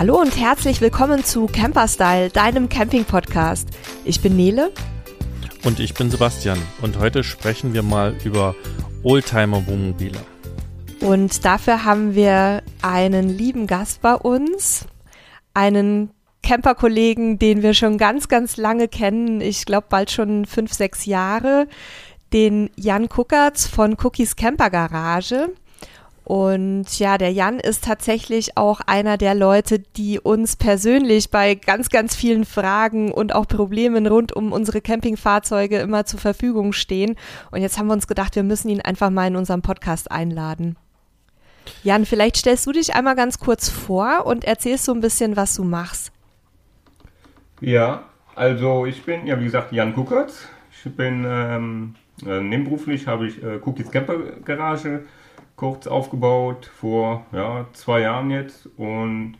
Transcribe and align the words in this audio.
Hallo 0.00 0.18
und 0.18 0.34
herzlich 0.40 0.80
willkommen 0.80 1.24
zu 1.24 1.44
Camperstyle, 1.44 2.30
deinem 2.30 2.70
Camping-Podcast. 2.70 3.68
Ich 4.06 4.22
bin 4.22 4.34
Nele. 4.34 4.72
Und 5.62 5.78
ich 5.78 5.92
bin 5.92 6.10
Sebastian. 6.10 6.58
Und 6.80 6.98
heute 6.98 7.22
sprechen 7.22 7.74
wir 7.74 7.82
mal 7.82 8.16
über 8.24 8.54
Oldtimer-Wohnmobile. 9.02 10.16
Und 11.00 11.44
dafür 11.44 11.84
haben 11.84 12.14
wir 12.14 12.62
einen 12.80 13.28
lieben 13.28 13.66
Gast 13.66 14.00
bei 14.00 14.14
uns, 14.14 14.86
einen 15.52 16.08
Camper-Kollegen, 16.42 17.38
den 17.38 17.62
wir 17.62 17.74
schon 17.74 17.98
ganz, 17.98 18.28
ganz 18.28 18.56
lange 18.56 18.88
kennen. 18.88 19.42
Ich 19.42 19.66
glaube 19.66 19.88
bald 19.90 20.10
schon 20.10 20.46
fünf, 20.46 20.72
sechs 20.72 21.04
Jahre. 21.04 21.68
Den 22.32 22.70
Jan 22.74 23.10
Kuckertz 23.10 23.66
von 23.66 23.98
Cookies 24.02 24.34
Camper 24.34 24.70
Garage. 24.70 25.50
Und 26.30 27.00
ja, 27.00 27.18
der 27.18 27.32
Jan 27.32 27.58
ist 27.58 27.82
tatsächlich 27.82 28.56
auch 28.56 28.80
einer 28.86 29.16
der 29.16 29.34
Leute, 29.34 29.80
die 29.80 30.20
uns 30.20 30.54
persönlich 30.54 31.30
bei 31.30 31.56
ganz, 31.56 31.88
ganz 31.88 32.14
vielen 32.14 32.44
Fragen 32.44 33.10
und 33.10 33.34
auch 33.34 33.48
Problemen 33.48 34.06
rund 34.06 34.32
um 34.36 34.52
unsere 34.52 34.80
Campingfahrzeuge 34.80 35.78
immer 35.78 36.04
zur 36.04 36.20
Verfügung 36.20 36.72
stehen. 36.72 37.16
Und 37.50 37.62
jetzt 37.62 37.80
haben 37.80 37.88
wir 37.88 37.94
uns 37.94 38.06
gedacht, 38.06 38.36
wir 38.36 38.44
müssen 38.44 38.68
ihn 38.68 38.80
einfach 38.80 39.10
mal 39.10 39.26
in 39.26 39.34
unserem 39.34 39.60
Podcast 39.60 40.12
einladen. 40.12 40.76
Jan, 41.82 42.06
vielleicht 42.06 42.36
stellst 42.36 42.64
du 42.64 42.70
dich 42.70 42.94
einmal 42.94 43.16
ganz 43.16 43.40
kurz 43.40 43.68
vor 43.68 44.24
und 44.24 44.44
erzählst 44.44 44.84
so 44.84 44.92
ein 44.92 45.00
bisschen, 45.00 45.34
was 45.34 45.56
du 45.56 45.64
machst. 45.64 46.12
Ja, 47.60 48.04
also 48.36 48.86
ich 48.86 49.02
bin, 49.02 49.26
ja 49.26 49.36
wie 49.40 49.46
gesagt, 49.46 49.72
Jan 49.72 49.96
Kuckertz. 49.96 50.46
Ich 50.70 50.94
bin 50.94 51.24
ähm, 51.26 51.96
äh, 52.24 52.40
nebenberuflich, 52.40 53.08
habe 53.08 53.26
ich 53.26 53.42
äh, 53.42 53.58
Cookies 53.64 53.90
Camper 53.90 54.16
Garage 54.44 55.02
kurz 55.60 55.86
aufgebaut, 55.86 56.70
vor 56.74 57.26
ja, 57.32 57.66
zwei 57.74 58.00
Jahren 58.00 58.30
jetzt 58.30 58.66
und 58.78 59.34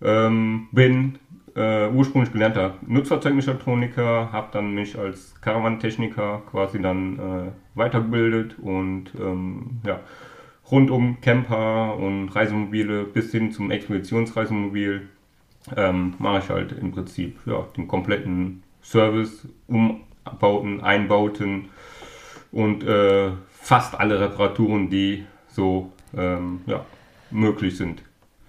ähm, 0.00 0.68
bin 0.72 1.18
äh, 1.54 1.88
ursprünglich 1.88 2.32
gelernter 2.32 2.76
Nutzfahrzeugmechatroniker, 2.86 4.32
habe 4.32 4.48
dann 4.50 4.74
mich 4.74 4.98
als 4.98 5.38
Karawantechniker 5.42 6.40
quasi 6.50 6.80
dann 6.80 7.18
äh, 7.18 7.52
weitergebildet 7.74 8.56
und 8.62 9.12
ähm, 9.20 9.82
ja, 9.86 10.00
rund 10.70 10.90
um 10.90 11.20
Camper 11.20 11.98
und 11.98 12.30
Reisemobile 12.30 13.04
bis 13.04 13.30
hin 13.30 13.52
zum 13.52 13.70
Expeditionsreisemobil 13.70 15.06
ähm, 15.76 16.14
mache 16.18 16.38
ich 16.38 16.48
halt 16.48 16.72
im 16.72 16.92
Prinzip 16.92 17.38
ja, 17.44 17.66
den 17.76 17.88
kompletten 17.88 18.62
Service, 18.82 19.46
Umbauten, 19.66 20.80
Einbauten 20.80 21.66
und 22.52 22.84
äh, 22.84 23.32
fast 23.50 24.00
alle 24.00 24.18
Reparaturen, 24.18 24.88
die 24.88 25.26
so 25.54 25.92
ähm, 26.16 26.60
ja, 26.66 26.84
möglich 27.30 27.76
sind. 27.76 28.02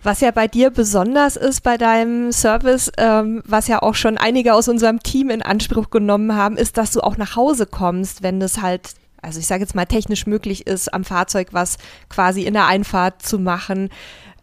Was 0.04 0.20
ja 0.20 0.32
bei 0.32 0.50
dir 0.50 0.70
besonders 0.70 1.38
ist 1.38 1.62
bei 1.62 1.78
deinem 1.78 2.34
Service, 2.34 2.92
ähm, 2.98 3.42
was 3.46 3.70
ja 3.70 3.82
auch 3.82 3.96
schon 3.96 4.18
einige 4.18 4.54
aus 4.54 4.68
unserem 4.68 5.02
Team 5.02 5.30
in 5.30 5.42
Anspruch 5.42 5.92
genommen 5.92 6.36
haben, 6.36 6.58
ist, 6.58 6.78
dass 6.78 6.92
du 6.92 7.00
auch 7.00 7.16
nach 7.16 7.38
Hause 7.38 7.66
kommst, 7.66 8.22
wenn 8.22 8.42
es 8.42 8.62
halt, 8.62 8.96
also 9.22 9.40
ich 9.40 9.48
sage 9.48 9.62
jetzt 9.62 9.76
mal 9.76 9.86
technisch 9.86 10.28
möglich 10.28 10.68
ist, 10.68 10.94
am 10.94 11.06
Fahrzeug 11.06 11.50
was 11.52 11.78
quasi 12.10 12.44
in 12.44 12.54
der 12.54 12.68
Einfahrt 12.68 13.22
zu 13.22 13.40
machen. 13.40 13.90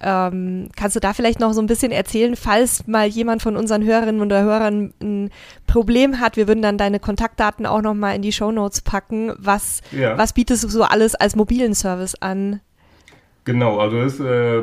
Ähm, 0.02 0.68
kannst 0.76 0.96
du 0.96 1.00
da 1.00 1.12
vielleicht 1.12 1.40
noch 1.40 1.52
so 1.52 1.60
ein 1.60 1.66
bisschen 1.66 1.92
erzählen, 1.92 2.34
falls 2.36 2.86
mal 2.86 3.06
jemand 3.06 3.42
von 3.42 3.56
unseren 3.56 3.84
Hörerinnen 3.84 4.22
oder 4.22 4.42
Hörern 4.42 4.94
ein 5.02 5.30
Problem 5.66 6.20
hat? 6.20 6.36
Wir 6.36 6.48
würden 6.48 6.62
dann 6.62 6.78
deine 6.78 7.00
Kontaktdaten 7.00 7.66
auch 7.66 7.82
noch 7.82 7.94
mal 7.94 8.14
in 8.14 8.22
die 8.22 8.32
Show 8.32 8.50
Notes 8.50 8.80
packen. 8.80 9.32
Was, 9.38 9.82
ja. 9.92 10.16
was 10.16 10.32
bietest 10.32 10.64
du 10.64 10.68
so 10.68 10.84
alles 10.84 11.14
als 11.14 11.36
mobilen 11.36 11.74
Service 11.74 12.14
an? 12.20 12.60
Genau, 13.44 13.78
also 13.78 14.00
es 14.00 14.20
äh, 14.20 14.62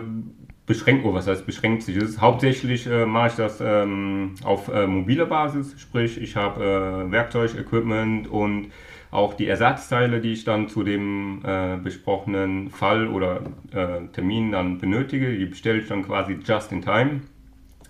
beschränkt, 0.65 1.05
oh, 1.05 1.14
was 1.14 1.27
heißt 1.27 1.45
beschränkt 1.45 1.83
sich? 1.83 1.97
Es 1.97 2.20
hauptsächlich 2.20 2.87
äh, 2.87 3.05
mache 3.05 3.27
ich 3.27 3.33
das 3.36 3.59
ähm, 3.61 4.36
auf 4.43 4.67
äh, 4.67 4.86
mobiler 4.86 5.26
Basis, 5.26 5.76
sprich 5.80 6.21
ich 6.21 6.36
habe 6.36 7.08
äh, 7.08 7.11
Werkzeug, 7.11 7.55
Equipment 7.58 8.27
und 8.27 8.71
auch 9.17 9.33
die 9.33 9.48
Ersatzteile, 9.48 10.22
die 10.22 10.33
ich 10.33 10.44
dann 10.44 10.70
zu 10.70 10.83
dem 10.83 11.42
äh, 11.44 11.78
besprochenen 11.78 12.70
Fall 12.70 13.08
oder 13.08 13.42
äh, 13.72 14.08
Termin 14.14 14.52
dann 14.52 14.78
benötige, 14.78 15.36
die 15.36 15.45
bestelle 15.45 15.80
ich 15.80 15.88
dann 15.88 16.04
quasi 16.04 16.38
just 16.45 16.72
in 16.72 16.83
time 16.83 17.22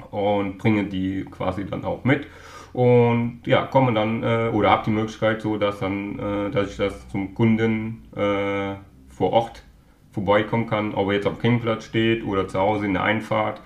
und 0.09 0.57
bringe 0.57 0.85
die 0.85 1.25
quasi 1.25 1.65
dann 1.65 1.83
auch 1.83 2.05
mit. 2.05 2.27
Und 2.71 3.41
ja, 3.45 3.65
komme 3.65 3.93
dann 3.93 4.23
äh, 4.23 4.49
oder 4.53 4.69
habe 4.69 4.83
die 4.85 4.91
Möglichkeit 4.91 5.41
so, 5.41 5.57
dass 5.57 5.79
dann, 5.79 6.17
äh, 6.17 6.49
dass 6.49 6.71
ich 6.71 6.77
das 6.77 7.09
zum 7.09 7.35
Kunden 7.35 8.03
äh, 8.15 8.75
vor 9.09 9.33
Ort 9.33 9.63
vorbeikommen 10.11 10.67
kann, 10.67 10.93
ob 10.93 11.09
er 11.09 11.15
jetzt 11.15 11.27
am 11.27 11.39
Campingplatz 11.39 11.85
steht 11.85 12.25
oder 12.25 12.47
zu 12.47 12.57
Hause 12.59 12.85
in 12.85 12.93
der 12.93 13.03
Einfahrt. 13.03 13.61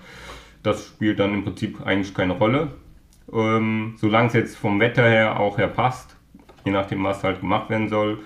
Das 0.64 0.88
spielt 0.88 1.20
dann 1.20 1.32
im 1.32 1.44
Prinzip 1.44 1.84
eigentlich 1.86 2.12
keine 2.12 2.32
Rolle. 2.32 2.72
Ähm, 3.32 3.94
solange 3.98 4.28
es 4.28 4.34
jetzt 4.34 4.56
vom 4.56 4.80
Wetter 4.80 5.08
her 5.08 5.38
auch 5.38 5.58
her 5.58 5.68
passt, 5.68 6.16
je 6.64 6.72
nachdem, 6.72 7.04
was 7.04 7.24
halt 7.24 7.40
gemacht 7.40 7.70
werden 7.70 7.88
soll. 7.88 8.18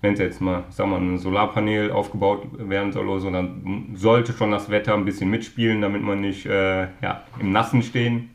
Wenn 0.00 0.14
es 0.14 0.18
jetzt 0.18 0.40
mal, 0.40 0.64
sag 0.70 0.88
mal, 0.88 1.00
ein 1.00 1.18
Solarpanel 1.18 1.92
aufgebaut 1.92 2.46
werden 2.58 2.92
soll 2.92 3.08
oder 3.08 3.20
so, 3.20 3.30
dann 3.30 3.92
sollte 3.94 4.32
schon 4.32 4.50
das 4.50 4.68
Wetter 4.68 4.94
ein 4.94 5.04
bisschen 5.04 5.30
mitspielen, 5.30 5.80
damit 5.80 6.02
man 6.02 6.20
nicht 6.20 6.44
äh, 6.46 6.88
ja, 7.00 7.22
im 7.38 7.52
Nassen 7.52 7.82
stehen. 7.82 8.30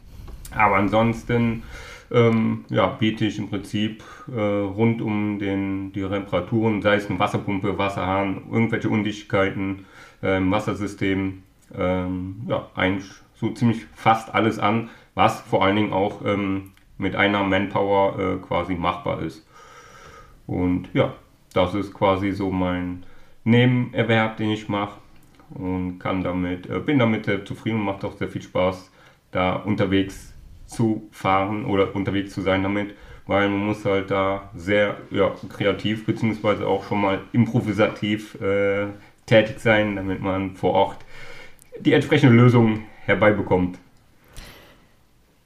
Aber 0.56 0.78
ansonsten 0.78 1.64
ähm, 2.12 2.66
ja, 2.70 2.88
biete 2.88 3.26
ich 3.26 3.38
im 3.38 3.50
Prinzip 3.50 4.04
äh, 4.34 4.40
rund 4.40 5.02
um 5.02 5.40
den, 5.40 5.92
die 5.92 6.04
Reparaturen, 6.04 6.82
sei 6.82 6.96
es 6.96 7.10
eine 7.10 7.20
Wasserpumpe, 7.20 7.78
Wasserhahn, 7.78 8.44
irgendwelche 8.52 8.90
Undichtigkeiten 8.90 9.86
äh, 10.24 10.38
im 10.38 10.52
Wassersystem, 10.52 11.44
ähm, 11.78 12.42
ja, 12.48 12.68
eigentlich 12.76 13.10
so 13.36 13.50
ziemlich 13.52 13.86
fast 13.94 14.34
alles 14.34 14.58
an, 14.60 14.90
was 15.16 15.42
vor 15.42 15.64
allen 15.64 15.76
Dingen 15.76 15.94
auch 15.94 16.24
ähm, 16.26 16.72
mit 16.98 17.16
einer 17.16 17.44
Manpower 17.44 18.20
äh, 18.20 18.38
quasi 18.38 18.76
machbar 18.76 19.22
ist. 19.22 19.48
Und 20.46 20.90
ja, 20.94 21.14
das 21.54 21.74
ist 21.74 21.94
quasi 21.94 22.32
so 22.32 22.52
mein 22.52 23.04
Nebenerwerb, 23.44 24.38
den 24.38 24.52
ich 24.52 24.70
mache 24.70 25.00
und 25.50 26.00
kann 26.00 26.24
damit, 26.24 26.70
äh, 26.70 26.80
bin 26.80 27.00
damit 27.00 27.26
sehr 27.26 27.46
zufrieden 27.46 27.80
und 27.80 27.86
macht 27.86 28.04
auch 28.04 28.18
sehr 28.18 28.30
viel 28.30 28.42
Spaß, 28.42 28.92
da 29.32 29.56
unterwegs 29.56 30.34
zu 30.66 31.08
fahren 31.12 31.66
oder 31.66 31.96
unterwegs 31.96 32.34
zu 32.34 32.42
sein 32.42 32.64
damit, 32.64 32.94
weil 33.26 33.50
man 33.50 33.66
muss 33.66 33.86
halt 33.86 34.12
da 34.12 34.50
sehr 34.56 34.98
ja, 35.12 35.34
kreativ 35.50 36.06
beziehungsweise 36.06 36.68
auch 36.68 36.84
schon 36.88 37.02
mal 37.02 37.22
improvisativ 37.32 38.40
äh, 38.42 38.88
tätig 39.26 39.60
sein, 39.60 39.96
damit 39.96 40.22
man 40.22 40.56
vor 40.56 40.74
Ort 40.74 40.98
die 41.80 41.94
entsprechende 41.94 42.36
Lösung 42.36 42.84
herbeibekommt. 43.06 43.80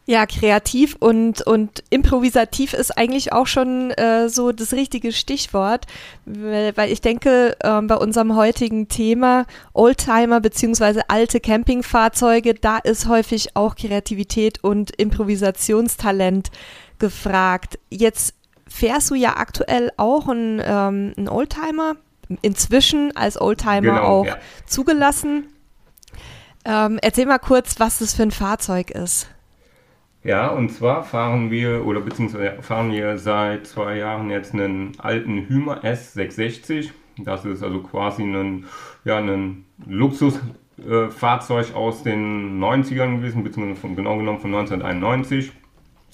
Ja, 0.07 0.25
kreativ 0.25 0.97
und, 1.00 1.44
und 1.44 1.84
improvisativ 1.91 2.73
ist 2.73 2.97
eigentlich 2.97 3.34
auch 3.34 3.45
schon 3.45 3.91
äh, 3.91 4.29
so 4.29 4.51
das 4.51 4.73
richtige 4.73 5.12
Stichwort, 5.12 5.85
weil, 6.25 6.91
ich 6.91 7.01
denke, 7.01 7.56
äh, 7.59 7.81
bei 7.81 7.95
unserem 7.95 8.35
heutigen 8.35 8.88
Thema 8.88 9.45
Oldtimer 9.73 10.41
beziehungsweise 10.41 11.07
alte 11.09 11.39
Campingfahrzeuge, 11.39 12.56
da 12.56 12.79
ist 12.79 13.07
häufig 13.07 13.56
auch 13.56 13.75
Kreativität 13.75 14.63
und 14.63 14.89
Improvisationstalent 14.89 16.50
gefragt. 16.97 17.78
Jetzt 17.91 18.33
fährst 18.68 19.12
du 19.12 19.16
ja 19.16 19.38
aktuell 19.38 19.91
auch 19.97 20.28
einen, 20.28 20.59
ähm, 20.66 21.13
einen 21.16 21.29
Oldtimer, 21.29 21.95
inzwischen 22.41 23.16
als 23.16 23.39
Oldtimer 23.39 23.81
genau, 23.81 24.01
auch 24.01 24.25
ja. 24.25 24.38
zugelassen. 24.66 25.47
Ähm, 26.66 27.00
erzähl 27.01 27.25
mal 27.25 27.39
kurz, 27.39 27.79
was 27.79 28.00
das 28.00 28.13
für 28.13 28.23
ein 28.23 28.31
Fahrzeug 28.31 28.91
ist. 28.91 29.28
Ja, 30.23 30.49
und 30.49 30.69
zwar 30.69 31.03
fahren 31.03 31.49
wir 31.49 31.85
oder 31.85 31.99
beziehungsweise 31.99 32.61
fahren 32.61 32.91
wir 32.91 33.17
seit 33.17 33.65
zwei 33.65 33.97
Jahren 33.97 34.29
jetzt 34.29 34.53
einen 34.53 34.91
alten 35.00 35.47
Hymer 35.47 35.83
S660. 35.83 36.91
Das 37.18 37.44
ist 37.44 37.63
also 37.63 37.79
quasi 37.81 38.23
ein, 38.23 38.65
ja, 39.03 39.18
ein 39.18 39.65
Luxusfahrzeug 39.88 41.71
äh, 41.71 41.73
aus 41.73 42.03
den 42.03 42.59
90ern 42.59 43.18
gewesen, 43.18 43.44
beziehungsweise 43.44 43.81
von, 43.81 43.95
genau 43.95 44.18
genommen 44.18 44.39
von 44.39 44.53
1991. 44.53 45.51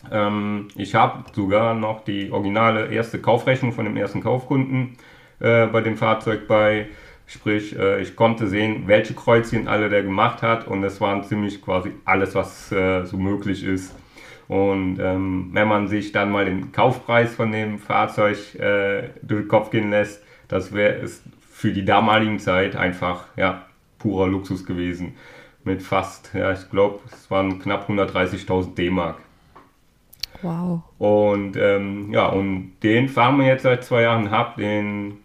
Ähm, 0.09 0.69
ich 0.75 0.95
habe 0.95 1.25
sogar 1.33 1.73
noch 1.73 2.05
die 2.05 2.31
originale 2.31 2.87
erste 2.87 3.19
Kaufrechnung 3.19 3.73
von 3.73 3.83
dem 3.83 3.97
ersten 3.97 4.21
Kaufkunden 4.21 4.97
äh, 5.39 5.67
bei 5.67 5.81
dem 5.81 5.97
Fahrzeug 5.97 6.47
bei. 6.47 6.87
Sprich, 7.27 7.77
äh, 7.77 8.01
ich 8.01 8.15
konnte 8.15 8.47
sehen, 8.47 8.83
welche 8.87 9.13
Kreuzchen 9.13 9.67
alle 9.67 9.89
der 9.89 10.01
gemacht 10.01 10.41
hat 10.41 10.65
und 10.65 10.83
es 10.83 11.01
waren 11.01 11.23
ziemlich 11.23 11.61
quasi 11.61 11.91
alles, 12.05 12.35
was 12.35 12.71
äh, 12.71 13.03
so 13.03 13.17
möglich 13.17 13.65
ist. 13.65 13.93
Und 14.47 14.97
ähm, 14.99 15.49
wenn 15.51 15.67
man 15.67 15.89
sich 15.89 16.13
dann 16.13 16.31
mal 16.31 16.45
den 16.45 16.71
Kaufpreis 16.71 17.35
von 17.35 17.51
dem 17.51 17.79
Fahrzeug 17.79 18.55
äh, 18.55 19.09
durch 19.21 19.41
den 19.43 19.47
Kopf 19.49 19.71
gehen 19.71 19.89
lässt, 19.89 20.23
das 20.47 20.73
wäre 20.73 21.01
es 21.01 21.21
für 21.51 21.73
die 21.73 21.83
damaligen 21.83 22.39
Zeit 22.39 22.77
einfach 22.77 23.25
ja, 23.35 23.65
purer 23.99 24.27
Luxus 24.27 24.65
gewesen. 24.65 25.15
Mit 25.65 25.81
fast, 25.81 26.31
ja, 26.33 26.53
ich 26.53 26.69
glaube, 26.69 26.99
es 27.11 27.29
waren 27.29 27.59
knapp 27.59 27.89
130.000 27.89 28.73
D-Mark. 28.73 29.17
Wow. 30.41 30.83
Und 30.97 31.57
ähm, 31.57 32.13
ja, 32.13 32.27
und 32.27 32.73
den 32.83 33.09
fahren 33.09 33.37
wir 33.37 33.47
jetzt 33.47 33.63
seit 33.63 33.83
zwei 33.83 34.03
Jahren, 34.03 34.31
habe 34.31 34.61
den 34.61 35.17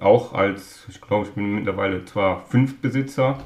auch 0.00 0.32
als, 0.32 0.86
ich 0.88 1.00
glaube, 1.00 1.26
ich 1.26 1.32
bin 1.32 1.54
mittlerweile 1.54 2.04
zwar 2.04 2.44
fünf 2.46 2.80
Besitzer, 2.80 3.38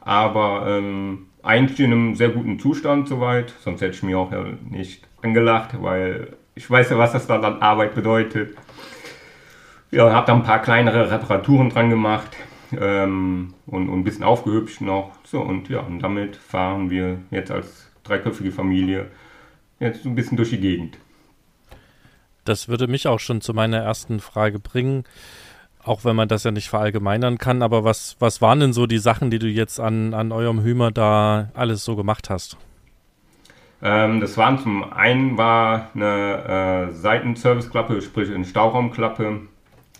aber 0.00 0.66
ähm, 0.68 1.26
eigentlich 1.42 1.80
in 1.80 1.92
einem 1.92 2.14
sehr 2.14 2.30
guten 2.30 2.58
Zustand 2.58 3.08
soweit, 3.08 3.54
sonst 3.60 3.80
hätte 3.80 3.94
ich 3.94 4.02
mir 4.02 4.18
auch 4.18 4.32
nicht 4.68 5.06
angelacht, 5.22 5.82
weil 5.82 6.36
ich 6.54 6.70
weiß 6.70 6.90
ja, 6.90 6.98
was 6.98 7.12
das 7.12 7.26
dann 7.26 7.44
an 7.44 7.62
Arbeit 7.62 7.94
bedeutet. 7.94 8.56
Ja, 9.90 10.12
habe 10.12 10.26
da 10.26 10.34
ein 10.34 10.42
paar 10.42 10.62
kleinere 10.62 11.10
Reparaturen 11.10 11.70
dran 11.70 11.90
gemacht 11.90 12.36
ähm, 12.78 13.54
und, 13.66 13.88
und 13.88 14.00
ein 14.00 14.04
bisschen 14.04 14.24
aufgehübscht 14.24 14.80
noch. 14.80 15.12
So, 15.24 15.40
und 15.40 15.68
ja, 15.68 15.80
und 15.80 16.00
damit 16.00 16.36
fahren 16.36 16.90
wir 16.90 17.18
jetzt 17.30 17.50
als 17.50 17.90
dreiköpfige 18.04 18.52
Familie 18.52 19.10
jetzt 19.80 20.04
ein 20.04 20.14
bisschen 20.14 20.36
durch 20.36 20.50
die 20.50 20.60
Gegend. 20.60 20.98
Das 22.50 22.68
würde 22.68 22.88
mich 22.88 23.06
auch 23.06 23.20
schon 23.20 23.40
zu 23.40 23.54
meiner 23.54 23.78
ersten 23.78 24.18
Frage 24.18 24.58
bringen, 24.58 25.04
auch 25.84 26.04
wenn 26.04 26.16
man 26.16 26.26
das 26.26 26.42
ja 26.42 26.50
nicht 26.50 26.68
verallgemeinern 26.68 27.38
kann. 27.38 27.62
Aber 27.62 27.84
was, 27.84 28.16
was 28.18 28.42
waren 28.42 28.58
denn 28.58 28.72
so 28.72 28.88
die 28.88 28.98
Sachen, 28.98 29.30
die 29.30 29.38
du 29.38 29.46
jetzt 29.46 29.78
an, 29.78 30.14
an 30.14 30.32
eurem 30.32 30.60
Hümer 30.60 30.90
da 30.90 31.50
alles 31.54 31.84
so 31.84 31.94
gemacht 31.94 32.28
hast? 32.28 32.56
Ähm, 33.82 34.20
das 34.20 34.36
waren 34.36 34.58
zum 34.58 34.92
einen 34.92 35.38
war 35.38 35.90
eine 35.94 36.88
äh, 36.90 36.92
Seitenserviceklappe, 36.92 38.02
sprich 38.02 38.34
eine 38.34 38.44
Stauraumklappe. 38.44 39.42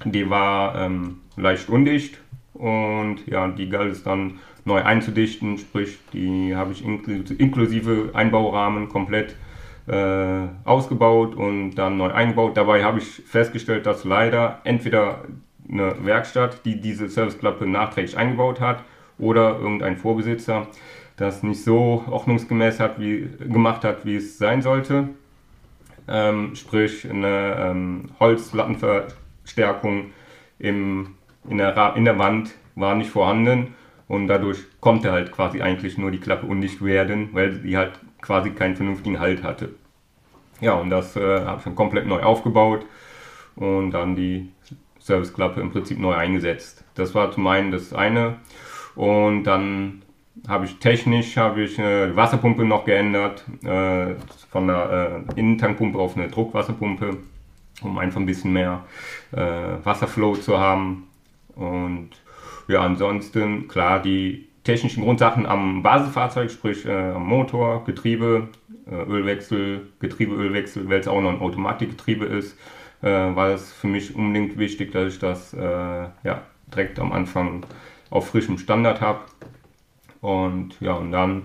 Die 0.05 0.29
war 0.29 0.75
ähm, 0.75 1.21
leicht 1.37 1.69
undicht 1.69 2.19
und 2.55 3.29
ja, 3.29 3.47
die 3.47 3.69
galt 3.69 3.93
es 3.93 4.03
dann 4.03 4.41
neu 4.65 4.83
einzudichten, 4.83 5.57
sprich 5.57 5.99
die 6.13 6.57
habe 6.57 6.73
ich 6.73 6.85
inklusive 6.85 8.11
Einbaurahmen 8.13 8.89
komplett 8.89 9.37
äh, 9.91 10.47
ausgebaut 10.65 11.35
und 11.35 11.75
dann 11.75 11.97
neu 11.97 12.13
eingebaut. 12.13 12.57
Dabei 12.57 12.85
habe 12.85 12.99
ich 12.99 13.07
festgestellt, 13.07 13.87
dass 13.87 14.05
leider 14.05 14.61
entweder 14.65 15.25
eine 15.69 15.95
Werkstatt, 16.05 16.65
die 16.65 16.81
diese 16.81 17.09
Serviceklappe 17.09 17.67
nachträglich 17.67 18.17
eingebaut 18.17 18.61
hat, 18.61 18.85
oder 19.19 19.59
irgendein 19.59 19.97
Vorbesitzer 19.97 20.67
das 21.17 21.43
nicht 21.43 21.63
so 21.63 22.05
ordnungsgemäß 22.09 22.81
hat, 22.81 22.99
wie, 22.99 23.29
gemacht 23.39 23.85
hat, 23.85 24.07
wie 24.07 24.17
es 24.17 24.39
sein 24.39 24.63
sollte. 24.63 25.11
Ähm, 26.09 26.55
sprich, 26.55 27.09
eine 27.09 27.57
ähm, 27.59 28.11
Holzplattenverstärkung 28.19 30.13
im, 30.59 31.15
in, 31.49 31.59
der, 31.59 31.95
in 31.97 32.05
der 32.07 32.19
Wand 32.19 32.55
war 32.75 32.95
nicht 32.95 33.11
vorhanden 33.11 33.75
und 34.09 34.29
dadurch 34.29 34.59
konnte 34.81 35.13
halt 35.13 35.31
quasi 35.31 35.61
eigentlich 35.61 35.99
nur 35.99 36.11
die 36.11 36.21
Klappe 36.21 36.47
undicht 36.47 36.83
werden, 36.83 37.29
weil 37.33 37.53
sie 37.61 37.77
halt 37.77 38.01
quasi 38.23 38.51
keinen 38.51 38.77
vernünftigen 38.77 39.21
Halt 39.21 39.43
hatte. 39.43 39.75
Ja, 40.61 40.75
und 40.75 40.91
das 40.91 41.17
äh, 41.17 41.45
habe 41.45 41.59
ich 41.59 41.65
dann 41.65 41.75
komplett 41.75 42.07
neu 42.07 42.23
aufgebaut 42.23 42.85
und 43.57 43.93
dann 43.93 44.15
die 44.15 44.51
Serviceklappe 44.99 45.61
im 45.61 45.71
Prinzip 45.71 45.99
neu 45.99 46.15
eingesetzt. 46.15 46.85
Das 46.95 47.15
war 47.15 47.33
zum 47.33 47.47
einen 47.47 47.71
das 47.71 47.93
eine. 47.93 48.37
Und 48.95 49.45
dann 49.45 50.03
habe 50.49 50.65
ich 50.65 50.79
technisch 50.79 51.37
habe 51.37 51.63
ich 51.63 51.79
äh, 51.79 52.09
die 52.09 52.17
Wasserpumpe 52.17 52.65
noch 52.65 52.85
geändert, 52.85 53.45
äh, 53.65 54.15
von 54.51 54.67
der 54.67 55.25
äh, 55.35 55.39
Innentankpumpe 55.41 55.99
auf 55.99 56.17
eine 56.17 56.29
Druckwasserpumpe, 56.29 57.19
um 57.83 57.99
einfach 57.99 58.21
ein 58.21 58.27
bisschen 58.27 58.53
mehr 58.53 58.85
äh, 59.33 59.85
Wasserflow 59.85 60.37
zu 60.37 60.59
haben. 60.59 61.09
Und 61.57 62.11
ja, 62.69 62.81
ansonsten 62.81 63.69
klar 63.69 64.01
die 64.01 64.49
technischen 64.65 65.03
Grundsachen 65.05 65.47
am 65.47 65.83
Basisfahrzeug, 65.83 66.51
sprich 66.51 66.87
äh, 66.87 67.13
am 67.13 67.27
Motor, 67.27 67.85
Getriebe, 67.85 68.49
äh, 68.49 68.60
Ölwechsel, 68.91 69.89
Getriebeölwechsel, 70.01 70.89
weil 70.89 71.01
es 71.01 71.09
auch 71.09 71.21
noch 71.21 71.31
ein 71.31 71.41
Automatikgetriebe 71.41 72.27
ist, 72.27 72.57
war 73.01 73.49
es 73.49 73.73
für 73.73 73.87
mich 73.87 74.15
unbedingt 74.15 74.59
wichtig, 74.59 74.93
dass 74.93 75.15
ich 75.15 75.19
das 75.19 75.53
ja, 75.53 76.43
direkt 76.71 76.99
am 76.99 77.13
Anfang 77.13 77.65
auf 78.11 78.29
frischem 78.29 78.59
Standard 78.59 79.01
habe. 79.01 79.21
Und 80.21 80.79
ja, 80.81 80.93
und 80.93 81.13
dann 81.13 81.45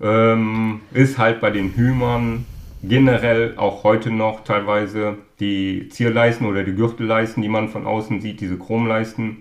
ähm, 0.00 0.80
ist 0.92 1.18
halt 1.18 1.40
bei 1.40 1.50
den 1.50 1.74
Hümern 1.74 2.46
generell 2.82 3.54
auch 3.56 3.84
heute 3.84 4.10
noch 4.10 4.44
teilweise 4.44 5.18
die 5.40 5.88
Zierleisten 5.90 6.46
oder 6.46 6.62
die 6.64 6.74
Gürtelleisten, 6.74 7.42
die 7.42 7.48
man 7.48 7.68
von 7.68 7.86
außen 7.86 8.20
sieht, 8.20 8.40
diese 8.40 8.58
Chromleisten, 8.58 9.38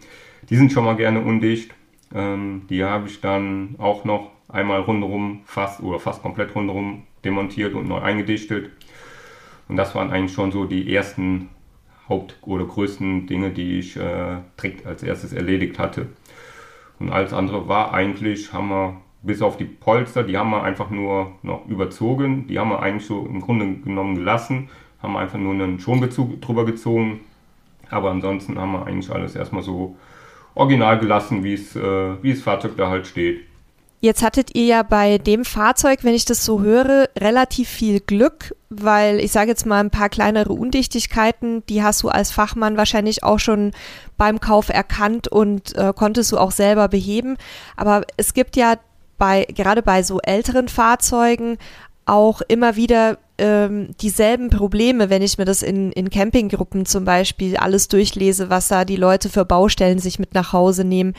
die 0.50 0.56
sind 0.56 0.72
schon 0.72 0.86
mal 0.86 0.96
gerne 0.96 1.22
undicht. 1.22 1.72
Ähm, 2.14 2.64
die 2.70 2.84
habe 2.84 3.08
ich 3.08 3.22
dann 3.22 3.76
auch 3.78 4.04
noch 4.04 4.32
einmal 4.48 4.82
rundherum 4.82 5.42
fast 5.46 5.82
oder 5.82 6.00
fast 6.00 6.22
komplett 6.22 6.56
rundherum 6.56 7.04
demontiert 7.24 7.74
und 7.74 7.88
neu 7.88 8.00
eingedichtet. 8.00 8.70
Und 9.68 9.76
das 9.76 9.94
waren 9.96 10.12
eigentlich 10.12 10.34
schon 10.34 10.52
so 10.52 10.66
die 10.66 10.94
ersten 10.94 11.50
Haupt- 12.08 12.38
oder 12.42 12.66
größten 12.66 13.28
Dinge, 13.28 13.52
die 13.52 13.80
ich 13.80 13.96
äh, 13.96 14.38
direkt 14.58 14.86
als 14.86 15.04
erstes 15.04 15.32
erledigt 15.32 15.78
hatte. 15.78 16.08
Und 17.00 17.12
alles 17.12 17.34
andere 17.34 17.68
war 17.68 17.94
eigentlich, 17.94 18.52
haben 18.52 18.70
wir 18.70 19.02
bis 19.22 19.42
auf 19.42 19.58
die 19.58 19.66
Polster, 19.66 20.24
die 20.24 20.38
haben 20.38 20.50
wir 20.50 20.64
einfach 20.64 20.90
nur 20.90 21.34
noch 21.44 21.68
überzogen. 21.68 22.48
Die 22.48 22.58
haben 22.58 22.70
wir 22.70 22.82
eigentlich 22.82 23.06
so 23.06 23.26
im 23.26 23.42
Grunde 23.42 23.76
genommen 23.76 24.16
gelassen, 24.16 24.70
haben 25.02 25.16
einfach 25.18 25.38
nur 25.38 25.54
einen 25.54 25.80
Schonbezug 25.80 26.42
drüber 26.42 26.66
gezogen. 26.66 27.22
Aber 27.90 28.12
ansonsten 28.12 28.58
haben 28.60 28.74
wir 28.74 28.86
eigentlich 28.86 29.12
alles 29.12 29.36
erstmal 29.36 29.64
so 29.64 29.96
original 30.56 31.00
gelassen, 31.00 31.44
wie 31.44 31.54
es, 31.54 31.76
äh, 31.76 32.24
wie 32.24 32.32
das 32.32 32.42
Fahrzeug 32.42 32.76
da 32.78 32.90
halt 32.90 33.08
steht. 33.08 33.42
Jetzt 34.02 34.24
hattet 34.24 34.56
ihr 34.56 34.66
ja 34.66 34.84
bei 34.84 35.18
dem 35.18 35.44
Fahrzeug, 35.44 36.00
wenn 36.04 36.14
ich 36.14 36.24
das 36.24 36.46
so 36.46 36.62
höre, 36.62 37.10
relativ 37.18 37.68
viel 37.68 38.00
Glück, 38.00 38.56
weil 38.70 39.20
ich 39.20 39.34
sage 39.34 39.50
jetzt 39.50 39.66
mal 39.66 39.82
ein 39.82 39.90
paar 39.90 40.08
kleinere 40.08 40.54
Undichtigkeiten, 40.54 41.66
die 41.68 41.84
hast 41.84 42.04
du 42.04 42.10
als 42.10 42.32
Fachmann 42.32 42.78
wahrscheinlich 42.78 43.24
auch 43.24 43.40
schon 43.40 43.72
beim 44.18 44.40
Kauf 44.40 44.70
erkannt 44.70 45.28
und 45.28 45.76
äh, 45.76 45.92
konntest 45.94 46.32
du 46.32 46.38
auch 46.38 46.52
selber 46.52 46.88
beheben. 46.88 47.36
Aber 47.76 48.04
es 48.16 48.34
gibt 48.34 48.56
ja 48.56 48.76
bei, 49.18 49.46
gerade 49.54 49.82
bei 49.82 50.02
so 50.02 50.22
älteren 50.22 50.70
Fahrzeugen 50.70 51.58
auch 52.06 52.42
immer 52.48 52.78
wieder 52.78 53.18
ähm, 53.38 53.90
dieselben 54.02 54.50
Probleme, 54.50 55.10
wenn 55.10 55.22
ich 55.22 55.38
mir 55.38 55.46
das 55.46 55.62
in, 55.62 55.92
in 55.92 56.10
Campinggruppen 56.10 56.86
zum 56.86 57.04
Beispiel 57.04 57.58
alles 57.58 57.90
durchlese, 57.90 58.50
was 58.50 58.70
da 58.70 58.86
die 58.86 58.96
Leute 58.96 59.30
für 59.30 59.44
Baustellen 59.44 60.00
sich 60.00 60.20
mit 60.20 60.34
nach 60.34 60.54
Hause 60.54 60.86
nehmen. 60.86 61.14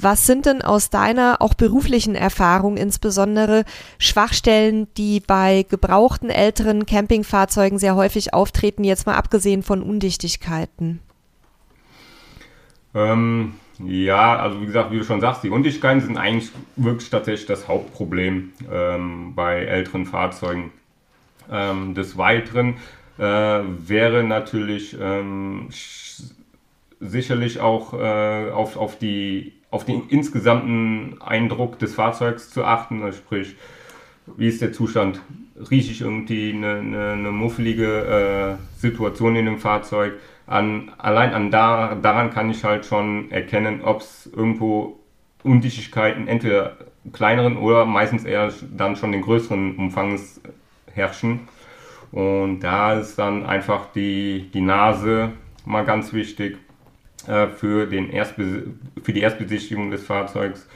Was 0.00 0.26
sind 0.26 0.46
denn 0.46 0.62
aus 0.62 0.90
deiner 0.90 1.42
auch 1.42 1.54
beruflichen 1.54 2.14
Erfahrung 2.14 2.76
insbesondere 2.76 3.64
Schwachstellen, 3.98 4.86
die 4.96 5.18
bei 5.18 5.66
gebrauchten 5.68 6.30
älteren 6.30 6.86
Campingfahrzeugen 6.86 7.80
sehr 7.80 7.96
häufig 7.96 8.32
auftreten, 8.32 8.84
jetzt 8.84 9.06
mal 9.06 9.16
abgesehen 9.16 9.64
von 9.64 9.82
Undichtigkeiten? 9.82 11.00
Ähm, 12.94 13.54
ja, 13.80 14.38
also 14.38 14.60
wie 14.60 14.66
gesagt, 14.66 14.92
wie 14.92 14.98
du 14.98 15.04
schon 15.04 15.20
sagst, 15.20 15.42
die 15.42 15.50
Undichtigkeiten 15.50 16.00
sind 16.00 16.16
eigentlich 16.16 16.50
wirklich 16.76 17.10
tatsächlich 17.10 17.46
das 17.46 17.66
Hauptproblem 17.66 18.52
ähm, 18.70 19.34
bei 19.34 19.64
älteren 19.64 20.06
Fahrzeugen. 20.06 20.72
Ähm, 21.50 21.94
des 21.94 22.16
Weiteren 22.16 22.76
äh, 23.18 23.22
wäre 23.22 24.22
natürlich 24.22 24.96
ähm, 25.00 25.70
sicherlich 27.00 27.60
auch 27.60 27.94
äh, 27.94 28.50
auf, 28.50 28.76
auf 28.76 28.98
die 28.98 29.57
auf 29.70 29.84
den 29.84 30.08
insgesamten 30.08 31.20
Eindruck 31.20 31.78
des 31.78 31.94
Fahrzeugs 31.94 32.50
zu 32.50 32.64
achten, 32.64 33.02
also 33.02 33.18
sprich, 33.18 33.56
wie 34.36 34.48
ist 34.48 34.62
der 34.62 34.72
Zustand, 34.72 35.20
rieche 35.70 35.92
ich 35.92 36.00
irgendwie 36.00 36.52
eine, 36.52 36.76
eine, 36.76 37.12
eine 37.12 37.32
muffelige 37.32 38.58
äh, 38.58 38.80
Situation 38.80 39.36
in 39.36 39.46
dem 39.46 39.58
Fahrzeug. 39.58 40.14
An, 40.46 40.90
allein 40.98 41.34
an 41.34 41.50
da, 41.50 41.94
daran 41.94 42.30
kann 42.30 42.50
ich 42.50 42.64
halt 42.64 42.86
schon 42.86 43.30
erkennen, 43.30 43.82
ob 43.82 44.00
es 44.00 44.30
irgendwo 44.34 44.98
Undichtigkeiten, 45.42 46.28
entweder 46.28 46.76
kleineren 47.12 47.56
oder 47.56 47.84
meistens 47.84 48.24
eher 48.24 48.52
dann 48.76 48.96
schon 48.96 49.12
den 49.12 49.22
größeren 49.22 49.76
Umfangs 49.76 50.40
herrschen. 50.92 51.40
Und 52.12 52.60
da 52.60 52.94
ist 52.94 53.18
dann 53.18 53.44
einfach 53.44 53.92
die, 53.94 54.50
die 54.52 54.60
Nase 54.60 55.32
mal 55.64 55.84
ganz 55.84 56.12
wichtig 56.12 56.58
äh, 57.28 57.48
für, 57.48 57.86
den 57.86 58.10
für 59.02 59.12
die 59.12 59.20
Erstbesichtigung 59.20 59.90
des 59.90 60.02
Fahrzeugs. 60.02 60.66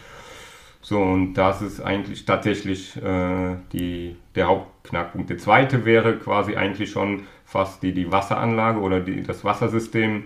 So, 0.80 1.00
und 1.00 1.34
das 1.34 1.62
ist 1.62 1.80
eigentlich 1.80 2.24
tatsächlich 2.24 2.96
äh, 2.96 3.56
die, 3.72 4.16
der 4.34 4.48
Hauptknackpunkt. 4.48 5.30
Der 5.30 5.38
zweite 5.38 5.84
wäre 5.84 6.16
quasi 6.16 6.56
eigentlich 6.56 6.90
schon 6.90 7.22
fast 7.44 7.82
die, 7.82 7.92
die 7.92 8.10
Wasseranlage 8.10 8.80
oder 8.80 9.00
die, 9.00 9.22
das 9.22 9.44
Wassersystem, 9.44 10.24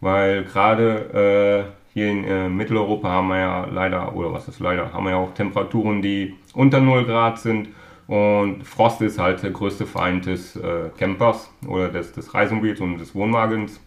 weil 0.00 0.44
gerade 0.44 1.66
äh, 1.66 1.72
hier 1.92 2.10
in 2.10 2.24
äh, 2.24 2.48
Mitteleuropa 2.48 3.08
haben 3.08 3.28
wir 3.28 3.38
ja 3.38 3.64
leider, 3.66 4.14
oder 4.14 4.32
was 4.32 4.46
ist 4.48 4.60
leider, 4.60 4.92
haben 4.92 5.04
wir 5.04 5.10
ja 5.10 5.16
auch 5.16 5.34
Temperaturen, 5.34 6.02
die 6.02 6.34
unter 6.54 6.80
0 6.80 7.04
Grad 7.04 7.38
sind. 7.38 7.68
Und 8.06 8.62
Frost 8.62 9.02
ist 9.02 9.18
halt 9.18 9.42
der 9.42 9.50
größte 9.50 9.86
Feind 9.86 10.26
des 10.26 10.54
äh, 10.54 10.90
Campers 10.96 11.50
oder 11.66 11.88
des, 11.88 12.12
des 12.12 12.32
Reisemobils 12.32 12.80
und 12.80 12.98
des 12.98 13.14
Wohnwagens. 13.14 13.80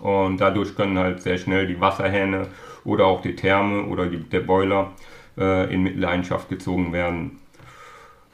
Und 0.00 0.40
dadurch 0.40 0.74
können 0.76 0.98
halt 0.98 1.22
sehr 1.22 1.38
schnell 1.38 1.66
die 1.66 1.80
Wasserhähne 1.80 2.48
oder 2.84 3.06
auch 3.06 3.22
die 3.22 3.36
Therme 3.36 3.84
oder 3.84 4.06
die, 4.06 4.18
der 4.18 4.40
Boiler 4.40 4.92
äh, 5.38 5.72
in 5.72 5.82
Mitleidenschaft 5.82 6.48
gezogen 6.48 6.92
werden. 6.92 7.38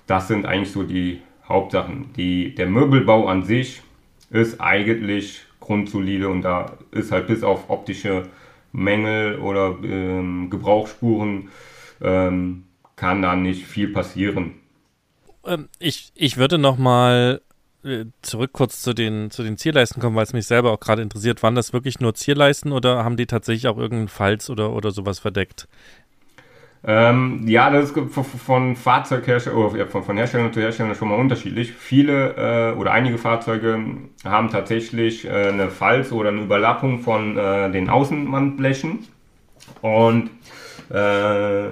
Das 0.06 0.28
sind 0.28 0.46
eigentlich 0.46 0.72
so 0.72 0.82
die 0.82 1.22
Hauptsachen. 1.48 2.12
Die, 2.16 2.54
der 2.54 2.66
Möbelbau 2.66 3.26
an 3.28 3.44
sich 3.44 3.82
ist 4.30 4.60
eigentlich 4.60 5.44
grundsolide 5.60 6.28
und 6.28 6.42
da 6.42 6.78
ist 6.90 7.12
halt 7.12 7.26
bis 7.26 7.42
auf 7.42 7.70
optische 7.70 8.28
Mängel 8.72 9.38
oder 9.38 9.76
ähm, 9.82 10.48
Gebrauchsspuren 10.50 11.48
ähm, 12.00 12.64
kann 12.96 13.22
da 13.22 13.36
nicht 13.36 13.66
viel 13.66 13.88
passieren. 13.88 14.54
Ähm, 15.44 15.68
ich, 15.78 16.12
ich 16.14 16.36
würde 16.36 16.58
noch 16.58 16.78
mal 16.78 17.40
äh, 17.40 17.49
zurück 18.22 18.50
kurz 18.52 18.82
zu 18.82 18.92
den, 18.92 19.30
zu 19.30 19.42
den 19.42 19.56
Zierleisten 19.56 20.02
kommen, 20.02 20.16
weil 20.16 20.24
es 20.24 20.32
mich 20.32 20.46
selber 20.46 20.72
auch 20.72 20.80
gerade 20.80 21.02
interessiert. 21.02 21.42
Waren 21.42 21.54
das 21.54 21.72
wirklich 21.72 22.00
nur 22.00 22.14
Zierleisten 22.14 22.72
oder 22.72 23.04
haben 23.04 23.16
die 23.16 23.26
tatsächlich 23.26 23.68
auch 23.68 23.78
irgendeinen 23.78 24.08
Falz 24.08 24.50
oder, 24.50 24.72
oder 24.72 24.90
sowas 24.90 25.18
verdeckt? 25.18 25.66
Ähm, 26.82 27.46
ja, 27.46 27.68
das 27.68 27.90
ist 27.90 27.98
von 28.44 28.74
Fahrzeughersteller 28.74 29.56
oder 29.56 29.86
von, 29.86 30.02
von 30.02 30.16
Hersteller 30.16 30.50
zu 30.50 30.60
Hersteller 30.60 30.94
schon 30.94 31.08
mal 31.08 31.18
unterschiedlich. 31.18 31.72
Viele 31.72 32.72
äh, 32.72 32.78
oder 32.78 32.92
einige 32.92 33.18
Fahrzeuge 33.18 33.78
haben 34.24 34.50
tatsächlich 34.50 35.26
äh, 35.26 35.48
eine 35.48 35.68
Falz 35.68 36.10
oder 36.10 36.30
eine 36.30 36.40
Überlappung 36.40 37.00
von 37.00 37.36
äh, 37.36 37.70
den 37.70 37.90
Außenwandblechen. 37.90 39.00
Und 39.82 40.30
äh, 40.90 41.68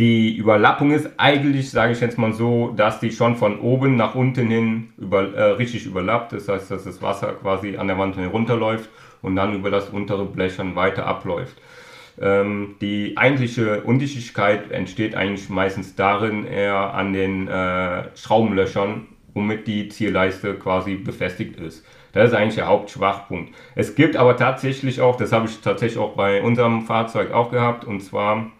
die 0.00 0.34
Überlappung 0.34 0.92
ist 0.92 1.10
eigentlich, 1.18 1.70
sage 1.70 1.92
ich 1.92 2.00
jetzt 2.00 2.16
mal 2.16 2.32
so, 2.32 2.72
dass 2.74 3.00
die 3.00 3.12
schon 3.12 3.36
von 3.36 3.60
oben 3.60 3.96
nach 3.96 4.14
unten 4.14 4.48
hin 4.48 4.88
über, 4.96 5.34
äh, 5.34 5.42
richtig 5.52 5.84
überlappt. 5.84 6.32
Das 6.32 6.48
heißt, 6.48 6.70
dass 6.70 6.84
das 6.84 7.02
Wasser 7.02 7.34
quasi 7.34 7.76
an 7.76 7.86
der 7.86 7.98
Wand 7.98 8.16
herunterläuft 8.16 8.88
und 9.20 9.36
dann 9.36 9.54
über 9.54 9.70
das 9.70 9.90
untere 9.90 10.24
Blech 10.24 10.56
dann 10.56 10.74
weiter 10.74 11.04
abläuft. 11.04 11.54
Ähm, 12.18 12.76
die 12.80 13.18
eigentliche 13.18 13.82
Undichtigkeit 13.82 14.70
entsteht 14.70 15.14
eigentlich 15.14 15.50
meistens 15.50 15.96
darin, 15.96 16.46
eher 16.46 16.94
an 16.94 17.12
den 17.12 17.46
äh, 17.48 18.04
Schraubenlöchern, 18.16 19.06
womit 19.34 19.66
die 19.66 19.90
Zierleiste 19.90 20.54
quasi 20.54 20.94
befestigt 20.94 21.60
ist. 21.60 21.84
Das 22.12 22.30
ist 22.30 22.34
eigentlich 22.34 22.54
der 22.54 22.68
Hauptschwachpunkt. 22.68 23.54
Es 23.74 23.94
gibt 23.94 24.16
aber 24.16 24.38
tatsächlich 24.38 25.02
auch, 25.02 25.16
das 25.16 25.30
habe 25.30 25.46
ich 25.46 25.60
tatsächlich 25.60 25.98
auch 25.98 26.16
bei 26.16 26.42
unserem 26.42 26.86
Fahrzeug 26.86 27.32
auch 27.32 27.50
gehabt, 27.50 27.84
und 27.84 28.00
zwar, 28.00 28.50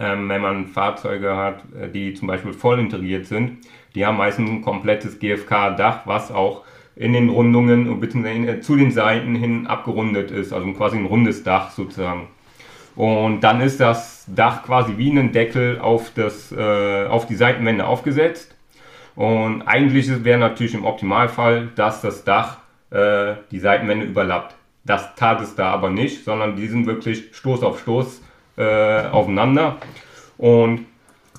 ähm, 0.00 0.28
wenn 0.28 0.40
man 0.40 0.66
Fahrzeuge 0.66 1.36
hat, 1.36 1.62
äh, 1.80 1.88
die 1.88 2.14
zum 2.14 2.28
Beispiel 2.28 2.52
voll 2.52 2.78
integriert 2.78 3.26
sind, 3.26 3.58
die 3.94 4.04
haben 4.04 4.16
meistens 4.16 4.50
ein 4.50 4.62
komplettes 4.62 5.18
GFK-Dach, 5.18 6.00
was 6.06 6.32
auch 6.32 6.64
in 6.96 7.12
den 7.12 7.28
Rundungen 7.28 8.00
bzw. 8.00 8.60
zu 8.60 8.76
den 8.76 8.90
Seiten 8.90 9.34
hin 9.34 9.66
abgerundet 9.66 10.30
ist, 10.30 10.52
also 10.52 10.72
quasi 10.72 10.96
ein 10.96 11.06
rundes 11.06 11.42
Dach 11.42 11.70
sozusagen. 11.70 12.28
Und 12.96 13.40
dann 13.40 13.60
ist 13.60 13.80
das 13.80 14.24
Dach 14.28 14.62
quasi 14.62 14.96
wie 14.96 15.10
ein 15.10 15.32
Deckel 15.32 15.80
auf, 15.80 16.12
das, 16.14 16.52
äh, 16.52 17.06
auf 17.06 17.26
die 17.26 17.34
Seitenwände 17.34 17.86
aufgesetzt. 17.86 18.54
Und 19.16 19.62
eigentlich 19.62 20.24
wäre 20.24 20.38
natürlich 20.38 20.74
im 20.74 20.84
Optimalfall, 20.84 21.68
dass 21.74 22.00
das 22.00 22.24
Dach 22.24 22.58
äh, 22.90 23.34
die 23.50 23.58
Seitenwände 23.58 24.06
überlappt. 24.06 24.54
Das 24.84 25.14
tat 25.14 25.40
es 25.40 25.54
da 25.54 25.70
aber 25.70 25.90
nicht, 25.90 26.24
sondern 26.24 26.56
die 26.56 26.66
sind 26.66 26.86
wirklich 26.86 27.30
Stoß 27.32 27.62
auf 27.62 27.80
Stoß 27.80 28.22
äh, 28.56 29.06
aufeinander. 29.06 29.78
Und 30.38 30.86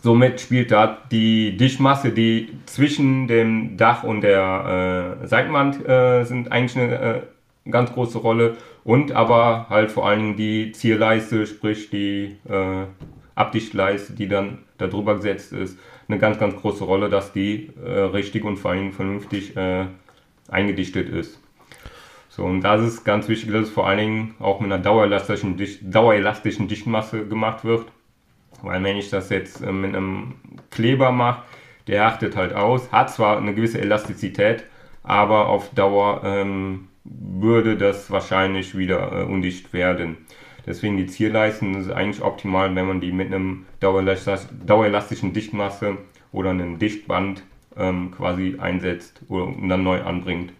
somit 0.01 0.39
spielt 0.39 0.71
da 0.71 0.97
die 1.11 1.57
Dichtmasse, 1.57 2.11
die 2.11 2.49
zwischen 2.65 3.27
dem 3.27 3.77
Dach 3.77 4.03
und 4.03 4.21
der 4.21 5.17
äh, 5.23 5.27
Seitenwand 5.27 5.87
äh, 5.87 6.23
sind 6.23 6.51
eigentlich 6.51 6.77
eine 6.77 6.99
äh, 6.99 7.21
ganz 7.69 7.91
große 7.91 8.19
Rolle 8.19 8.57
und 8.83 9.11
aber 9.11 9.65
halt 9.69 9.91
vor 9.91 10.07
allen 10.07 10.19
Dingen 10.19 10.35
die 10.37 10.71
Zierleiste, 10.71 11.47
sprich 11.47 11.89
die 11.89 12.35
äh, 12.47 12.85
Abdichtleiste, 13.33 14.13
die 14.13 14.27
dann 14.27 14.59
darüber 14.77 15.15
gesetzt 15.15 15.53
ist, 15.53 15.79
eine 16.07 16.19
ganz, 16.19 16.37
ganz 16.37 16.55
große 16.55 16.83
Rolle, 16.83 17.09
dass 17.09 17.33
die 17.33 17.71
äh, 17.83 17.89
richtig 17.89 18.43
und 18.43 18.57
vor 18.57 18.71
allen 18.71 18.81
Dingen 18.81 18.93
vernünftig 18.93 19.53
eingedichtet 20.47 21.09
ist. 21.09 21.39
So, 22.35 22.43
und 22.43 22.59
das 22.59 22.81
ist 22.81 23.05
ganz 23.05 23.29
wichtig, 23.29 23.53
dass 23.53 23.67
es 23.67 23.73
vor 23.73 23.87
allen 23.87 23.97
Dingen 23.97 24.35
auch 24.39 24.59
mit 24.59 24.69
einer 24.69 24.81
dauerelastischen, 24.81 25.55
Dicht 25.55 25.79
dauerelastischen 25.83 26.67
Dichtmasse 26.67 27.25
gemacht 27.25 27.63
wird. 27.63 27.85
Weil 28.61 28.83
wenn 28.83 28.97
ich 28.97 29.09
das 29.09 29.29
jetzt 29.29 29.61
äh, 29.61 29.71
mit 29.71 29.95
einem 29.95 30.33
Kleber 30.69 31.13
mache, 31.13 31.43
der 31.87 32.05
achtet 32.07 32.35
halt 32.35 32.51
aus, 32.51 32.91
hat 32.91 33.09
zwar 33.09 33.37
eine 33.37 33.53
gewisse 33.53 33.79
Elastizität, 33.79 34.65
aber 35.01 35.47
auf 35.47 35.69
Dauer 35.75 36.23
ähm, 36.25 36.89
würde 37.05 37.77
das 37.77 38.11
wahrscheinlich 38.11 38.77
wieder 38.77 39.13
äh, 39.13 39.23
undicht 39.23 39.71
werden. 39.71 40.17
Deswegen 40.65 40.97
die 40.97 41.05
Zierleisten 41.05 41.73
ist 41.75 41.89
eigentlich 41.89 42.21
optimal, 42.21 42.75
wenn 42.75 42.87
man 42.87 42.99
die 42.99 43.13
mit 43.13 43.27
einem 43.33 43.65
dauerelastischen 43.79 45.31
Dichtmasse 45.31 45.99
oder 46.33 46.49
einem 46.49 46.79
Dichtband 46.79 47.43
ähm, 47.77 48.11
quasi 48.11 48.57
einsetzt 48.59 49.21
oder, 49.29 49.45
und 49.45 49.69
dann 49.69 49.83
neu 49.83 50.01
anbringt. 50.01 50.51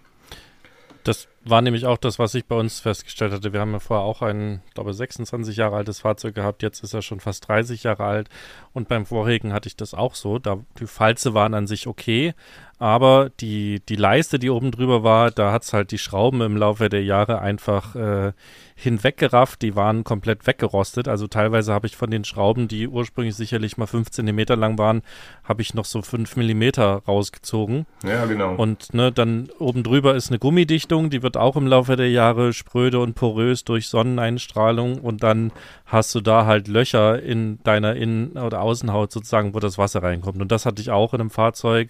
War 1.47 1.61
nämlich 1.61 1.85
auch 1.85 1.97
das, 1.97 2.17
was 2.17 2.33
ich 2.33 2.45
bei 2.45 2.55
uns 2.55 2.79
festgestellt 2.79 3.31
hatte. 3.31 3.53
Wir 3.53 3.59
haben 3.59 3.71
ja 3.71 3.79
vorher 3.79 4.03
auch 4.03 4.23
ein, 4.23 4.61
glaube 4.73 4.95
26 4.95 5.57
Jahre 5.57 5.75
altes 5.75 5.99
Fahrzeug 5.99 6.33
gehabt. 6.33 6.63
Jetzt 6.63 6.83
ist 6.83 6.95
er 6.95 7.03
schon 7.03 7.19
fast 7.19 7.47
30 7.47 7.83
Jahre 7.83 8.03
alt. 8.03 8.29
Und 8.73 8.87
beim 8.87 9.05
vorigen 9.05 9.53
hatte 9.53 9.67
ich 9.67 9.75
das 9.75 9.93
auch 9.93 10.15
so. 10.15 10.39
Da, 10.39 10.57
die 10.79 10.87
Falze 10.87 11.35
waren 11.35 11.53
an 11.53 11.67
sich 11.67 11.85
okay, 11.85 12.33
aber 12.77 13.29
die, 13.39 13.81
die 13.87 13.95
Leiste, 13.95 14.37
die 14.37 14.49
oben 14.49 14.71
drüber 14.71 15.03
war, 15.03 15.31
da 15.31 15.51
hat 15.53 15.63
es 15.63 15.71
halt 15.71 15.91
die 15.91 15.97
Schrauben 15.97 16.41
im 16.41 16.57
Laufe 16.57 16.89
der 16.89 17.03
Jahre 17.03 17.39
einfach 17.39 17.95
äh, 17.95 18.33
hinweggerafft. 18.75 19.61
Die 19.61 19.77
waren 19.77 20.03
komplett 20.03 20.45
weggerostet. 20.45 21.07
Also 21.07 21.27
teilweise 21.27 21.73
habe 21.73 21.87
ich 21.87 21.95
von 21.95 22.11
den 22.11 22.25
Schrauben, 22.25 22.67
die 22.67 22.89
ursprünglich 22.89 23.35
sicherlich 23.35 23.77
mal 23.77 23.87
5 23.87 24.11
cm 24.11 24.39
lang 24.59 24.77
waren, 24.77 25.03
habe 25.45 25.61
ich 25.61 25.73
noch 25.73 25.85
so 25.85 26.01
5 26.01 26.35
mm 26.35 26.63
rausgezogen. 27.07 27.85
Ja, 28.03 28.25
genau. 28.25 28.55
Und 28.55 28.93
ne, 28.93 29.09
dann 29.13 29.49
oben 29.57 29.83
drüber 29.83 30.15
ist 30.15 30.29
eine 30.29 30.39
Gummidichtung, 30.39 31.09
die 31.09 31.23
wird 31.23 31.34
auch 31.37 31.55
im 31.55 31.67
Laufe 31.67 31.95
der 31.95 32.09
Jahre 32.09 32.53
spröde 32.53 32.99
und 32.99 33.15
porös 33.15 33.63
durch 33.63 33.87
Sonneneinstrahlung 33.87 34.99
und 34.99 35.23
dann 35.23 35.51
hast 35.85 36.13
du 36.15 36.21
da 36.21 36.45
halt 36.45 36.67
Löcher 36.67 37.21
in 37.21 37.59
deiner 37.63 37.95
Innen- 37.95 38.37
oder 38.37 38.61
Außenhaut 38.61 39.11
sozusagen, 39.11 39.53
wo 39.53 39.59
das 39.59 39.77
Wasser 39.77 40.03
reinkommt. 40.03 40.41
Und 40.41 40.51
das 40.51 40.65
hatte 40.65 40.81
ich 40.81 40.91
auch 40.91 41.13
in 41.13 41.21
einem 41.21 41.29
Fahrzeug. 41.29 41.89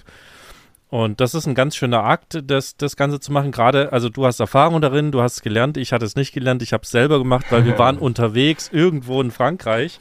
Und 0.90 1.20
das 1.20 1.34
ist 1.34 1.48
ein 1.48 1.56
ganz 1.56 1.76
schöner 1.76 2.04
Akt, 2.04 2.42
das, 2.46 2.78
das 2.78 2.96
Ganze 2.96 3.20
zu 3.20 3.32
machen. 3.32 3.52
Gerade, 3.52 3.92
also 3.92 4.10
du 4.10 4.26
hast 4.26 4.40
Erfahrung 4.40 4.82
darin, 4.82 5.12
du 5.12 5.22
hast 5.22 5.36
es 5.36 5.42
gelernt, 5.42 5.78
ich 5.78 5.92
hatte 5.92 6.06
es 6.06 6.16
nicht 6.16 6.34
gelernt, 6.34 6.62
ich 6.62 6.74
habe 6.74 6.84
es 6.84 6.92
selber 6.92 7.18
gemacht, 7.18 7.48
weil 7.50 7.66
wir 7.66 7.78
waren 7.80 7.98
unterwegs 7.98 8.70
irgendwo 8.72 9.22
in 9.22 9.32
Frankreich. 9.32 10.00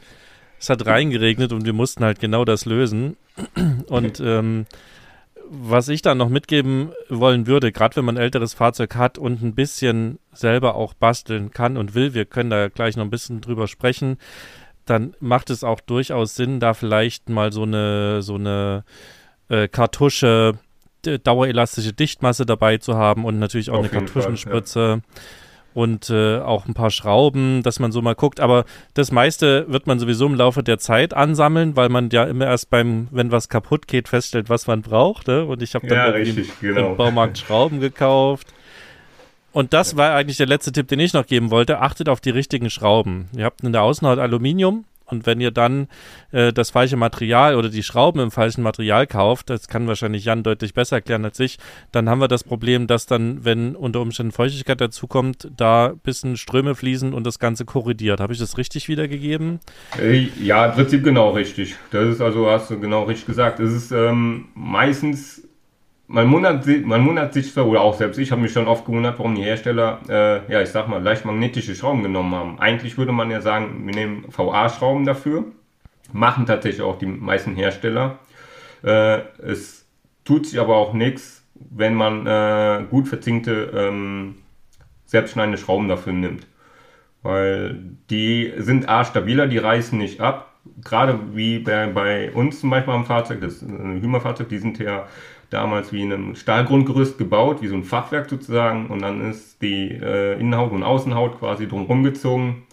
Es 0.61 0.71
hat 0.71 0.87
reingeregnet 0.87 1.53
und 1.53 1.65
wir 1.65 1.73
mussten 1.73 2.05
halt 2.05 2.21
genau 2.21 2.45
das 2.45 2.65
lösen. 2.65 3.17
Und 3.89 4.21
ähm, 4.21 4.67
was 5.49 5.89
ich 5.89 6.03
dann 6.03 6.19
noch 6.19 6.29
mitgeben 6.29 6.93
wollen 7.09 7.47
würde, 7.47 7.73
gerade 7.73 7.97
wenn 7.97 8.05
man 8.05 8.17
ein 8.17 8.23
älteres 8.23 8.55
Fahrzeug 8.55 8.97
hat 8.97 9.19
und 9.19 9.43
ein 9.43 9.55
bisschen 9.55 10.19
selber 10.33 10.75
auch 10.75 10.95
basteln 10.95 11.51
kann 11.51 11.77
und 11.77 11.95
will, 11.95 12.15
wir 12.15 12.25
können 12.25 12.51
da 12.51 12.69
gleich 12.69 12.97
noch 12.97 13.05
ein 13.05 13.11
bisschen 13.11 13.41
drüber 13.41 13.69
sprechen, 13.69 14.19
dann 14.87 15.15
macht 15.21 15.51
es 15.51 15.65
auch 15.65 15.81
durchaus 15.81 16.35
Sinn, 16.35 16.61
da 16.61 16.75
vielleicht 16.75 17.29
mal 17.29 17.53
so 17.53 17.63
eine, 17.63 18.23
so 18.23 18.35
eine 18.35 18.85
äh, 19.49 19.69
Kartusche 19.69 20.59
dauerelastische 21.05 21.93
Dichtmasse 21.93 22.47
dabei 22.47 22.79
zu 22.79 22.97
haben 22.97 23.25
und 23.25 23.39
natürlich 23.39 23.71
auch 23.71 23.79
Auf 23.79 23.81
eine 23.81 23.91
Kartuschenspritze. 23.91 24.81
Fall, 24.81 24.97
ja. 24.97 25.21
Und 25.75 26.09
äh, 26.09 26.39
auch 26.39 26.67
ein 26.67 26.75
paar 26.75 26.91
Schrauben, 26.91 27.65
dass 27.65 27.81
man 27.81 27.91
so 27.91 28.01
mal 28.01 28.15
guckt. 28.15 28.39
Aber 28.39 28.65
das 28.95 29.11
meiste 29.11 29.67
wird 29.69 29.89
man 29.89 29.99
sowieso 29.99 30.27
im 30.27 30.37
Laufe 30.37 30.63
der 30.63 30.79
Zeit 30.79 31.13
ansammeln, 31.15 31.77
weil 31.77 31.89
man 31.89 32.11
ja 32.11 32.25
immer 32.25 32.47
erst 32.47 32.71
beim, 32.71 33.09
wenn 33.11 33.33
was 33.33 33.49
kaputt 33.49 33.89
geht, 33.89 34.09
feststellt, 34.09 34.49
was 34.49 34.69
man 34.69 34.83
braucht. 34.83 35.27
Ne? 35.27 35.45
Und 35.45 35.63
ich 35.63 35.75
habe 35.75 35.89
dann 35.89 35.99
ja, 35.99 36.05
richtig, 36.07 36.49
genau. 36.61 36.93
im 36.93 36.97
Baumarkt 36.97 37.39
Schrauben 37.39 37.81
gekauft. 37.81 38.55
Und 39.55 39.73
das 39.73 39.97
war 39.97 40.15
eigentlich 40.15 40.37
der 40.37 40.47
letzte 40.47 40.73
Tipp, 40.73 40.89
den 40.89 40.99
ich 40.99 41.13
noch 41.13 41.27
geben 41.27 41.51
wollte. 41.51 41.81
Achtet 41.81 42.09
auf 42.09 42.21
die 42.21 42.31
richtigen 42.31 42.71
Schrauben. 42.71 43.29
Ihr 43.37 43.45
habt 43.45 43.63
in 43.63 43.73
der 43.73 43.83
Außenhaut 43.83 44.19
Aluminium, 44.19 44.85
und 45.07 45.27
wenn 45.27 45.41
ihr 45.41 45.51
dann 45.51 45.89
äh, 46.33 46.53
das 46.53 46.71
falsche 46.71 46.97
Material 46.97 47.57
oder 47.57 47.69
die 47.69 47.83
Schrauben 47.83 48.21
im 48.21 48.31
falschen 48.31 48.63
Material 48.63 49.07
kauft, 49.07 49.51
das 49.51 49.69
kann 49.69 49.87
wahrscheinlich 49.87 50.25
Jan 50.25 50.43
deutlich 50.43 50.75
besser 50.75 50.97
erklären 50.97 51.25
als 51.25 51.39
ich, 51.41 51.59
dann 51.93 52.09
haben 52.09 52.21
wir 52.21 52.29
das 52.29 52.45
Problem, 52.45 52.87
dass 52.87 53.07
dann, 53.07 53.45
wenn 53.45 53.77
unter 53.77 54.01
Umständen 54.01 54.33
Feuchtigkeit 54.33 54.81
dazukommt, 54.81 55.51
da 55.57 55.89
ein 55.89 55.99
bisschen 55.99 56.37
Ströme 56.37 56.75
fließen 56.75 57.13
und 57.13 57.27
das 57.27 57.39
Ganze 57.39 57.65
korridiert. 57.65 58.21
Habe 58.21 58.33
ich 58.33 58.39
das 58.39 58.57
richtig 58.59 58.89
wiedergegeben? 58.89 59.61
Äh, 59.99 60.29
ja, 60.41 60.67
im 60.67 60.73
Prinzip 60.73 61.05
genau 61.05 61.31
richtig. 61.31 61.77
Das 61.91 62.09
ist 62.09 62.21
also, 62.21 62.51
hast 62.51 62.71
du 62.71 62.81
genau 62.81 63.05
richtig 63.05 63.27
gesagt. 63.27 63.61
Es 63.61 63.73
ist 63.73 63.93
ähm, 63.93 64.49
meistens 64.55 65.47
man 66.07 66.31
wundert, 66.31 66.67
man 66.67 67.07
wundert 67.07 67.33
sich 67.33 67.53
zwar, 67.53 67.67
oder 67.67 67.81
auch 67.81 67.95
selbst 67.95 68.19
ich 68.19 68.31
habe 68.31 68.43
mich 68.43 68.53
schon 68.53 68.67
oft 68.67 68.85
gewundert, 68.85 69.19
warum 69.19 69.35
die 69.35 69.43
Hersteller, 69.43 70.01
äh, 70.09 70.53
ja, 70.53 70.61
ich 70.61 70.69
sag 70.69 70.89
mal, 70.89 71.03
leicht 71.03 71.25
magnetische 71.25 71.75
Schrauben 71.75 72.03
genommen 72.03 72.35
haben. 72.35 72.59
Eigentlich 72.59 72.99
würde 72.99 73.13
man 73.13 73.31
ja 73.31 73.41
sagen, 73.41 73.87
wir 73.87 73.95
nehmen 73.95 74.27
VA-Schrauben 74.29 75.05
dafür. 75.05 75.45
Machen 76.13 76.47
tatsächlich 76.47 76.83
auch 76.83 76.99
die 76.99 77.07
meisten 77.07 77.55
Hersteller. 77.55 78.19
Äh, 78.83 79.21
es 79.43 79.87
tut 80.25 80.47
sich 80.47 80.61
aber 80.61 80.77
auch 80.77 80.93
nichts, 80.93 81.43
wenn 81.55 81.95
man 81.95 82.27
äh, 82.27 82.85
gut 82.91 83.09
verzinkte, 83.09 83.73
ähm, 83.75 84.37
selbstschneidende 85.07 85.59
Schrauben 85.59 85.89
dafür 85.89 86.13
nimmt. 86.13 86.47
Weil 87.23 87.81
die 88.11 88.53
sind 88.59 88.89
A 88.89 89.05
stabiler, 89.05 89.47
die 89.47 89.59
reißen 89.59 89.99
nicht 89.99 90.21
ab. 90.21 90.51
Gerade 90.83 91.19
wie 91.35 91.59
bei, 91.59 91.87
bei 91.87 92.31
uns 92.33 92.61
zum 92.61 92.71
Beispiel 92.71 92.93
am 92.93 93.07
Fahrzeug, 93.07 93.41
das 93.41 93.63
Hümer-Fahrzeug, 93.63 94.49
die 94.49 94.59
sind 94.59 94.79
ja 94.79 95.07
damals 95.51 95.93
wie 95.93 96.03
in 96.03 96.13
einem 96.13 96.35
Stahlgrundgerüst 96.35 97.19
gebaut, 97.19 97.63
wie 97.63 97.69
so 97.69 97.75
ein 97.75 97.85
Fachwerk 97.85 98.29
sozusagen. 98.29 98.87
Und 98.89 99.03
dann 99.03 99.29
ist 99.31 99.63
die 99.63 99.91
äh, 99.91 100.39
Innenhaut 100.39 100.73
und 100.73 100.83
Außenhaut 100.83 101.39
quasi 101.39 101.69
drumherum 101.69 102.03
gezogen. 102.03 102.67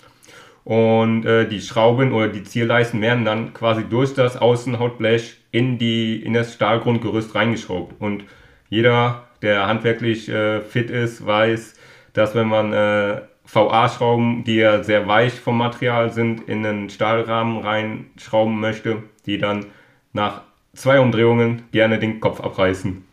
Und 0.64 1.26
äh, 1.26 1.48
die 1.48 1.62
Schrauben 1.62 2.14
oder 2.14 2.28
die 2.28 2.44
Zierleisten 2.44 3.02
werden 3.02 3.26
dann 3.26 3.54
quasi 3.54 3.84
durch 3.84 4.14
das 4.14 4.38
Außenhautblech 4.38 5.38
in, 5.52 5.78
die, 5.78 6.22
in 6.22 6.34
das 6.34 6.54
Stahlgrundgerüst 6.54 7.34
reingeschraubt. 7.34 7.96
Und 8.00 8.26
jeder, 8.70 9.28
der 9.42 9.68
handwerklich 9.68 10.30
äh, 10.30 10.62
fit 10.62 10.90
ist, 10.90 11.26
weiß, 11.26 11.76
dass 12.14 12.36
wenn 12.36 12.48
man 12.48 12.74
äh, 12.74 13.22
VA-Schrauben, 13.46 14.44
die 14.44 14.56
ja 14.56 14.84
sehr 14.84 15.08
weich 15.08 15.34
vom 15.34 15.58
Material 15.58 16.12
sind, 16.12 16.48
in 16.48 16.66
einen 16.66 16.90
Stahlrahmen 16.90 17.60
reinschrauben 17.60 18.60
möchte, 18.60 19.04
die 19.26 19.38
dann 19.38 19.66
nach 20.14 20.42
zwei 20.74 21.00
Umdrehungen 21.00 21.64
gerne 21.72 22.00
den 22.00 22.20
Kopf 22.20 22.40
abreißen. 22.40 23.04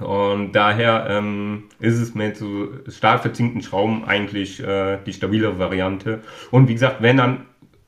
Und 0.00 0.52
daher 0.52 1.06
ähm, 1.08 1.64
ist 1.78 2.00
es 2.00 2.14
mit 2.14 2.36
so 2.36 2.68
stark 2.88 3.22
verzinkten 3.22 3.62
Schrauben 3.62 4.04
eigentlich 4.04 4.60
äh, 4.60 4.98
die 5.06 5.12
stabile 5.12 5.58
Variante. 5.58 6.20
Und 6.50 6.68
wie 6.68 6.72
gesagt, 6.72 7.00
wenn 7.00 7.16
dann 7.16 7.46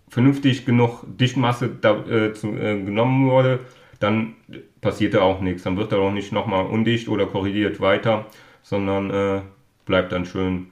vernünftig 0.08 0.64
genug 0.64 1.04
Dichtmasse 1.04 1.68
da, 1.68 1.98
äh, 2.06 2.32
zu, 2.32 2.48
äh, 2.56 2.80
genommen 2.80 3.28
wurde, 3.28 3.60
dann 3.98 4.34
passiert 4.80 5.14
da 5.14 5.22
auch 5.22 5.40
nichts. 5.40 5.64
Dann 5.64 5.76
wird 5.76 5.90
er 5.90 5.98
auch 5.98 6.12
nicht 6.12 6.30
nochmal 6.30 6.66
undicht 6.66 7.08
oder 7.08 7.26
korrigiert 7.26 7.80
weiter, 7.80 8.26
sondern 8.62 9.10
äh, 9.10 9.40
bleibt 9.84 10.12
dann 10.12 10.26
schön 10.26 10.68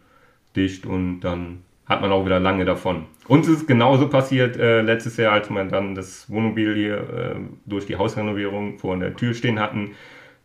dicht 0.55 0.87
und 0.87 1.21
dann 1.21 1.63
hat 1.87 2.01
man 2.01 2.13
auch 2.13 2.25
wieder 2.25 2.41
lange 2.41 2.65
davon. 2.65 3.07
Uns 3.29 3.49
ist 3.49 3.67
genauso 3.67 4.09
passiert 4.09 4.57
äh, 4.57 4.81
letztes 4.81 5.17
Jahr, 5.17 5.33
als 5.33 5.51
wir 5.51 5.65
dann 5.65 5.95
das 5.95 6.31
Wohnmobil 6.31 6.75
hier 6.75 6.97
äh, 6.97 7.35
durch 7.67 7.87
die 7.87 7.97
Hausrenovierung 7.97 8.79
vor 8.79 8.97
der 8.97 9.15
Tür 9.15 9.35
stehen 9.35 9.61
hatten, 9.61 9.93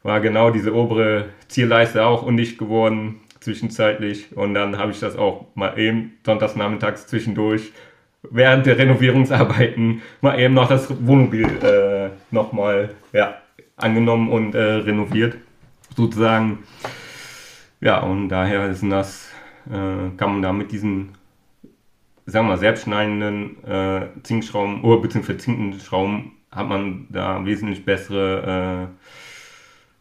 war 0.03 0.21
genau 0.21 0.49
diese 0.49 0.73
obere 0.73 1.25
Zierleiste 1.47 2.05
auch 2.05 2.23
undicht 2.23 2.57
geworden 2.57 3.21
zwischenzeitlich 3.39 4.35
und 4.35 4.53
dann 4.53 4.77
habe 4.77 4.91
ich 4.91 4.99
das 4.99 5.17
auch 5.17 5.45
mal 5.55 5.77
eben 5.79 6.17
sonntags 6.25 6.55
nachmittags 6.55 7.07
zwischendurch 7.07 7.71
während 8.23 8.65
der 8.65 8.77
Renovierungsarbeiten 8.77 10.01
mal 10.21 10.39
eben 10.39 10.53
noch 10.53 10.67
das 10.67 10.89
Wohnmobil 11.05 11.45
äh, 11.63 12.09
nochmal 12.31 12.95
ja, 13.13 13.35
angenommen 13.77 14.29
und 14.29 14.55
äh, 14.55 14.59
renoviert 14.59 15.37
sozusagen. 15.95 16.59
Ja, 17.81 17.99
und 17.99 18.29
daher 18.29 18.69
ist 18.69 18.83
das, 18.83 19.31
äh, 19.67 20.15
kann 20.17 20.33
man 20.33 20.41
da 20.41 20.51
mit 20.51 20.71
diesen 20.71 21.11
sagen 22.29 22.47
wir 22.47 22.53
mal, 22.53 22.57
selbstschneidenden 22.57 23.63
äh, 23.65 24.07
Zinkschrauben 24.23 24.83
oder 24.83 25.01
beziehungsweise 25.01 25.37
verzinkenden 25.37 25.79
Schrauben 25.79 26.33
hat 26.51 26.67
man 26.67 27.07
da 27.09 27.45
wesentlich 27.45 27.85
bessere 27.85 28.89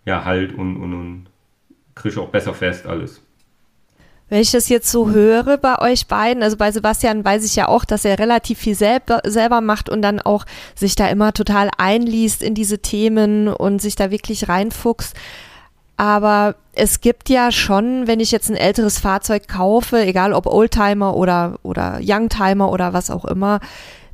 äh, 0.07 0.09
ja, 0.09 0.25
Halt 0.25 0.55
und, 0.55 0.77
und, 0.77 0.95
und 0.95 1.27
kriegt 1.95 2.17
auch 2.19 2.29
besser 2.29 2.55
fest 2.55 2.87
alles. 2.87 3.21
Wenn 4.31 4.41
ich 4.41 4.51
das 4.51 4.69
jetzt 4.69 4.91
so 4.91 5.11
höre 5.11 5.57
bei 5.57 5.79
euch 5.79 6.07
beiden, 6.07 6.43
also 6.43 6.59
bei 6.59 6.71
Sebastian 6.71 7.25
weiß 7.25 7.47
ich 7.47 7.57
ja 7.57 7.67
auch, 7.67 7.87
dass 7.87 8.05
er 8.05 8.19
relativ 8.19 8.59
viel 8.59 8.75
selber, 8.75 9.23
selber 9.25 9.63
macht 9.63 9.89
und 9.89 10.03
dann 10.03 10.21
auch 10.21 10.45
sich 10.75 10.97
da 10.97 11.09
immer 11.09 11.33
total 11.33 11.71
einliest 11.79 12.43
in 12.43 12.55
diese 12.55 12.81
Themen 12.81 13.49
und 13.49 13.81
sich 13.81 13.97
da 13.97 14.11
wirklich 14.11 14.49
reinfuchst. 14.49 15.17
Aber 15.99 16.55
es 16.75 17.01
gibt 17.01 17.29
ja 17.29 17.51
schon, 17.51 18.07
wenn 18.07 18.21
ich 18.21 18.31
jetzt 18.31 18.49
ein 18.49 18.57
älteres 18.57 19.01
Fahrzeug 19.01 19.49
kaufe, 19.49 19.99
egal 19.99 20.33
ob 20.33 20.47
Oldtimer 20.47 21.17
oder, 21.17 21.59
oder 21.65 21.99
Youngtimer 22.01 22.71
oder 22.71 22.93
was 22.93 23.11
auch 23.11 23.25
immer, 23.25 23.59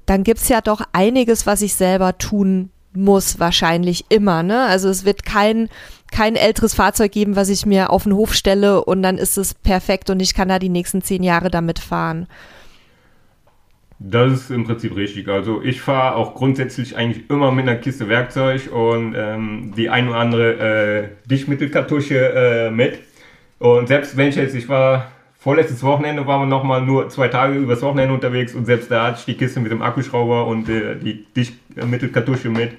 dann 0.06 0.24
gibt's 0.24 0.48
ja 0.48 0.62
doch 0.62 0.80
einiges, 0.92 1.46
was 1.46 1.60
ich 1.60 1.74
selber 1.74 2.16
tun 2.16 2.70
muss, 2.94 3.38
wahrscheinlich 3.38 4.06
immer. 4.08 4.42
Ne? 4.42 4.64
Also 4.64 4.88
es 4.88 5.04
wird 5.04 5.26
kein, 5.26 5.68
kein 6.10 6.36
älteres 6.36 6.74
Fahrzeug 6.74 7.12
geben, 7.12 7.36
was 7.36 7.50
ich 7.50 7.66
mir 7.66 7.90
auf 7.90 8.04
den 8.04 8.14
Hof 8.14 8.32
stelle 8.32 8.82
und 8.82 9.02
dann 9.02 9.18
ist 9.18 9.36
es 9.36 9.52
perfekt 9.52 10.08
und 10.08 10.20
ich 10.20 10.32
kann 10.32 10.48
da 10.48 10.58
die 10.58 10.70
nächsten 10.70 11.02
zehn 11.02 11.22
Jahre 11.22 11.50
damit 11.50 11.78
fahren. 11.80 12.28
Das 13.98 14.32
ist 14.32 14.50
im 14.50 14.64
Prinzip 14.64 14.96
richtig. 14.96 15.28
Also 15.28 15.62
ich 15.62 15.80
fahre 15.80 16.16
auch 16.16 16.34
grundsätzlich 16.34 16.96
eigentlich 16.96 17.30
immer 17.30 17.52
mit 17.52 17.68
einer 17.68 17.78
Kiste 17.78 18.08
Werkzeug 18.08 18.72
und 18.72 19.14
ähm, 19.16 19.72
die 19.76 19.88
ein 19.88 20.08
oder 20.08 20.18
andere 20.18 20.58
äh, 20.58 21.08
Dichtmittelkartusche 21.28 22.18
äh, 22.18 22.70
mit. 22.70 22.98
Und 23.58 23.86
selbst 23.86 24.16
wenn 24.16 24.28
ich 24.28 24.36
jetzt, 24.36 24.54
ich 24.54 24.68
war 24.68 25.12
vorletztes 25.38 25.82
Wochenende, 25.82 26.26
waren 26.26 26.42
wir 26.42 26.46
nochmal 26.46 26.82
nur 26.82 27.08
zwei 27.08 27.28
Tage 27.28 27.54
übers 27.54 27.82
Wochenende 27.82 28.14
unterwegs 28.14 28.54
und 28.54 28.64
selbst 28.64 28.90
da 28.90 29.06
hatte 29.06 29.18
ich 29.20 29.24
die 29.26 29.36
Kiste 29.36 29.60
mit 29.60 29.70
dem 29.70 29.82
Akkuschrauber 29.82 30.46
und 30.46 30.68
äh, 30.68 30.96
die 30.96 31.24
Dichtmittelkartusche 31.34 32.48
mit. 32.48 32.72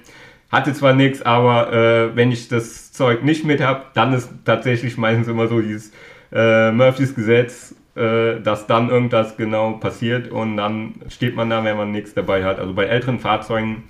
Hatte 0.50 0.74
zwar 0.74 0.92
nichts, 0.92 1.22
aber 1.22 1.72
äh, 1.72 2.16
wenn 2.16 2.30
ich 2.30 2.48
das 2.48 2.92
Zeug 2.92 3.24
nicht 3.24 3.44
mit 3.44 3.60
habe, 3.60 3.84
dann 3.94 4.12
ist 4.12 4.30
tatsächlich 4.44 4.96
meistens 4.96 5.28
immer 5.28 5.48
so 5.48 5.60
dieses 5.60 5.92
äh, 6.32 6.70
Murphys 6.72 7.14
Gesetz, 7.14 7.74
äh, 7.96 8.40
dass 8.40 8.66
dann 8.66 8.90
irgendwas 8.90 9.36
genau 9.36 9.72
passiert 9.72 10.30
und 10.30 10.56
dann 10.56 10.96
steht 11.08 11.34
man 11.34 11.48
da, 11.48 11.64
wenn 11.64 11.76
man 11.76 11.92
nichts 11.92 12.14
dabei 12.14 12.44
hat. 12.44 12.58
Also 12.58 12.74
bei 12.74 12.84
älteren 12.84 13.18
Fahrzeugen 13.18 13.84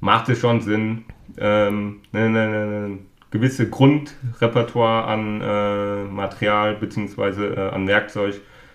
macht 0.00 0.28
es 0.28 0.40
schon 0.40 0.60
Sinn, 0.60 1.04
ähm, 1.38 2.00
eine, 2.12 2.24
eine, 2.24 2.40
eine 2.40 2.98
gewisse 3.30 3.68
Grundrepertoire 3.68 5.04
an 5.04 5.40
äh, 5.40 6.04
Material 6.04 6.74
bzw. 6.74 7.54
Äh, 7.54 7.68
an 7.70 7.86
Werkzeug 7.86 8.34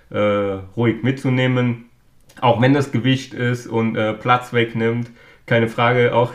äh, 0.10 0.18
ruhig 0.18 1.04
mitzunehmen. 1.04 1.86
Auch 2.40 2.62
wenn 2.62 2.74
das 2.74 2.92
Gewicht 2.92 3.34
ist 3.34 3.68
und 3.68 3.98
äh, 3.98 4.14
Platz 4.14 4.54
wegnimmt, 4.54 5.12
keine 5.46 5.68
Frage, 5.68 6.16
auch 6.16 6.32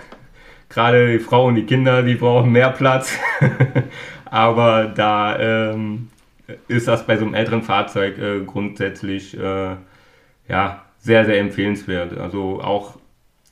gerade 0.68 1.12
die 1.12 1.20
Frau 1.20 1.46
und 1.46 1.54
die 1.54 1.64
Kinder, 1.64 2.02
die 2.02 2.16
brauchen 2.16 2.52
mehr 2.52 2.70
Platz. 2.70 3.18
Aber 4.26 4.86
da 4.86 5.38
ähm, 5.38 6.08
ist 6.68 6.88
das 6.88 7.06
bei 7.06 7.16
so 7.16 7.24
einem 7.24 7.34
älteren 7.34 7.62
Fahrzeug 7.62 8.18
äh, 8.18 8.40
grundsätzlich 8.44 9.36
äh, 9.38 9.76
ja, 10.48 10.84
sehr, 10.98 11.24
sehr 11.24 11.40
empfehlenswert. 11.40 12.16
Also 12.16 12.60
auch, 12.60 12.98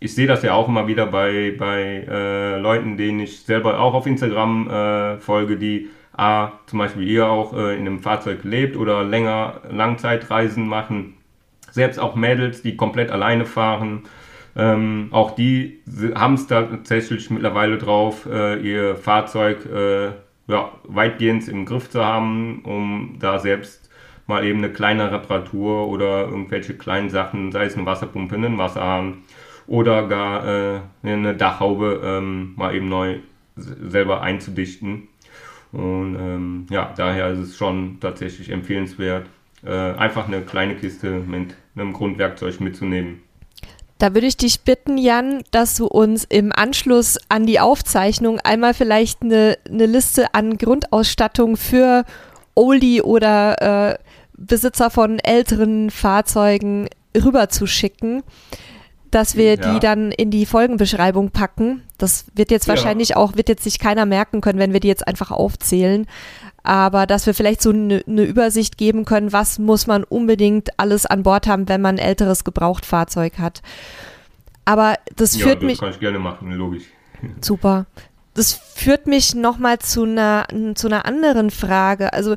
ich 0.01 0.15
sehe 0.15 0.27
das 0.27 0.43
ja 0.43 0.55
auch 0.55 0.69
immer 0.69 0.87
wieder 0.87 1.07
bei, 1.07 1.55
bei 1.59 2.07
äh, 2.09 2.59
Leuten, 2.59 2.97
denen 2.97 3.21
ich 3.21 3.41
selber 3.41 3.81
auch 3.81 3.95
auf 3.95 4.07
Instagram 4.07 4.69
äh, 4.69 5.19
folge, 5.19 5.57
die 5.57 5.89
A, 6.17 6.53
zum 6.67 6.79
Beispiel 6.79 7.09
ihr 7.09 7.27
auch 7.27 7.55
äh, 7.55 7.75
in 7.75 7.81
einem 7.81 8.01
Fahrzeug 8.01 8.45
lebt 8.45 8.77
oder 8.77 9.03
länger 9.03 9.63
Langzeitreisen 9.69 10.67
machen. 10.67 11.15
Selbst 11.71 11.99
auch 11.99 12.15
Mädels, 12.15 12.63
die 12.63 12.77
komplett 12.77 13.11
alleine 13.11 13.47
fahren. 13.47 14.05
Ähm, 14.57 15.09
auch 15.11 15.33
die 15.33 15.81
haben 16.15 16.35
es 16.35 16.47
tatsächlich 16.47 17.31
mittlerweile 17.31 17.79
drauf, 17.79 18.29
äh, 18.31 18.61
ihr 18.61 18.95
Fahrzeug 18.95 19.67
ja, 20.47 20.73
weitgehend 20.85 21.49
im 21.49 21.65
Griff 21.65 21.91
zu 21.91 22.05
haben, 22.05 22.61
um 22.65 23.17
da 23.19 23.39
selbst 23.39 23.91
mal 24.27 24.45
eben 24.45 24.59
eine 24.59 24.73
kleine 24.73 25.13
Reparatur 25.13 25.89
oder 25.89 26.23
irgendwelche 26.25 26.75
kleinen 26.75 27.11
Sachen, 27.11 27.53
sei 27.53 27.65
es 27.65 27.77
eine 27.77 27.87
Wasserpumpe, 27.87 28.35
einen 28.35 28.59
Wasserhahn 28.59 29.19
oder 29.67 30.07
gar 30.09 30.47
äh, 30.47 30.81
eine 31.03 31.35
Dachhaube 31.35 32.01
ähm, 32.05 32.55
mal 32.57 32.75
eben 32.75 32.89
neu 32.89 33.19
selber 33.57 34.23
einzudichten. 34.23 35.09
Und 35.73 36.17
ähm, 36.17 36.67
ja, 36.71 36.93
daher 36.97 37.31
ist 37.31 37.39
es 37.39 37.57
schon 37.57 37.99
tatsächlich 38.01 38.51
empfehlenswert, 38.51 39.27
äh, 39.65 39.71
einfach 39.71 40.29
eine 40.29 40.43
kleine 40.43 40.77
Kiste 40.77 41.11
mit 41.27 41.57
einem 41.75 41.93
Grundwerkzeug 41.93 42.61
mitzunehmen. 42.61 43.23
Da 44.05 44.13
würde 44.13 44.27
ich 44.27 44.37
dich 44.37 44.61
bitten, 44.61 44.99
Jan, 44.99 45.45
dass 45.51 45.77
du 45.77 45.87
uns 45.87 46.25
im 46.25 46.53
Anschluss 46.53 47.19
an 47.31 47.47
die 47.47 47.59
Aufzeichnung 47.59 48.39
einmal 48.39 48.75
vielleicht 48.75 49.23
eine, 49.23 49.57
eine 49.67 49.87
Liste 49.87 50.35
an 50.35 50.59
Grundausstattung 50.59 51.57
für 51.57 52.05
Oldie 52.55 53.01
oder 53.01 53.93
äh, 53.93 53.99
Besitzer 54.37 54.91
von 54.91 55.21
älteren 55.21 55.89
Fahrzeugen 55.89 56.91
rüberzuschicken, 57.17 58.23
dass 59.15 59.37
wir 59.37 59.55
ja. 59.55 59.73
die 59.73 59.81
dann 59.81 60.11
in 60.11 60.31
die 60.31 60.47
Folgenbeschreibung 60.47 61.31
packen. 61.31 61.83
Das 61.99 62.27
wird 62.35 62.51
jetzt 62.51 62.67
ja. 62.67 62.75
wahrscheinlich 62.75 63.17
auch, 63.17 63.37
wird 63.37 63.49
jetzt 63.49 63.65
sich 63.65 63.79
keiner 63.79 64.07
merken 64.07 64.41
können, 64.41 64.59
wenn 64.59 64.73
wir 64.73 64.81
die 64.81 64.89
jetzt 64.89 65.07
einfach 65.07 65.31
aufzählen 65.31 66.07
aber 66.65 67.07
dass 67.07 67.27
wir 67.27 67.35
vielleicht 67.35 67.63
so 67.63 67.71
eine 67.71 68.03
ne 68.07 68.25
Übersicht 68.25 68.79
geben 68.79 69.05
können, 69.05 69.33
was 69.33 69.59
muss 69.59 69.87
man 69.87 70.03
unbedingt 70.03 70.71
alles 70.81 71.05
an 71.07 71.23
Bord 71.23 71.47
haben, 71.47 71.69
wenn 71.69 71.83
man 71.83 71.97
ein 71.97 72.05
älteres 72.05 72.43
Gebrauchtfahrzeug 72.43 73.39
hat. 73.39 73.63
Aber 74.65 74.95
das 75.15 75.37
ja, 75.37 75.45
führt 75.45 75.59
das 75.59 75.67
mich. 75.67 75.79
kann 75.79 75.91
ich 75.91 76.01
gerne 76.01 76.19
machen, 76.19 76.51
logisch. 76.53 76.85
Super. 77.43 77.85
Das 78.33 78.55
führt 78.55 79.07
mich 79.07 79.35
nochmal 79.35 79.79
zu 79.79 80.05
einer, 80.05 80.47
zu 80.75 80.89
einer 80.89 81.05
anderen 81.05 81.51
Frage. 81.51 82.15
Also, 82.15 82.35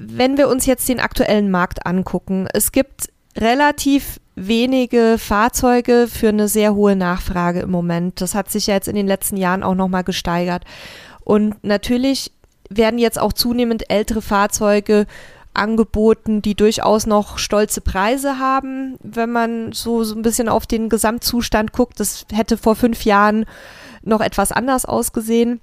wenn 0.00 0.38
wir 0.38 0.48
uns 0.48 0.64
jetzt 0.64 0.88
den 0.88 1.00
aktuellen 1.00 1.50
Markt 1.50 1.84
angucken, 1.84 2.46
es 2.54 2.72
gibt 2.72 3.10
relativ 3.36 4.20
wenige 4.46 5.16
Fahrzeuge 5.18 6.06
für 6.08 6.28
eine 6.28 6.48
sehr 6.48 6.74
hohe 6.74 6.96
Nachfrage 6.96 7.60
im 7.60 7.70
Moment. 7.70 8.20
Das 8.20 8.34
hat 8.34 8.50
sich 8.50 8.66
ja 8.68 8.74
jetzt 8.74 8.88
in 8.88 8.96
den 8.96 9.06
letzten 9.06 9.36
Jahren 9.36 9.62
auch 9.62 9.74
nochmal 9.74 10.04
gesteigert. 10.04 10.64
Und 11.24 11.62
natürlich 11.64 12.32
werden 12.70 12.98
jetzt 12.98 13.18
auch 13.18 13.32
zunehmend 13.32 13.90
ältere 13.90 14.22
Fahrzeuge 14.22 15.06
angeboten, 15.54 16.40
die 16.40 16.54
durchaus 16.54 17.06
noch 17.06 17.38
stolze 17.38 17.80
Preise 17.80 18.38
haben, 18.38 18.96
wenn 19.02 19.30
man 19.30 19.72
so, 19.72 20.04
so 20.04 20.14
ein 20.14 20.22
bisschen 20.22 20.48
auf 20.48 20.66
den 20.66 20.88
Gesamtzustand 20.88 21.72
guckt. 21.72 21.98
Das 21.98 22.26
hätte 22.32 22.56
vor 22.56 22.76
fünf 22.76 23.04
Jahren 23.04 23.44
noch 24.02 24.20
etwas 24.20 24.52
anders 24.52 24.84
ausgesehen. 24.84 25.60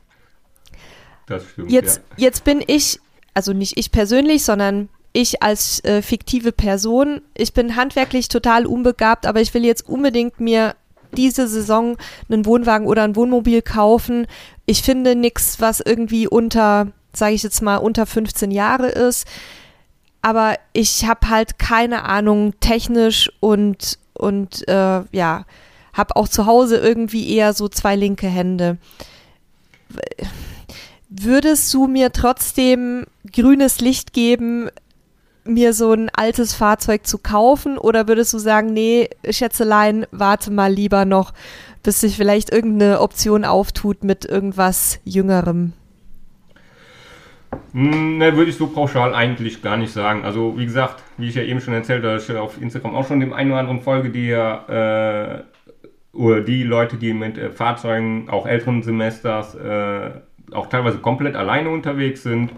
Das 1.28 1.44
stimmt. 1.46 1.72
Jetzt, 1.72 2.02
ja. 2.12 2.26
jetzt 2.26 2.44
bin 2.44 2.64
ich, 2.66 3.00
also 3.34 3.54
nicht 3.54 3.78
ich 3.78 3.92
persönlich, 3.92 4.44
sondern 4.44 4.90
ich 5.16 5.42
als 5.42 5.82
äh, 5.86 6.02
fiktive 6.02 6.52
Person, 6.52 7.22
ich 7.36 7.54
bin 7.54 7.78
handwerklich 7.78 8.28
total 8.28 8.66
unbegabt, 8.66 9.26
aber 9.26 9.40
ich 9.40 9.54
will 9.54 9.64
jetzt 9.64 9.88
unbedingt 9.88 10.42
mir 10.42 10.76
diese 11.16 11.48
Saison 11.48 11.96
einen 12.30 12.46
Wohnwagen 12.46 12.86
oder 12.86 13.04
ein 13.04 13.16
Wohnmobil 13.16 13.62
kaufen. 13.62 14.28
Ich 14.66 14.82
finde 14.82 15.16
nichts, 15.16 15.62
was 15.62 15.80
irgendwie 15.80 16.28
unter, 16.28 16.88
sage 17.14 17.34
ich 17.34 17.44
jetzt 17.44 17.62
mal, 17.62 17.78
unter 17.78 18.06
15 18.06 18.52
Jahre 18.52 18.90
ist. 18.90 19.26
Aber 20.22 20.58
ich 20.74 21.06
habe 21.06 21.30
halt 21.30 21.60
keine 21.60 22.04
Ahnung 22.04 22.54
technisch 22.60 23.32
und, 23.40 23.98
und 24.16 24.68
äh, 24.68 25.04
ja, 25.12 25.46
habe 25.94 26.16
auch 26.18 26.28
zu 26.28 26.46
Hause 26.46 26.78
irgendwie 26.78 27.34
eher 27.34 27.54
so 27.54 27.70
zwei 27.70 27.96
linke 27.96 28.28
Hände. 28.28 28.78
Würdest 31.08 31.74
du 31.74 31.88
mir 31.88 32.12
trotzdem 32.12 33.06
grünes 33.32 33.80
Licht 33.80 34.12
geben, 34.12 34.70
mir 35.46 35.74
so 35.74 35.92
ein 35.94 36.10
altes 36.14 36.54
Fahrzeug 36.54 37.06
zu 37.06 37.18
kaufen 37.18 37.78
oder 37.78 38.08
würdest 38.08 38.34
du 38.34 38.40
sagen, 38.40 38.74
nee, 38.74 39.10
Schätzelein, 39.30 40.06
warte 40.12 40.52
mal 40.52 40.72
lieber 40.72 41.06
noch, 41.06 41.34
bis 41.84 42.02
sich 42.02 42.18
vielleicht 42.18 42.52
irgendeine 42.52 43.00
Option 43.00 43.46
auftut 43.46 44.04
mit 44.04 44.26
irgendwas 44.26 45.00
Jüngerem? 45.04 45.74
Ne, 47.74 48.36
würde 48.36 48.50
ich 48.50 48.58
so 48.58 48.68
pauschal 48.68 49.14
eigentlich 49.14 49.62
gar 49.62 49.78
nicht 49.78 49.94
sagen. 49.94 50.26
Also 50.26 50.58
wie 50.58 50.66
gesagt, 50.66 51.04
wie 51.18 51.30
ich 51.30 51.36
ja 51.36 51.44
eben 51.44 51.62
schon 51.62 51.74
erzählt 51.74 52.04
habe, 52.04 52.18
ich 52.18 52.32
auf 52.36 52.62
Instagram 52.62 52.96
auch 52.96 53.08
schon 53.08 53.20
dem 53.20 53.34
einen 53.34 53.52
oder 53.52 53.60
anderen 53.60 53.82
Folge, 53.82 54.10
die 54.10 54.28
ja 54.28 55.38
äh, 55.38 55.44
oder 56.14 56.42
die 56.42 56.64
Leute, 56.64 56.98
die 56.98 57.14
mit 57.14 57.38
äh, 57.38 57.52
Fahrzeugen 57.52 58.30
auch 58.30 58.48
älteren 58.48 58.82
Semesters 58.82 59.56
äh, 59.56 60.12
auch 60.52 60.68
teilweise 60.68 61.00
komplett 61.00 61.36
alleine 61.36 61.70
unterwegs 61.70 62.24
sind, 62.24 62.52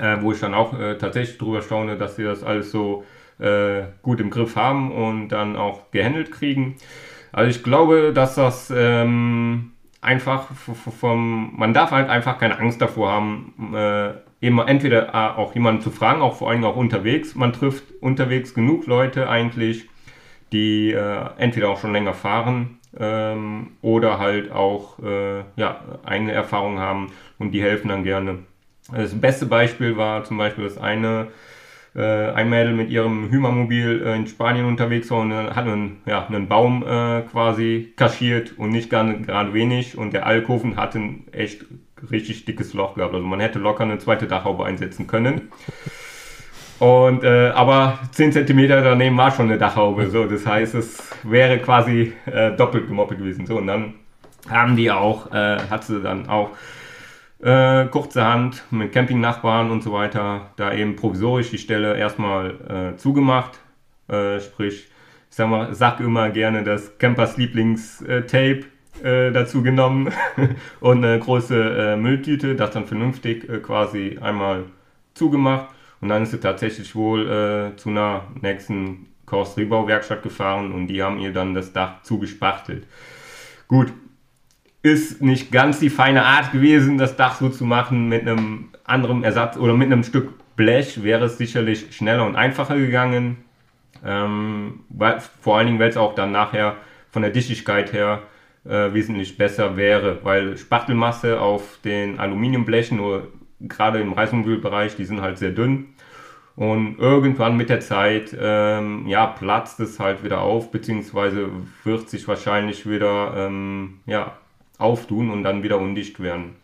äh, 0.00 0.16
wo 0.20 0.32
ich 0.32 0.40
dann 0.40 0.54
auch 0.54 0.78
äh, 0.78 0.96
tatsächlich 0.96 1.38
drüber 1.38 1.62
staune, 1.62 1.96
dass 1.96 2.16
sie 2.16 2.24
das 2.24 2.42
alles 2.42 2.70
so 2.70 3.04
äh, 3.38 3.82
gut 4.02 4.20
im 4.20 4.30
Griff 4.30 4.56
haben 4.56 4.92
und 4.92 5.28
dann 5.28 5.56
auch 5.56 5.90
gehandelt 5.90 6.30
kriegen. 6.32 6.76
Also 7.32 7.50
ich 7.50 7.62
glaube, 7.62 8.12
dass 8.14 8.34
das 8.34 8.72
ähm, 8.74 9.72
einfach 10.00 10.48
vom, 10.52 11.52
man 11.56 11.74
darf 11.74 11.90
halt 11.90 12.08
einfach 12.08 12.38
keine 12.38 12.58
Angst 12.58 12.80
davor 12.80 13.10
haben, 13.10 13.74
äh, 13.74 14.12
immer 14.40 14.68
entweder 14.68 15.08
äh, 15.08 15.38
auch 15.38 15.54
jemanden 15.54 15.80
zu 15.80 15.90
fragen, 15.90 16.20
auch 16.20 16.36
vor 16.36 16.50
allem 16.50 16.64
auch 16.64 16.76
unterwegs. 16.76 17.34
Man 17.34 17.52
trifft 17.52 17.84
unterwegs 18.00 18.54
genug 18.54 18.86
Leute 18.86 19.28
eigentlich, 19.28 19.88
die 20.52 20.92
äh, 20.92 21.24
entweder 21.38 21.70
auch 21.70 21.80
schon 21.80 21.92
länger 21.92 22.14
fahren 22.14 22.78
ähm, 22.98 23.72
oder 23.80 24.18
halt 24.18 24.52
auch 24.52 24.98
ja, 25.56 25.80
eigene 26.04 26.32
Erfahrungen 26.32 26.78
haben 26.78 27.12
und 27.38 27.52
die 27.52 27.62
helfen 27.62 27.88
dann 27.88 28.04
gerne. 28.04 28.40
Das 28.90 29.18
beste 29.18 29.46
Beispiel 29.46 29.96
war 29.96 30.24
zum 30.24 30.38
Beispiel 30.38 30.64
das 30.64 30.76
eine, 30.76 31.28
äh, 31.94 32.30
ein 32.30 32.50
Mädel 32.50 32.72
mit 32.72 32.90
ihrem 32.90 33.30
Hümermobil 33.30 34.02
äh, 34.04 34.16
in 34.16 34.26
Spanien 34.26 34.66
unterwegs 34.66 35.10
war 35.10 35.20
und 35.20 35.32
hat 35.32 35.66
einen, 35.66 36.02
ja, 36.06 36.26
einen 36.26 36.48
Baum 36.48 36.82
äh, 36.82 37.22
quasi 37.22 37.92
kaschiert 37.96 38.58
und 38.58 38.70
nicht 38.70 38.90
gerade 38.90 39.54
wenig 39.54 39.96
und 39.96 40.12
der 40.12 40.26
Alkoven 40.26 40.76
hatte 40.76 40.98
ein 40.98 41.26
echt 41.32 41.64
richtig 42.10 42.44
dickes 42.44 42.74
Loch 42.74 42.94
gehabt. 42.94 43.14
Also 43.14 43.26
man 43.26 43.40
hätte 43.40 43.58
locker 43.58 43.84
eine 43.84 43.98
zweite 43.98 44.26
Dachhaube 44.26 44.64
einsetzen 44.64 45.06
können. 45.06 45.52
Und 46.78 47.22
äh, 47.22 47.50
aber 47.50 48.00
10 48.10 48.32
cm 48.32 48.68
daneben 48.68 49.16
war 49.16 49.30
schon 49.30 49.46
eine 49.46 49.58
Dachhaube. 49.58 50.10
So, 50.10 50.24
das 50.24 50.44
heißt, 50.44 50.74
es 50.74 50.98
wäre 51.22 51.58
quasi 51.58 52.12
äh, 52.26 52.56
doppelt 52.56 52.88
gemoppelt 52.88 53.20
gewesen. 53.20 53.46
So, 53.46 53.58
und 53.58 53.68
dann 53.68 53.94
haben 54.50 54.74
die 54.74 54.90
auch, 54.90 55.30
äh, 55.30 55.58
hat 55.70 55.84
sie 55.84 56.00
dann 56.00 56.28
auch 56.28 56.50
äh, 57.42 57.86
kurzerhand 57.86 58.62
mit 58.70 58.92
Campingnachbarn 58.92 59.70
und 59.70 59.82
so 59.82 59.92
weiter 59.92 60.52
da 60.56 60.72
eben 60.72 60.96
provisorisch 60.96 61.50
die 61.50 61.58
Stelle 61.58 61.96
erstmal 61.96 62.94
äh, 62.94 62.96
zugemacht. 62.96 63.58
Äh, 64.08 64.40
sprich, 64.40 64.88
ich 65.30 65.36
sag 65.36 65.48
mal, 65.48 65.74
sag 65.74 66.00
immer 66.00 66.30
gerne 66.30 66.62
das 66.62 66.98
Campers 66.98 67.36
Lieblingstape 67.36 68.64
äh, 69.02 69.32
dazu 69.32 69.62
genommen 69.62 70.12
und 70.80 71.04
eine 71.04 71.18
große 71.18 71.56
äh, 71.56 71.96
Mülltüte, 71.96 72.54
das 72.54 72.70
dann 72.70 72.86
vernünftig 72.86 73.48
äh, 73.48 73.58
quasi 73.58 74.18
einmal 74.20 74.64
zugemacht 75.14 75.68
und 76.00 76.08
dann 76.08 76.22
ist 76.22 76.30
sie 76.30 76.40
tatsächlich 76.40 76.94
wohl 76.94 77.72
zu 77.76 77.90
einer 77.90 78.24
nächsten 78.40 79.06
Karosserierbauwerkstatt 79.26 80.22
gefahren 80.22 80.72
und 80.72 80.88
die 80.88 81.02
haben 81.02 81.18
ihr 81.18 81.32
dann 81.32 81.54
das 81.54 81.72
Dach 81.72 82.02
zugespachtelt. 82.02 82.86
Gut, 83.68 83.92
ist 84.82 85.22
nicht 85.22 85.52
ganz 85.52 85.78
die 85.78 85.90
feine 85.90 86.24
Art 86.24 86.52
gewesen, 86.52 86.98
das 86.98 87.16
Dach 87.16 87.36
so 87.36 87.48
zu 87.48 87.64
machen 87.64 88.08
mit 88.08 88.22
einem 88.22 88.70
anderen 88.84 89.22
Ersatz 89.22 89.56
oder 89.56 89.74
mit 89.74 89.92
einem 89.92 90.02
Stück 90.02 90.32
Blech 90.56 91.02
wäre 91.02 91.26
es 91.26 91.38
sicherlich 91.38 91.94
schneller 91.94 92.26
und 92.26 92.36
einfacher 92.36 92.76
gegangen. 92.76 93.38
Ähm, 94.04 94.80
weil, 94.88 95.20
vor 95.40 95.56
allen 95.56 95.66
Dingen, 95.66 95.78
weil 95.78 95.90
es 95.90 95.96
auch 95.96 96.14
dann 96.14 96.32
nachher 96.32 96.76
von 97.10 97.22
der 97.22 97.30
Dichtigkeit 97.30 97.92
her 97.92 98.22
äh, 98.64 98.92
wesentlich 98.92 99.38
besser 99.38 99.76
wäre, 99.76 100.18
weil 100.24 100.56
Spachtelmasse 100.56 101.40
auf 101.40 101.78
den 101.84 102.18
Aluminiumblechen 102.18 103.00
oder 103.00 103.24
gerade 103.60 104.00
im 104.00 104.12
Reißmobilbereich, 104.12 104.96
die 104.96 105.04
sind 105.04 105.20
halt 105.20 105.38
sehr 105.38 105.50
dünn. 105.50 105.94
Und 106.54 106.98
irgendwann 106.98 107.56
mit 107.56 107.70
der 107.70 107.80
Zeit, 107.80 108.36
ähm, 108.38 109.06
ja, 109.06 109.26
platzt 109.26 109.80
es 109.80 109.98
halt 109.98 110.22
wieder 110.22 110.42
auf, 110.42 110.70
beziehungsweise 110.70 111.48
wird 111.84 112.10
sich 112.10 112.28
wahrscheinlich 112.28 112.88
wieder, 112.88 113.32
ähm, 113.36 114.00
ja, 114.04 114.36
auftun 114.78 115.30
und 115.30 115.42
dann 115.42 115.62
wieder 115.62 115.78
undicht 115.78 116.20
werden. 116.20 116.56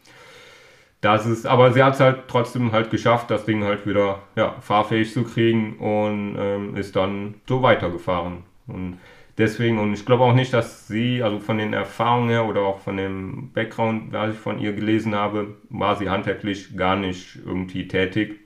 Das 1.01 1.27
ist, 1.27 1.47
aber 1.47 1.73
sie 1.73 1.83
hat 1.83 1.95
es 1.95 2.01
halt 2.01 2.25
trotzdem 2.27 2.73
halt 2.73 2.91
geschafft, 2.91 3.31
das 3.31 3.45
Ding 3.45 3.63
halt 3.63 3.87
wieder, 3.87 4.21
ja, 4.35 4.57
fahrfähig 4.61 5.13
zu 5.13 5.23
kriegen 5.23 5.77
und 5.79 6.37
ähm, 6.37 6.77
ist 6.77 6.97
dann 6.97 7.35
so 7.49 7.63
weitergefahren. 7.63 8.43
Und 8.67 8.99
deswegen, 9.39 9.79
und 9.79 9.95
ich 9.95 10.05
glaube 10.05 10.25
auch 10.25 10.35
nicht, 10.35 10.53
dass 10.53 10.89
sie, 10.89 11.23
also 11.23 11.39
von 11.39 11.59
den 11.59 11.73
Erfahrungen 11.73 12.31
her 12.31 12.47
oder 12.47 12.63
auch 12.63 12.81
von 12.81 12.97
dem 12.97 13.53
Background, 13.53 14.13
was 14.13 14.35
ich 14.35 14.41
von 14.41 14.59
ihr 14.59 14.73
gelesen 14.73 15.15
habe, 15.15 15.55
war 15.71 15.95
sie 15.95 16.11
handwerklich 16.11 16.77
gar 16.77 16.97
nicht 16.97 17.39
irgendwie 17.47 17.87
tätig. 17.87 18.41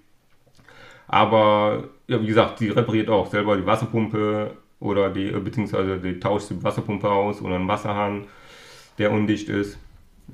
Aber, 1.09 1.89
ja, 2.07 2.21
wie 2.21 2.27
gesagt, 2.27 2.59
sie 2.59 2.69
repariert 2.69 3.09
auch 3.09 3.27
selber 3.29 3.57
die 3.57 3.67
Wasserpumpe 3.67 4.57
oder 4.79 5.11
die, 5.11 5.31
beziehungsweise 5.31 5.99
die 5.99 6.21
tauscht 6.21 6.51
die 6.51 6.63
Wasserpumpe 6.63 7.11
aus 7.11 7.41
oder 7.41 7.55
einen 7.57 7.69
Wasserhahn, 7.69 8.27
der 9.03 9.13
undicht 9.13 9.49
ist. 9.49 9.79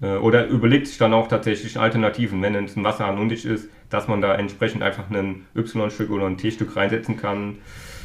Äh, 0.00 0.16
oder 0.16 0.46
überlegt 0.46 0.87
sich 0.87 0.98
dann 0.98 1.14
auch 1.14 1.28
tatsächlich 1.28 1.78
Alternativen, 1.78 2.40
wenn 2.42 2.54
ein 2.54 2.68
Wasserhahn 2.85 3.18
undicht 3.18 3.44
ist, 3.44 3.68
dass 3.90 4.07
man 4.07 4.20
da 4.20 4.35
entsprechend 4.35 4.83
einfach 4.83 5.11
ein 5.11 5.46
Y-Stück 5.57 6.11
oder 6.11 6.26
ein 6.26 6.37
T-Stück 6.37 6.76
reinsetzen 6.76 7.16
kann 7.16 7.57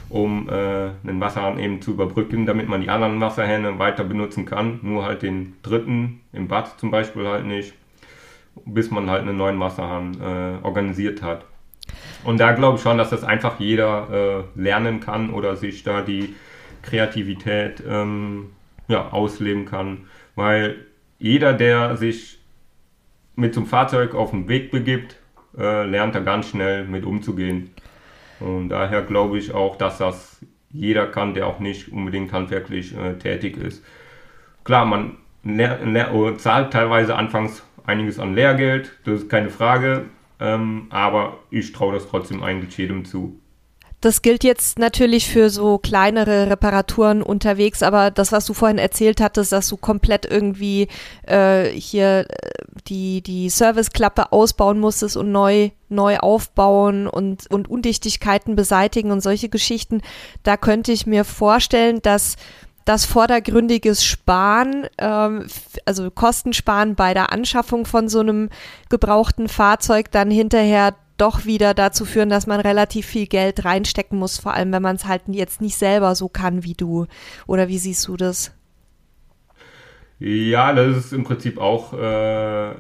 um 0.10 0.48
äh, 0.48 0.54
einen 0.54 1.20
Wasserhahn 1.20 1.60
eben 1.60 1.82
zu 1.82 1.92
überbrücken, 1.92 2.46
damit 2.46 2.68
man 2.68 2.82
die 2.82 2.90
anderen 2.90 3.20
Wasserhähne 3.20 3.80
weiter 3.80 4.04
benutzen 4.04 4.46
kann. 4.46 4.80
Nur 4.84 5.06
halt 5.06 5.24
den 5.24 5.56
dritten 5.64 6.22
im 6.32 6.48
Bad 6.48 6.80
zum 6.80 6.92
Beispiel 6.92 7.28
halt 7.28 7.46
nicht, 7.46 7.74
bis 8.66 8.92
man 8.92 9.10
halt 9.10 9.22
einen 9.22 9.38
neuen 9.38 9.60
Wasserhahn 9.60 10.18
äh, 10.22 10.64
organisiert 10.64 11.24
hat. 11.24 11.46
Und 12.24 12.40
da 12.40 12.52
glaube 12.54 12.78
ich 12.78 12.84
schon, 12.84 12.98
dass 12.98 13.10
das 13.10 13.24
einfach 13.24 13.60
jeder 13.60 14.46
äh, 14.56 14.62
lernen 14.62 15.00
kann 15.00 15.32
oder 15.32 15.56
sich 15.56 15.84
da 15.84 16.02
die 16.02 16.36
Kreativität 16.84 17.84
ähm, 17.88 18.52
ja, 18.88 19.10
ausleben 19.10 19.66
kann. 19.66 20.06
Weil 20.36 20.86
jeder, 21.20 21.54
der 21.54 21.98
sich 21.98 22.40
mit 23.36 23.54
zum 23.54 23.66
Fahrzeug 23.66 24.16
auf 24.16 24.32
den 24.32 24.48
Weg 24.48 24.72
begibt, 24.72 25.18
äh, 25.58 25.86
lernt 25.86 26.16
da 26.16 26.20
ganz 26.20 26.50
schnell 26.50 26.86
mit 26.86 27.06
umzugehen. 27.06 27.72
Und 28.40 28.70
daher 28.70 29.02
glaube 29.02 29.38
ich 29.38 29.54
auch, 29.54 29.76
dass 29.76 29.98
das 29.98 30.40
jeder 30.70 31.06
kann, 31.08 31.34
der 31.34 31.48
auch 31.48 31.60
nicht 31.60 31.92
unbedingt 31.92 32.34
handwerklich 32.34 32.98
äh, 32.98 33.14
tätig 33.14 33.58
ist. 33.58 33.84
Klar, 34.64 34.86
man 34.86 35.18
zahlt 36.38 36.72
teilweise 36.72 37.16
anfangs 37.16 37.64
einiges 37.86 38.18
an 38.18 38.34
Lehrgeld, 38.34 38.98
das 39.04 39.24
ist 39.24 39.30
keine 39.30 39.50
Frage, 39.50 40.06
ähm, 40.40 40.88
aber 40.90 41.40
ich 41.50 41.72
traue 41.74 41.94
das 41.94 42.08
trotzdem 42.08 42.44
eigentlich 42.44 42.78
jedem 42.78 43.06
zu. 43.06 43.40
Das 44.04 44.22
gilt 44.22 44.44
jetzt 44.44 44.80
natürlich 44.80 45.30
für 45.30 45.50
so 45.50 45.78
kleinere 45.78 46.50
Reparaturen 46.50 47.24
unterwegs, 47.24 47.82
aber 47.82 48.12
das, 48.12 48.34
was 48.34 48.44
du 48.44 48.54
vorhin 48.54 48.78
erzählt 48.78 49.22
hattest, 49.22 49.54
dass 49.54 49.70
du 49.70 49.78
komplett 49.78 50.26
irgendwie 50.30 50.90
äh, 51.26 51.70
hier 51.70 52.26
äh, 52.28 52.50
die, 52.90 53.22
die 53.22 53.50
Serviceklappe 53.50 54.34
ausbauen 54.34 54.78
musstest 54.78 55.16
und 55.16 55.32
neu, 55.32 55.70
neu 55.88 56.18
aufbauen 56.18 57.08
und, 57.08 57.50
und 57.50 57.70
Undichtigkeiten 57.70 58.58
beseitigen 58.58 59.10
und 59.12 59.22
solche 59.22 59.48
Geschichten, 59.48 60.02
da 60.44 60.58
könnte 60.58 60.92
ich 60.92 61.08
mir 61.08 61.24
vorstellen, 61.24 62.02
dass 62.02 62.36
das 62.84 63.06
vordergründiges 63.06 64.04
Sparen, 64.04 64.86
ähm, 64.98 65.48
also 65.86 66.12
Kostensparen 66.12 66.96
bei 66.96 67.14
der 67.14 67.32
Anschaffung 67.32 67.86
von 67.86 68.10
so 68.10 68.20
einem 68.20 68.50
gebrauchten 68.90 69.48
Fahrzeug 69.48 70.12
dann 70.12 70.30
hinterher 70.30 70.94
doch 71.18 71.46
wieder 71.46 71.74
dazu 71.74 72.06
führen, 72.06 72.30
dass 72.30 72.48
man 72.48 72.60
relativ 72.60 73.06
viel 73.06 73.28
Geld 73.28 73.66
reinstecken 73.66 74.18
muss, 74.20 74.40
vor 74.40 74.54
allem 74.54 74.72
wenn 74.72 74.82
man 74.82 74.96
es 74.96 75.06
halt 75.06 75.24
jetzt 75.28 75.62
nicht 75.62 75.76
selber 75.78 76.16
so 76.16 76.30
kann 76.30 76.64
wie 76.64 76.74
du. 76.74 77.08
Oder 77.48 77.68
wie 77.68 77.78
siehst 77.78 78.08
du 78.08 78.18
das? 78.18 78.56
Ja, 80.20 80.74
das 80.74 80.98
ist 80.98 81.14
im 81.14 81.24
Prinzip 81.24 81.58
auch 81.60 81.94
äh, 81.94 82.74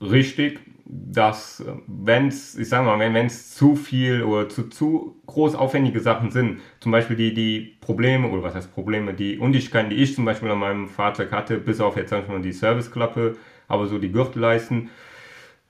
richtig. 0.00 0.60
dass 0.90 1.62
wenn 1.86 2.28
es, 2.28 2.56
ich 2.56 2.68
sag 2.70 2.84
mal, 2.84 2.98
wenn 2.98 3.26
es 3.26 3.54
zu 3.54 3.76
viel 3.76 4.22
oder 4.22 4.48
zu, 4.48 4.70
zu 4.70 5.16
groß 5.26 5.54
aufwendige 5.54 6.00
Sachen 6.00 6.30
sind, 6.30 6.60
zum 6.80 6.92
Beispiel 6.92 7.16
die, 7.16 7.34
die 7.34 7.76
Probleme, 7.82 8.28
oder 8.28 8.42
was 8.42 8.54
heißt 8.54 8.74
Probleme, 8.74 9.12
die 9.12 9.38
Undichtigkeiten, 9.38 9.90
die 9.90 9.96
ich 9.96 10.14
zum 10.14 10.24
Beispiel 10.24 10.50
an 10.50 10.58
meinem 10.58 10.88
Fahrzeug 10.88 11.30
hatte, 11.32 11.58
bis 11.58 11.80
auf 11.80 11.96
jetzt 11.96 12.10
mal 12.12 12.40
die 12.40 12.52
Serviceklappe, 12.52 13.36
aber 13.68 13.86
so 13.86 13.98
die 13.98 14.10
Gürtelleisten, 14.10 14.88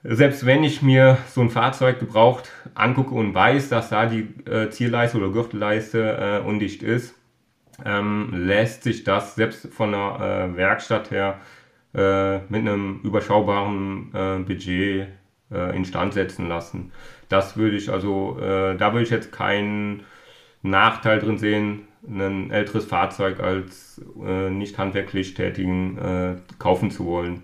selbst 0.03 0.47
wenn 0.47 0.65
ich 0.65 0.83
mir 0.83 1.19
so 1.29 1.41
ein 1.41 1.51
Fahrzeug 1.51 1.99
gebraucht 1.99 2.51
angucke 2.75 3.15
und 3.15 3.35
weiß, 3.35 3.69
dass 3.69 3.91
da 3.91 4.07
die 4.07 4.29
äh, 4.49 4.71
Zierleiste 4.71 5.19
oder 5.19 5.31
Gürtelleiste 5.31 6.41
äh, 6.45 6.47
undicht 6.47 6.83
ist, 6.83 7.15
ähm, 7.85 8.33
lässt 8.33 8.83
sich 8.83 9.05
das 9.05 9.35
selbst 9.35 9.69
von 9.73 9.93
der 9.93 10.51
äh, 10.53 10.57
Werkstatt 10.57 11.11
her 11.11 11.41
äh, 11.95 12.39
mit 12.49 12.61
einem 12.61 13.01
überschaubaren 13.03 14.11
äh, 14.15 14.39
Budget 14.41 15.09
äh, 15.51 15.77
instand 15.77 16.15
setzen 16.15 16.49
lassen. 16.49 16.93
Das 17.29 17.57
würde 17.57 17.77
ich 17.77 17.91
also, 17.91 18.39
da 18.41 18.93
würde 18.95 19.03
ich 19.03 19.11
jetzt 19.11 19.33
keinen 19.33 20.05
Nachteil 20.63 21.19
drin 21.19 21.37
sehen, 21.37 21.87
ein 22.09 22.51
älteres 22.51 22.87
Fahrzeug 22.87 23.41
als 23.41 24.01
nicht 24.15 24.79
handwerklich 24.79 25.35
tätigen 25.35 26.41
kaufen 26.59 26.91
zu 26.91 27.05
wollen. 27.05 27.43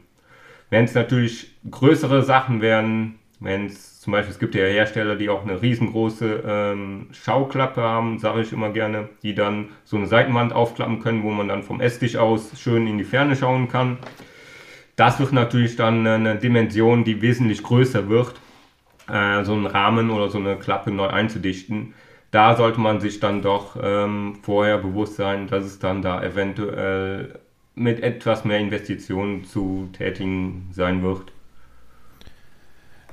Wenn 0.74 0.86
es 0.86 0.94
natürlich 0.96 1.52
größere 1.70 2.24
Sachen 2.24 2.60
wären, 2.60 3.14
wenn 3.38 3.66
es 3.66 4.00
zum 4.00 4.12
Beispiel, 4.12 4.32
es 4.32 4.40
gibt 4.40 4.56
ja 4.56 4.64
Hersteller, 4.64 5.14
die 5.14 5.28
auch 5.28 5.44
eine 5.44 5.62
riesengroße 5.62 6.42
ähm, 6.44 7.06
Schauklappe 7.12 7.80
haben, 7.80 8.18
sage 8.18 8.40
ich 8.40 8.52
immer 8.52 8.70
gerne, 8.70 9.08
die 9.22 9.36
dann 9.36 9.68
so 9.84 9.96
eine 9.96 10.08
Seitenwand 10.08 10.52
aufklappen 10.52 10.98
können, 10.98 11.22
wo 11.22 11.30
man 11.30 11.46
dann 11.46 11.62
vom 11.62 11.80
Esstisch 11.80 12.16
aus 12.16 12.60
schön 12.60 12.88
in 12.88 12.98
die 12.98 13.04
Ferne 13.04 13.36
schauen 13.36 13.68
kann. 13.68 13.98
Das 14.96 15.20
wird 15.20 15.32
natürlich 15.32 15.76
dann 15.76 16.04
eine 16.04 16.34
Dimension, 16.34 17.04
die 17.04 17.22
wesentlich 17.22 17.62
größer 17.62 18.08
wird, 18.08 18.34
äh, 19.08 19.44
so 19.44 19.52
einen 19.52 19.66
Rahmen 19.66 20.10
oder 20.10 20.28
so 20.28 20.38
eine 20.38 20.56
Klappe 20.56 20.90
neu 20.90 21.06
einzudichten. 21.06 21.94
Da 22.32 22.56
sollte 22.56 22.80
man 22.80 22.98
sich 22.98 23.20
dann 23.20 23.42
doch 23.42 23.76
ähm, 23.80 24.40
vorher 24.42 24.78
bewusst 24.78 25.14
sein, 25.14 25.46
dass 25.46 25.66
es 25.66 25.78
dann 25.78 26.02
da 26.02 26.20
eventuell 26.20 27.38
mit 27.74 28.00
etwas 28.02 28.44
mehr 28.44 28.58
Investitionen 28.58 29.44
zu 29.44 29.88
tätigen 29.92 30.70
sein 30.72 31.02
wird. 31.02 31.32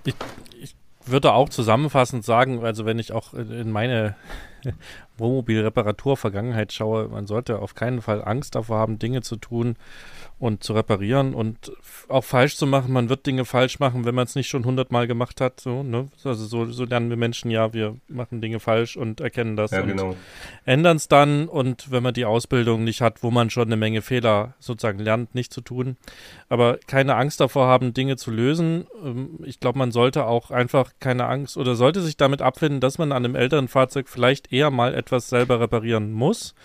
Ich, 0.06 0.15
ich 0.60 0.76
würde 1.06 1.34
auch 1.34 1.50
zusammenfassend 1.50 2.24
sagen, 2.24 2.63
also 2.63 2.86
wenn 2.86 3.00
ich 3.00 3.12
auch 3.12 3.34
in 3.34 3.71
meine 3.71 4.15
Wohnmobil-Reparatur-Vergangenheit 5.17 6.74
schaue, 6.74 7.08
man 7.08 7.28
sollte 7.28 7.60
auf 7.60 7.76
keinen 7.76 8.02
Fall 8.02 8.24
Angst 8.24 8.56
davor 8.56 8.78
haben, 8.78 9.00
Dinge 9.00 9.21
zu 9.21 9.36
tun, 9.36 9.76
und 10.41 10.63
zu 10.63 10.73
reparieren 10.73 11.36
und 11.36 11.71
auch 12.10 12.23
falsch 12.23 12.58
zu 12.58 12.65
machen. 12.65 12.91
Man 12.91 13.10
wird 13.10 13.27
Dinge 13.27 13.45
falsch 13.45 13.80
machen, 13.80 14.06
wenn 14.06 14.15
man 14.15 14.25
es 14.25 14.34
nicht 14.34 14.47
schon 14.47 14.65
hundertmal 14.65 15.06
gemacht 15.06 15.39
hat. 15.39 15.60
So, 15.60 15.84
ne? 15.84 16.08
Also 16.23 16.45
so, 16.45 16.65
so, 16.65 16.84
lernen 16.84 17.12
wir 17.12 17.15
Menschen 17.15 17.51
ja, 17.51 17.73
wir 17.73 17.97
machen 18.08 18.41
Dinge 18.41 18.60
falsch 18.60 18.97
und 18.97 19.21
erkennen 19.21 19.56
das 19.56 19.69
ja, 19.69 19.82
und 19.82 19.89
genau. 19.89 20.15
ändern 20.65 20.97
es 20.97 21.08
dann. 21.08 21.47
Und 21.47 21.91
wenn 21.91 22.01
man 22.01 22.15
die 22.15 22.25
Ausbildung 22.25 22.84
nicht 22.84 23.01
hat, 23.01 23.21
wo 23.21 23.30
man 23.30 23.51
schon 23.51 23.67
eine 23.67 23.77
Menge 23.77 24.01
Fehler 24.01 24.56
sozusagen 24.58 24.97
lernt, 24.97 25.36
nicht 25.36 25.54
zu 25.54 25.62
tun. 25.62 25.95
Aber 26.49 26.80
keine 26.88 27.17
Angst 27.17 27.39
davor 27.39 27.67
haben, 27.67 27.93
Dinge 27.93 28.17
zu 28.17 28.32
lösen. 28.32 28.88
Ähm, 29.06 29.38
ich 29.43 29.60
glaube, 29.60 29.77
man 29.77 29.91
sollte 29.91 30.25
auch 30.25 30.49
einfach 30.49 30.93
keine 30.99 31.27
Angst 31.27 31.56
oder 31.56 31.75
sollte 31.75 32.01
sich 32.01 32.17
damit 32.17 32.41
abfinden, 32.41 32.80
dass 32.80 32.97
man 32.97 33.12
an 33.12 33.25
einem 33.25 33.36
älteren 33.36 33.67
Fahrzeug 33.67 34.10
vielleicht 34.10 34.51
eher 34.51 34.71
mal 34.71 34.95
etwas 34.95 35.30
selber 35.30 35.60
reparieren 35.60 36.12
muss. 36.12 36.56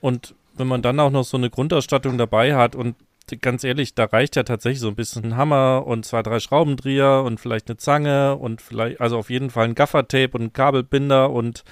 Und 0.00 0.34
wenn 0.58 0.66
man 0.66 0.82
dann 0.82 1.00
auch 1.00 1.10
noch 1.10 1.24
so 1.24 1.36
eine 1.36 1.50
Grundausstattung 1.50 2.18
dabei 2.18 2.54
hat 2.54 2.74
und 2.74 2.96
ganz 3.36 3.64
ehrlich, 3.64 3.94
da 3.94 4.04
reicht 4.04 4.36
ja 4.36 4.42
tatsächlich 4.42 4.80
so 4.80 4.88
ein 4.88 4.94
bisschen 4.94 5.24
ein 5.24 5.36
Hammer 5.36 5.84
und 5.86 6.04
zwei, 6.06 6.22
drei 6.22 6.40
Schraubendreher 6.40 7.22
und 7.24 7.38
vielleicht 7.38 7.68
eine 7.68 7.76
Zange 7.76 8.36
und 8.36 8.62
vielleicht, 8.62 9.00
also 9.00 9.18
auf 9.18 9.30
jeden 9.30 9.50
Fall 9.50 9.66
ein 9.66 9.74
Gaffertape 9.74 10.30
und 10.32 10.42
ein 10.42 10.52
Kabelbinder 10.52 11.30
und 11.30 11.64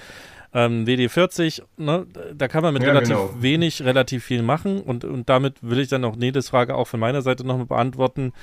ähm, 0.53 0.85
WD-40, 0.85 1.63
ne? 1.77 2.07
da 2.33 2.47
kann 2.47 2.63
man 2.63 2.73
mit 2.73 2.83
ja, 2.83 2.89
relativ 2.89 3.15
genau. 3.15 3.33
wenig 3.39 3.83
relativ 3.83 4.23
viel 4.23 4.43
machen 4.43 4.81
und, 4.81 5.03
und 5.03 5.29
damit 5.29 5.55
will 5.61 5.79
ich 5.79 5.89
dann 5.89 6.05
auch 6.05 6.15
Nedes 6.15 6.49
Frage 6.49 6.75
auch 6.75 6.87
von 6.87 6.99
meiner 6.99 7.21
Seite 7.21 7.45
nochmal 7.45 7.65
beantworten. 7.65 8.33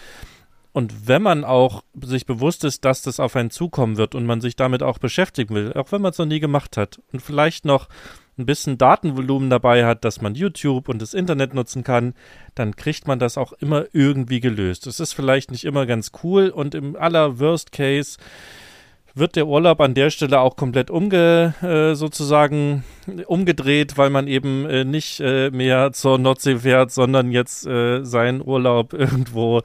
Und 0.73 1.07
wenn 1.07 1.23
man 1.23 1.45
auch 1.45 1.85
sich 2.03 2.27
bewusst 2.27 2.65
ist, 2.65 2.85
dass 2.85 3.03
das 3.03 3.21
auf 3.21 3.37
einen 3.37 3.51
zukommen 3.51 3.97
wird 3.97 4.17
und 4.17 4.27
man 4.27 4.41
sich 4.41 4.57
damit 4.57 4.83
auch 4.83 4.99
beschäftigen 4.99 5.55
will, 5.55 5.73
auch 5.75 5.93
wenn 5.93 6.03
man 6.03 6.11
es 6.11 6.19
noch 6.19 6.27
nie 6.27 6.41
gemacht 6.41 6.77
hat 6.77 7.01
und 7.13 7.21
vielleicht 7.21 7.65
noch 7.65 7.89
ein 8.39 8.47
bisschen 8.47 8.79
Datenvolumen 8.79 9.51
dabei 9.51 9.85
hat, 9.87 10.05
dass 10.05 10.21
man 10.21 10.35
YouTube 10.35 10.89
und 10.89 11.01
das 11.01 11.15
Internet 11.15 11.55
nutzen 11.55 11.85
kann, 11.85 12.15
dann 12.55 12.77
kriegt 12.77 13.07
man 13.07 13.19
das 13.19 13.39
auch 13.39 13.53
immer 13.53 13.85
irgendwie 13.93 14.41
gelöst. 14.41 14.87
Es 14.87 15.01
ist 15.01 15.13
vielleicht 15.13 15.51
nicht 15.51 15.65
immer 15.65 15.87
ganz 15.87 16.13
cool 16.23 16.49
und 16.49 16.75
im 16.75 16.97
aller 16.97 17.39
Worst 17.39 17.73
Case 17.73 18.19
wird 19.15 19.37
der 19.37 19.47
Urlaub 19.47 19.81
an 19.81 19.95
der 19.95 20.11
Stelle 20.11 20.41
auch 20.41 20.57
komplett 20.57 20.91
umge, 20.91 21.55
äh, 21.63 21.95
sozusagen 21.95 22.85
umgedreht, 23.27 23.97
weil 23.97 24.11
man 24.11 24.27
eben 24.27 24.67
äh, 24.67 24.85
nicht 24.85 25.21
äh, 25.21 25.51
mehr 25.51 25.93
zur 25.93 26.19
Nordsee 26.19 26.59
fährt, 26.59 26.91
sondern 26.91 27.31
jetzt 27.31 27.65
äh, 27.67 28.05
seinen 28.05 28.43
Urlaub 28.43 28.93
irgendwo 28.93 29.63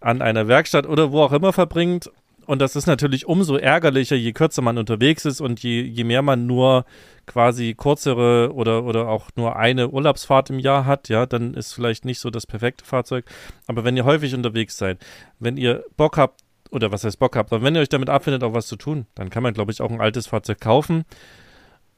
an 0.00 0.22
einer 0.22 0.46
Werkstatt 0.46 0.86
oder 0.86 1.10
wo 1.10 1.22
auch 1.22 1.32
immer 1.32 1.52
verbringt. 1.52 2.10
Und 2.52 2.58
das 2.58 2.76
ist 2.76 2.84
natürlich 2.84 3.26
umso 3.26 3.56
ärgerlicher, 3.56 4.14
je 4.14 4.32
kürzer 4.32 4.60
man 4.60 4.76
unterwegs 4.76 5.24
ist 5.24 5.40
und 5.40 5.62
je, 5.62 5.80
je 5.80 6.04
mehr 6.04 6.20
man 6.20 6.46
nur 6.46 6.84
quasi 7.24 7.72
kürzere 7.72 8.52
oder, 8.52 8.84
oder 8.84 9.08
auch 9.08 9.30
nur 9.36 9.56
eine 9.56 9.88
Urlaubsfahrt 9.88 10.50
im 10.50 10.58
Jahr 10.58 10.84
hat, 10.84 11.08
ja, 11.08 11.24
dann 11.24 11.54
ist 11.54 11.72
vielleicht 11.72 12.04
nicht 12.04 12.20
so 12.20 12.28
das 12.28 12.46
perfekte 12.46 12.84
Fahrzeug. 12.84 13.24
Aber 13.68 13.84
wenn 13.84 13.96
ihr 13.96 14.04
häufig 14.04 14.34
unterwegs 14.34 14.76
seid, 14.76 14.98
wenn 15.38 15.56
ihr 15.56 15.82
Bock 15.96 16.18
habt, 16.18 16.42
oder 16.70 16.92
was 16.92 17.04
heißt 17.04 17.18
Bock 17.18 17.36
habt, 17.36 17.54
aber 17.54 17.62
wenn 17.64 17.74
ihr 17.74 17.80
euch 17.80 17.88
damit 17.88 18.10
abfindet, 18.10 18.44
auch 18.44 18.52
was 18.52 18.66
zu 18.66 18.76
tun, 18.76 19.06
dann 19.14 19.30
kann 19.30 19.42
man, 19.42 19.54
glaube 19.54 19.72
ich, 19.72 19.80
auch 19.80 19.90
ein 19.90 20.02
altes 20.02 20.26
Fahrzeug 20.26 20.60
kaufen. 20.60 21.06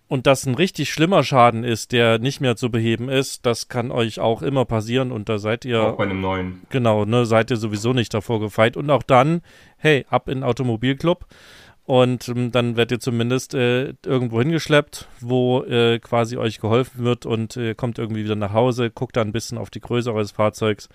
Und 0.06 0.26
dass 0.26 0.46
ein 0.46 0.54
richtig 0.54 0.92
schlimmer 0.92 1.24
Schaden 1.24 1.64
ist, 1.64 1.92
der 1.92 2.18
nicht 2.18 2.40
mehr 2.40 2.56
zu 2.56 2.70
beheben 2.70 3.08
ist, 3.08 3.46
das 3.46 3.68
kann 3.68 3.90
euch 3.90 4.20
auch 4.20 4.42
immer 4.42 4.66
passieren 4.66 5.12
und 5.12 5.28
da 5.28 5.38
seid 5.38 5.64
ihr. 5.64 5.82
Auch 5.82 5.96
bei 5.96 6.04
einem 6.04 6.20
neuen. 6.20 6.62
Genau, 6.68 7.04
ne, 7.04 7.24
seid 7.24 7.50
ihr 7.50 7.56
sowieso 7.56 7.94
nicht 7.94 8.12
davor 8.12 8.38
gefeit. 8.38 8.76
Und 8.76 8.90
auch 8.90 9.02
dann, 9.02 9.40
hey, 9.78 10.04
ab 10.10 10.28
in 10.28 10.38
den 10.38 10.44
Automobilclub. 10.44 11.26
Und 11.86 12.28
ähm, 12.28 12.50
dann 12.50 12.76
werdet 12.76 12.92
ihr 12.92 13.00
zumindest 13.00 13.54
äh, 13.54 13.94
irgendwo 14.04 14.40
hingeschleppt, 14.40 15.08
wo 15.20 15.62
äh, 15.64 15.98
quasi 15.98 16.36
euch 16.38 16.58
geholfen 16.58 17.04
wird 17.04 17.26
und 17.26 17.56
äh, 17.56 17.74
kommt 17.74 17.98
irgendwie 17.98 18.24
wieder 18.24 18.36
nach 18.36 18.54
Hause, 18.54 18.90
guckt 18.90 19.16
da 19.16 19.20
ein 19.20 19.32
bisschen 19.32 19.58
auf 19.58 19.68
die 19.68 19.80
Größe 19.80 20.12
eures 20.12 20.32
Fahrzeugs. 20.32 20.88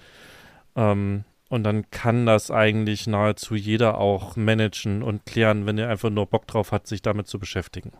Ähm, 0.76 1.26
und 1.50 1.64
dann 1.64 1.90
kann 1.90 2.26
das 2.26 2.52
eigentlich 2.52 3.08
nahezu 3.08 3.56
jeder 3.56 3.98
auch 3.98 4.36
managen 4.36 5.02
und 5.04 5.26
klären, 5.26 5.66
wenn 5.66 5.78
er 5.78 5.90
einfach 5.90 6.12
nur 6.12 6.28
Bock 6.28 6.48
drauf 6.48 6.72
hat, 6.72 6.88
sich 6.88 7.02
damit 7.02 7.28
zu 7.28 7.40
beschäftigen. 7.40 7.92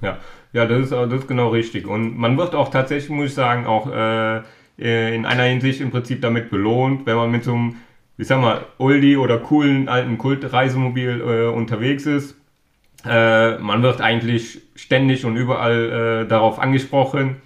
Ja, 0.00 0.18
ja, 0.52 0.66
das 0.66 0.84
ist, 0.84 0.92
das 0.92 1.12
ist 1.12 1.28
genau 1.28 1.48
richtig. 1.48 1.86
Und 1.86 2.16
man 2.16 2.38
wird 2.38 2.54
auch 2.54 2.70
tatsächlich, 2.70 3.10
muss 3.10 3.26
ich 3.26 3.34
sagen, 3.34 3.66
auch 3.66 3.90
äh, 3.90 4.42
äh, 4.78 5.14
in 5.14 5.26
einer 5.26 5.44
Hinsicht 5.44 5.80
im 5.80 5.90
Prinzip 5.90 6.22
damit 6.22 6.50
belohnt, 6.50 7.06
wenn 7.06 7.16
man 7.16 7.30
mit 7.30 7.44
so 7.44 7.52
einem 7.52 7.76
ich 8.18 8.26
sag 8.26 8.40
mal, 8.40 8.66
Oldie 8.78 9.16
oder 9.16 9.38
coolen 9.38 9.88
alten 9.88 10.18
Kultreisemobil 10.18 11.20
äh, 11.20 11.46
unterwegs 11.46 12.04
ist. 12.04 12.36
Äh, 13.06 13.58
man 13.58 13.82
wird 13.82 14.00
eigentlich 14.00 14.60
ständig 14.74 15.24
und 15.24 15.36
überall 15.36 16.24
äh, 16.24 16.28
darauf 16.28 16.58
angesprochen. 16.58 17.36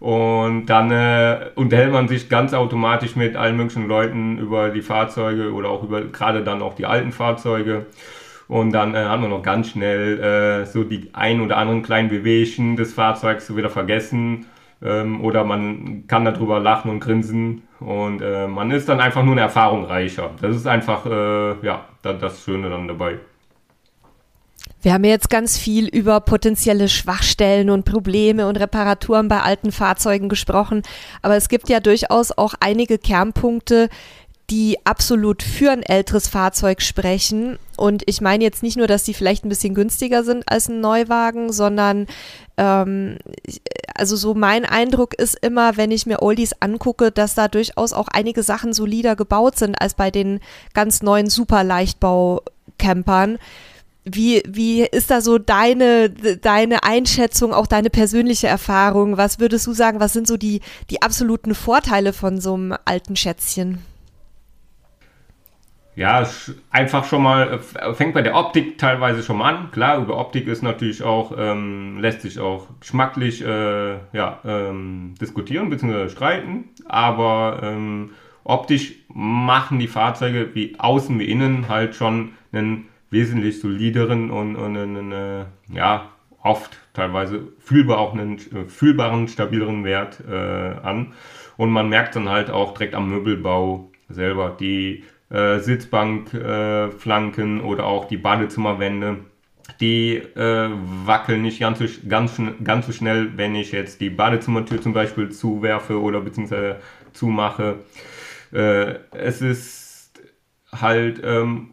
Und 0.00 0.66
dann 0.66 0.90
äh, 0.90 1.50
unterhält 1.54 1.92
man 1.92 2.08
sich 2.08 2.28
ganz 2.28 2.54
automatisch 2.54 3.14
mit 3.14 3.36
allen 3.36 3.56
möglichen 3.56 3.88
Leuten 3.88 4.38
über 4.38 4.70
die 4.70 4.82
Fahrzeuge 4.82 5.52
oder 5.52 5.68
auch 5.68 5.82
über 5.82 6.02
gerade 6.02 6.42
dann 6.42 6.62
auch 6.62 6.74
die 6.74 6.86
alten 6.86 7.12
Fahrzeuge. 7.12 7.86
Und 8.48 8.72
dann 8.72 8.94
äh, 8.94 8.98
haben 8.98 9.22
wir 9.22 9.28
noch 9.28 9.42
ganz 9.42 9.70
schnell 9.70 10.20
äh, 10.20 10.66
so 10.66 10.84
die 10.84 11.10
ein 11.12 11.40
oder 11.40 11.56
anderen 11.56 11.82
kleinen 11.82 12.08
Bewegungen 12.08 12.76
des 12.76 12.94
Fahrzeugs 12.94 13.54
wieder 13.54 13.70
vergessen 13.70 14.46
ähm, 14.82 15.24
oder 15.24 15.44
man 15.44 16.06
kann 16.06 16.24
darüber 16.24 16.60
lachen 16.60 16.90
und 16.90 17.00
grinsen 17.00 17.62
und 17.80 18.20
äh, 18.22 18.46
man 18.46 18.70
ist 18.70 18.88
dann 18.88 19.00
einfach 19.00 19.22
nur 19.22 19.32
eine 19.32 19.42
Erfahrung 19.42 19.84
reicher. 19.84 20.30
Das 20.40 20.54
ist 20.54 20.66
einfach, 20.66 21.06
äh, 21.06 21.66
ja, 21.66 21.86
das, 22.02 22.20
das 22.20 22.44
Schöne 22.44 22.70
dann 22.70 22.88
dabei. 22.88 23.18
Wir 24.82 24.92
haben 24.92 25.04
jetzt 25.04 25.30
ganz 25.30 25.58
viel 25.58 25.88
über 25.88 26.20
potenzielle 26.20 26.88
Schwachstellen 26.88 27.70
und 27.70 27.84
Probleme 27.84 28.46
und 28.46 28.56
Reparaturen 28.56 29.26
bei 29.26 29.40
alten 29.40 29.72
Fahrzeugen 29.72 30.28
gesprochen, 30.28 30.82
aber 31.22 31.34
es 31.34 31.48
gibt 31.48 31.68
ja 31.68 31.80
durchaus 31.80 32.30
auch 32.30 32.54
einige 32.60 32.98
Kernpunkte, 32.98 33.88
die 34.50 34.78
absolut 34.84 35.42
für 35.42 35.72
ein 35.72 35.82
älteres 35.82 36.28
Fahrzeug 36.28 36.80
sprechen. 36.80 37.58
Und 37.76 38.04
ich 38.06 38.20
meine 38.20 38.44
jetzt 38.44 38.62
nicht 38.62 38.76
nur, 38.76 38.86
dass 38.86 39.02
die 39.02 39.14
vielleicht 39.14 39.44
ein 39.44 39.48
bisschen 39.48 39.74
günstiger 39.74 40.22
sind 40.22 40.44
als 40.46 40.68
ein 40.68 40.80
Neuwagen, 40.80 41.52
sondern 41.52 42.06
ähm, 42.56 43.18
also 43.94 44.14
so 44.14 44.34
mein 44.34 44.64
Eindruck 44.64 45.14
ist 45.14 45.36
immer, 45.44 45.76
wenn 45.76 45.90
ich 45.90 46.06
mir 46.06 46.22
Oldies 46.22 46.54
angucke, 46.60 47.10
dass 47.10 47.34
da 47.34 47.48
durchaus 47.48 47.92
auch 47.92 48.06
einige 48.08 48.44
Sachen 48.44 48.72
solider 48.72 49.16
gebaut 49.16 49.58
sind 49.58 49.80
als 49.80 49.94
bei 49.94 50.12
den 50.12 50.38
ganz 50.74 51.02
neuen 51.02 51.28
Super-Leichtbau-Campern. 51.28 53.38
Wie, 54.04 54.44
wie 54.46 54.82
ist 54.82 55.10
da 55.10 55.20
so 55.20 55.38
deine, 55.38 56.10
deine 56.10 56.84
Einschätzung, 56.84 57.52
auch 57.52 57.66
deine 57.66 57.90
persönliche 57.90 58.46
Erfahrung? 58.46 59.16
Was 59.16 59.40
würdest 59.40 59.66
du 59.66 59.72
sagen, 59.72 59.98
was 59.98 60.12
sind 60.12 60.28
so 60.28 60.36
die, 60.36 60.60
die 60.90 61.02
absoluten 61.02 61.56
Vorteile 61.56 62.12
von 62.12 62.40
so 62.40 62.54
einem 62.54 62.76
alten 62.84 63.16
Schätzchen? 63.16 63.82
Ja, 65.96 66.28
einfach 66.70 67.06
schon 67.06 67.22
mal, 67.22 67.54
äh, 67.54 67.94
fängt 67.94 68.12
bei 68.12 68.20
der 68.20 68.36
Optik 68.36 68.76
teilweise 68.76 69.22
schon 69.22 69.38
mal 69.38 69.54
an. 69.54 69.70
Klar, 69.70 69.98
über 69.98 70.18
Optik 70.18 70.46
ist 70.46 70.62
natürlich 70.62 71.02
auch, 71.02 71.32
ähm, 71.36 71.98
lässt 72.00 72.20
sich 72.20 72.38
auch 72.38 72.68
geschmacklich 72.80 73.42
äh, 73.42 73.94
ja, 74.12 74.38
ähm, 74.44 75.14
diskutieren 75.18 75.70
bzw. 75.70 76.10
streiten, 76.10 76.64
aber 76.84 77.60
ähm, 77.62 78.10
optisch 78.44 78.94
machen 79.08 79.78
die 79.78 79.88
Fahrzeuge 79.88 80.54
wie 80.54 80.78
außen 80.78 81.18
wie 81.18 81.30
innen 81.30 81.68
halt 81.70 81.94
schon 81.94 82.32
einen 82.52 82.88
wesentlich 83.10 83.60
solideren 83.60 84.30
und, 84.30 84.54
und 84.56 84.76
einen, 84.76 85.12
äh, 85.12 85.44
ja, 85.72 86.10
oft 86.42 86.78
teilweise 86.92 87.48
fühlbar 87.58 87.98
auch 87.98 88.12
einen 88.12 88.36
äh, 88.36 88.66
fühlbaren, 88.68 89.28
stabileren 89.28 89.84
Wert 89.84 90.22
äh, 90.28 90.34
an. 90.34 91.14
Und 91.56 91.70
man 91.70 91.88
merkt 91.88 92.16
dann 92.16 92.28
halt 92.28 92.50
auch 92.50 92.74
direkt 92.74 92.94
am 92.94 93.08
Möbelbau 93.08 93.90
selber 94.08 94.54
die 94.60 95.04
äh, 95.30 95.58
Sitzbankflanken 95.58 97.60
äh, 97.60 97.62
oder 97.62 97.86
auch 97.86 98.06
die 98.06 98.16
Badezimmerwände. 98.16 99.18
Die 99.80 100.16
äh, 100.16 100.70
wackeln 101.04 101.42
nicht 101.42 101.58
ganz 101.58 101.80
so, 101.80 101.86
ganz, 102.08 102.40
ganz 102.62 102.86
so 102.86 102.92
schnell, 102.92 103.36
wenn 103.36 103.56
ich 103.56 103.72
jetzt 103.72 104.00
die 104.00 104.10
Badezimmertür 104.10 104.80
zum 104.80 104.92
Beispiel 104.92 105.30
zuwerfe 105.30 106.00
oder 106.00 106.20
beziehungsweise 106.20 106.76
zumache. 107.12 107.80
Äh, 108.52 108.94
es 109.10 109.42
ist 109.42 110.12
halt 110.72 111.20
ähm, 111.24 111.70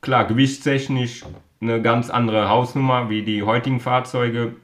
klar 0.00 0.24
gewichtstechnisch 0.24 1.24
eine 1.60 1.82
ganz 1.82 2.08
andere 2.08 2.48
Hausnummer 2.48 3.10
wie 3.10 3.22
die 3.22 3.42
heutigen 3.42 3.80
Fahrzeuge, 3.80 4.54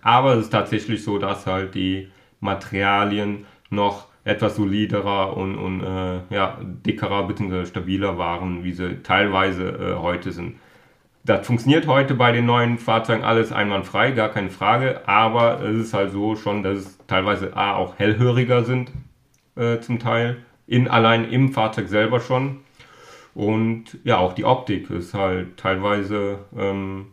aber 0.00 0.34
es 0.34 0.44
ist 0.44 0.50
tatsächlich 0.50 1.04
so, 1.04 1.18
dass 1.18 1.46
halt 1.46 1.74
die 1.74 2.08
Materialien 2.40 3.44
noch 3.68 4.09
etwas 4.24 4.56
soliderer 4.56 5.36
und, 5.36 5.56
und 5.56 5.82
äh, 5.82 6.20
ja, 6.34 6.58
dickerer 6.62 7.26
bzw. 7.26 7.66
stabiler 7.66 8.18
waren, 8.18 8.64
wie 8.64 8.72
sie 8.72 9.02
teilweise 9.02 9.68
äh, 9.68 9.94
heute 9.96 10.32
sind. 10.32 10.56
Das 11.24 11.46
funktioniert 11.46 11.86
heute 11.86 12.14
bei 12.14 12.32
den 12.32 12.46
neuen 12.46 12.78
Fahrzeugen 12.78 13.22
alles 13.22 13.52
einwandfrei, 13.52 14.12
gar 14.12 14.30
keine 14.30 14.50
Frage, 14.50 15.06
aber 15.06 15.60
es 15.62 15.76
ist 15.76 15.94
halt 15.94 16.12
so 16.12 16.34
schon, 16.34 16.62
dass 16.62 16.78
es 16.78 16.98
teilweise 17.06 17.56
A, 17.56 17.76
auch 17.76 17.98
hellhöriger 17.98 18.64
sind 18.64 18.90
äh, 19.56 19.80
zum 19.80 19.98
Teil, 19.98 20.38
in, 20.66 20.88
allein 20.88 21.30
im 21.30 21.52
Fahrzeug 21.52 21.88
selber 21.88 22.20
schon. 22.20 22.60
Und 23.34 23.98
ja, 24.04 24.18
auch 24.18 24.32
die 24.32 24.44
Optik 24.44 24.90
ist 24.90 25.14
halt 25.14 25.56
teilweise, 25.56 26.40
ähm, 26.56 27.06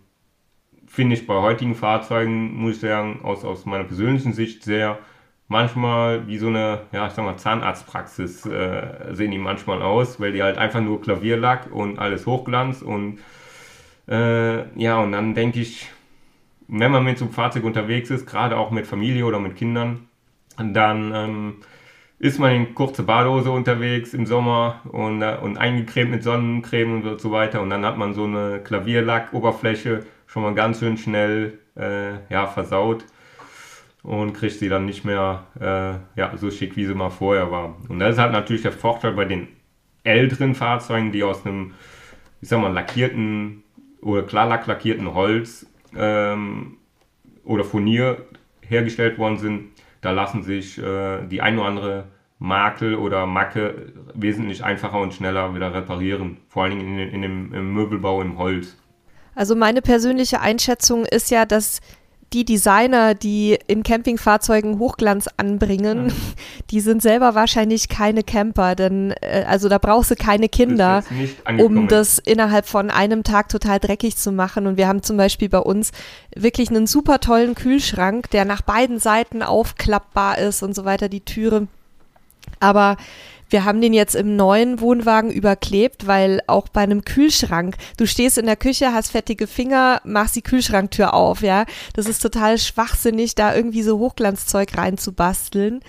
finde 0.85 1.15
ich 1.15 1.27
bei 1.27 1.35
heutigen 1.35 1.75
Fahrzeugen, 1.75 2.55
muss 2.55 2.75
ich 2.75 2.79
sagen, 2.79 3.19
aus, 3.23 3.43
aus 3.43 3.65
meiner 3.65 3.83
persönlichen 3.83 4.33
Sicht 4.33 4.63
sehr 4.63 4.99
manchmal 5.47 6.27
wie 6.27 6.37
so 6.37 6.47
eine, 6.47 6.81
ja, 6.91 7.07
ich 7.07 7.13
sag 7.13 7.25
mal, 7.25 7.37
Zahnarztpraxis 7.37 8.45
äh, 8.45 9.13
sehen 9.13 9.31
die 9.31 9.37
manchmal 9.37 9.81
aus, 9.81 10.19
weil 10.19 10.33
die 10.33 10.43
halt 10.43 10.57
einfach 10.57 10.81
nur 10.81 11.01
Klavierlack 11.01 11.71
und 11.71 11.99
alles 11.99 12.25
Hochglanz 12.25 12.81
und 12.81 13.19
äh, 14.07 14.79
ja, 14.79 14.99
und 14.99 15.11
dann 15.11 15.33
denke 15.33 15.59
ich, 15.59 15.89
wenn 16.67 16.91
man 16.91 17.03
mit 17.03 17.17
so 17.17 17.25
einem 17.25 17.33
Fahrzeug 17.33 17.63
unterwegs 17.63 18.09
ist, 18.09 18.25
gerade 18.25 18.57
auch 18.57 18.71
mit 18.71 18.87
Familie 18.87 19.25
oder 19.25 19.39
mit 19.39 19.55
Kindern, 19.55 20.07
dann 20.57 21.13
ähm, 21.13 21.55
ist 22.19 22.39
man 22.39 22.53
in 22.53 22.75
kurze 22.75 23.03
Badehose 23.03 23.51
unterwegs 23.51 24.13
im 24.13 24.25
Sommer 24.25 24.81
und, 24.91 25.21
äh, 25.21 25.37
und 25.41 25.57
eingecremt 25.57 26.11
mit 26.11 26.23
Sonnencreme 26.23 27.03
und 27.03 27.21
so 27.21 27.31
weiter 27.31 27.61
und 27.61 27.69
dann 27.69 27.85
hat 27.85 27.97
man 27.97 28.13
so 28.13 28.25
eine 28.25 28.59
Klavierlackoberfläche 28.63 30.05
schon 30.25 30.43
mal 30.43 30.55
ganz 30.55 30.79
schön 30.79 30.97
schnell 30.97 31.59
äh, 31.77 32.15
ja, 32.29 32.47
versaut 32.47 33.05
und 34.03 34.33
kriegt 34.33 34.57
sie 34.57 34.69
dann 34.69 34.85
nicht 34.85 35.03
mehr 35.03 35.43
äh, 35.59 36.19
ja, 36.19 36.35
so 36.37 36.49
schick, 36.51 36.75
wie 36.75 36.85
sie 36.85 36.93
mal 36.93 37.09
vorher 37.09 37.51
war. 37.51 37.75
Und 37.89 37.99
das 37.99 38.15
ist 38.15 38.19
halt 38.19 38.31
natürlich 38.31 38.61
der 38.61 38.71
Vorteil 38.71 39.13
bei 39.13 39.25
den 39.25 39.47
älteren 40.03 40.55
Fahrzeugen, 40.55 41.11
die 41.11 41.23
aus 41.23 41.45
einem, 41.45 41.73
ich 42.41 42.49
sag 42.49 42.61
mal, 42.61 42.71
lackierten 42.71 43.63
oder 44.01 44.23
klarlacklackierten 44.23 45.13
Holz 45.13 45.65
ähm, 45.95 46.77
oder 47.43 47.63
Furnier 47.63 48.25
hergestellt 48.61 49.17
worden 49.17 49.37
sind. 49.37 49.69
Da 50.01 50.11
lassen 50.11 50.43
sich 50.43 50.77
äh, 50.77 51.25
die 51.27 51.41
ein 51.41 51.57
oder 51.57 51.67
andere 51.67 52.03
Makel 52.39 52.95
oder 52.95 53.25
Macke 53.25 53.93
wesentlich 54.13 54.63
einfacher 54.63 54.99
und 54.99 55.13
schneller 55.13 55.53
wieder 55.55 55.73
reparieren. 55.73 56.37
Vor 56.47 56.63
allen 56.63 56.77
Dingen 56.77 56.99
in, 56.99 57.09
in 57.09 57.21
dem, 57.21 57.53
im 57.53 57.73
Möbelbau 57.73 58.21
im 58.21 58.37
Holz. 58.37 58.77
Also 59.35 59.55
meine 59.55 59.81
persönliche 59.81 60.39
Einschätzung 60.39 61.05
ist 61.05 61.29
ja, 61.29 61.45
dass 61.45 61.79
die 62.33 62.43
Designer, 62.43 63.13
die 63.13 63.57
in 63.67 63.83
Campingfahrzeugen 63.83 64.79
Hochglanz 64.79 65.29
anbringen, 65.37 66.09
ja. 66.09 66.15
die 66.71 66.81
sind 66.81 67.01
selber 67.01 67.35
wahrscheinlich 67.35 67.87
keine 67.87 68.23
Camper, 68.23 68.75
denn 68.75 69.13
äh, 69.21 69.45
also 69.47 69.69
da 69.69 69.77
brauchst 69.77 70.11
du 70.11 70.15
keine 70.15 70.49
Kinder, 70.49 71.03
um 71.57 71.87
das 71.87 72.19
innerhalb 72.19 72.67
von 72.67 72.89
einem 72.89 73.23
Tag 73.23 73.49
total 73.49 73.79
dreckig 73.79 74.17
zu 74.17 74.31
machen. 74.31 74.67
Und 74.67 74.77
wir 74.77 74.87
haben 74.87 75.03
zum 75.03 75.15
Beispiel 75.15 75.47
bei 75.47 75.59
uns 75.59 75.91
wirklich 76.35 76.69
einen 76.69 76.85
super 76.85 77.19
tollen 77.19 77.55
Kühlschrank, 77.55 78.29
der 78.31 78.43
nach 78.43 78.61
beiden 78.61 78.99
Seiten 78.99 79.41
aufklappbar 79.41 80.37
ist 80.37 80.63
und 80.63 80.75
so 80.75 80.83
weiter, 80.83 81.07
die 81.07 81.21
Türe. 81.21 81.67
Aber 82.59 82.97
wir 83.49 83.65
haben 83.65 83.81
den 83.81 83.93
jetzt 83.93 84.15
im 84.15 84.35
neuen 84.35 84.79
Wohnwagen 84.81 85.31
überklebt, 85.31 86.07
weil 86.07 86.41
auch 86.47 86.67
bei 86.67 86.81
einem 86.81 87.03
Kühlschrank, 87.03 87.77
du 87.97 88.05
stehst 88.05 88.37
in 88.37 88.45
der 88.45 88.55
Küche, 88.55 88.93
hast 88.93 89.11
fettige 89.11 89.47
Finger, 89.47 90.01
machst 90.03 90.35
die 90.35 90.41
Kühlschranktür 90.41 91.13
auf, 91.13 91.41
ja. 91.41 91.65
Das 91.93 92.07
ist 92.07 92.21
total 92.21 92.57
schwachsinnig, 92.57 93.35
da 93.35 93.55
irgendwie 93.55 93.83
so 93.83 93.99
Hochglanzzeug 93.99 94.77
reinzubasteln. 94.77 95.81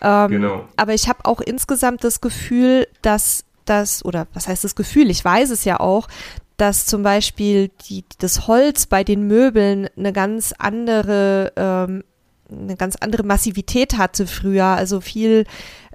Ähm, 0.00 0.30
genau. 0.30 0.68
Aber 0.76 0.94
ich 0.94 1.08
habe 1.08 1.24
auch 1.24 1.40
insgesamt 1.40 2.04
das 2.04 2.20
Gefühl, 2.20 2.86
dass 3.02 3.44
das, 3.64 4.04
oder 4.04 4.26
was 4.34 4.48
heißt 4.48 4.64
das 4.64 4.74
Gefühl? 4.74 5.10
Ich 5.10 5.24
weiß 5.24 5.50
es 5.50 5.64
ja 5.64 5.80
auch, 5.80 6.08
dass 6.56 6.86
zum 6.86 7.02
Beispiel 7.02 7.70
die, 7.88 8.04
das 8.18 8.46
Holz 8.46 8.86
bei 8.86 9.04
den 9.04 9.26
Möbeln 9.26 9.88
eine 9.96 10.12
ganz 10.12 10.54
andere, 10.58 11.52
ähm, 11.56 12.04
eine 12.50 12.76
ganz 12.76 12.96
andere 12.96 13.22
Massivität 13.22 13.96
hatte 13.98 14.26
früher, 14.26 14.64
also 14.64 15.00
viel 15.00 15.44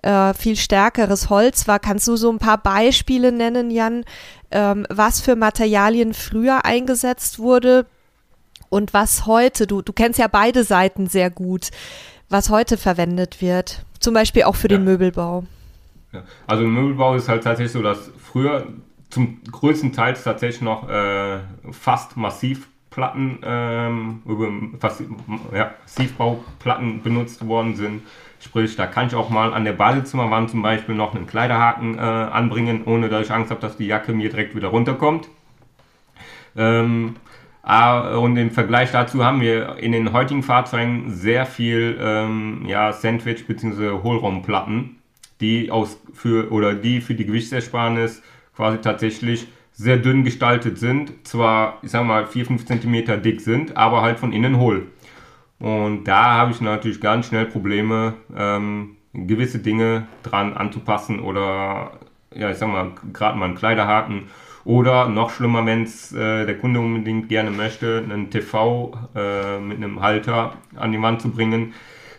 äh, 0.04 0.34
viel 0.34 0.56
stärkeres 0.56 1.30
Holz 1.30 1.68
war. 1.68 1.80
Kannst 1.80 2.08
du 2.08 2.16
so 2.16 2.32
ein 2.32 2.39
paar 2.39 2.58
Beispiele 2.58 3.32
nennen, 3.32 3.72
Jan, 3.72 4.06
ähm, 4.52 4.86
was 4.89 5.22
für 5.22 5.36
Materialien 5.36 6.13
früher 6.13 6.66
eingesetzt 6.66 7.39
wurde 7.39 7.86
und 8.70 8.94
was 8.94 9.26
heute, 9.26 9.68
du, 9.68 9.82
du 9.82 9.94
kennst 9.94 10.20
ja 10.20 10.28
beide 10.28 10.63
Seiten 10.63 11.08
sehr 11.08 11.30
gut, 11.30 11.70
was 12.30 12.50
heute 12.50 12.78
verwendet 12.78 13.42
wird, 13.42 13.86
zum 14.00 14.13
Beispiel 14.13 14.44
auch 14.44 14.56
für 14.56 14.70
ja. 14.70 14.78
den 14.78 14.84
Möbelbau. 14.84 15.46
Ja. 16.12 16.24
Also 16.48 16.63
im 16.63 16.74
Möbelbau 16.74 17.16
ist 17.16 17.30
halt 17.30 17.44
tatsächlich 17.44 17.72
so, 17.72 17.82
dass 17.82 18.12
früher 18.18 18.68
zum 19.10 19.42
größten 19.44 19.94
Teil 19.94 20.16
tatsächlich 20.16 20.62
noch 20.62 20.89
äh, 20.89 21.39
fast 21.72 22.18
Massivplatten, 22.18 23.39
ähm, 23.44 24.22
über 24.26 24.50
fast, 24.80 25.02
ja, 25.54 25.74
Massivbauplatten 25.84 27.04
benutzt 27.04 27.46
worden 27.48 27.76
sind. 27.76 28.02
Sprich, 28.43 28.75
da 28.75 28.88
kann 28.88 29.08
ich 29.08 29.15
auch 29.15 29.29
mal 29.29 29.53
an 29.53 29.63
der 29.63 29.71
Badezimmerwand 29.71 30.49
zum 30.49 30.62
Beispiel 30.62 30.95
noch 30.95 31.15
einen 31.15 31.27
Kleiderhaken 31.27 31.97
äh, 31.97 32.01
anbringen, 32.01 32.84
ohne 32.86 33.08
dass 33.08 33.25
ich 33.25 33.32
Angst 33.32 33.51
habe, 33.51 33.62
dass 33.62 33.77
die 33.77 33.88
Jacke 33.88 34.12
mir 34.12 34.29
direkt 34.29 34.53
wieder 34.53 34.67
runterkommt. 34.67 35.29
Ähm, 36.58 37.15
und 37.63 38.36
im 38.36 38.51
Vergleich 38.51 38.91
dazu 38.91 39.23
haben 39.23 39.39
wir 39.39 39.77
in 39.77 39.93
den 39.93 40.12
heutigen 40.12 40.43
Fahrzeugen 40.43 41.13
sehr 41.13 41.45
viel 41.45 41.97
ähm, 42.01 42.65
ja, 42.67 42.91
Sandwich- 42.91 43.47
bzw. 43.47 44.01
Hohlraumplatten, 44.03 44.97
die 45.39 45.71
aus 45.71 45.97
für 46.13 46.51
oder 46.51 46.73
die 46.73 46.99
für 46.99 47.15
die 47.15 47.25
Gewichtsersparnis 47.25 48.21
quasi 48.58 48.79
tatsächlich 48.79 49.47
sehr 49.71 49.95
dünn 49.95 50.25
gestaltet 50.25 50.77
sind. 50.77 51.13
Zwar, 51.25 51.79
ich 51.82 51.91
sag 51.91 52.06
mal, 52.06 52.25
4-5 52.25 52.65
cm 52.65 53.21
dick 53.21 53.39
sind, 53.39 53.77
aber 53.77 54.01
halt 54.01 54.19
von 54.19 54.34
innen 54.34 54.58
hohl. 54.58 54.88
Und 55.63 56.04
da 56.04 56.34
habe 56.34 56.52
ich 56.52 56.60
natürlich 56.60 56.99
ganz 56.99 57.28
schnell 57.28 57.45
Probleme, 57.45 58.15
ähm, 58.36 58.97
gewisse 59.13 59.60
Dinge 59.60 60.08
dran 60.21 60.58
anzupassen 60.58 61.21
oder, 61.21 61.92
ja, 62.35 62.52
ich 62.52 62.58
sag 62.58 62.67
mal, 62.67 62.92
gerade 63.13 63.38
mal 63.38 63.46
einen 63.46 63.56
Kleiderhaken 63.56 64.23
oder 64.65 65.08
noch 65.08 65.29
schlimmer, 65.29 65.65
wenn 65.65 65.83
es 65.83 66.12
äh, 66.12 66.46
der 66.46 66.58
Kunde 66.58 66.81
unbedingt 66.81 67.29
gerne 67.29 67.50
möchte, 67.50 68.04
einen 68.04 68.29
TV 68.29 68.92
äh, 69.15 69.58
mit 69.60 69.77
einem 69.77 70.02
Halter 70.02 70.56
an 70.75 70.92
die 70.92 71.02
Wand 71.02 71.21
zu 71.21 71.29
bringen. 71.29 71.73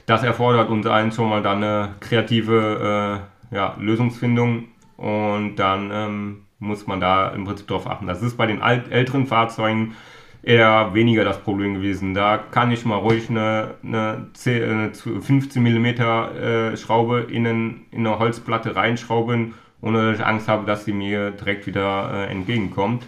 Das 0.06 0.22
erfordert 0.22 0.70
uns 0.70 0.86
eins 0.86 1.16
schon 1.16 1.28
mal 1.28 1.42
dann 1.42 1.62
eine 1.62 1.96
kreative 2.00 3.20
äh, 3.52 3.54
ja, 3.54 3.76
Lösungsfindung 3.78 4.68
und 4.96 5.56
dann 5.56 5.90
ähm, 5.92 6.44
muss 6.60 6.86
man 6.86 6.98
da 6.98 7.28
im 7.28 7.44
Prinzip 7.44 7.68
darauf 7.68 7.86
achten. 7.90 8.06
Das 8.06 8.22
ist 8.22 8.38
bei 8.38 8.46
den 8.46 8.62
alt, 8.62 8.90
älteren 8.90 9.26
Fahrzeugen 9.26 9.96
eher 10.44 10.92
weniger 10.94 11.24
das 11.24 11.40
Problem 11.40 11.74
gewesen. 11.74 12.14
Da 12.14 12.38
kann 12.38 12.70
ich 12.70 12.84
mal 12.84 12.96
ruhig 12.96 13.30
eine, 13.30 13.74
eine, 13.82 14.26
10, 14.34 14.62
eine 14.62 14.94
15 14.94 15.62
mm 15.62 15.86
äh, 15.86 16.76
Schraube 16.76 17.20
in, 17.30 17.46
einen, 17.46 17.86
in, 17.90 18.06
eine 18.06 18.18
Holzplatte 18.18 18.76
reinschrauben, 18.76 19.54
ohne 19.80 20.10
dass 20.10 20.20
ich 20.20 20.26
Angst 20.26 20.48
habe, 20.48 20.66
dass 20.66 20.84
sie 20.84 20.92
mir 20.92 21.30
direkt 21.30 21.66
wieder 21.66 22.10
äh, 22.12 22.30
entgegenkommt. 22.30 23.06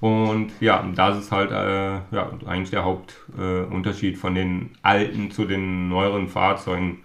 Und 0.00 0.52
ja, 0.60 0.86
das 0.94 1.18
ist 1.18 1.32
halt 1.32 1.50
äh, 1.50 2.14
ja, 2.14 2.30
eigentlich 2.46 2.70
der 2.70 2.84
Hauptunterschied 2.84 4.16
von 4.16 4.34
den 4.34 4.70
alten 4.82 5.30
zu 5.30 5.44
den 5.44 5.88
neueren 5.88 6.28
Fahrzeugen. 6.28 6.98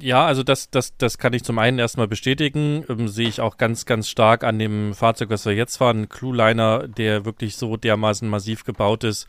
Ja, 0.00 0.24
also 0.26 0.42
das, 0.42 0.70
das, 0.70 0.96
das 0.96 1.18
kann 1.18 1.32
ich 1.32 1.42
zum 1.42 1.58
einen 1.58 1.78
erstmal 1.78 2.06
bestätigen. 2.06 2.84
Ähm, 2.88 3.08
sehe 3.08 3.28
ich 3.28 3.40
auch 3.40 3.56
ganz, 3.56 3.86
ganz 3.86 4.08
stark 4.08 4.44
an 4.44 4.58
dem 4.58 4.94
Fahrzeug, 4.94 5.30
was 5.30 5.46
wir 5.46 5.54
jetzt 5.54 5.76
fahren. 5.76 6.02
Ein 6.02 6.08
Clueliner, 6.08 6.86
der 6.86 7.24
wirklich 7.24 7.56
so 7.56 7.76
dermaßen 7.76 8.28
massiv 8.28 8.64
gebaut 8.64 9.04
ist, 9.04 9.26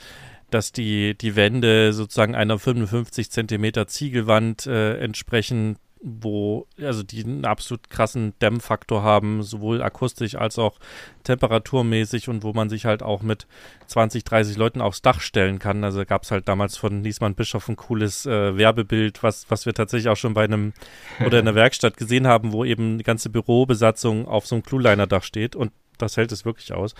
dass 0.51 0.71
die, 0.71 1.15
die 1.17 1.36
Wände 1.36 1.93
sozusagen 1.93 2.36
einer 2.36 2.59
55 2.59 3.32
Zentimeter 3.32 3.88
Ziegelwand 3.88 4.67
äh, 4.67 4.97
entsprechen, 4.99 5.77
wo, 6.02 6.66
also 6.78 7.04
die 7.04 7.24
einen 7.24 7.45
absolut 7.45 7.89
krassen 7.89 8.34
Dämmfaktor 8.41 9.04
haben, 9.04 9.43
sowohl 9.43 9.82
akustisch 9.82 10.36
als 10.36 10.58
auch 10.58 10.80
temperaturmäßig 11.24 12.30
und 12.30 12.43
wo 12.43 12.54
man 12.54 12.70
sich 12.70 12.86
halt 12.86 13.04
auch 13.04 13.22
mit 13.22 13.47
20, 13.88 14.24
30 14.24 14.56
Leuten 14.56 14.82
aufs 14.82 15.02
Dach 15.02 15.20
stellen 15.20 15.60
kann. 15.60 15.84
Also 15.84 16.06
gab 16.06 16.24
es 16.24 16.32
halt 16.32 16.47
damals 16.47 16.78
von 16.78 17.02
Niesmann 17.02 17.36
Bischof 17.36 17.68
ein 17.68 17.76
cooles 17.76 18.26
äh, 18.26 18.56
Werbebild, 18.56 19.24
was, 19.24 19.50
was 19.52 19.66
wir 19.66 19.74
tatsächlich 19.74 20.10
auch 20.10 20.18
schon 20.18 20.34
bei 20.34 20.45
einem 20.45 20.74
oder 21.26 21.39
in 21.39 21.45
der 21.45 21.56
Werkstatt 21.56 21.97
gesehen 21.97 22.28
haben, 22.28 22.54
wo 22.54 22.64
eben 22.64 22.97
die 22.97 23.04
ganze 23.04 23.30
Bürobesatzung 23.30 24.28
auf 24.28 24.47
so 24.47 24.56
einem 24.56 24.64
Clueliner-Dach 24.64 25.24
steht 25.24 25.56
und 25.56 25.74
das 25.97 26.16
hält 26.16 26.32
es 26.32 26.45
wirklich 26.45 26.74
aus. 26.74 26.95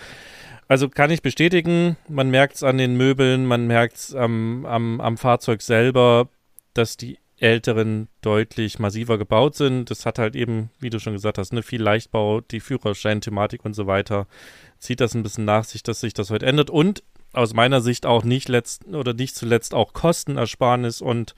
Also 0.68 0.88
kann 0.88 1.10
ich 1.10 1.22
bestätigen, 1.22 1.96
man 2.06 2.30
merkt 2.30 2.56
es 2.56 2.62
an 2.62 2.76
den 2.76 2.96
Möbeln, 2.96 3.46
man 3.46 3.66
merkt 3.66 3.96
es 3.96 4.14
am, 4.14 4.66
am, 4.66 5.00
am 5.00 5.16
Fahrzeug 5.16 5.62
selber, 5.62 6.28
dass 6.74 6.96
die 6.96 7.18
älteren 7.40 8.08
deutlich 8.20 8.78
massiver 8.78 9.18
gebaut 9.18 9.56
sind. 9.56 9.90
Das 9.90 10.06
hat 10.06 10.18
halt 10.18 10.36
eben, 10.36 10.70
wie 10.78 10.90
du 10.90 11.00
schon 11.00 11.14
gesagt 11.14 11.38
hast, 11.38 11.52
ne, 11.52 11.62
viel 11.62 11.82
Leichtbau, 11.82 12.40
die 12.40 12.60
Führerschein-Thematik 12.60 13.64
und 13.64 13.74
so 13.74 13.86
weiter. 13.86 14.26
Zieht 14.78 15.00
das 15.00 15.14
ein 15.14 15.22
bisschen 15.22 15.44
nach 15.44 15.64
sich, 15.64 15.82
dass 15.82 16.00
sich 16.00 16.14
das 16.14 16.30
heute 16.30 16.46
ändert. 16.46 16.70
Und 16.70 17.02
aus 17.32 17.54
meiner 17.54 17.80
Sicht 17.80 18.06
auch 18.06 18.24
nicht 18.24 18.48
letzt 18.48 18.86
oder 18.86 19.14
nicht 19.14 19.36
zuletzt 19.36 19.72
auch 19.72 19.92
Kostenersparnis 19.92 21.00
und 21.00 21.34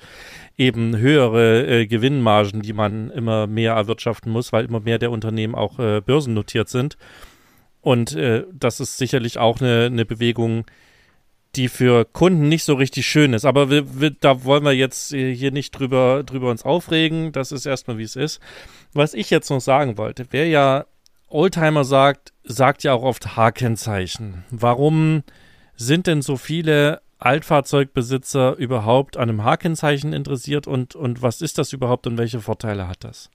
eben 0.56 0.96
höhere 0.96 1.66
äh, 1.66 1.86
Gewinnmargen, 1.86 2.62
die 2.62 2.72
man 2.72 3.10
immer 3.10 3.46
mehr 3.46 3.74
erwirtschaften 3.74 4.32
muss, 4.32 4.52
weil 4.52 4.64
immer 4.64 4.80
mehr 4.80 4.98
der 4.98 5.10
Unternehmen 5.10 5.54
auch 5.54 5.78
äh, 5.78 6.00
börsennotiert 6.00 6.68
sind. 6.68 6.96
Und 7.82 8.14
äh, 8.14 8.44
das 8.52 8.80
ist 8.80 8.96
sicherlich 8.96 9.38
auch 9.38 9.60
eine, 9.60 9.86
eine 9.86 10.06
Bewegung, 10.06 10.64
die 11.54 11.68
für 11.68 12.04
Kunden 12.04 12.48
nicht 12.48 12.64
so 12.64 12.74
richtig 12.74 13.06
schön 13.06 13.34
ist. 13.34 13.44
Aber 13.44 13.70
wir, 13.70 14.00
wir, 14.00 14.10
da 14.10 14.44
wollen 14.44 14.64
wir 14.64 14.72
jetzt 14.72 15.12
äh, 15.12 15.34
hier 15.34 15.52
nicht 15.52 15.72
drüber, 15.72 16.22
drüber 16.24 16.50
uns 16.50 16.64
aufregen. 16.64 17.32
Das 17.32 17.52
ist 17.52 17.66
erstmal, 17.66 17.98
wie 17.98 18.04
es 18.04 18.16
ist. 18.16 18.40
Was 18.92 19.14
ich 19.14 19.30
jetzt 19.30 19.50
noch 19.50 19.60
sagen 19.60 19.98
wollte, 19.98 20.26
wer 20.30 20.48
ja 20.48 20.86
Oldtimer 21.28 21.84
sagt, 21.84 22.32
sagt 22.44 22.82
ja 22.84 22.92
auch 22.92 23.02
oft 23.02 23.36
H-Kennzeichen. 23.36 24.44
Warum 24.50 25.22
sind 25.76 26.06
denn 26.06 26.22
so 26.22 26.36
viele 26.36 27.00
Altfahrzeugbesitzer 27.18 28.56
überhaupt 28.56 29.16
an 29.16 29.28
einem 29.28 29.44
H-Kennzeichen 29.44 30.12
interessiert 30.12 30.66
und, 30.66 30.94
und 30.94 31.22
was 31.22 31.40
ist 31.40 31.58
das 31.58 31.72
überhaupt 31.72 32.06
und 32.06 32.18
welche 32.18 32.40
Vorteile 32.40 32.88
hat 32.88 33.04
das? 33.04 33.30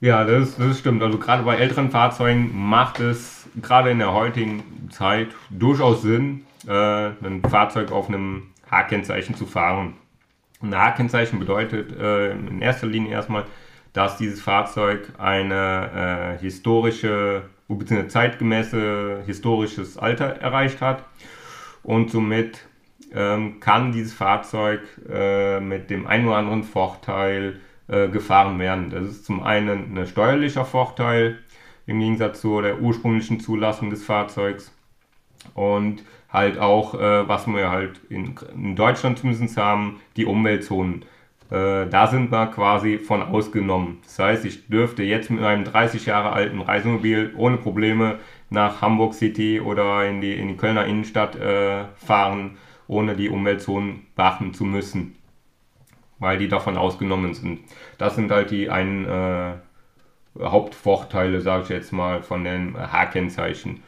Ja, 0.00 0.24
das, 0.24 0.56
das 0.56 0.78
stimmt. 0.78 1.02
Also 1.02 1.18
gerade 1.18 1.42
bei 1.42 1.56
älteren 1.56 1.90
Fahrzeugen 1.90 2.50
macht 2.54 3.00
es 3.00 3.39
gerade 3.60 3.90
in 3.90 3.98
der 3.98 4.12
heutigen 4.12 4.88
Zeit 4.90 5.28
durchaus 5.50 6.02
Sinn, 6.02 6.44
äh, 6.66 6.72
ein 6.72 7.42
Fahrzeug 7.48 7.92
auf 7.92 8.08
einem 8.08 8.48
H-Kennzeichen 8.70 9.34
zu 9.34 9.46
fahren. 9.46 9.94
Ein 10.62 10.76
H-Kennzeichen 10.76 11.38
bedeutet 11.38 11.96
äh, 11.98 12.32
in 12.32 12.60
erster 12.60 12.86
Linie 12.86 13.12
erstmal, 13.12 13.44
dass 13.92 14.16
dieses 14.16 14.40
Fahrzeug 14.40 15.12
eine 15.18 16.36
äh, 16.38 16.40
historische 16.40 17.42
bzw. 17.68 18.08
zeitgemäße 18.08 19.22
historisches 19.26 19.96
Alter 19.96 20.26
erreicht 20.26 20.80
hat 20.80 21.04
und 21.82 22.10
somit 22.10 22.66
ähm, 23.12 23.60
kann 23.60 23.92
dieses 23.92 24.12
Fahrzeug 24.12 24.80
äh, 25.08 25.60
mit 25.60 25.90
dem 25.90 26.06
einen 26.06 26.26
oder 26.28 26.36
anderen 26.36 26.62
Vorteil 26.62 27.60
äh, 27.88 28.08
gefahren 28.08 28.58
werden. 28.58 28.90
Das 28.90 29.04
ist 29.04 29.24
zum 29.24 29.42
einen 29.42 29.98
ein 29.98 30.06
steuerlicher 30.06 30.64
Vorteil 30.64 31.38
im 31.90 32.00
Gegensatz 32.00 32.40
zu 32.40 32.60
der 32.60 32.80
ursprünglichen 32.80 33.40
Zulassung 33.40 33.90
des 33.90 34.04
Fahrzeugs 34.04 34.72
und 35.54 36.02
halt 36.32 36.58
auch, 36.58 36.94
äh, 36.94 37.28
was 37.28 37.46
wir 37.46 37.70
halt 37.70 38.00
in, 38.08 38.34
in, 38.54 38.76
Deutschland 38.76 39.18
zumindest 39.18 39.56
haben, 39.56 40.00
die 40.16 40.24
Umweltzonen. 40.24 41.04
Äh, 41.50 41.86
da 41.88 42.06
sind 42.06 42.30
wir 42.30 42.46
quasi 42.46 42.98
von 42.98 43.22
ausgenommen. 43.22 43.98
Das 44.04 44.18
heißt, 44.20 44.44
ich 44.44 44.68
dürfte 44.68 45.02
jetzt 45.02 45.30
mit 45.30 45.42
einem 45.42 45.64
30 45.64 46.06
Jahre 46.06 46.32
alten 46.32 46.60
Reisemobil 46.60 47.34
ohne 47.36 47.56
Probleme 47.56 48.18
nach 48.50 48.80
Hamburg 48.80 49.14
City 49.14 49.60
oder 49.60 50.08
in 50.08 50.20
die, 50.20 50.34
in 50.34 50.48
die 50.48 50.56
Kölner 50.56 50.86
Innenstadt 50.86 51.34
äh, 51.36 51.86
fahren, 51.96 52.56
ohne 52.86 53.16
die 53.16 53.28
Umweltzonen 53.28 54.06
beachten 54.14 54.54
zu 54.54 54.64
müssen 54.64 55.16
weil 56.20 56.38
die 56.38 56.48
davon 56.48 56.76
ausgenommen 56.76 57.34
sind. 57.34 57.60
Das 57.98 58.14
sind 58.14 58.30
halt 58.30 58.50
die 58.50 58.70
einen 58.70 59.06
äh, 59.06 59.54
Hauptvorteile, 60.38 61.40
sage 61.40 61.64
ich 61.64 61.68
jetzt 61.70 61.92
mal, 61.92 62.22
von 62.22 62.44
den 62.44 62.76
H-Kennzeichen. 62.76 63.82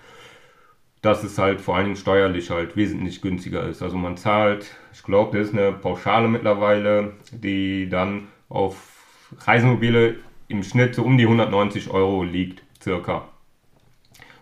Dass 1.00 1.24
es 1.24 1.38
halt 1.38 1.60
vor 1.60 1.76
allem 1.76 1.96
steuerlich 1.96 2.50
halt 2.50 2.76
wesentlich 2.76 3.22
günstiger 3.22 3.64
ist. 3.68 3.82
Also 3.82 3.96
man 3.96 4.16
zahlt, 4.16 4.76
ich 4.92 5.02
glaube, 5.02 5.36
das 5.36 5.48
ist 5.48 5.54
eine 5.54 5.72
Pauschale 5.72 6.28
mittlerweile, 6.28 7.14
die 7.32 7.88
dann 7.88 8.28
auf 8.48 9.34
Reisemobile 9.38 10.16
im 10.48 10.62
Schnitt 10.62 10.94
so 10.94 11.02
um 11.02 11.18
die 11.18 11.24
190 11.24 11.90
Euro 11.90 12.22
liegt, 12.22 12.62
circa. 12.80 13.24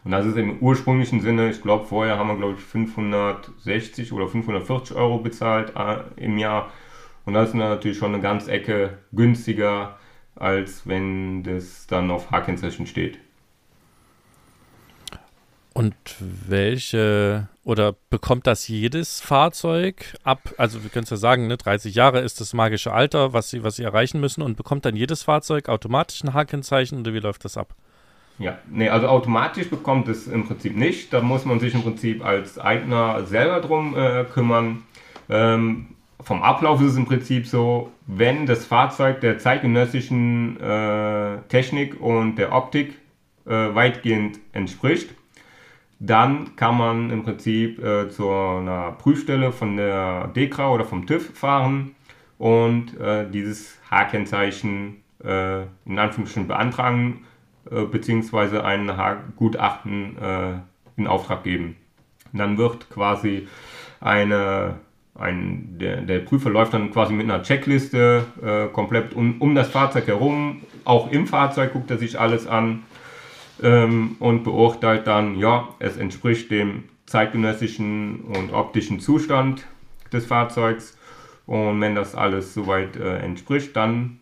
Und 0.04 0.12
das 0.12 0.26
ist 0.26 0.36
im 0.36 0.58
ursprünglichen 0.60 1.20
Sinne, 1.20 1.50
ich 1.50 1.62
glaube, 1.62 1.86
vorher 1.86 2.18
haben 2.18 2.28
wir, 2.28 2.36
glaube 2.36 2.54
ich, 2.54 2.60
560 2.60 4.12
oder 4.12 4.28
540 4.28 4.96
Euro 4.96 5.18
bezahlt 5.18 5.74
äh, 5.76 5.98
im 6.16 6.38
Jahr. 6.38 6.70
Und 7.26 7.34
das 7.34 7.50
ist 7.50 7.54
natürlich 7.54 7.98
schon 7.98 8.14
eine 8.14 8.22
ganz 8.22 8.48
Ecke 8.48 8.98
günstiger, 9.12 9.98
als 10.36 10.86
wenn 10.86 11.42
das 11.42 11.86
dann 11.86 12.10
auf 12.10 12.30
H-Kennzeichen 12.30 12.86
steht. 12.86 13.18
Und 15.72 15.94
welche 16.18 17.48
oder 17.64 17.94
bekommt 18.10 18.46
das 18.46 18.66
jedes 18.66 19.20
Fahrzeug 19.20 20.16
ab? 20.24 20.52
Also 20.58 20.82
wir 20.82 20.90
können 20.90 21.04
es 21.04 21.10
ja 21.10 21.16
sagen, 21.16 21.46
ne, 21.46 21.56
30 21.56 21.94
Jahre 21.94 22.20
ist 22.20 22.40
das 22.40 22.52
magische 22.52 22.92
Alter, 22.92 23.32
was 23.32 23.50
sie, 23.50 23.62
was 23.62 23.76
sie 23.76 23.84
erreichen 23.84 24.20
müssen 24.20 24.42
und 24.42 24.56
bekommt 24.56 24.84
dann 24.84 24.96
jedes 24.96 25.22
Fahrzeug 25.22 25.68
automatisch 25.68 26.24
ein 26.24 26.34
H-Kennzeichen 26.34 27.00
oder 27.00 27.14
wie 27.14 27.20
läuft 27.20 27.44
das 27.44 27.56
ab? 27.56 27.74
Ja, 28.38 28.58
nee, 28.70 28.88
also 28.88 29.06
automatisch 29.06 29.68
bekommt 29.68 30.08
es 30.08 30.26
im 30.26 30.46
Prinzip 30.48 30.74
nicht. 30.74 31.12
Da 31.12 31.20
muss 31.20 31.44
man 31.44 31.60
sich 31.60 31.74
im 31.74 31.82
Prinzip 31.82 32.24
als 32.24 32.58
Eigner 32.58 33.24
selber 33.26 33.60
drum 33.60 33.94
äh, 33.96 34.24
kümmern. 34.24 34.82
Ähm, 35.28 35.94
vom 36.22 36.42
Ablauf 36.42 36.80
ist 36.80 36.92
es 36.92 36.96
im 36.96 37.06
Prinzip 37.06 37.46
so, 37.46 37.90
wenn 38.06 38.46
das 38.46 38.64
Fahrzeug 38.64 39.20
der 39.20 39.38
zeitgenössischen 39.38 40.60
äh, 40.60 41.38
Technik 41.48 42.00
und 42.00 42.36
der 42.36 42.52
Optik 42.52 42.98
äh, 43.46 43.50
weitgehend 43.50 44.38
entspricht, 44.52 45.14
dann 45.98 46.56
kann 46.56 46.78
man 46.78 47.10
im 47.10 47.22
Prinzip 47.22 47.82
äh, 47.82 48.08
zu 48.08 48.28
einer 48.30 48.92
Prüfstelle 48.92 49.52
von 49.52 49.76
der 49.76 50.28
DEKRA 50.28 50.70
oder 50.70 50.84
vom 50.84 51.06
TÜV 51.06 51.36
fahren 51.36 51.94
und 52.38 52.98
äh, 52.98 53.28
dieses 53.30 53.78
H-Kennzeichen 53.90 55.02
äh, 55.22 55.62
in 55.84 55.98
Anführungsstrichen 55.98 56.48
beantragen 56.48 57.26
äh, 57.70 57.84
beziehungsweise 57.84 58.64
ein 58.64 58.96
H-Gutachten 58.96 60.16
in 60.96 61.06
Auftrag 61.06 61.44
geben. 61.44 61.76
Und 62.32 62.38
dann 62.38 62.58
wird 62.58 62.90
quasi 62.90 63.48
eine 64.00 64.76
ein, 65.20 65.76
der, 65.78 66.00
der 66.00 66.20
Prüfer 66.20 66.50
läuft 66.50 66.74
dann 66.74 66.90
quasi 66.90 67.12
mit 67.12 67.24
einer 67.24 67.42
Checkliste 67.42 68.24
äh, 68.42 68.72
komplett 68.72 69.14
um, 69.14 69.40
um 69.40 69.54
das 69.54 69.68
Fahrzeug 69.68 70.06
herum. 70.06 70.62
Auch 70.84 71.10
im 71.10 71.26
Fahrzeug 71.26 71.72
guckt 71.72 71.90
er 71.90 71.98
sich 71.98 72.18
alles 72.18 72.46
an 72.46 72.82
ähm, 73.62 74.16
und 74.18 74.44
beurteilt 74.44 75.06
dann, 75.06 75.38
ja, 75.38 75.68
es 75.78 75.96
entspricht 75.96 76.50
dem 76.50 76.84
zeitgenössischen 77.06 78.20
und 78.20 78.52
optischen 78.52 79.00
Zustand 79.00 79.66
des 80.12 80.26
Fahrzeugs. 80.26 80.96
Und 81.46 81.80
wenn 81.80 81.94
das 81.94 82.14
alles 82.14 82.54
soweit 82.54 82.96
äh, 82.96 83.18
entspricht, 83.18 83.76
dann 83.76 84.20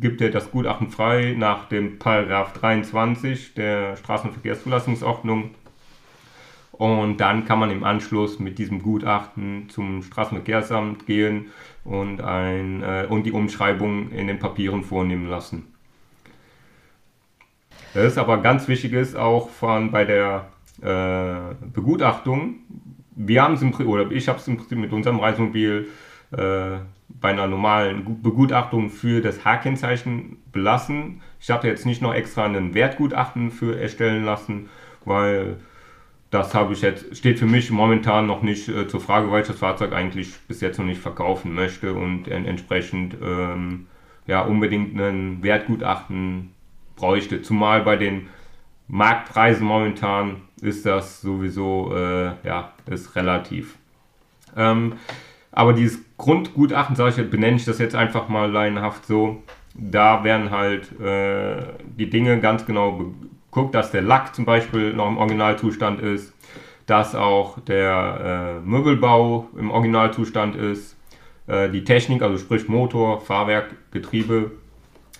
gibt 0.00 0.20
er 0.20 0.30
das 0.30 0.50
Gutachten 0.50 0.88
frei 0.88 1.34
nach 1.36 1.68
dem 1.68 1.98
Paragraph 1.98 2.52
23 2.54 3.54
der 3.54 3.96
Straßenverkehrszulassungsordnung 3.96 5.50
und 6.80 7.18
dann 7.18 7.44
kann 7.44 7.58
man 7.58 7.70
im 7.70 7.84
Anschluss 7.84 8.38
mit 8.38 8.58
diesem 8.58 8.80
Gutachten 8.80 9.68
zum 9.68 10.02
Straßenverkehrsamt 10.02 11.04
gehen 11.04 11.50
und, 11.84 12.22
ein, 12.22 12.82
äh, 12.82 13.04
und 13.06 13.24
die 13.24 13.32
Umschreibung 13.32 14.10
in 14.12 14.28
den 14.28 14.38
Papieren 14.38 14.82
vornehmen 14.82 15.28
lassen. 15.28 15.74
Das 17.92 18.06
ist 18.06 18.16
aber 18.16 18.38
ganz 18.38 18.66
wichtig 18.66 18.94
ist 18.94 19.14
auch 19.14 19.50
von 19.50 19.90
bei 19.90 20.06
der 20.06 20.48
äh, 20.80 21.54
Begutachtung. 21.70 22.60
Wir 23.14 23.42
haben 23.42 23.52
es 23.52 23.60
im 23.60 23.74
oder 23.86 24.10
ich 24.10 24.26
habe 24.26 24.38
es 24.38 24.48
im 24.48 24.56
Prinzip 24.56 24.78
mit 24.78 24.94
unserem 24.94 25.20
Reisemobil 25.20 25.86
äh, 26.30 26.36
bei 27.08 27.28
einer 27.28 27.46
normalen 27.46 28.22
Begutachtung 28.22 28.88
für 28.88 29.20
das 29.20 29.44
H-Kennzeichen 29.44 30.38
belassen. 30.50 31.20
Ich 31.40 31.50
habe 31.50 31.68
jetzt 31.68 31.84
nicht 31.84 32.00
noch 32.00 32.14
extra 32.14 32.46
einen 32.46 32.72
Wertgutachten 32.72 33.50
für 33.50 33.78
erstellen 33.78 34.24
lassen, 34.24 34.70
weil 35.04 35.58
das 36.30 36.54
habe 36.54 36.72
ich 36.72 36.82
jetzt, 36.82 37.16
steht 37.16 37.38
für 37.38 37.46
mich 37.46 37.70
momentan 37.70 38.26
noch 38.26 38.42
nicht 38.42 38.68
äh, 38.68 38.86
zur 38.86 39.00
Frage, 39.00 39.30
weil 39.30 39.42
ich 39.42 39.48
das 39.48 39.58
Fahrzeug 39.58 39.92
eigentlich 39.92 40.38
bis 40.46 40.60
jetzt 40.60 40.78
noch 40.78 40.86
nicht 40.86 41.00
verkaufen 41.00 41.54
möchte 41.54 41.94
und 41.94 42.28
en 42.28 42.46
entsprechend 42.46 43.16
ähm, 43.22 43.86
ja 44.26 44.42
unbedingt 44.42 44.98
ein 44.98 45.42
Wertgutachten 45.42 46.52
bräuchte. 46.94 47.42
Zumal 47.42 47.82
bei 47.82 47.96
den 47.96 48.28
Marktpreisen 48.86 49.66
momentan 49.66 50.42
ist 50.60 50.86
das 50.86 51.20
sowieso, 51.20 51.94
äh, 51.96 52.32
ja, 52.44 52.72
ist 52.86 53.16
relativ. 53.16 53.76
Ähm, 54.56 54.94
aber 55.52 55.72
dieses 55.72 56.00
Grundgutachten, 56.16 56.94
sage 56.94 57.22
ich, 57.22 57.30
benenne 57.30 57.56
ich 57.56 57.64
das 57.64 57.78
jetzt 57.78 57.96
einfach 57.96 58.28
mal 58.28 58.50
laienhaft 58.50 59.06
so, 59.06 59.42
da 59.74 60.22
werden 60.22 60.50
halt 60.50 61.00
äh, 61.00 61.62
die 61.96 62.10
Dinge 62.10 62.40
ganz 62.40 62.66
genau 62.66 63.12
geguckt, 63.50 63.74
dass 63.74 63.90
der 63.90 64.02
Lack 64.02 64.34
zum 64.34 64.44
Beispiel 64.44 64.92
noch 64.92 65.08
im 65.08 65.18
Originalzustand 65.18 66.00
ist, 66.00 66.32
dass 66.86 67.14
auch 67.14 67.60
der 67.60 68.60
äh, 68.62 68.66
Möbelbau 68.66 69.48
im 69.56 69.70
Originalzustand 69.70 70.56
ist, 70.56 70.96
äh, 71.46 71.68
die 71.70 71.84
Technik, 71.84 72.22
also 72.22 72.38
sprich 72.38 72.68
Motor, 72.68 73.20
Fahrwerk, 73.20 73.74
Getriebe, 73.92 74.52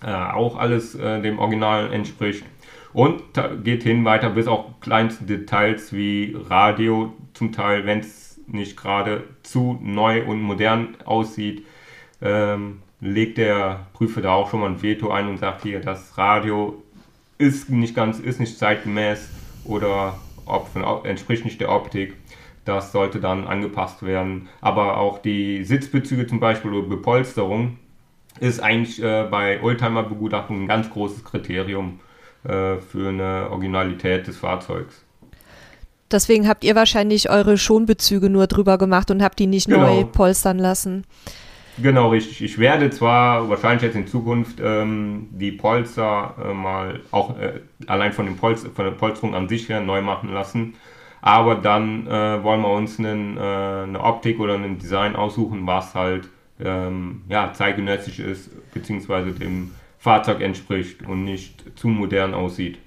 äh, 0.03 0.13
auch 0.13 0.57
alles 0.57 0.95
äh, 0.95 1.21
dem 1.21 1.39
Original 1.39 1.93
entspricht. 1.93 2.45
Und 2.93 3.23
geht 3.63 3.85
hin 3.85 4.05
weiter 4.05 4.31
bis 4.31 4.49
auch 4.49 4.81
kleinste 4.81 5.25
Details 5.25 5.93
wie 5.93 6.37
Radio, 6.49 7.13
zum 7.35 7.53
Teil, 7.53 7.87
wenn 7.87 8.01
es 8.01 8.41
nicht 8.49 8.77
gerade 8.77 9.25
zu 9.45 9.79
neu 9.81 10.25
und 10.25 10.43
modern 10.43 10.97
aussieht, 11.05 11.65
ähm, 12.21 12.83
legt 13.01 13.39
der 13.39 13.87
Prüfer 13.93 14.23
da 14.23 14.33
auch 14.33 14.51
schon 14.51 14.61
mal 14.61 14.71
ein 14.71 14.83
Veto 14.83 15.11
ein 15.11 15.29
und 15.29 15.39
sagt 15.39 15.63
hier, 15.63 15.81
das 15.81 16.19
Radio 16.19 16.83
ist 17.41 17.71
nicht 17.71 17.95
ganz, 17.95 18.19
ist 18.19 18.39
nicht 18.39 18.59
zeitgemäß 18.59 19.29
oder 19.65 20.19
ob, 20.45 20.69
entspricht 21.05 21.45
nicht 21.45 21.61
der 21.61 21.73
Optik. 21.73 22.15
Das 22.65 22.93
sollte 22.93 23.21
dann 23.21 23.47
angepasst 23.47 24.03
werden. 24.03 24.49
Aber 24.61 24.99
auch 24.99 25.19
die 25.19 25.65
Sitzbezüge 25.65 26.27
zum 26.27 26.39
Beispiel 26.39 26.73
oder 26.73 26.87
Bepolsterung 26.87 27.79
ist 28.39 28.61
eigentlich 28.61 29.03
äh, 29.03 29.27
bei 29.31 29.63
Oldtimer-Begutachtung 29.63 30.63
ein 30.63 30.69
ganz 30.69 30.91
großes 30.91 31.25
Kriterium 31.25 32.01
äh, 32.45 32.77
für 32.77 33.09
eine 33.09 33.49
Originalität 33.51 34.27
des 34.27 34.37
Fahrzeugs. 34.37 35.05
Deswegen 36.11 36.49
habt 36.49 36.65
ihr 36.65 36.75
wahrscheinlich 36.75 37.31
eure 37.31 37.57
Schonbezüge 37.57 38.29
nur 38.29 38.49
drüber 38.49 38.79
gemacht 38.79 39.11
und 39.11 39.23
habt 39.23 39.39
die 39.39 39.47
nicht 39.47 39.69
genau. 39.69 39.87
neu 39.87 40.05
polstern 40.05 40.59
lassen. 40.59 41.05
Genau, 41.83 42.09
richtig. 42.11 42.43
Ich 42.43 42.59
werde 42.59 42.91
zwar 42.91 43.49
wahrscheinlich 43.49 43.83
jetzt 43.83 43.95
in 43.95 44.07
Zukunft 44.07 44.59
ähm, 44.63 45.29
die 45.31 45.53
Polster 45.53 46.35
äh, 46.45 46.53
mal 46.53 47.01
auch 47.11 47.39
äh, 47.39 47.61
allein 47.87 48.13
von, 48.13 48.27
dem 48.27 48.37
Polster, 48.37 48.71
von 48.71 48.85
der 48.85 48.93
Polsterung 48.93 49.35
an 49.35 49.49
sich 49.49 49.69
her 49.69 49.81
neu 49.81 50.03
machen 50.03 50.33
lassen, 50.33 50.75
aber 51.23 51.55
dann 51.55 52.07
äh, 52.07 52.43
wollen 52.43 52.61
wir 52.63 52.71
uns 52.71 52.99
einen, 52.99 53.37
äh, 53.37 53.41
eine 53.41 54.01
Optik 54.03 54.41
oder 54.41 54.55
ein 54.55 54.79
Design 54.79 55.17
aussuchen, 55.17 55.67
was 55.67 55.95
halt 55.95 56.29
ähm, 56.63 57.23
ja, 57.29 57.53
zeitgenössisch 57.53 58.19
ist, 58.19 58.51
beziehungsweise 58.75 59.33
dem 59.33 59.71
Fahrzeug 59.99 60.41
entspricht 60.41 61.03
und 61.07 61.25
nicht 61.25 61.79
zu 61.79 61.89
modern 61.89 62.35
aussieht. 62.35 62.79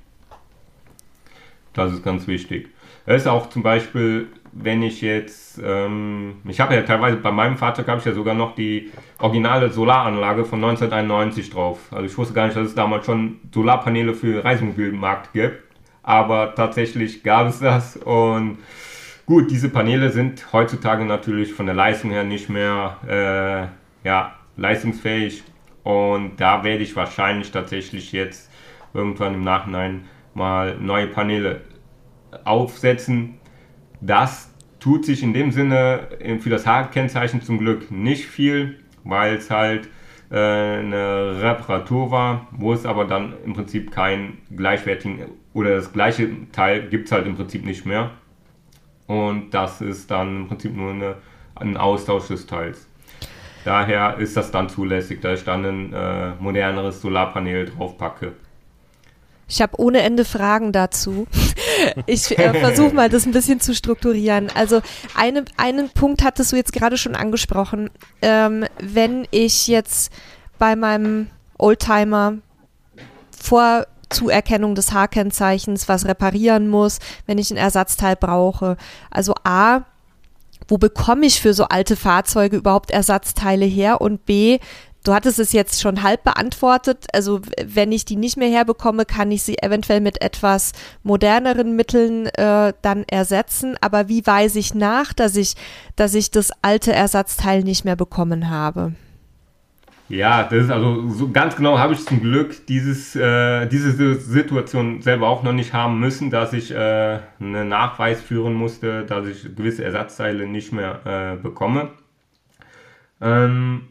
Das 1.73 1.91
ist 1.91 2.03
ganz 2.03 2.27
wichtig. 2.27 2.69
Es 3.05 3.23
ist 3.23 3.27
auch 3.27 3.49
zum 3.49 3.63
Beispiel, 3.63 4.27
wenn 4.55 4.83
ich 4.83 5.01
jetzt, 5.01 5.59
ähm, 5.63 6.35
ich 6.47 6.59
habe 6.59 6.75
ja 6.75 6.81
teilweise 6.81 7.17
bei 7.17 7.31
meinem 7.31 7.57
Fahrzeug 7.57 7.87
habe 7.87 7.99
ich 7.99 8.05
ja 8.05 8.13
sogar 8.13 8.33
noch 8.33 8.55
die 8.55 8.91
originale 9.19 9.69
Solaranlage 9.71 10.45
von 10.45 10.63
1991 10.63 11.49
drauf. 11.49 11.79
Also 11.91 12.05
ich 12.05 12.17
wusste 12.17 12.33
gar 12.33 12.45
nicht, 12.45 12.55
dass 12.55 12.67
es 12.67 12.75
damals 12.75 13.05
schon 13.05 13.39
Solarpaneele 13.53 14.13
für 14.13 14.43
Reisemobilmarkt 14.43 15.33
gibt, 15.33 15.63
aber 16.03 16.53
tatsächlich 16.55 17.23
gab 17.23 17.47
es 17.47 17.59
das 17.59 17.97
und 17.97 18.57
Gut, 19.25 19.51
diese 19.51 19.69
Paneele 19.69 20.09
sind 20.09 20.51
heutzutage 20.51 21.05
natürlich 21.05 21.53
von 21.53 21.65
der 21.65 21.75
Leistung 21.75 22.11
her 22.11 22.25
nicht 22.25 22.49
mehr 22.49 22.97
äh, 23.07 24.05
ja, 24.05 24.35
leistungsfähig 24.57 25.43
und 25.83 26.41
da 26.41 26.65
werde 26.65 26.83
ich 26.83 26.93
wahrscheinlich 26.97 27.49
tatsächlich 27.51 28.11
jetzt 28.11 28.51
irgendwann 28.93 29.35
im 29.35 29.41
Nachhinein 29.41 30.03
mal 30.33 30.77
neue 30.77 31.07
Paneele 31.07 31.61
aufsetzen. 32.43 33.35
Das 34.05 34.49
tut 34.81 35.05
sich 35.05 35.23
in 35.23 35.33
dem 35.33 35.51
Sinne 35.51 36.09
für 36.41 36.49
das 36.49 36.67
H-Kennzeichen 36.67 37.41
zum 37.41 37.57
Glück 37.57 37.89
nicht 37.89 38.25
viel, 38.25 38.79
weil 39.05 39.35
es 39.35 39.49
halt 39.49 39.87
äh, 40.29 40.35
eine 40.35 41.41
Reparatur 41.41 42.11
war, 42.11 42.47
wo 42.51 42.73
es 42.73 42.85
aber 42.85 43.05
dann 43.05 43.33
im 43.45 43.53
Prinzip 43.53 43.91
keinen 43.91 44.39
gleichwertigen 44.53 45.19
oder 45.53 45.75
das 45.75 45.93
gleiche 45.93 46.29
Teil 46.51 46.89
gibt 46.89 47.05
es 47.05 47.13
halt 47.13 47.27
im 47.27 47.35
Prinzip 47.35 47.63
nicht 47.63 47.85
mehr. 47.85 48.11
Und 49.07 49.51
das 49.53 49.79
ist 49.79 50.11
dann 50.11 50.35
im 50.35 50.47
Prinzip 50.49 50.75
nur 50.75 50.91
eine, 50.91 51.15
ein 51.55 51.77
Austausch 51.77 52.27
des 52.27 52.45
Teils. 52.45 52.87
Daher 53.63 54.17
ist 54.17 54.35
das 54.35 54.51
dann 54.51 54.67
zulässig, 54.67 55.21
dass 55.21 55.39
ich 55.39 55.45
dann 55.45 55.63
ein 55.63 55.93
äh, 55.93 56.31
moderneres 56.39 57.01
Solarpanel 57.01 57.67
draufpacke. 57.67 58.33
Ich 59.47 59.61
habe 59.61 59.79
ohne 59.79 60.01
Ende 60.01 60.25
Fragen 60.25 60.73
dazu. 60.73 61.25
Ich 62.05 62.37
äh, 62.37 62.53
versuche 62.59 62.93
mal, 62.93 63.09
das 63.09 63.25
ein 63.25 63.31
bisschen 63.31 63.59
zu 63.59 63.73
strukturieren. 63.73 64.49
Also 64.53 64.81
eine, 65.15 65.45
einen 65.57 65.89
Punkt 65.89 66.23
hattest 66.23 66.51
du 66.51 66.55
jetzt 66.55 66.73
gerade 66.73 66.97
schon 66.97 67.15
angesprochen. 67.15 67.89
Ähm, 68.21 68.65
wenn 68.79 69.27
ich 69.31 69.67
jetzt 69.67 70.11
bei 70.59 70.75
meinem 70.75 71.27
Oldtimer 71.57 72.35
vor 73.37 73.85
Zuerkennung 74.09 74.75
des 74.75 74.93
H-Kennzeichens 74.93 75.89
was 75.89 76.05
reparieren 76.05 76.69
muss, 76.69 76.99
wenn 77.25 77.37
ich 77.37 77.51
ein 77.51 77.57
Ersatzteil 77.57 78.15
brauche. 78.15 78.77
Also 79.09 79.33
A, 79.43 79.81
wo 80.67 80.77
bekomme 80.77 81.25
ich 81.25 81.41
für 81.41 81.53
so 81.53 81.65
alte 81.65 81.95
Fahrzeuge 81.95 82.57
überhaupt 82.57 82.91
Ersatzteile 82.91 83.65
her? 83.65 84.01
Und 84.01 84.25
B, 84.25 84.59
du 85.03 85.13
hattest 85.13 85.39
es 85.39 85.51
jetzt 85.53 85.81
schon 85.81 86.03
halb 86.03 86.23
beantwortet. 86.23 87.05
Also 87.13 87.41
wenn 87.65 87.91
ich 87.91 88.05
die 88.05 88.15
nicht 88.15 88.37
mehr 88.37 88.49
herbekomme, 88.49 89.05
kann 89.05 89.31
ich 89.31 89.43
sie 89.43 89.57
eventuell 89.59 90.01
mit 90.01 90.21
etwas 90.21 90.71
moderneren 91.03 91.75
Mitteln 91.75 92.27
äh, 92.27 92.73
dann 92.81 93.03
ersetzen. 93.07 93.75
Aber 93.81 94.07
wie 94.07 94.25
weise 94.25 94.59
ich 94.59 94.73
nach, 94.73 95.13
dass 95.13 95.35
ich, 95.35 95.55
dass 95.95 96.13
ich 96.13 96.31
das 96.31 96.51
alte 96.61 96.93
Ersatzteil 96.93 97.63
nicht 97.63 97.85
mehr 97.85 97.95
bekommen 97.95 98.49
habe? 98.49 98.93
Ja, 100.09 100.43
das 100.43 100.65
ist 100.65 100.69
also 100.69 101.09
so 101.09 101.31
ganz 101.31 101.55
genau 101.55 101.79
habe 101.79 101.93
ich 101.93 102.05
zum 102.05 102.21
Glück 102.21 102.67
dieses, 102.67 103.15
äh, 103.15 103.65
diese 103.67 104.15
Situation 104.15 105.01
selber 105.01 105.27
auch 105.27 105.43
noch 105.43 105.53
nicht 105.53 105.73
haben 105.73 105.99
müssen, 105.99 106.29
dass 106.29 106.53
ich 106.53 106.71
äh, 106.71 107.19
einen 107.39 107.69
Nachweis 107.69 108.21
führen 108.21 108.53
musste, 108.53 109.05
dass 109.05 109.25
ich 109.25 109.55
gewisse 109.55 109.83
Ersatzteile 109.83 110.45
nicht 110.45 110.73
mehr 110.73 111.35
äh, 111.39 111.41
bekomme. 111.41 111.89
Ähm, 113.21 113.87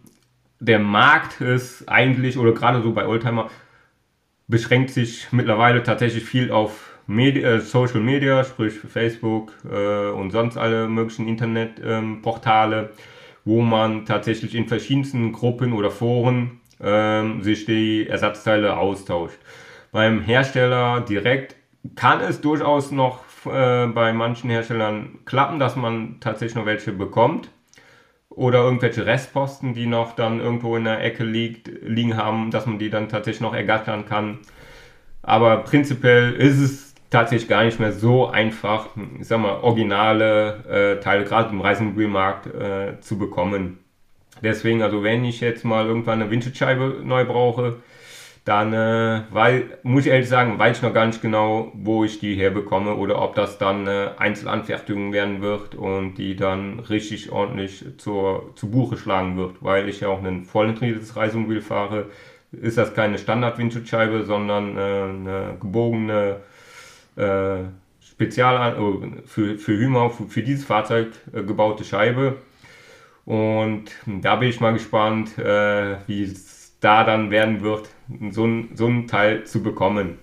der 0.65 0.79
Markt 0.79 1.41
ist 1.41 1.89
eigentlich, 1.89 2.39
oder 2.39 2.53
gerade 2.53 2.83
so 2.83 2.93
bei 2.93 3.07
Oldtimer, 3.07 3.51
beschränkt 4.49 4.91
sich 4.91 5.29
mittlerweile 5.33 5.83
tatsächlich 5.83 6.25
viel 6.25 6.51
auf 6.51 6.99
Medi 7.07 7.43
äh, 7.43 7.61
Social 7.61 8.01
Media, 8.01 8.45
sprich 8.45 8.75
Facebook 8.75 9.53
äh, 9.71 10.11
und 10.11 10.31
sonst 10.31 10.57
alle 10.57 10.89
möglichen 10.89 11.27
Internetportale. 11.27 12.81
Ähm, 12.81 12.89
wo 13.45 13.61
man 13.61 14.07
tatsächlich 14.07 14.55
in 14.55 14.69
verschiedensten 14.69 15.33
Gruppen 15.33 15.73
oder 15.73 15.91
Foren 15.91 16.61
ähm, 16.81 17.43
sich 17.43 17.65
die 17.65 18.07
Ersatzteile 18.07 18.77
austauscht. 18.77 19.39
Beim 19.91 20.21
Hersteller 20.23 21.01
direkt 21.01 21.57
kann 21.97 22.21
es 22.21 22.41
durchaus 22.41 22.93
noch 22.93 23.21
äh, 23.47 23.87
bei 23.89 24.13
manchen 24.13 24.51
Herstellern 24.51 25.19
klappen, 25.25 25.59
dass 25.59 25.77
man 25.77 26.19
tatsächlich 26.21 26.55
noch 26.55 26.67
welche 26.67 26.93
bekommt 26.93 27.51
oder 28.37 28.61
irgendwelche 28.61 29.07
Restposten, 29.07 29.75
die 29.75 29.87
noch 29.87 30.15
dann 30.15 30.41
irgendwo 30.41 30.77
in 30.77 30.85
der 30.85 31.03
Ecke 31.03 31.25
liegt, 31.25 31.69
liegen 31.83 32.17
haben, 32.17 32.51
dass 32.51 32.67
man 32.67 32.79
die 32.79 32.91
dann 32.91 33.09
tatsächlich 33.09 33.41
noch 33.41 33.55
ergattern 33.55 34.07
kann. 34.07 34.39
Aber 35.23 35.59
prinzipiell 35.59 36.33
ist 36.33 36.59
es 36.59 36.95
tatsächlich 37.11 37.49
gar 37.49 37.65
nicht 37.65 37.79
mehr 37.79 37.93
so 37.93 38.27
einfach, 38.27 38.89
ich 39.21 39.29
sag 39.29 39.41
mal, 39.41 39.61
originale 39.61 40.97
äh, 40.99 41.01
Teile 41.01 41.25
gerade 41.25 41.51
im 41.51 41.61
Reisemobilmarkt 41.61 42.47
äh, 42.47 43.01
zu 43.01 43.19
bekommen. 43.19 43.79
Deswegen, 44.43 44.83
also 44.83 45.03
wenn 45.05 45.25
ich 45.25 45.41
jetzt 45.41 45.65
mal 45.65 45.87
irgendwann 45.87 46.21
eine 46.21 46.31
Windschutzscheibe 46.31 47.01
neu 47.05 47.25
brauche, 47.25 47.77
dann 48.45 48.73
äh, 48.73 49.23
weil, 49.31 49.79
muss 49.85 50.05
ich 50.05 50.11
ehrlich 50.11 50.29
sagen, 50.29 50.59
weiß 50.59 50.79
ich 50.79 50.83
noch 50.83 50.93
gar 50.93 51.07
nicht 51.07 51.23
genau, 51.23 51.71
wo 51.75 52.05
ich 52.05 52.19
die 52.19 52.35
herbekomme 52.35 52.97
oder 52.97 53.23
ob 53.23 53.37
das 53.37 53.59
dann 53.59 53.87
eine 53.87 54.19
Einzelanfertigung 54.19 55.13
werden 55.13 55.43
wird 55.43 55.77
und 55.77 56.15
die 56.15 56.35
dann 56.35 56.81
richtig 56.81 57.31
ordentlich 57.31 57.85
zur, 57.99 58.53
zu 58.57 58.69
Buche 58.69 58.97
schlagen 58.97 59.37
wird, 59.37 59.57
weil 59.61 59.89
ich 59.89 60.01
ja 60.01 60.09
auch 60.09 60.23
ein 60.25 60.45
vollintegriertes 60.45 61.15
Reisemobil 61.15 61.61
fahre, 61.61 62.07
ist 62.51 62.79
das 62.79 62.95
keine 62.95 63.19
Standard-Windschutzscheibe, 63.19 64.25
sondern 64.25 64.77
äh, 64.77 64.81
eine 64.81 65.57
gebogene 65.61 66.39
äh, 67.17 67.59
Spezial 68.01 68.77
äh, 68.77 69.27
für, 69.27 69.57
für 69.57 69.79
Hümer, 69.79 70.11
für, 70.11 70.25
für 70.25 70.43
dieses 70.43 70.65
Fahrzeug 70.65 71.13
äh, 71.33 71.43
gebaute 71.45 71.85
Scheibe. 71.85 72.37
Und 73.25 73.85
da 74.07 74.37
bin 74.37 74.49
ich 74.49 74.61
mal 74.61 74.73
gespannt, 74.73 75.39
äh, 75.39 75.97
wie 76.09 76.25
es 76.25 76.52
da 76.83 77.05
dann 77.05 77.31
werden 77.31 77.63
wird, 77.63 77.89
so 78.31 78.45
ein, 78.45 78.71
so 78.75 78.87
ein 78.87 79.07
Teil 79.07 79.45
zu 79.45 79.63
bekommen. 79.63 80.19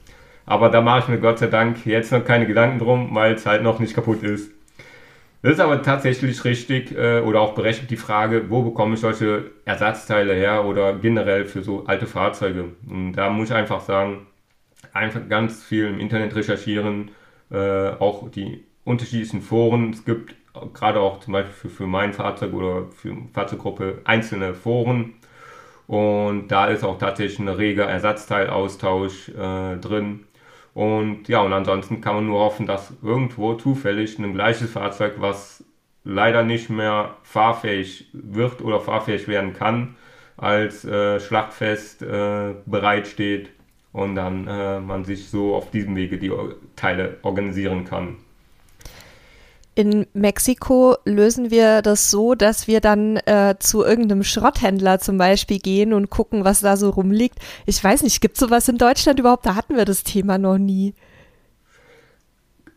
Aber 0.46 0.70
da 0.70 0.82
mache 0.82 1.00
ich 1.00 1.08
mir 1.08 1.20
Gott 1.20 1.40
sei 1.40 1.48
Dank 1.48 1.86
jetzt 1.86 2.12
noch 2.12 2.24
keine 2.24 2.48
Gedanken 2.48 2.80
drum, 2.80 3.10
weil 3.14 3.34
es 3.34 3.46
halt 3.46 3.64
noch 3.64 3.80
nicht 3.80 3.94
kaputt 3.94 4.24
ist. 4.24 4.52
Das 5.42 5.54
ist 5.54 5.60
aber 5.62 5.82
tatsächlich 5.82 6.44
richtig 6.44 6.92
äh, 6.92 7.22
oder 7.22 7.40
auch 7.40 7.54
berechtigt 7.54 7.90
die 7.92 7.98
Frage, 7.98 8.50
wo 8.50 8.62
bekomme 8.62 8.96
ich 8.96 9.00
solche 9.00 9.52
Ersatzteile 9.64 10.34
her 10.34 10.66
oder 10.66 10.94
generell 10.94 11.46
für 11.46 11.64
so 11.64 11.86
alte 11.86 12.08
Fahrzeuge. 12.08 12.66
Und 12.90 13.14
da 13.14 13.30
muss 13.30 13.50
ich 13.50 13.56
einfach 13.56 13.80
sagen, 13.80 14.28
einfach 14.92 15.22
ganz 15.30 15.64
viel 15.64 15.88
im 15.88 16.00
Internet 16.00 16.36
recherchieren, 16.36 17.12
äh, 17.52 17.92
auch 17.92 18.30
die 18.30 18.66
unterschiedlichen 18.84 19.42
Foren. 19.42 19.92
Es 19.92 20.04
gibt 20.04 20.36
gerade 20.74 21.00
auch 21.00 21.22
zum 21.22 21.34
Beispiel 21.34 21.54
für, 21.54 21.70
für 21.70 21.88
mein 21.88 22.12
Fahrzeug 22.12 22.54
oder 22.54 22.88
für 22.92 23.16
Fahrzeuggruppe 23.34 24.02
einzelne 24.04 24.54
Foren. 24.54 25.14
Und 25.90 26.50
da 26.50 26.68
ist 26.68 26.84
auch 26.84 27.00
tatsächlich 27.00 27.40
ein 27.40 27.48
reger 27.48 27.86
Ersatzteilaustausch 27.86 29.30
äh, 29.30 29.78
drin. 29.78 30.20
Und 30.76 31.28
ja, 31.28 31.42
und 31.42 31.52
ansonsten 31.52 32.00
kann 32.00 32.14
man 32.14 32.28
nur 32.28 32.42
hoffen, 32.42 32.68
dass 32.68 32.94
irgendwo 33.02 33.56
zufällig 33.56 34.20
ein 34.20 34.36
gleiches 34.36 34.72
Fahrzeug, 34.72 35.16
was 35.18 35.64
leider 36.04 36.44
nicht 36.44 36.70
mehr 36.70 37.16
fahrfähig 37.24 38.08
wird 38.14 38.62
oder 38.62 38.80
fahrfähig 38.80 39.28
werden 39.28 39.54
kann, 39.54 39.96
als 40.38 40.86
äh, 40.86 41.20
Schlachtfest 41.20 42.04
äh, 42.04 42.54
bereitsteht 42.68 43.50
und 43.92 44.14
dann 44.14 44.48
äh, 44.48 44.80
man 44.80 45.06
sich 45.06 45.28
so 45.30 45.56
auf 45.56 45.72
diesem 45.72 45.96
Wege 45.96 46.20
die 46.20 46.32
Teile 46.76 47.18
organisieren 47.24 47.86
kann. 47.86 48.18
In 49.80 50.08
Mexiko 50.12 50.98
lösen 51.06 51.52
wir 51.52 51.82
das 51.82 52.12
so, 52.12 52.36
dass 52.36 52.68
wir 52.68 52.82
dann 52.82 53.16
äh, 53.16 53.56
zu 53.60 53.86
irgendeinem 53.86 54.24
Schrotthändler 54.26 55.00
zum 55.00 55.18
Beispiel 55.18 55.60
gehen 55.60 55.94
und 55.94 56.10
gucken, 56.10 56.44
was 56.44 56.60
da 56.60 56.76
so 56.76 56.90
rumliegt. 56.90 57.40
Ich 57.66 57.82
weiß 57.82 58.04
nicht, 58.04 58.20
gibt 58.20 58.34
es 58.34 58.42
sowas 58.42 58.68
in 58.68 58.78
Deutschland 58.78 59.22
überhaupt? 59.22 59.46
Da 59.46 59.56
hatten 59.56 59.78
wir 59.78 59.86
das 59.86 60.04
Thema 60.04 60.38
noch 60.38 60.58
nie. 60.58 60.96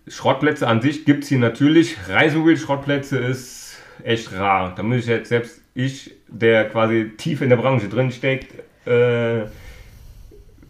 Schrottplätze 0.06 0.68
an 0.68 0.80
sich 0.80 1.04
gibt 1.04 1.24
es 1.24 1.28
hier 1.28 1.40
natürlich. 1.40 1.96
Reisemobil-Schrottplätze 2.08 3.18
ist 3.18 3.78
echt 4.04 4.32
rar. 4.32 4.72
Da 4.76 4.84
muss 4.84 4.98
ich 4.98 5.06
jetzt 5.06 5.30
selbst 5.30 5.60
ich, 5.74 6.14
der 6.28 6.68
quasi 6.68 7.10
tief 7.16 7.42
in 7.42 7.48
der 7.48 7.56
Branche 7.56 7.88
drin 7.88 8.12
steckt, 8.12 8.54
äh, 8.86 9.46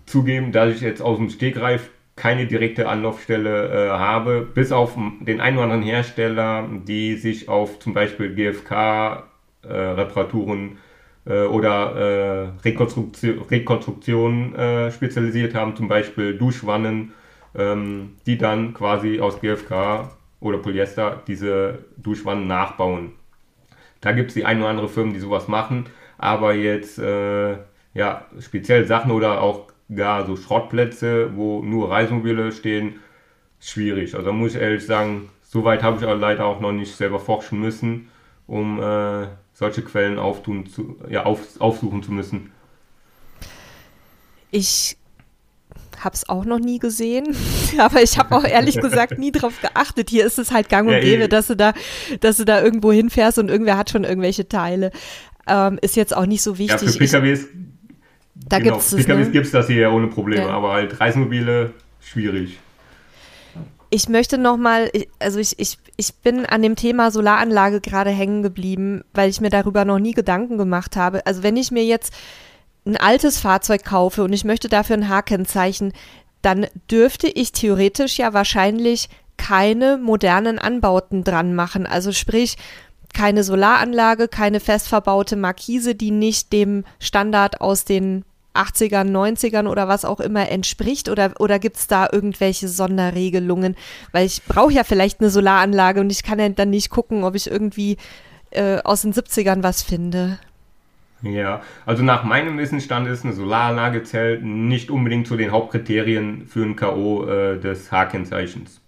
zugeben, 0.06 0.50
dass 0.50 0.74
ich 0.74 0.80
jetzt 0.80 1.02
aus 1.02 1.18
dem 1.18 1.28
Stegreif 1.28 1.90
keine 2.16 2.46
direkte 2.46 2.88
Anlaufstelle 2.88 3.68
äh, 3.68 3.90
habe, 3.90 4.40
bis 4.42 4.72
auf 4.72 4.96
den 5.20 5.40
einen 5.40 5.56
oder 5.56 5.64
anderen 5.64 5.82
Hersteller, 5.82 6.68
die 6.86 7.16
sich 7.16 7.48
auf 7.48 7.78
zum 7.78 7.94
Beispiel 7.94 8.34
GFK-Reparaturen 8.34 10.78
äh, 11.26 11.32
äh, 11.32 11.46
oder 11.46 11.96
äh, 11.96 12.48
Rekonstruktion, 12.64 13.42
Rekonstruktion 13.42 14.54
äh, 14.54 14.90
spezialisiert 14.90 15.54
haben, 15.54 15.76
zum 15.76 15.88
Beispiel 15.88 16.36
Duschwannen, 16.36 17.12
ähm, 17.54 18.16
die 18.26 18.38
dann 18.38 18.74
quasi 18.74 19.20
aus 19.20 19.40
GFK 19.40 20.10
oder 20.40 20.58
Polyester 20.58 21.22
diese 21.26 21.84
Duschwannen 21.96 22.46
nachbauen. 22.46 23.12
Da 24.00 24.12
gibt 24.12 24.28
es 24.28 24.34
die 24.34 24.44
ein 24.44 24.58
oder 24.58 24.70
andere 24.70 24.88
Firmen, 24.88 25.14
die 25.14 25.20
sowas 25.20 25.48
machen, 25.48 25.86
aber 26.18 26.54
jetzt 26.54 26.98
äh, 26.98 27.52
ja 27.94 28.26
speziell 28.40 28.86
Sachen 28.86 29.12
oder 29.12 29.40
auch 29.40 29.71
gar 29.94 30.26
so 30.26 30.36
Schrottplätze, 30.36 31.36
wo 31.36 31.62
nur 31.62 31.90
Reisemobile 31.90 32.52
stehen, 32.52 33.00
schwierig. 33.60 34.14
Also 34.14 34.32
muss 34.32 34.54
ich 34.54 34.60
ehrlich 34.60 34.84
sagen, 34.84 35.30
so 35.42 35.64
weit 35.64 35.82
habe 35.82 35.98
ich 35.98 36.04
auch 36.04 36.18
leider 36.18 36.46
auch 36.46 36.60
noch 36.60 36.72
nicht 36.72 36.94
selber 36.94 37.20
forschen 37.20 37.60
müssen, 37.60 38.08
um 38.46 38.80
äh, 38.80 39.26
solche 39.52 39.82
Quellen 39.82 40.18
auftun 40.18 40.66
zu, 40.66 40.96
ja, 41.08 41.24
auf, 41.24 41.60
aufsuchen 41.60 42.02
zu 42.02 42.12
müssen. 42.12 42.50
Ich 44.50 44.96
habe 46.00 46.14
es 46.14 46.28
auch 46.28 46.44
noch 46.44 46.58
nie 46.58 46.78
gesehen, 46.78 47.36
aber 47.78 48.02
ich 48.02 48.18
habe 48.18 48.34
auch 48.34 48.44
ehrlich 48.44 48.80
gesagt 48.80 49.18
nie 49.18 49.32
drauf 49.32 49.60
geachtet. 49.60 50.10
Hier 50.10 50.26
ist 50.26 50.38
es 50.38 50.50
halt 50.50 50.68
gang 50.68 50.88
und 50.88 51.00
gäbe, 51.00 51.28
dass 51.28 51.46
du 51.46 51.56
da, 51.56 51.74
dass 52.20 52.38
du 52.38 52.44
da 52.44 52.62
irgendwo 52.62 52.92
hinfährst 52.92 53.38
und 53.38 53.48
irgendwer 53.48 53.76
hat 53.76 53.90
schon 53.90 54.04
irgendwelche 54.04 54.48
Teile. 54.48 54.90
Ähm, 55.46 55.78
ist 55.82 55.96
jetzt 55.96 56.16
auch 56.16 56.26
nicht 56.26 56.42
so 56.42 56.56
wichtig. 56.58 56.82
Ja, 56.82 56.92
für 56.92 56.98
PKWs 56.98 57.48
da 58.52 58.58
genau, 58.58 58.74
gibt 58.74 58.84
es 58.84 58.94
PKWs 58.94 59.26
ne? 59.26 59.32
gibt 59.32 59.46
es 59.46 59.52
das 59.52 59.66
hier 59.66 59.80
ja 59.80 59.90
ohne 59.90 60.08
Probleme, 60.08 60.42
ja. 60.42 60.50
aber 60.50 60.72
halt 60.72 61.00
Reisemobile 61.00 61.72
schwierig. 62.00 62.58
Ich 63.88 64.10
möchte 64.10 64.36
nochmal, 64.36 64.90
also 65.18 65.38
ich, 65.38 65.58
ich, 65.58 65.78
ich 65.96 66.14
bin 66.16 66.44
an 66.44 66.60
dem 66.60 66.76
Thema 66.76 67.10
Solaranlage 67.10 67.80
gerade 67.80 68.10
hängen 68.10 68.42
geblieben, 68.42 69.04
weil 69.14 69.30
ich 69.30 69.40
mir 69.40 69.48
darüber 69.48 69.86
noch 69.86 69.98
nie 69.98 70.12
Gedanken 70.12 70.58
gemacht 70.58 70.96
habe. 70.96 71.24
Also 71.24 71.42
wenn 71.42 71.56
ich 71.56 71.70
mir 71.70 71.84
jetzt 71.84 72.12
ein 72.84 72.98
altes 72.98 73.38
Fahrzeug 73.38 73.84
kaufe 73.84 74.22
und 74.22 74.34
ich 74.34 74.44
möchte 74.44 74.68
dafür 74.68 74.96
ein 74.96 75.08
H-Kennzeichen, 75.08 75.94
dann 76.42 76.66
dürfte 76.90 77.28
ich 77.28 77.52
theoretisch 77.52 78.18
ja 78.18 78.34
wahrscheinlich 78.34 79.08
keine 79.38 79.96
modernen 79.96 80.58
Anbauten 80.58 81.24
dran 81.24 81.54
machen. 81.54 81.86
Also 81.86 82.12
sprich, 82.12 82.56
keine 83.14 83.44
Solaranlage, 83.44 84.28
keine 84.28 84.60
fest 84.60 84.88
verbaute 84.88 85.36
Markise, 85.36 85.94
die 85.94 86.10
nicht 86.10 86.52
dem 86.52 86.84
Standard 86.98 87.62
aus 87.62 87.84
den 87.84 88.24
80ern, 88.54 89.10
90ern 89.10 89.66
oder 89.66 89.88
was 89.88 90.04
auch 90.04 90.20
immer 90.20 90.48
entspricht? 90.48 91.08
Oder, 91.08 91.32
oder 91.38 91.58
gibt 91.58 91.76
es 91.76 91.86
da 91.86 92.08
irgendwelche 92.10 92.68
Sonderregelungen? 92.68 93.76
Weil 94.12 94.26
ich 94.26 94.42
brauche 94.44 94.72
ja 94.72 94.84
vielleicht 94.84 95.20
eine 95.20 95.30
Solaranlage 95.30 96.00
und 96.00 96.10
ich 96.10 96.22
kann 96.22 96.38
ja 96.38 96.48
dann 96.48 96.70
nicht 96.70 96.90
gucken, 96.90 97.24
ob 97.24 97.34
ich 97.34 97.50
irgendwie 97.50 97.96
äh, 98.50 98.78
aus 98.82 99.02
den 99.02 99.12
70ern 99.12 99.62
was 99.62 99.82
finde. 99.82 100.38
Ja, 101.22 101.62
also 101.86 102.02
nach 102.02 102.24
meinem 102.24 102.58
Wissensstand 102.58 103.06
ist 103.06 103.24
eine 103.24 103.32
Solaranlage 103.32 104.02
zählt 104.02 104.42
nicht 104.42 104.90
unbedingt 104.90 105.28
zu 105.28 105.36
den 105.36 105.52
Hauptkriterien 105.52 106.46
für 106.46 106.64
ein 106.64 106.74
K.O. 106.74 107.26
Äh, 107.26 107.60
des 107.60 107.92
H-Kennzeichens. 107.92 108.80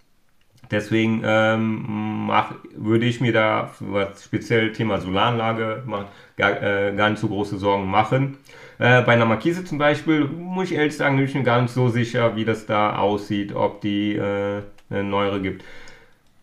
Deswegen 0.70 1.22
ähm, 1.24 2.26
mach, 2.26 2.54
würde 2.74 3.06
ich 3.06 3.20
mir 3.20 3.32
da, 3.32 3.70
was 3.78 4.24
speziell 4.24 4.72
Thema 4.72 5.00
Solaranlage, 5.00 5.84
mach, 5.86 6.06
gar, 6.36 6.60
äh, 6.60 6.92
gar 6.96 7.10
nicht 7.10 7.20
so 7.20 7.28
große 7.28 7.58
Sorgen 7.58 7.88
machen. 7.88 8.38
Äh, 8.78 9.02
bei 9.02 9.12
einer 9.12 9.26
Markise 9.26 9.64
zum 9.64 9.78
Beispiel, 9.78 10.24
muss 10.24 10.70
ich 10.70 10.76
ehrlich 10.76 10.96
sagen, 10.96 11.16
bin 11.16 11.26
ich 11.26 11.34
mir 11.34 11.42
gar 11.42 11.62
nicht 11.62 11.72
so 11.72 11.88
sicher, 11.88 12.36
wie 12.36 12.44
das 12.44 12.66
da 12.66 12.96
aussieht, 12.96 13.54
ob 13.54 13.80
die 13.80 14.16
äh, 14.16 14.62
eine 14.90 15.04
neuere 15.04 15.40
gibt. 15.40 15.64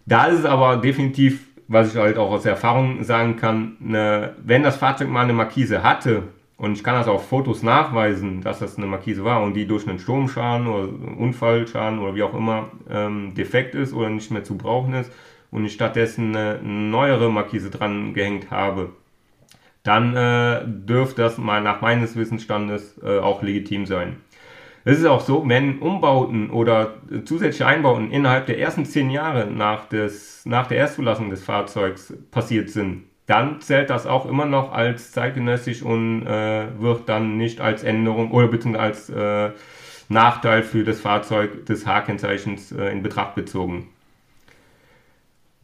Da 0.05 0.25
ist 0.25 0.39
es 0.39 0.45
aber 0.45 0.77
definitiv, 0.77 1.47
was 1.67 1.93
ich 1.93 1.99
halt 1.99 2.17
auch 2.17 2.31
aus 2.31 2.45
Erfahrung 2.45 3.03
sagen 3.03 3.37
kann, 3.37 3.77
eine, 3.85 4.35
wenn 4.43 4.63
das 4.63 4.77
Fahrzeug 4.77 5.09
mal 5.09 5.23
eine 5.23 5.33
Markise 5.33 5.83
hatte, 5.83 6.23
und 6.61 6.73
ich 6.73 6.83
kann 6.83 6.93
das 6.93 7.07
auf 7.07 7.27
Fotos 7.27 7.63
nachweisen, 7.63 8.41
dass 8.41 8.59
das 8.59 8.77
eine 8.77 8.85
Markise 8.85 9.23
war 9.23 9.41
und 9.41 9.55
die 9.55 9.65
durch 9.65 9.87
einen 9.87 9.97
Sturmschaden 9.97 10.67
oder 10.67 10.89
Unfallschaden 11.17 11.97
oder 11.97 12.13
wie 12.13 12.21
auch 12.21 12.35
immer 12.35 12.69
ähm, 12.87 13.33
defekt 13.33 13.73
ist 13.73 13.93
oder 13.93 14.09
nicht 14.09 14.29
mehr 14.29 14.43
zu 14.43 14.59
brauchen 14.59 14.93
ist 14.93 15.11
und 15.49 15.65
ich 15.65 15.73
stattdessen 15.73 16.35
eine 16.35 16.59
neuere 16.61 17.31
Markise 17.31 17.71
dran 17.71 18.13
gehängt 18.13 18.51
habe, 18.51 18.91
dann 19.83 20.15
äh, 20.15 20.61
dürfte 20.65 21.21
das 21.21 21.37
mal 21.37 21.61
nach 21.61 21.81
meines 21.81 22.15
Wissensstandes 22.15 22.99
äh, 23.03 23.19
auch 23.19 23.41
legitim 23.41 23.85
sein. 23.85 24.17
Es 24.83 24.97
ist 24.97 25.05
auch 25.05 25.21
so, 25.21 25.47
wenn 25.47 25.79
Umbauten 25.79 26.49
oder 26.49 26.95
zusätzliche 27.25 27.67
Einbauten 27.67 28.09
innerhalb 28.09 28.47
der 28.47 28.57
ersten 28.57 28.85
zehn 28.85 29.11
Jahre 29.11 29.45
nach, 29.45 29.85
des, 29.85 30.43
nach 30.45 30.67
der 30.67 30.79
Erstzulassung 30.79 31.29
des 31.29 31.43
Fahrzeugs 31.43 32.13
passiert 32.31 32.69
sind, 32.71 33.03
dann 33.27 33.61
zählt 33.61 33.91
das 33.91 34.07
auch 34.07 34.25
immer 34.25 34.45
noch 34.45 34.73
als 34.73 35.11
zeitgenössisch 35.11 35.83
und 35.83 36.25
äh, 36.25 36.67
wird 36.79 37.07
dann 37.07 37.37
nicht 37.37 37.61
als 37.61 37.83
Änderung 37.83 38.31
oder 38.31 38.47
beziehungsweise 38.47 38.83
als 38.83 39.09
äh, 39.09 39.51
Nachteil 40.09 40.63
für 40.63 40.83
das 40.83 40.99
Fahrzeug 40.99 41.65
des 41.67 41.85
H-Kennzeichens 41.85 42.71
äh, 42.71 42.91
in 42.91 43.03
Betracht 43.03 43.35
gezogen 43.35 43.90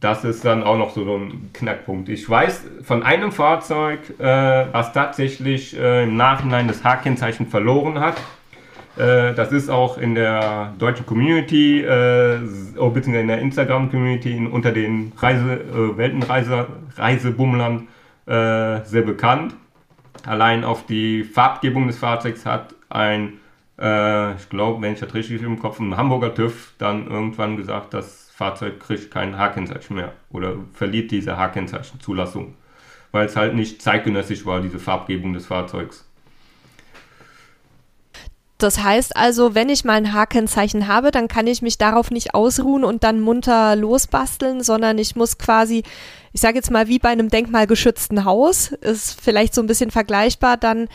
das 0.00 0.24
ist 0.24 0.44
dann 0.44 0.62
auch 0.62 0.78
noch 0.78 0.90
so 0.90 1.16
ein 1.16 1.50
Knackpunkt. 1.52 2.08
Ich 2.08 2.28
weiß 2.28 2.66
von 2.82 3.02
einem 3.02 3.32
Fahrzeug, 3.32 3.98
äh, 4.18 4.66
was 4.72 4.92
tatsächlich 4.92 5.76
äh, 5.76 6.04
im 6.04 6.16
Nachhinein 6.16 6.68
das 6.68 6.84
H-Kennzeichen 6.84 7.46
verloren 7.48 7.98
hat. 7.98 8.16
Äh, 8.96 9.34
das 9.34 9.50
ist 9.50 9.68
auch 9.68 9.98
in 9.98 10.14
der 10.14 10.72
deutschen 10.78 11.04
Community, 11.04 11.80
äh, 11.80 12.38
oh, 12.76 12.90
beziehungsweise 12.90 13.22
in 13.22 13.28
der 13.28 13.40
Instagram-Community 13.40 14.48
unter 14.50 14.70
den 14.70 15.12
Reise, 15.18 15.54
äh, 15.54 15.96
Weltenreise-Reisebummlern 15.96 17.88
äh, 18.26 18.84
sehr 18.84 19.02
bekannt. 19.02 19.56
Allein 20.24 20.62
auf 20.62 20.86
die 20.86 21.24
Farbgebung 21.24 21.88
des 21.88 21.98
Fahrzeugs 21.98 22.46
hat 22.46 22.74
ein, 22.88 23.40
äh, 23.80 24.34
ich 24.34 24.48
glaube, 24.48 24.80
wenn 24.80 24.92
ich 24.92 25.00
das 25.00 25.12
richtig 25.14 25.42
im 25.42 25.58
Kopf, 25.58 25.80
ein 25.80 25.96
Hamburger 25.96 26.34
TÜV 26.34 26.74
dann 26.78 27.08
irgendwann 27.08 27.56
gesagt, 27.56 27.94
dass 27.94 28.27
Fahrzeug 28.38 28.78
kriegt 28.78 29.10
kein 29.10 29.36
H-Kennzeichen 29.36 29.96
mehr 29.96 30.12
oder 30.30 30.54
verliert 30.72 31.10
diese 31.10 31.36
H-Kennzeichen-Zulassung, 31.36 32.54
weil 33.10 33.26
es 33.26 33.34
halt 33.34 33.56
nicht 33.56 33.82
zeitgenössisch 33.82 34.46
war, 34.46 34.60
diese 34.60 34.78
Farbgebung 34.78 35.32
des 35.32 35.46
Fahrzeugs. 35.46 36.04
Das 38.58 38.80
heißt 38.80 39.16
also, 39.16 39.56
wenn 39.56 39.68
ich 39.68 39.84
mal 39.84 39.94
ein 39.94 40.12
H-Kennzeichen 40.12 40.86
habe, 40.86 41.10
dann 41.10 41.26
kann 41.26 41.48
ich 41.48 41.62
mich 41.62 41.78
darauf 41.78 42.12
nicht 42.12 42.34
ausruhen 42.34 42.84
und 42.84 43.02
dann 43.02 43.20
munter 43.20 43.74
losbasteln, 43.74 44.62
sondern 44.62 44.98
ich 44.98 45.16
muss 45.16 45.38
quasi, 45.38 45.82
ich 46.32 46.40
sage 46.40 46.54
jetzt 46.54 46.70
mal 46.70 46.86
wie 46.86 47.00
bei 47.00 47.08
einem 47.08 47.30
denkmalgeschützten 47.30 48.24
Haus, 48.24 48.70
ist 48.70 49.20
vielleicht 49.20 49.52
so 49.52 49.60
ein 49.62 49.66
bisschen 49.66 49.90
vergleichbar, 49.90 50.56
dann 50.56 50.86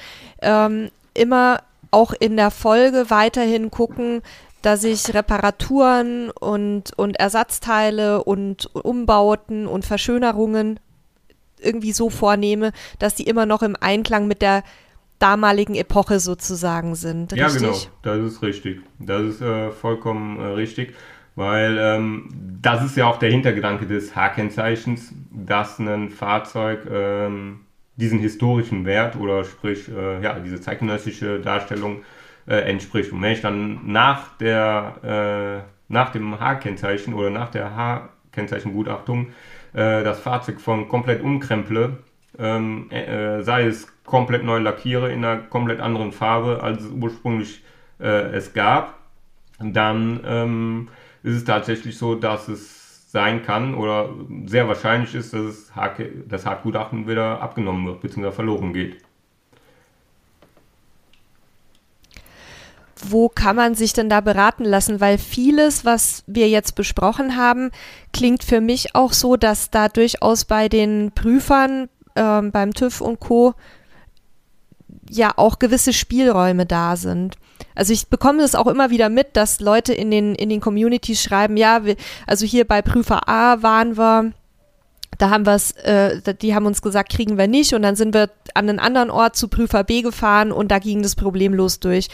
ähm, 0.42 0.92
immer 1.14 1.62
auch 1.92 2.14
in 2.14 2.38
der 2.38 2.52
Folge 2.52 3.10
weiterhin 3.10 3.70
gucken, 3.70 4.22
dass 4.64 4.84
ich 4.86 5.14
Reparaturen 5.14 6.32
und, 6.32 6.98
und 6.98 7.20
Ersatzteile 7.20 8.24
und 8.24 8.74
Umbauten 8.74 9.68
und 9.68 9.86
Verschönerungen 9.86 10.80
irgendwie 11.60 11.92
so 11.92 12.10
vornehme, 12.10 12.72
dass 12.98 13.14
die 13.14 13.24
immer 13.24 13.46
noch 13.46 13.62
im 13.62 13.76
Einklang 13.80 14.26
mit 14.28 14.42
der 14.42 14.64
damaligen 15.20 15.76
Epoche 15.76 16.20
sozusagen 16.20 16.96
sind. 16.96 17.34
Richtig? 17.34 17.40
Ja, 17.40 17.50
genau, 17.50 17.78
das 18.04 18.20
ist 18.20 18.42
richtig. 18.42 18.82
Das 19.00 19.22
ist 19.22 19.42
äh, 19.42 19.72
vollkommen 19.72 20.40
äh, 20.40 20.46
richtig, 20.46 20.96
weil 21.36 21.78
ähm, 21.78 22.30
das 22.62 22.86
ist 22.86 22.96
ja 22.96 23.08
auch 23.08 23.20
der 23.20 23.32
Hintergedanke 23.32 23.86
des 23.86 24.16
H-Kennzeichens, 24.16 25.14
dass 25.30 25.78
ein 25.78 26.10
Fahrzeug 26.10 26.88
ähm, 26.90 27.62
diesen 27.98 28.20
historischen 28.20 28.86
Wert 28.86 29.18
oder 29.18 29.44
sprich 29.44 29.90
äh, 29.90 30.24
ja 30.24 30.40
diese 30.40 30.62
zeitgenössische 30.62 31.42
Darstellung 31.42 32.00
äh, 32.00 32.04
entspricht. 32.46 33.12
Und 33.12 33.22
wenn 33.22 33.32
ich 33.32 33.42
dann 33.42 33.80
nach 33.86 34.38
der 34.38 35.64
äh, 35.64 35.74
nach 35.94 36.12
dem 36.12 36.40
H-Kennzeichen 36.40 37.14
oder 37.14 37.30
nach 37.30 37.50
der 37.50 37.76
H-Kennzeichengutachtung 37.76 39.28
äh, 39.74 40.04
das 40.04 40.20
Fahrzeug 40.20 40.60
von 40.60 40.88
komplett 40.90 41.22
umkremple, 41.22 41.98
ähm, 42.40 42.90
äh, 42.92 43.42
sei 43.44 43.66
es 43.66 43.88
komplett 44.04 44.44
neu 44.44 44.60
lackiere 44.60 45.12
in 45.12 45.24
einer 45.24 45.38
komplett 45.38 45.80
anderen 45.80 46.12
Farbe, 46.12 46.62
als 46.62 46.84
es 46.84 46.92
ursprünglich 46.92 47.64
äh, 48.00 48.32
es 48.34 48.54
gab, 48.54 48.96
dann 49.60 50.20
ähm, 50.26 50.90
ist 51.22 51.36
es 51.36 51.44
tatsächlich 51.46 51.98
so, 51.98 52.16
dass 52.16 52.48
es 52.48 53.12
sein 53.12 53.44
kann 53.44 53.76
oder 53.76 54.10
sehr 54.46 54.68
wahrscheinlich 54.68 55.14
ist, 55.14 55.34
dass 55.34 55.72
das 56.28 56.46
Hartgutachten 56.46 57.08
wieder 57.08 57.42
abgenommen 57.42 57.86
wird 57.86 58.02
bzw. 58.02 58.32
verloren 58.32 58.74
geht. 58.74 58.98
Wo 63.10 63.30
kann 63.30 63.56
man 63.56 63.76
sich 63.76 63.94
denn 63.94 64.10
da 64.10 64.22
beraten 64.22 64.64
lassen? 64.64 65.02
Weil 65.02 65.18
vieles, 65.18 65.86
was 65.86 66.24
wir 66.28 66.50
jetzt 66.50 66.76
besprochen 66.76 67.36
haben, 67.36 67.72
klingt 68.12 68.44
für 68.44 68.62
mich 68.62 68.96
auch 68.96 69.14
so, 69.14 69.36
dass 69.36 69.72
da 69.72 69.90
durchaus 69.90 70.46
bei 70.46 70.70
den 70.70 71.12
Prüfern 71.14 71.90
ähm, 72.16 72.52
beim 72.52 72.74
TÜV 72.74 73.02
und 73.02 73.20
Co. 73.20 73.54
ja 75.10 75.34
auch 75.36 75.60
gewisse 75.60 75.94
Spielräume 75.94 76.66
da 76.66 76.96
sind. 76.96 77.38
Also 77.76 77.94
ich 77.94 78.08
bekomme 78.08 78.40
das 78.40 78.56
auch 78.56 78.68
immer 78.68 78.90
wieder 78.90 79.10
mit, 79.10 79.36
dass 79.36 79.60
Leute 79.60 79.94
in 79.94 80.12
den, 80.12 80.36
in 80.36 80.50
den 80.50 80.62
Communities 80.62 81.22
schreiben, 81.22 81.58
ja, 81.58 81.86
wir, 81.86 81.96
also 82.28 82.46
hier 82.46 82.66
bei 82.66 82.82
Prüfer 82.82 83.28
A 83.28 83.62
waren 83.64 83.98
wir, 83.98 84.32
da 85.18 85.30
haben 85.30 85.46
wir 85.46 85.60
äh, 85.84 86.34
die 86.42 86.56
haben 86.56 86.66
uns 86.66 86.82
gesagt, 86.82 87.12
kriegen 87.12 87.38
wir 87.38 87.48
nicht 87.48 87.74
und 87.74 87.82
dann 87.82 87.96
sind 87.96 88.14
wir 88.14 88.30
an 88.54 88.70
einen 88.70 88.80
anderen 88.80 89.10
Ort 89.10 89.36
zu 89.36 89.48
Prüfer 89.48 89.84
B 89.84 90.02
gefahren 90.02 90.52
und 90.52 90.70
da 90.70 90.80
ging 90.80 91.02
das 91.02 91.16
problemlos 91.16 91.80
durch. 91.80 92.10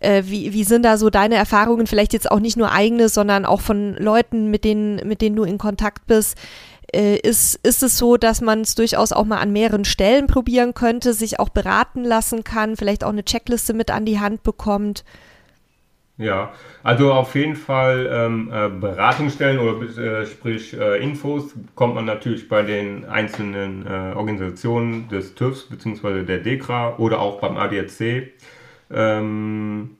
Äh, 0.00 0.24
wie, 0.26 0.52
wie 0.52 0.64
sind 0.64 0.84
da 0.84 0.96
so 0.96 1.10
deine 1.10 1.34
Erfahrungen, 1.34 1.86
vielleicht 1.86 2.12
jetzt 2.12 2.30
auch 2.30 2.40
nicht 2.40 2.56
nur 2.56 2.70
eigene, 2.72 3.08
sondern 3.08 3.44
auch 3.44 3.60
von 3.60 3.94
Leuten, 3.94 4.50
mit 4.50 4.64
denen, 4.64 5.06
mit 5.06 5.20
denen 5.20 5.36
du 5.36 5.44
in 5.44 5.58
Kontakt 5.58 6.06
bist? 6.06 6.36
Äh, 6.92 7.16
ist, 7.16 7.56
ist 7.66 7.82
es 7.82 7.98
so, 7.98 8.16
dass 8.16 8.40
man 8.40 8.62
es 8.62 8.74
durchaus 8.74 9.12
auch 9.12 9.24
mal 9.24 9.38
an 9.38 9.52
mehreren 9.52 9.84
Stellen 9.84 10.26
probieren 10.26 10.72
könnte, 10.72 11.12
sich 11.12 11.38
auch 11.38 11.50
beraten 11.50 12.04
lassen 12.04 12.44
kann, 12.44 12.76
vielleicht 12.76 13.04
auch 13.04 13.10
eine 13.10 13.24
Checkliste 13.24 13.74
mit 13.74 13.90
an 13.90 14.06
die 14.06 14.20
Hand 14.20 14.42
bekommt? 14.42 15.04
Ja, 16.16 16.52
also 16.82 17.12
auf 17.12 17.36
jeden 17.36 17.54
Fall 17.54 18.08
ähm, 18.10 18.50
äh, 18.52 18.68
Beratungsstellen 18.68 19.60
oder 19.60 20.20
äh, 20.20 20.26
sprich 20.26 20.76
äh, 20.76 21.00
Infos 21.00 21.54
kommt 21.76 21.94
man 21.94 22.06
natürlich 22.06 22.48
bei 22.48 22.62
den 22.62 23.04
einzelnen 23.04 23.86
Organisationen 23.86 25.08
des 25.08 25.36
TÜVs 25.36 25.68
bzw. 25.68 26.24
der 26.24 26.38
DEKRA 26.38 26.96
oder 26.98 27.20
auch 27.20 27.40
beim 27.40 27.56
ADAC. 27.56 28.32
Ähm, 28.90 29.96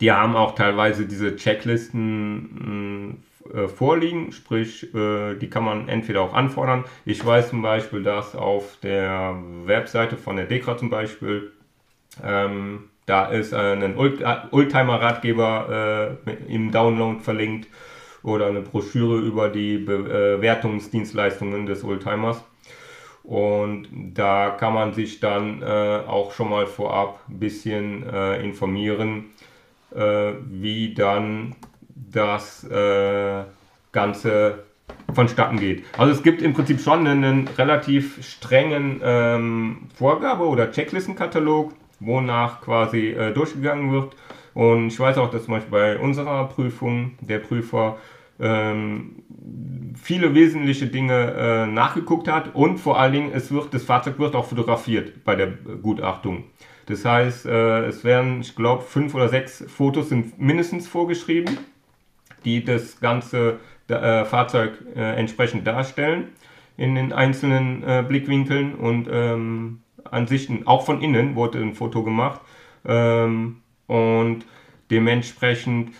die 0.00 0.12
haben 0.12 0.36
auch 0.36 0.54
teilweise 0.54 1.06
diese 1.06 1.36
Checklisten 1.36 3.22
äh, 3.52 3.68
vorliegen, 3.68 4.32
sprich, 4.32 4.94
äh, 4.94 5.34
die 5.34 5.50
kann 5.50 5.64
man 5.64 5.88
entweder 5.88 6.22
auch 6.22 6.34
anfordern. 6.34 6.84
Ich 7.04 7.24
weiß 7.24 7.50
zum 7.50 7.62
Beispiel, 7.62 8.02
dass 8.02 8.34
auf 8.34 8.78
der 8.82 9.36
Webseite 9.64 10.16
von 10.16 10.36
der 10.36 10.46
DEKRA 10.46 10.78
zum 10.78 10.88
Beispiel, 10.88 11.52
ähm, 12.24 12.84
da 13.06 13.26
ist 13.26 13.52
ein 13.52 13.96
Oldtimer-Ratgeber 13.96 16.16
äh, 16.26 16.52
im 16.52 16.70
Download 16.70 17.18
verlinkt 17.18 17.66
oder 18.22 18.46
eine 18.46 18.60
Broschüre 18.60 19.18
über 19.18 19.48
die 19.48 19.78
Bewertungsdienstleistungen 19.78 21.66
des 21.66 21.82
Oldtimers. 21.82 22.44
Und 23.30 23.86
da 24.14 24.50
kann 24.50 24.74
man 24.74 24.92
sich 24.92 25.20
dann 25.20 25.62
äh, 25.62 26.00
auch 26.04 26.32
schon 26.32 26.50
mal 26.50 26.66
vorab 26.66 27.20
ein 27.28 27.38
bisschen 27.38 28.02
äh, 28.12 28.42
informieren, 28.42 29.26
äh, 29.94 30.32
wie 30.50 30.94
dann 30.94 31.54
das 31.94 32.64
äh, 32.64 33.44
Ganze 33.92 34.64
vonstatten 35.14 35.60
geht. 35.60 35.84
Also 35.96 36.12
es 36.12 36.24
gibt 36.24 36.42
im 36.42 36.54
Prinzip 36.54 36.80
schon 36.80 37.06
einen 37.06 37.46
relativ 37.56 38.20
strengen 38.26 39.00
ähm, 39.04 39.82
Vorgabe- 39.94 40.48
oder 40.48 40.72
Checklistenkatalog, 40.72 41.72
wonach 42.00 42.62
quasi 42.62 43.10
äh, 43.10 43.32
durchgegangen 43.32 43.92
wird. 43.92 44.16
Und 44.54 44.88
ich 44.88 44.98
weiß 44.98 45.18
auch, 45.18 45.30
dass 45.30 45.44
zum 45.44 45.54
Beispiel 45.54 45.70
bei 45.70 45.98
unserer 46.00 46.48
Prüfung 46.48 47.12
der 47.20 47.38
Prüfer 47.38 47.96
ähm, 48.40 49.22
viele 49.94 50.34
wesentliche 50.34 50.86
Dinge 50.86 51.34
äh, 51.36 51.66
nachgeguckt 51.66 52.28
hat 52.28 52.54
und 52.54 52.78
vor 52.78 52.98
allen 52.98 53.12
Dingen, 53.12 53.30
es 53.32 53.50
wird, 53.52 53.72
das 53.74 53.84
Fahrzeug 53.84 54.18
wird 54.18 54.34
auch 54.34 54.46
fotografiert 54.46 55.24
bei 55.24 55.34
der 55.36 55.48
Gutachtung. 55.48 56.44
Das 56.86 57.04
heißt, 57.04 57.46
äh, 57.46 57.86
es 57.86 58.04
werden, 58.04 58.40
ich 58.40 58.56
glaube, 58.56 58.82
fünf 58.82 59.14
oder 59.14 59.28
sechs 59.28 59.64
Fotos 59.68 60.08
sind 60.08 60.40
mindestens 60.40 60.88
vorgeschrieben, 60.88 61.58
die 62.44 62.64
das 62.64 63.00
ganze 63.00 63.60
äh, 63.88 64.24
Fahrzeug 64.24 64.72
äh, 64.96 65.16
entsprechend 65.16 65.66
darstellen 65.66 66.28
in 66.76 66.94
den 66.94 67.12
einzelnen 67.12 67.82
äh, 67.82 68.04
Blickwinkeln 68.06 68.74
und 68.74 69.08
ähm, 69.10 69.82
Ansichten. 70.10 70.66
Auch 70.66 70.86
von 70.86 71.02
innen 71.02 71.36
wurde 71.36 71.58
ein 71.58 71.74
Foto 71.74 72.02
gemacht 72.02 72.40
ähm, 72.84 73.58
und 73.86 74.44
dementsprechend 74.90 75.92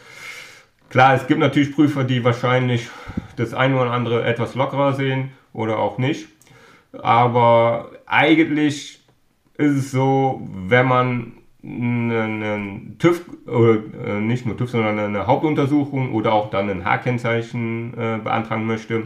Klar, 0.91 1.15
es 1.15 1.29
gibt 1.29 1.39
natürlich 1.39 1.73
Prüfer, 1.73 2.03
die 2.03 2.25
wahrscheinlich 2.25 2.89
das 3.37 3.55
eine 3.55 3.81
oder 3.81 3.91
andere 3.91 4.25
etwas 4.25 4.55
lockerer 4.55 4.95
sehen 4.95 5.31
oder 5.53 5.79
auch 5.79 5.99
nicht. 5.99 6.29
Aber 6.93 7.91
eigentlich 8.07 9.01
ist 9.57 9.77
es 9.77 9.91
so, 9.91 10.41
wenn 10.67 10.87
man 10.87 11.33
einen 11.63 12.97
TÜV, 12.99 13.25
oder 13.47 13.79
äh, 14.07 14.21
nicht 14.21 14.47
nur 14.47 14.57
TÜV, 14.57 14.71
sondern 14.71 14.99
eine 14.99 15.27
Hauptuntersuchung 15.27 16.15
oder 16.15 16.33
auch 16.33 16.51
dann 16.51 16.71
ein 16.71 16.85
H-Kennzeichen 16.85 17.93
äh, 17.95 18.19
beantragen 18.23 18.67
möchte, 18.67 19.05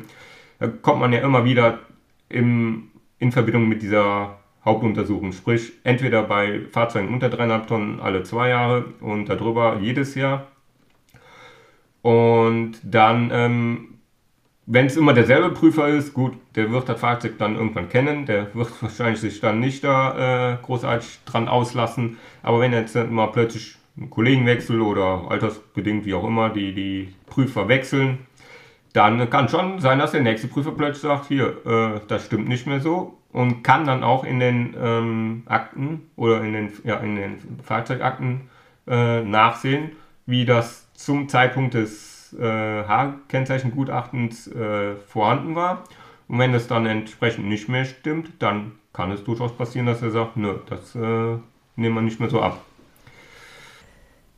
da 0.61 0.69
kommt 0.69 1.01
man 1.01 1.13
ja 1.13 1.21
immer 1.21 1.45
wieder 1.45 1.81
im, 2.29 2.91
in 3.19 3.33
Verbindung 3.33 3.69
mit 3.69 3.83
dieser 3.83 4.39
Hauptuntersuchung. 4.65 5.33
Sprich, 5.33 5.73
entweder 5.83 6.23
bei 6.23 6.61
Fahrzeugen 6.71 7.13
unter 7.13 7.27
3,5 7.27 7.67
Tonnen 7.67 8.01
alle 8.01 8.23
zwei 8.23 8.51
Jahre 8.51 8.85
und 9.01 9.29
darüber 9.29 9.79
jedes 9.81 10.15
Jahr 10.15 10.47
und 12.05 12.75
dann, 12.83 13.31
ähm, 13.33 13.94
wenn 14.67 14.87
es 14.87 14.97
immer 14.97 15.13
derselbe 15.13 15.51
Prüfer 15.51 15.89
ist, 15.89 16.15
gut, 16.15 16.35
der 16.55 16.71
wird 16.71 16.89
das 16.89 17.01
Fahrzeug 17.01 17.39
dann 17.39 17.57
irgendwann 17.57 17.89
kennen, 17.89 18.27
der 18.27 18.55
wird 18.55 18.71
wahrscheinlich 18.83 19.21
sich 19.21 19.41
dann 19.41 19.61
nicht 19.61 19.85
da 19.85 20.55
äh, 20.55 20.57
großartig 20.63 21.21
dran 21.27 21.49
auslassen. 21.49 22.19
Aber 22.43 22.61
wenn 22.61 22.73
jetzt 22.73 22.97
mal 23.11 23.27
plötzlich 23.29 23.77
ein 23.97 24.11
Kollegenwechsel 24.11 24.81
oder 24.81 25.27
altersbedingt 25.29 26.05
wie 26.05 26.15
auch 26.15 26.25
immer 26.25 26.51
die, 26.51 26.75
die 26.75 27.15
Prüfer 27.27 27.69
wechseln, 27.69 28.27
dann 28.93 29.29
kann 29.29 29.49
schon 29.49 29.81
sein, 29.81 29.99
dass 29.99 30.13
der 30.13 30.23
nächste 30.23 30.49
Prüfer 30.49 30.73
plötzlich 30.73 31.03
sagt, 31.03 31.27
hier, 31.27 31.67
äh, 31.67 32.01
das 32.09 32.27
stimmt 32.27 32.49
nicht 32.49 32.67
mehr 32.67 32.81
so 32.81 33.19
und 33.33 33.63
kann 33.63 33.85
dann 33.85 34.05
auch 34.05 34.25
in 34.25 34.39
den 34.39 34.75
ähm, 34.81 35.43
Akten 35.47 36.09
oder 36.17 36.43
in 36.43 36.53
den, 36.53 36.73
ja, 36.85 36.99
in 36.99 37.17
den 37.17 37.39
Fahrzeugakten 37.63 38.43
äh, 38.87 39.23
nachsehen, 39.23 39.93
wie 40.27 40.45
das 40.45 40.93
zum 40.95 41.29
Zeitpunkt 41.29 41.75
des 41.75 42.14
äh, 42.39 42.85
H-Kennzeichengutachtens 42.85 44.49
äh, 44.49 44.97
vorhanden 44.97 45.55
war. 45.55 45.85
Und 46.29 46.39
wenn 46.39 46.53
das 46.53 46.67
dann 46.67 46.87
entsprechend 46.87 47.47
nicht 47.47 47.69
mehr 47.69 47.85
stimmt, 47.85 48.31
dann 48.39 48.73
kann 48.93 49.11
es 49.11 49.25
durchaus 49.25 49.57
passieren, 49.57 49.87
dass 49.87 50.03
er 50.03 50.11
sagt, 50.11 50.37
nö, 50.37 50.59
das 50.69 50.95
äh, 50.95 51.39
nehmen 51.77 51.95
wir 51.95 52.03
nicht 52.03 52.21
mehr 52.21 52.31
so 52.31 52.41
ab. 52.41 52.61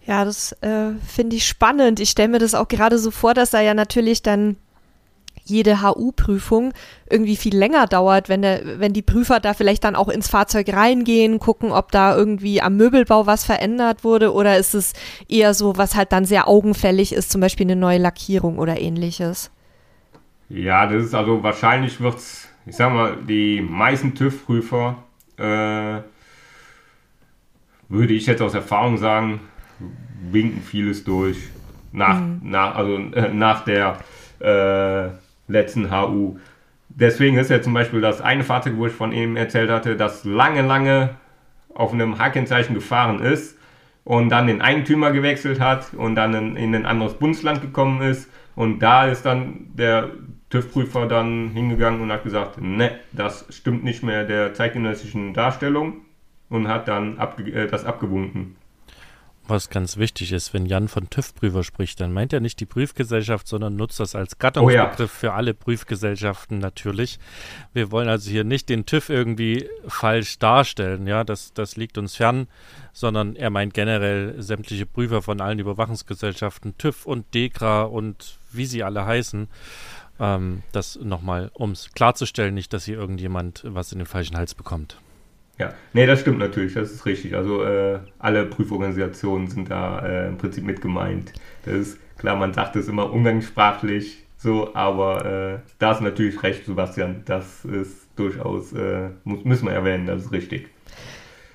Ja, 0.05 0.25
das 0.25 0.53
äh, 0.63 0.93
finde 1.07 1.37
ich 1.37 1.47
spannend. 1.47 2.01
Ich 2.01 2.11
stelle 2.11 2.29
mir 2.29 2.39
das 2.39 2.55
auch 2.55 2.69
gerade 2.69 2.99
so 2.99 3.11
vor, 3.11 3.35
dass 3.35 3.51
da 3.51 3.61
ja 3.61 3.75
natürlich 3.75 4.23
dann 4.23 4.57
jede 5.49 5.83
HU-Prüfung 5.83 6.73
irgendwie 7.09 7.37
viel 7.37 7.57
länger 7.57 7.87
dauert, 7.87 8.29
wenn, 8.29 8.43
der, 8.43 8.81
wenn 8.81 8.93
die 8.93 9.03
Prüfer 9.03 9.41
da 9.41 9.55
vielleicht 9.55 9.85
dann 9.85 9.97
auch 9.97 10.09
ins 10.09 10.29
Fahrzeug 10.29 10.73
reingehen, 10.73 11.39
gucken, 11.39 11.73
ob 11.73 11.93
da 11.93 12.17
irgendwie 12.17 12.61
am 12.61 12.77
Möbelbau 12.77 13.27
was 13.27 13.45
verändert 13.45 14.05
wurde 14.05 14.33
oder 14.33 14.59
ist 14.59 14.75
es 14.75 14.93
eher 15.29 15.55
so, 15.55 15.77
was 15.77 15.95
halt 15.95 16.13
dann 16.13 16.25
sehr 16.25 16.49
augenfällig 16.49 17.13
ist, 17.13 17.31
zum 17.31 17.41
Beispiel 17.41 17.67
eine 17.67 17.77
neue 17.77 17.99
Lackierung 17.99 18.59
oder 18.59 18.81
ähnliches? 18.81 19.51
Ja, 20.49 20.87
das 20.87 21.05
ist 21.05 21.15
also 21.15 21.43
wahrscheinlich 21.43 22.01
wird 22.01 22.17
es, 22.17 22.49
ich 22.67 22.77
sag 22.77 22.93
mal, 22.93 23.17
die 23.29 23.61
meisten 23.61 24.15
TÜV-Prüfer, 24.15 24.97
äh, 25.39 26.01
würde 27.89 28.15
ich 28.15 28.27
jetzt 28.27 28.43
aus 28.43 28.55
Erfahrung 28.55 28.99
sagen, 28.99 29.41
winken 30.31 30.63
vieles 30.63 31.05
durch 31.05 31.37
nach, 31.93 32.21
mhm. 32.21 32.41
nach, 32.43 32.75
also, 32.75 32.97
äh, 32.97 33.33
nach 33.33 33.65
der 33.65 33.99
äh, 34.41 35.09
letzten 35.49 35.91
HU. 35.91 36.39
Deswegen 36.89 37.37
ist 37.37 37.51
ja 37.51 37.61
zum 37.61 37.75
Beispiel 37.75 38.01
das 38.01 38.21
eine 38.21 38.45
Fahrzeug, 38.45 38.75
wo 38.77 38.87
ich 38.87 38.93
von 38.93 39.13
ihm 39.13 39.37
erzählt 39.37 39.71
hatte, 39.71 39.97
das 39.97 40.25
lange, 40.25 40.63
lange 40.63 41.17
auf 41.75 41.93
einem 41.93 42.19
H-Kennzeichen 42.19 42.75
gefahren 42.75 43.21
ist 43.21 43.59
und 44.05 44.31
dann 44.31 44.47
den 44.47 44.63
Eigentümer 44.63 45.11
gewechselt 45.11 45.61
hat 45.61 45.93
und 45.95 46.15
dann 46.15 46.35
in, 46.35 46.57
in 46.57 46.75
ein 46.75 46.87
anderes 46.87 47.15
Bundesland 47.15 47.61
gekommen 47.61 48.03
ist. 48.03 48.31
Und 48.55 48.79
da 48.79 49.07
ist 49.07 49.27
dann 49.27 49.67
der 49.75 50.11
TÜV-Prüfer 50.51 51.07
dann 51.07 51.51
hingegangen 51.51 52.01
und 52.01 52.13
hat 52.13 52.25
gesagt, 52.25 52.61
ne, 52.61 52.93
das 53.13 53.47
stimmt 53.51 53.85
nicht 53.85 54.03
mehr 54.03 54.25
der 54.25 54.55
zeitgenössischen 54.55 55.35
Darstellung 55.35 56.03
und 56.49 56.69
hat 56.69 56.89
dann 56.89 57.19
abge 57.19 57.51
äh, 57.53 57.67
das 57.67 57.85
abgewunken. 57.85 58.57
Was 59.49 59.71
ganz 59.71 59.97
wichtig 59.97 60.33
ist, 60.33 60.55
wenn 60.55 60.67
Jan 60.67 60.89
von 60.89 61.09
TÜV-Prüfer 61.09 61.63
spricht, 61.63 62.01
dann 62.01 62.13
meint 62.13 62.33
er 62.33 62.41
nicht 62.41 62.59
die 62.59 62.67
Prüfgesellschaft, 62.67 63.47
sondern 63.47 63.77
nutzt 63.77 64.01
das 64.01 64.17
als 64.17 64.39
Gattungsbegriff 64.39 64.99
oh 64.99 65.03
ja. 65.03 65.07
für 65.07 65.33
alle 65.35 65.55
Prüfgesellschaften 65.55 66.59
natürlich. 66.59 67.21
Wir 67.73 67.93
wollen 67.93 68.09
also 68.09 68.29
hier 68.29 68.43
nicht 68.43 68.69
den 68.69 68.87
TÜV 68.87 69.09
irgendwie 69.09 69.69
falsch 69.87 70.41
darstellen, 70.41 71.07
ja, 71.07 71.23
das, 71.23 71.53
das 71.55 71.77
liegt 71.77 71.97
uns 71.97 72.17
fern, 72.17 72.49
sondern 72.93 73.37
er 73.37 73.51
meint 73.51 73.73
generell 73.73 74.35
sämtliche 74.43 74.87
Prüfer 74.87 75.23
von 75.23 75.41
allen 75.41 75.61
Überwachungsgesellschaften, 75.61 76.77
TÜV 76.77 77.07
und 77.07 77.33
DEKRA 77.33 77.83
und 77.83 78.39
wie 78.51 78.67
sie 78.67 78.83
alle 78.83 79.07
heißen. 79.07 79.47
Ähm, 80.19 80.63
das 80.73 80.97
nochmal, 80.97 81.51
um 81.55 81.71
es 81.71 81.93
klarzustellen, 81.93 82.55
nicht, 82.55 82.73
dass 82.73 82.85
hier 82.85 82.97
irgendjemand 82.97 83.63
was 83.65 83.93
in 83.93 83.99
den 83.99 84.07
falschen 84.07 84.37
Hals 84.37 84.55
bekommt. 84.55 84.97
Ja, 85.59 85.73
nee, 85.95 86.07
das 86.07 86.21
stimmt 86.21 86.39
natürlich, 86.39 86.75
das 86.75 86.91
ist 86.91 87.07
richtig. 87.07 87.35
Also 87.35 87.65
äh, 87.65 87.99
alle 88.19 88.47
Prüforganisationen 88.47 89.49
sind 89.49 89.71
da 89.71 90.01
äh, 90.01 90.29
im 90.29 90.37
Prinzip 90.37 90.65
mit 90.65 90.81
gemeint. 90.81 91.33
Das 91.65 91.75
ist 91.75 91.99
klar, 92.19 92.37
man 92.37 92.53
sagt 92.53 92.77
es 92.77 92.89
immer 92.89 93.11
umgangssprachlich 93.11 94.25
so, 94.39 94.75
aber 94.75 95.25
äh, 95.25 95.59
da 95.79 95.93
ist 95.93 96.03
natürlich 96.03 96.43
recht, 96.43 96.67
Sebastian. 96.67 97.23
Das 97.25 97.65
ist 97.65 98.07
durchaus, 98.17 98.73
äh, 98.73 99.09
muss, 99.25 99.45
müssen 99.45 99.67
wir 99.67 99.73
erwähnen, 99.73 100.07
das 100.07 100.27
ist 100.27 100.33
richtig. 100.33 100.69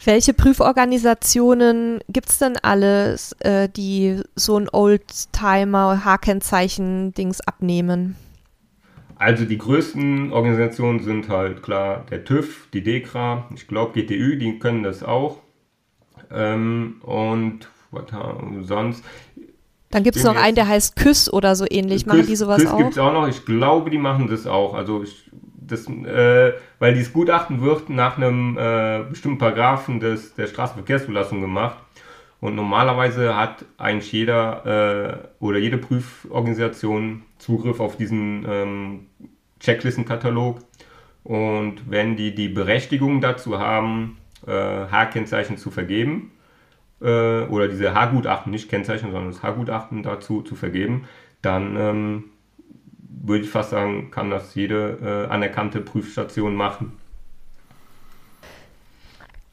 Welche 0.03 0.33
Prüforganisationen 0.33 1.99
gibt 2.09 2.29
es 2.29 2.39
denn 2.39 2.57
alles, 2.57 3.33
äh, 3.39 3.69
die 3.69 4.19
so 4.35 4.57
ein 4.57 4.67
Oldtimer-H-Kennzeichen-Dings 4.67 7.41
abnehmen? 7.41 8.15
Also 9.21 9.45
die 9.45 9.59
größten 9.59 10.33
Organisationen 10.33 10.99
sind 11.01 11.29
halt 11.29 11.61
klar 11.61 12.07
der 12.09 12.23
TÜV, 12.23 12.67
die 12.73 12.81
DEKRA, 12.81 13.47
ich 13.53 13.67
glaube 13.67 13.91
GTÜ, 13.93 14.35
die 14.35 14.57
können 14.57 14.81
das 14.81 15.03
auch. 15.03 15.37
Ähm, 16.31 16.95
und 17.03 17.67
was 17.91 18.05
sonst? 18.63 19.03
Dann 19.91 20.01
gibt 20.01 20.15
es 20.15 20.23
noch 20.23 20.35
einen, 20.35 20.55
der 20.55 20.67
heißt 20.67 20.95
KÜS 20.95 21.31
oder 21.31 21.55
so 21.55 21.67
ähnlich. 21.69 22.05
Küss, 22.05 22.07
machen 22.07 22.25
die 22.25 22.35
sowas 22.35 22.63
KÜS 22.63 22.71
auch? 22.71 22.77
gibt 22.79 22.91
es 22.93 22.97
auch 22.97 23.13
noch. 23.13 23.27
Ich 23.27 23.45
glaube, 23.45 23.91
die 23.91 23.99
machen 23.99 24.27
das 24.27 24.47
auch. 24.47 24.73
Also 24.73 25.03
ich, 25.03 25.29
das, 25.67 25.85
äh, 25.87 26.53
weil 26.79 26.95
dieses 26.95 27.13
Gutachten 27.13 27.61
wird 27.61 27.91
nach 27.91 28.17
einem 28.17 28.57
äh, 28.57 29.03
bestimmten 29.07 29.37
Paragraphen 29.37 29.99
des, 29.99 30.33
der 30.33 30.47
Straßenverkehrszulassung 30.47 31.41
gemacht. 31.41 31.77
Und 32.41 32.55
normalerweise 32.55 33.37
hat 33.37 33.65
eigentlich 33.77 34.11
jeder 34.11 35.29
äh, 35.39 35.43
oder 35.43 35.59
jede 35.59 35.77
Prüforganisation 35.77 37.21
Zugriff 37.37 37.79
auf 37.79 37.97
diesen 37.97 38.45
ähm, 38.49 39.05
Checklistenkatalog. 39.59 40.59
Und 41.23 41.89
wenn 41.89 42.15
die 42.15 42.33
die 42.33 42.49
Berechtigung 42.49 43.21
dazu 43.21 43.59
haben, 43.59 44.17
äh, 44.47 44.51
H-Kennzeichen 44.51 45.57
zu 45.57 45.69
vergeben, 45.69 46.31
äh, 46.99 47.43
oder 47.43 47.67
diese 47.67 47.93
H-Gutachten, 47.93 48.51
nicht 48.51 48.69
Kennzeichen, 48.69 49.11
sondern 49.11 49.31
das 49.31 49.43
H-Gutachten 49.43 50.01
dazu 50.01 50.41
zu 50.41 50.55
vergeben, 50.55 51.05
dann 51.43 51.75
ähm, 51.75 52.23
würde 53.23 53.43
ich 53.43 53.49
fast 53.49 53.69
sagen, 53.71 54.09
kann 54.11 54.31
das 54.31 54.55
jede 54.55 55.27
äh, 55.29 55.31
anerkannte 55.31 55.79
Prüfstation 55.79 56.55
machen. 56.55 56.93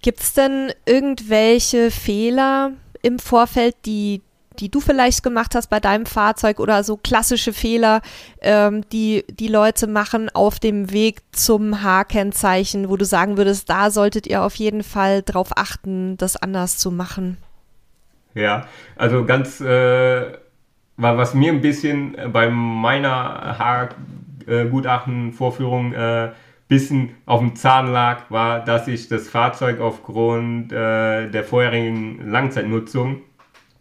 Gibt 0.02 0.20
es 0.20 0.32
denn 0.32 0.72
irgendwelche 0.86 1.90
Fehler 1.90 2.70
im 3.02 3.18
Vorfeld, 3.18 3.74
die, 3.84 4.22
die 4.60 4.70
du 4.70 4.78
vielleicht 4.80 5.24
gemacht 5.24 5.56
hast 5.56 5.70
bei 5.70 5.80
deinem 5.80 6.06
Fahrzeug 6.06 6.60
oder 6.60 6.84
so 6.84 6.96
klassische 6.96 7.52
Fehler, 7.52 8.00
ähm, 8.40 8.88
die 8.92 9.24
die 9.28 9.48
Leute 9.48 9.88
machen 9.88 10.30
auf 10.32 10.60
dem 10.60 10.92
Weg 10.92 11.22
zum 11.32 11.82
H-Kennzeichen, 11.82 12.88
wo 12.88 12.96
du 12.96 13.04
sagen 13.04 13.36
würdest, 13.36 13.68
da 13.68 13.90
solltet 13.90 14.28
ihr 14.28 14.42
auf 14.42 14.54
jeden 14.54 14.84
Fall 14.84 15.22
drauf 15.22 15.50
achten, 15.56 16.16
das 16.16 16.36
anders 16.36 16.78
zu 16.78 16.92
machen? 16.92 17.38
Ja, 18.34 18.68
also 18.94 19.24
ganz, 19.24 19.60
äh, 19.60 20.32
was 20.96 21.34
mir 21.34 21.52
ein 21.52 21.60
bisschen 21.60 22.16
bei 22.32 22.48
meiner 22.50 23.58
H-Gutachten-Vorführung 23.58 25.92
äh, 25.92 26.30
bisschen 26.68 27.14
auf 27.26 27.40
dem 27.40 27.56
Zahn 27.56 27.90
lag, 27.90 28.30
war, 28.30 28.64
dass 28.64 28.88
ich 28.88 29.08
das 29.08 29.28
Fahrzeug 29.28 29.80
aufgrund 29.80 30.70
äh, 30.70 31.28
der 31.28 31.44
vorherigen 31.44 32.30
Langzeitnutzung 32.30 33.22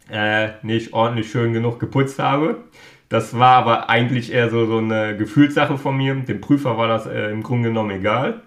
äh, 0.09 0.49
nicht 0.61 0.93
ordentlich 0.93 1.29
schön 1.29 1.53
genug 1.53 1.79
geputzt 1.79 2.17
habe. 2.19 2.63
Das 3.09 3.37
war 3.37 3.55
aber 3.55 3.89
eigentlich 3.89 4.33
eher 4.33 4.49
so, 4.49 4.65
so 4.65 4.77
eine 4.77 5.15
Gefühlssache 5.15 5.77
von 5.77 5.95
mir. 5.95 6.15
Dem 6.15 6.41
Prüfer 6.41 6.77
war 6.77 6.87
das 6.87 7.05
äh, 7.05 7.29
im 7.31 7.43
Grunde 7.43 7.69
genommen 7.69 7.91
egal. 7.91 8.41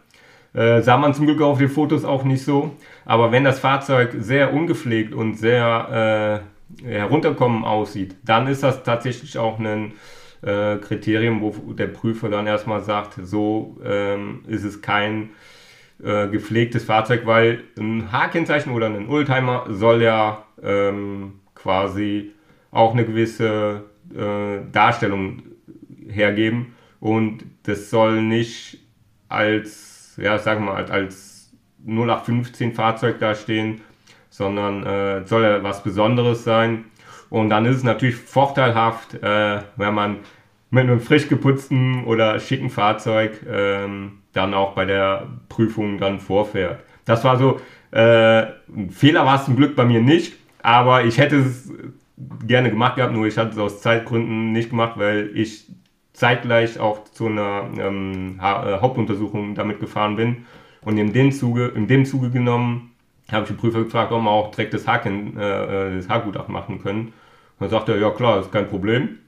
Äh, 0.52 0.82
sah 0.82 0.96
man 0.96 1.14
zum 1.14 1.26
Glück 1.26 1.40
auf 1.42 1.58
den 1.58 1.68
Fotos 1.68 2.04
auch 2.04 2.24
nicht 2.24 2.44
so. 2.44 2.74
Aber 3.04 3.32
wenn 3.32 3.44
das 3.44 3.58
Fahrzeug 3.60 4.16
sehr 4.18 4.52
ungepflegt 4.52 5.14
und 5.14 5.34
sehr 5.34 6.42
äh, 6.84 6.86
herunterkommen 6.86 7.64
aussieht, 7.64 8.16
dann 8.24 8.46
ist 8.46 8.62
das 8.62 8.82
tatsächlich 8.82 9.38
auch 9.38 9.58
ein 9.58 9.92
äh, 10.42 10.76
Kriterium, 10.76 11.40
wo 11.40 11.50
der 11.72 11.86
Prüfer 11.86 12.28
dann 12.28 12.46
erstmal 12.46 12.82
sagt, 12.82 13.14
so 13.22 13.78
ähm, 13.84 14.42
ist 14.46 14.64
es 14.64 14.80
kein 14.80 15.30
äh, 16.02 16.28
gepflegtes 16.28 16.84
Fahrzeug, 16.84 17.22
weil 17.26 17.64
ein 17.78 18.10
H-Kennzeichen 18.10 18.72
oder 18.72 18.86
ein 18.86 19.08
Oldtimer 19.08 19.66
soll 19.68 20.02
ja 20.02 20.44
ähm, 20.62 21.40
quasi 21.54 22.32
auch 22.70 22.92
eine 22.92 23.04
gewisse 23.04 23.84
äh, 24.14 24.58
Darstellung 24.72 25.42
hergeben 26.08 26.74
und 27.00 27.44
das 27.64 27.90
soll 27.90 28.22
nicht 28.22 28.78
als, 29.28 30.18
ja, 30.20 30.38
sagen 30.38 30.64
wir 30.64 30.72
mal, 30.72 30.86
als 30.86 31.50
0815 31.86 32.72
Fahrzeug 32.72 33.18
dastehen, 33.18 33.80
sondern 34.28 34.84
äh, 34.84 35.26
soll 35.26 35.42
ja 35.42 35.62
was 35.62 35.82
Besonderes 35.82 36.44
sein. 36.44 36.84
Und 37.30 37.50
dann 37.50 37.64
ist 37.64 37.76
es 37.76 37.84
natürlich 37.84 38.16
vorteilhaft, 38.16 39.14
äh, 39.14 39.60
wenn 39.76 39.94
man 39.94 40.16
mit 40.70 40.84
einem 40.84 41.00
frisch 41.00 41.28
geputzten 41.28 42.04
oder 42.04 42.38
schicken 42.38 42.70
Fahrzeug 42.70 43.40
ähm, 43.48 44.18
dann 44.32 44.54
auch 44.54 44.74
bei 44.74 44.84
der 44.84 45.28
Prüfung 45.48 45.98
dann 45.98 46.20
vorfährt. 46.20 46.84
Das 47.04 47.24
war 47.24 47.36
so, 47.36 47.60
äh, 47.92 48.42
ein 48.42 48.90
Fehler 48.90 49.26
war 49.26 49.36
es 49.36 49.44
zum 49.44 49.56
Glück 49.56 49.74
bei 49.74 49.84
mir 49.84 50.00
nicht, 50.00 50.34
aber 50.62 51.04
ich 51.04 51.18
hätte 51.18 51.36
es 51.36 51.72
gerne 52.46 52.70
gemacht 52.70 52.96
gehabt, 52.96 53.12
nur 53.12 53.26
ich 53.26 53.38
hatte 53.38 53.50
es 53.50 53.58
aus 53.58 53.80
Zeitgründen 53.80 54.52
nicht 54.52 54.70
gemacht, 54.70 54.92
weil 54.96 55.30
ich 55.34 55.66
zeitgleich 56.12 56.78
auch 56.78 57.04
zu 57.04 57.26
einer 57.26 57.68
ähm, 57.78 58.38
ha 58.40 58.76
äh, 58.76 58.80
Hauptuntersuchung 58.80 59.54
damit 59.54 59.80
gefahren 59.80 60.16
bin. 60.16 60.44
Und 60.82 60.98
in 60.98 61.12
dem 61.12 61.32
Zuge, 61.32 61.68
in 61.68 61.86
dem 61.88 62.04
Zuge 62.04 62.30
genommen, 62.30 62.92
habe 63.30 63.42
ich 63.42 63.48
den 63.48 63.56
Prüfer 63.56 63.84
gefragt, 63.84 64.12
ob 64.12 64.22
wir 64.22 64.30
auch 64.30 64.50
direkt 64.50 64.74
das, 64.74 64.86
Haken, 64.86 65.36
äh, 65.36 65.96
das 65.96 66.08
Haargutachten 66.08 66.52
machen 66.52 66.82
können. 66.82 67.12
Dann 67.60 67.68
sagte 67.68 67.92
er, 67.92 67.98
ja 67.98 68.10
klar, 68.10 68.40
ist 68.40 68.50
kein 68.50 68.66
Problem. 68.66 69.18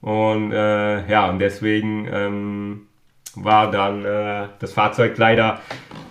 Und 0.00 0.52
äh, 0.52 1.08
ja, 1.08 1.28
und 1.28 1.38
deswegen 1.38 2.08
ähm, 2.10 2.86
war 3.34 3.70
dann 3.70 4.04
äh, 4.04 4.48
das 4.58 4.72
Fahrzeug 4.72 5.16
leider 5.18 5.60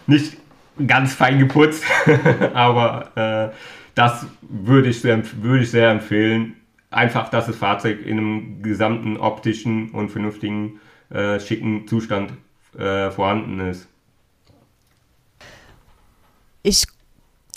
nicht 0.06 0.38
ganz 0.86 1.14
fein 1.14 1.40
geputzt, 1.40 1.84
aber 2.54 3.12
äh, 3.16 3.56
das 3.96 4.28
würde 4.42 4.90
ich, 4.90 5.02
sehr, 5.02 5.22
ich 5.60 5.72
sehr 5.72 5.90
empfehlen. 5.90 6.56
Einfach, 6.92 7.30
dass 7.30 7.48
das 7.48 7.56
Fahrzeug 7.56 8.06
in 8.06 8.18
einem 8.18 8.62
gesamten 8.62 9.18
optischen 9.18 9.90
und 9.90 10.10
vernünftigen, 10.10 10.80
äh, 11.10 11.40
schicken 11.40 11.88
Zustand 11.88 12.34
äh, 12.78 13.10
vorhanden 13.10 13.60
ist. 13.60 13.88
Ich 16.64 16.86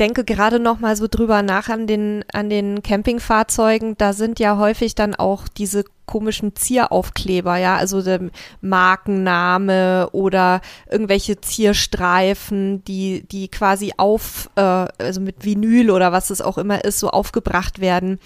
denke 0.01 0.25
gerade 0.25 0.59
noch 0.59 0.81
mal 0.81 0.97
so 0.97 1.07
drüber 1.09 1.43
nach 1.43 1.69
an 1.69 1.87
den, 1.87 2.25
an 2.33 2.49
den 2.49 2.83
Campingfahrzeugen. 2.83 3.97
Da 3.99 4.15
sind 4.15 4.41
ja 4.41 4.57
häufig 4.57 4.95
dann 4.95 5.15
auch 5.15 5.47
diese 5.47 5.85
komischen 6.07 6.57
Zieraufkleber, 6.57 7.57
ja, 7.59 7.77
also 7.77 8.03
der 8.03 8.31
Markenname 8.63 10.09
oder 10.11 10.61
irgendwelche 10.91 11.41
Zierstreifen, 11.41 12.83
die, 12.85 13.23
die 13.31 13.49
quasi 13.49 13.93
auf, 13.97 14.51
äh, 14.57 14.61
also 14.99 15.21
mit 15.21 15.45
Vinyl 15.45 15.91
oder 15.91 16.11
was 16.11 16.31
es 16.31 16.41
auch 16.41 16.59
immer 16.59 16.85
ist, 16.85 16.99
so 16.99 17.11
aufgebracht 17.11 17.81
werden 17.81 18.19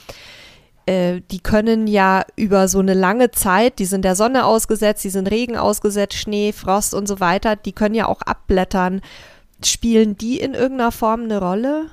äh, 0.87 1.23
die 1.31 1.41
können 1.41 1.87
ja 1.87 2.25
über 2.37 2.69
so 2.69 2.79
eine 2.79 2.95
lange 2.95 3.31
Zeit, 3.31 3.79
die 3.79 3.87
sind 3.87 4.05
der 4.05 4.17
Sonne 4.17 4.45
ausgesetzt, 4.45 5.03
die 5.05 5.11
sind 5.11 5.31
Regen 5.31 5.57
ausgesetzt, 5.57 6.15
Schnee, 6.15 6.53
Frost 6.53 6.95
und 6.95 7.07
so 7.07 7.21
weiter, 7.21 7.57
die 7.57 7.73
können 7.73 7.95
ja 7.95 8.07
auch 8.07 8.21
abblättern. 8.21 9.01
Spielen 9.67 10.17
die 10.17 10.41
in 10.41 10.55
irgendeiner 10.55 10.93
Form 10.93 11.23
eine 11.25 11.39
Rolle? 11.39 11.87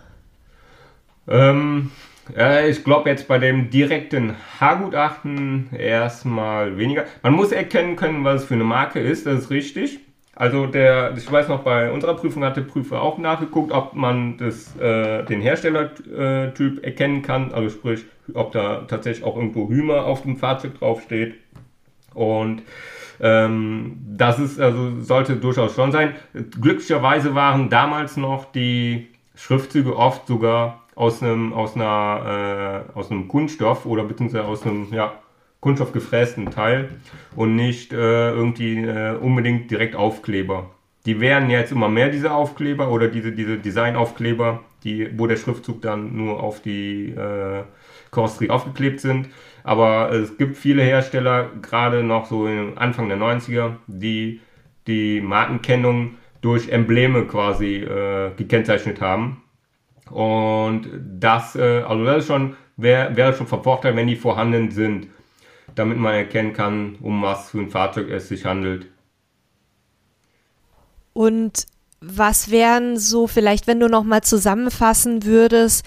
Ähm, 1.28 1.91
Äh, 2.36 2.69
ich 2.69 2.84
glaube 2.84 3.09
jetzt 3.09 3.28
bei 3.28 3.39
dem 3.39 3.69
direkten 3.69 4.36
Haargutachten 4.59 5.69
erstmal 5.74 6.78
weniger. 6.78 7.05
Man 7.24 7.34
muss 7.34 7.51
erkennen 7.51 7.95
können, 7.95 8.24
was 8.24 8.43
es 8.43 8.47
für 8.47 8.53
eine 8.53 8.63
Marke 8.63 8.99
ist, 8.99 9.26
das 9.26 9.39
ist 9.43 9.49
richtig. 9.49 9.99
Also 10.36 10.65
der, 10.65 11.13
ich 11.17 11.30
weiß 11.30 11.49
noch, 11.49 11.63
bei 11.63 11.91
unserer 11.91 12.15
Prüfung 12.15 12.43
hat 12.43 12.57
der 12.57 12.61
Prüfer 12.61 13.01
auch 13.01 13.17
nachgeguckt, 13.17 13.72
ob 13.72 13.93
man 13.95 14.38
das, 14.38 14.76
äh, 14.78 15.24
den 15.26 15.41
Herstellertyp 15.41 16.84
erkennen 16.84 17.22
kann, 17.22 17.51
also 17.53 17.69
sprich, 17.69 18.05
ob 18.34 18.51
da 18.53 18.84
tatsächlich 18.88 19.26
auch 19.26 19.36
irgendwo 19.36 19.69
Hümer 19.69 20.05
auf 20.05 20.24
dem 20.24 20.38
Fahrzeug 20.38 20.80
draufsteht. 20.80 21.36
Und 22.13 22.63
ähm, 23.22 23.97
das 24.17 24.39
ist, 24.39 24.59
also 24.59 24.99
sollte 25.01 25.36
durchaus 25.36 25.76
schon 25.76 25.91
sein. 25.91 26.15
Glücklicherweise 26.59 27.36
waren 27.36 27.69
damals 27.69 28.17
noch 28.17 28.51
die 28.51 29.07
Schriftzüge 29.36 29.95
oft 29.95 30.28
sogar 30.28 30.88
aus 30.95 31.22
einem, 31.22 31.53
aus 31.53 31.76
einer, 31.76 32.86
äh, 32.93 32.97
aus 32.97 33.11
einem 33.11 33.28
Kunststoff 33.28 33.86
oder 33.86 34.03
beziehungsweise 34.03 34.45
aus 34.45 34.65
einem, 34.65 34.88
ja, 34.91 35.13
Kunststoff 35.61 35.93
gefrästen 35.93 36.49
Teil 36.49 36.89
und 37.36 37.55
nicht 37.55 37.93
äh, 37.93 38.32
irgendwie 38.32 38.78
äh, 38.84 39.15
unbedingt 39.15 39.69
direkt 39.69 39.95
Aufkleber. 39.95 40.72
Die 41.05 41.19
werden 41.19 41.51
jetzt 41.51 41.72
immer 41.72 41.88
mehr 41.88 42.09
diese 42.09 42.32
Aufkleber 42.34 42.89
oder 42.89 43.07
diese, 43.07 43.32
diese 43.32 43.57
Designaufkleber, 43.57 44.63
die, 44.84 45.17
wo 45.17 45.28
der 45.28 45.38
Schriftzug 45.38 45.82
dann 45.82 46.17
nur 46.17 46.41
auf 46.41 46.61
die 46.61 47.09
äh, 47.09 47.63
Karosserie 48.12 48.49
aufgeklebt 48.49 48.99
sind. 48.99 49.30
Aber 49.64 50.12
es 50.12 50.38
gibt 50.38 50.57
viele 50.57 50.84
Hersteller, 50.84 51.49
gerade 51.62 52.03
noch 52.03 52.26
so 52.26 52.45
Anfang 52.76 53.09
der 53.09 53.18
90er, 53.18 53.74
die 53.88 54.41
die 54.88 55.22
Markenkennung 55.22 56.16
durch 56.41 56.70
Embleme 56.70 57.26
quasi 57.26 57.76
äh, 57.78 58.32
gekennzeichnet 58.36 58.99
haben. 58.99 59.43
Und 60.09 60.89
das, 61.01 61.55
äh, 61.55 61.84
also 61.88 62.03
das 62.03 62.26
schon, 62.26 62.55
wäre 62.78 63.16
wär 63.16 63.34
schon 63.34 63.47
von 63.47 63.64
Vorteil, 63.64 63.95
wenn 63.95 64.07
die 64.07 64.16
vorhanden 64.16 64.72
sind 64.72 65.07
damit 65.76 65.97
man 65.97 66.14
erkennen 66.14 66.53
kann, 66.53 66.97
um 67.01 67.22
was 67.22 67.49
für 67.49 67.59
ein 67.59 67.70
Fahrzeug 67.70 68.09
es 68.09 68.28
sich 68.28 68.45
handelt. 68.45 68.88
Und 71.14 71.66
was 71.99 72.49
wären 72.49 72.97
so 72.97 73.28
vielleicht, 73.28 73.68
wenn 73.68 73.80
du 73.80 73.88
noch 73.88 74.03
mal 74.03 74.22
zusammenfassen 74.22 75.26
würdest, 75.26 75.86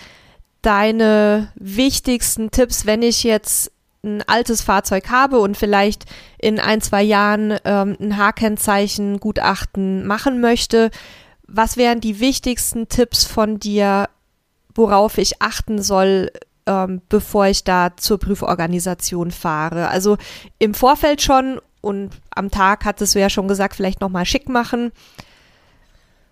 deine 0.65 1.53
wichtigsten 1.55 2.51
Tipps, 2.51 2.87
wenn 2.87 3.03
ich 3.03 3.23
jetzt 3.23 3.71
ein 4.03 4.23
altes 4.27 4.63
Fahrzeug 4.63 5.09
habe 5.11 5.39
und 5.39 5.57
vielleicht 5.57 6.05
in 6.39 6.61
ein, 6.61 6.81
zwei 6.81 7.03
Jahren 7.03 7.59
ähm, 7.65 7.97
ein 8.01 8.17
H-Kennzeichen 8.17 9.19
Gutachten 9.19 10.07
machen 10.07 10.41
möchte, 10.41 10.91
was 11.47 11.77
wären 11.77 12.01
die 12.01 12.21
wichtigsten 12.21 12.89
Tipps 12.89 13.25
von 13.25 13.59
dir, 13.59 14.09
worauf 14.75 15.19
ich 15.19 15.41
achten 15.41 15.83
soll, 15.83 16.31
ähm, 16.67 17.03
bevor 17.09 17.47
ich 17.47 17.65
da 17.65 17.97
zur 17.97 18.19
Prüforganisation 18.19 19.31
fahre. 19.31 19.89
Also 19.89 20.17
im 20.59 20.75
Vorfeld 20.75 21.23
schon 21.23 21.61
und 21.81 22.11
am 22.35 22.51
Tag 22.51 22.85
hattest 22.85 23.15
du 23.15 23.21
ja 23.21 23.29
schon 23.29 23.49
gesagt, 23.49 23.77
vielleicht 23.77 24.01
nochmal 24.01 24.25
schick 24.25 24.49
machen. 24.49 24.93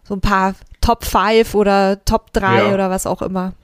So 0.02 0.14
ein 0.14 0.20
paar 0.20 0.54
Top 0.80 1.04
5 1.04 1.54
oder 1.54 2.04
Top 2.04 2.32
3 2.32 2.68
ja. 2.68 2.74
oder 2.74 2.90
was 2.90 3.06
auch 3.06 3.22
immer. 3.22 3.54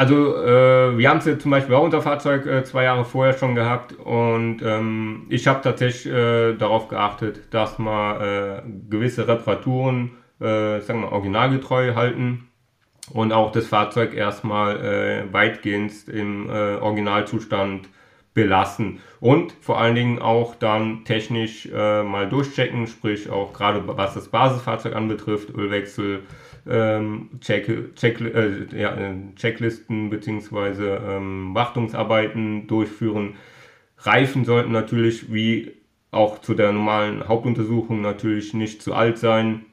Also 0.00 0.34
äh, 0.34 0.96
wir 0.96 1.10
haben 1.10 1.18
es 1.18 1.26
jetzt 1.26 1.42
zum 1.42 1.50
Beispiel 1.50 1.74
auch 1.74 1.82
unser 1.82 2.00
Fahrzeug 2.00 2.46
äh, 2.46 2.64
zwei 2.64 2.84
Jahre 2.84 3.04
vorher 3.04 3.34
schon 3.34 3.54
gehabt 3.54 3.92
und 3.92 4.62
ähm, 4.62 5.26
ich 5.28 5.46
habe 5.46 5.60
tatsächlich 5.60 6.10
äh, 6.10 6.54
darauf 6.54 6.88
geachtet, 6.88 7.52
dass 7.52 7.78
wir 7.78 8.62
äh, 8.64 8.70
gewisse 8.88 9.28
Reparaturen, 9.28 10.12
äh, 10.40 10.80
sagen 10.80 11.02
wir 11.02 11.12
originalgetreu 11.12 11.94
halten 11.96 12.48
und 13.12 13.34
auch 13.34 13.52
das 13.52 13.66
Fahrzeug 13.66 14.14
erstmal 14.14 14.80
äh, 14.80 15.32
weitgehend 15.34 16.08
im 16.08 16.48
Originalzustand 16.48 17.90
belassen 18.32 19.00
und 19.20 19.52
vor 19.60 19.82
allen 19.82 19.96
Dingen 19.96 20.18
auch 20.18 20.54
dann 20.54 21.04
technisch 21.04 21.68
mal 21.70 22.26
durchchecken, 22.26 22.86
sprich 22.86 23.28
auch 23.28 23.52
gerade 23.52 23.82
was 23.86 24.14
das 24.14 24.28
Basisfahrzeug 24.28 24.96
anbetrifft, 24.96 25.50
Ölwechsel, 25.54 26.22
ähm, 26.68 27.30
Check, 27.40 27.94
Check, 27.96 28.20
äh, 28.20 28.66
ja, 28.76 28.94
äh, 28.94 29.14
Checklisten 29.36 30.10
bzw. 30.10 30.96
Ähm, 30.96 31.54
Wartungsarbeiten 31.54 32.66
durchführen. 32.66 33.34
Reifen 33.98 34.44
sollten 34.44 34.72
natürlich 34.72 35.32
wie 35.32 35.72
auch 36.10 36.40
zu 36.40 36.54
der 36.54 36.72
normalen 36.72 37.28
Hauptuntersuchung 37.28 38.00
natürlich 38.00 38.54
nicht 38.54 38.82
zu 38.82 38.94
alt 38.94 39.18
sein 39.18 39.64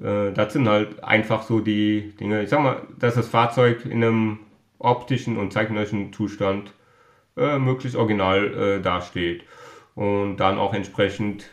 äh, 0.00 0.32
das 0.32 0.52
sind 0.52 0.68
halt 0.68 1.02
einfach 1.02 1.42
so 1.42 1.60
die 1.60 2.12
Dinge. 2.18 2.42
Ich 2.42 2.50
sag 2.50 2.62
mal, 2.62 2.82
dass 2.98 3.14
das 3.14 3.28
Fahrzeug 3.28 3.84
in 3.86 4.04
einem 4.04 4.38
optischen 4.78 5.36
und 5.36 5.52
zeichnerischen 5.52 6.12
Zustand 6.12 6.72
äh, 7.36 7.58
möglichst 7.58 7.96
original 7.96 8.54
äh, 8.54 8.82
dasteht 8.82 9.44
und 9.94 10.38
dann 10.38 10.58
auch 10.58 10.74
entsprechend 10.74 11.50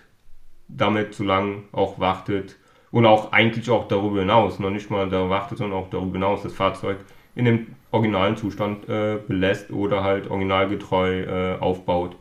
damit 0.68 1.14
zu 1.14 1.24
lang 1.24 1.64
auch 1.72 2.00
wartet 2.00 2.58
und 2.92 3.06
auch 3.06 3.32
eigentlich 3.32 3.70
auch 3.70 3.88
darüber 3.88 4.20
hinaus, 4.20 4.60
noch 4.60 4.70
nicht 4.70 4.90
mal 4.90 5.10
da 5.10 5.30
wartet, 5.30 5.58
sondern 5.58 5.80
auch 5.80 5.90
darüber 5.90 6.14
hinaus 6.14 6.44
das 6.44 6.54
Fahrzeug 6.54 6.98
in 7.36 7.46
dem 7.46 7.68
originalen 7.92 8.38
Zustand 8.38 8.88
äh, 8.90 9.20
belässt 9.28 9.72
oder 9.72 10.04
halt 10.04 10.30
originalgetreu 10.30 11.22
äh, 11.22 11.60
aufbaut. 11.60 12.16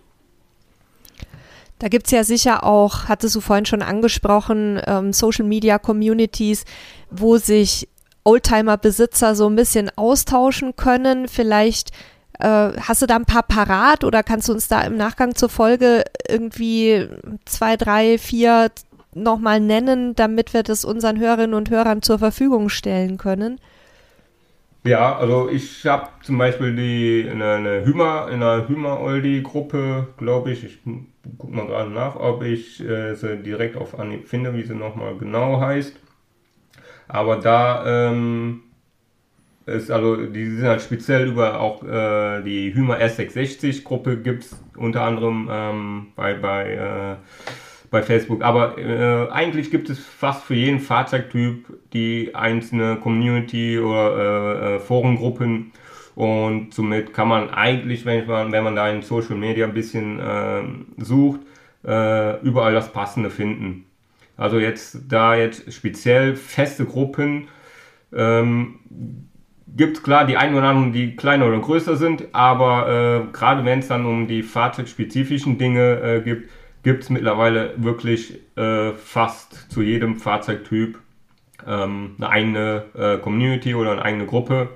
Da 1.79 1.89
gibt 1.89 2.07
es 2.07 2.13
ja 2.13 2.25
sicher 2.25 2.65
auch, 2.65 3.05
hattest 3.09 3.35
du 3.35 3.41
vorhin 3.41 3.67
schon 3.67 3.83
angesprochen, 3.83 4.81
ähm, 4.87 5.13
Social 5.13 5.45
Media 5.45 5.79
Communities, 5.79 6.65
wo 7.11 7.37
sich 7.37 7.89
Oldtimer-Besitzer 8.25 9.35
so 9.35 9.49
ein 9.49 9.57
bisschen 9.57 9.91
austauschen 9.95 10.75
können. 10.77 11.29
Vielleicht 11.29 11.91
äh, 12.39 12.73
hast 12.81 13.03
du 13.03 13.07
da 13.07 13.17
ein 13.17 13.25
paar 13.25 13.43
parat 13.43 14.05
oder 14.05 14.23
kannst 14.23 14.49
du 14.49 14.53
uns 14.53 14.69
da 14.69 14.83
im 14.83 14.97
Nachgang 14.97 15.35
zur 15.35 15.49
Folge 15.49 16.05
irgendwie 16.29 17.09
zwei, 17.45 17.77
drei, 17.77 18.19
vier 18.19 18.71
nochmal 19.17 19.61
nennen, 19.61 20.15
damit 20.15 20.55
wir 20.55 20.63
das 20.63 20.85
unseren 20.85 21.19
Hörerinnen 21.19 21.55
und 21.55 21.71
Hörern 21.71 22.03
zur 22.03 22.19
Verfügung 22.19 22.69
stellen 22.69 23.19
können? 23.19 23.59
Ja, 24.85 25.17
also 25.17 25.49
ich 25.49 25.85
habe 25.85 26.09
zum 26.23 26.39
Beispiel 26.39 26.77
die 26.77 27.23
in 27.23 27.43
einer 27.43 27.85
Hümer, 27.85 28.29
in 28.29 28.41
einer 28.41 28.69
Hümer-Oldi-Gruppe, 28.69 30.09
glaube 30.17 30.53
ich, 30.53 30.65
ich 30.65 30.79
guck 31.39 31.51
mal 31.51 31.67
gerade 31.67 31.91
nach, 31.91 32.15
ob 32.15 32.45
ich 32.45 32.81
äh, 32.81 33.15
sie 33.15 33.37
direkt 33.39 33.77
auf 33.77 33.99
Anhieb 33.99 34.29
finde, 34.29 34.55
wie 34.55 34.63
sie 34.63 34.77
nochmal 34.77 35.17
genau 35.19 35.61
heißt. 35.61 35.99
Aber 37.09 37.37
da 37.37 38.11
ähm, 38.11 38.63
ist 39.67 39.91
also, 39.91 40.27
die 40.27 40.47
sind 40.47 40.65
halt 40.65 40.83
speziell 40.83 41.27
über 41.27 41.61
auch 41.61 41.83
äh, 41.83 42.43
die 42.43 42.73
Hümer 42.73 42.99
S660-Gruppe 42.99 44.19
gibt 44.19 44.45
es 44.45 44.57
unter 44.77 45.03
anderem 45.03 45.49
ähm, 45.51 46.07
bei, 46.15 46.35
bei 46.35 46.73
äh, 46.75 47.17
bei 47.91 48.03
Facebook. 48.03 48.43
Aber 48.43 48.79
äh, 48.79 49.31
eigentlich 49.31 49.71
gibt 49.71 49.91
es 49.91 49.99
fast 49.99 50.45
für 50.45 50.55
jeden 50.55 50.81
Fahrzeugtyp 50.81 51.67
die 51.93 52.35
einzelne 52.35 52.97
Community 52.97 53.79
oder 53.79 54.17
äh, 54.17 54.77
äh, 54.77 54.79
Forengruppen. 54.81 55.73
Und 56.15 56.73
somit 56.73 57.13
kann 57.13 57.29
man 57.29 57.51
eigentlich, 57.51 58.07
wenn 58.07 58.27
man, 58.27 58.51
wenn 58.53 58.65
man 58.65 58.75
da 58.75 58.89
in 58.89 59.03
Social 59.03 59.37
Media 59.37 59.67
ein 59.67 59.75
bisschen 59.75 60.19
äh, 60.19 60.63
sucht, 60.99 61.41
überall 61.83 62.75
das 62.75 62.93
Passende 62.93 63.31
finden. 63.31 63.85
Also 64.37 64.59
jetzt 64.59 65.03
da 65.09 65.37
jetzt 65.37 65.73
speziell 65.73 66.35
feste 66.35 66.85
Gruppen 66.85 67.47
ähm, 68.13 68.81
gibt 69.77 70.03
klar 70.03 70.27
die 70.27 70.37
einen 70.37 70.55
oder 70.55 70.69
anderen, 70.69 70.93
die 70.93 71.17
kleiner 71.17 71.47
oder 71.47 71.59
größer 71.59 71.97
sind, 71.97 72.25
aber 72.33 73.27
äh, 73.29 73.33
gerade 73.33 73.65
wenn 73.65 73.81
es 73.81 73.89
dann 73.89 74.07
um 74.07 74.27
die 74.27 74.43
fahrzeugspezifischen 74.43 75.59
Dinge 75.59 76.01
äh, 76.01 76.21
gibt, 76.21 76.51
gibt 76.87 77.03
es 77.03 77.11
mittlerweile 77.11 77.75
wirklich 77.79 78.39
äh, 78.57 78.93
fast 78.93 79.73
zu 79.73 79.83
jedem 79.83 80.19
Fahrzeugtyp 80.21 81.01
ähm, 81.67 82.15
eine 82.17 82.29
eigene 82.29 82.85
äh, 82.95 83.19
Community 83.19 83.75
oder 83.75 83.91
eine 83.91 84.03
eigene 84.03 84.25
Gruppe. 84.25 84.69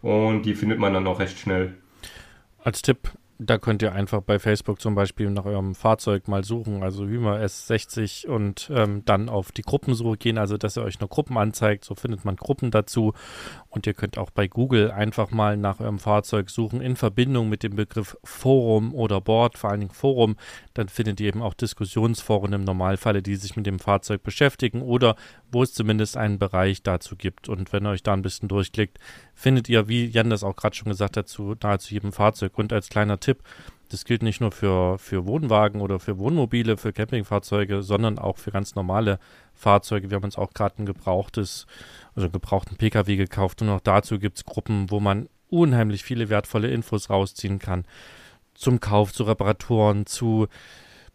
Und 0.00 0.42
die 0.42 0.56
findet 0.56 0.80
man 0.80 0.92
dann 0.92 1.06
auch 1.06 1.20
recht 1.20 1.38
schnell. 1.38 1.74
Als 2.64 2.82
Tipp, 2.82 3.12
da 3.46 3.58
könnt 3.58 3.82
ihr 3.82 3.92
einfach 3.92 4.22
bei 4.22 4.38
Facebook 4.38 4.80
zum 4.80 4.94
Beispiel 4.94 5.30
nach 5.30 5.44
eurem 5.44 5.74
Fahrzeug 5.74 6.28
mal 6.28 6.44
suchen, 6.44 6.82
also 6.82 7.06
Hümer 7.06 7.40
S60 7.40 8.26
und 8.26 8.70
ähm, 8.74 9.04
dann 9.04 9.28
auf 9.28 9.52
die 9.52 9.62
Gruppensuche 9.62 10.16
gehen, 10.16 10.38
also 10.38 10.56
dass 10.56 10.76
ihr 10.76 10.82
euch 10.82 11.00
nur 11.00 11.08
Gruppen 11.08 11.36
anzeigt, 11.36 11.84
so 11.84 11.94
findet 11.94 12.24
man 12.24 12.36
Gruppen 12.36 12.70
dazu. 12.70 13.12
Und 13.68 13.86
ihr 13.86 13.94
könnt 13.94 14.18
auch 14.18 14.30
bei 14.30 14.48
Google 14.48 14.90
einfach 14.90 15.30
mal 15.30 15.56
nach 15.56 15.80
eurem 15.80 15.98
Fahrzeug 15.98 16.50
suchen 16.50 16.80
in 16.80 16.96
Verbindung 16.96 17.48
mit 17.48 17.62
dem 17.62 17.76
Begriff 17.76 18.16
Forum 18.22 18.94
oder 18.94 19.20
Board, 19.20 19.58
vor 19.58 19.70
allen 19.70 19.80
Dingen 19.80 19.92
Forum, 19.92 20.36
dann 20.74 20.88
findet 20.88 21.20
ihr 21.20 21.28
eben 21.28 21.42
auch 21.42 21.54
Diskussionsforen 21.54 22.52
im 22.52 22.64
Normalfalle, 22.64 23.22
die 23.22 23.36
sich 23.36 23.56
mit 23.56 23.66
dem 23.66 23.78
Fahrzeug 23.78 24.22
beschäftigen 24.22 24.82
oder 24.82 25.16
wo 25.50 25.62
es 25.62 25.72
zumindest 25.72 26.16
einen 26.16 26.38
Bereich 26.38 26.82
dazu 26.82 27.16
gibt 27.16 27.48
und 27.48 27.72
wenn 27.72 27.86
ihr 27.86 27.90
euch 27.90 28.02
da 28.02 28.12
ein 28.12 28.22
bisschen 28.22 28.48
durchklickt, 28.48 28.98
findet 29.34 29.68
ihr, 29.68 29.88
wie 29.88 30.06
Jan 30.06 30.30
das 30.30 30.44
auch 30.44 30.56
gerade 30.56 30.74
schon 30.74 30.88
gesagt 30.88 31.16
hat, 31.16 31.28
zu 31.28 31.54
nahezu 31.62 31.94
jedem 31.94 32.12
Fahrzeug. 32.12 32.58
Und 32.58 32.72
als 32.72 32.88
kleiner 32.88 33.20
Tipp, 33.20 33.42
das 33.88 34.04
gilt 34.04 34.22
nicht 34.22 34.40
nur 34.40 34.52
für, 34.52 34.98
für 34.98 35.26
Wohnwagen 35.26 35.80
oder 35.80 36.00
für 36.00 36.18
Wohnmobile, 36.18 36.78
für 36.78 36.92
Campingfahrzeuge, 36.92 37.82
sondern 37.82 38.18
auch 38.18 38.38
für 38.38 38.50
ganz 38.50 38.74
normale 38.74 39.18
Fahrzeuge. 39.54 40.10
Wir 40.10 40.16
haben 40.16 40.24
uns 40.24 40.38
auch 40.38 40.54
gerade 40.54 40.82
ein 40.82 40.86
gebrauchtes, 40.86 41.66
also 42.14 42.30
gebrauchten 42.30 42.76
Pkw 42.76 43.16
gekauft 43.16 43.60
und 43.60 43.68
auch 43.68 43.80
dazu 43.80 44.18
gibt 44.18 44.38
es 44.38 44.44
Gruppen, 44.44 44.90
wo 44.90 45.00
man 45.00 45.28
unheimlich 45.50 46.02
viele 46.02 46.30
wertvolle 46.30 46.70
Infos 46.70 47.10
rausziehen 47.10 47.58
kann. 47.58 47.84
Zum 48.54 48.80
Kauf, 48.80 49.12
zu 49.12 49.24
Reparaturen, 49.24 50.06
zu 50.06 50.48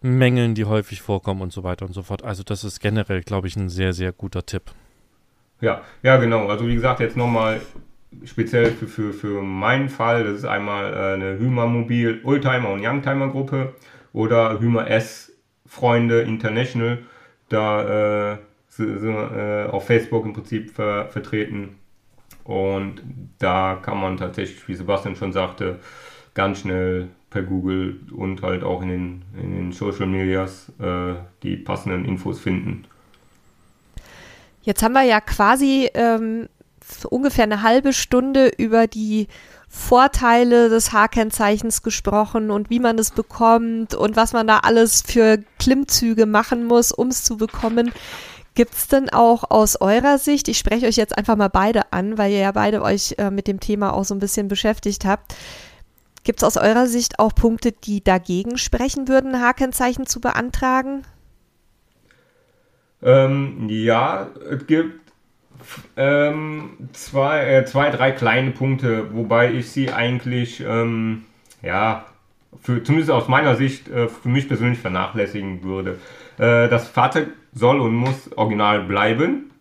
Mängeln, 0.02 0.56
die 0.56 0.66
häufig 0.66 1.02
vorkommen 1.02 1.42
und 1.42 1.52
so 1.52 1.64
weiter 1.64 1.86
und 1.86 1.94
so 1.94 2.04
fort. 2.04 2.24
Also 2.24 2.44
das 2.44 2.64
ist 2.64 2.80
generell, 2.80 3.22
glaube 3.22 3.48
ich, 3.48 3.56
ein 3.56 3.70
sehr, 3.70 3.94
sehr 3.94 4.12
guter 4.12 4.46
Tipp. 4.46 4.64
Ja, 5.60 5.82
ja, 6.04 6.18
genau. 6.18 6.48
Also 6.48 6.68
wie 6.68 6.76
gesagt, 6.76 7.00
jetzt 7.00 7.18
nochmal 7.18 7.62
speziell 8.26 8.72
für, 8.72 8.88
für, 8.88 9.14
für 9.14 9.42
meinen 9.42 9.90
Fall, 9.90 10.24
das 10.24 10.38
ist 10.38 10.46
einmal 10.46 10.94
äh, 10.94 11.14
eine 11.14 11.40
Hümer 11.40 11.66
Mobil 11.66 12.22
Oldtimer 12.24 12.70
und 12.70 12.86
Youngtimer 12.86 13.30
Gruppe 13.30 13.74
oder 14.14 14.60
Hümer 14.60 14.90
S 14.90 15.32
Freunde 15.66 16.22
International. 16.22 17.00
Da 17.50 18.34
äh, 18.34 18.38
sind 18.70 19.16
äh, 19.16 19.68
auf 19.70 19.86
Facebook 19.88 20.26
im 20.26 20.34
Prinzip 20.34 20.72
ver 20.72 21.08
vertreten. 21.10 21.76
Und 22.44 23.02
da 23.40 23.78
kann 23.82 24.00
man 24.00 24.16
tatsächlich, 24.16 24.68
wie 24.68 24.76
Sebastian 24.76 25.16
schon 25.16 25.34
sagte, 25.34 25.80
ganz 26.38 26.60
schnell 26.60 27.10
per 27.32 27.42
Google 27.42 28.00
und 28.16 28.44
halt 28.44 28.64
auch 28.64 28.82
in 28.84 28.88
den, 28.88 29.22
in 29.42 29.56
den 29.56 29.72
Social 29.74 30.06
Medias 30.06 30.72
äh, 30.80 31.16
die 31.44 31.58
passenden 31.58 32.06
Infos 32.06 32.40
finden. 32.40 32.86
Jetzt 34.62 34.84
haben 34.84 34.94
wir 34.94 35.04
ja 35.04 35.20
quasi 35.20 35.90
ähm, 35.96 36.48
ungefähr 37.10 37.44
eine 37.44 37.64
halbe 37.64 37.92
Stunde 37.92 38.52
über 38.58 38.86
die 38.86 39.28
Vorteile 39.68 40.70
des 40.70 40.94
H-Kennzeichens 40.94 41.82
gesprochen 41.82 42.52
und 42.52 42.70
wie 42.70 42.80
man 42.80 43.00
es 43.00 43.12
bekommt 43.12 43.96
und 43.96 44.16
was 44.16 44.32
man 44.32 44.48
da 44.48 44.60
alles 44.60 45.02
für 45.02 45.40
Klimmzüge 45.60 46.26
machen 46.26 46.66
muss, 46.66 46.92
um 46.92 47.08
es 47.08 47.24
zu 47.24 47.38
bekommen. 47.38 47.92
Gibt 48.54 48.74
es 48.74 48.88
denn 48.88 49.10
auch 49.10 49.52
aus 49.52 49.82
eurer 49.82 50.18
Sicht, 50.18 50.48
ich 50.48 50.58
spreche 50.58 50.88
euch 50.88 50.96
jetzt 50.96 51.18
einfach 51.18 51.36
mal 51.36 51.50
beide 51.50 51.92
an, 51.94 52.18
weil 52.18 52.32
ihr 52.32 52.40
ja 52.40 52.52
beide 52.52 52.82
euch 52.82 53.16
äh, 53.18 53.30
mit 53.30 53.48
dem 53.48 53.60
Thema 53.60 53.94
auch 53.94 54.06
so 54.06 54.16
ein 54.16 54.20
bisschen 54.20 54.48
beschäftigt 54.48 55.06
habt, 55.06 55.36
gibt 56.28 56.40
es 56.40 56.44
aus 56.44 56.58
eurer 56.58 56.88
Sicht 56.88 57.20
auch 57.20 57.34
Punkte, 57.34 57.72
die 57.72 58.04
dagegen 58.04 58.58
sprechen 58.58 59.08
würden, 59.08 59.34
ein 59.34 59.42
H-Kennzeichen 59.42 60.06
zu 60.06 60.20
beantragen? 60.20 61.04
Ähm, 63.02 63.70
ja, 63.70 64.28
es 64.52 64.68
gibt 64.68 65.00
ähm, 65.96 66.90
zwei, 66.92 67.46
äh, 67.46 67.66
zwei, 67.66 67.92
drei 67.92 68.12
kleine 68.12 68.52
Punkte, 68.52 69.14
wobei 69.16 69.54
ich 69.54 69.72
sie 69.72 69.94
eigentlich, 69.94 70.60
ähm, 70.60 71.24
ja, 71.62 72.06
für, 72.62 72.84
zumindest 72.84 73.10
aus 73.10 73.30
meiner 73.30 73.56
Sicht, 73.56 73.88
äh, 73.88 74.10
für 74.10 74.28
mich 74.28 74.50
persönlich 74.50 74.80
vernachlässigen 74.80 75.64
würde. 75.64 75.98
Äh, 76.38 76.68
das 76.68 76.90
Fahrzeug 76.90 77.30
soll 77.54 77.80
und 77.80 77.96
muss 77.96 78.32
original 78.36 78.84
bleiben. 78.84 79.52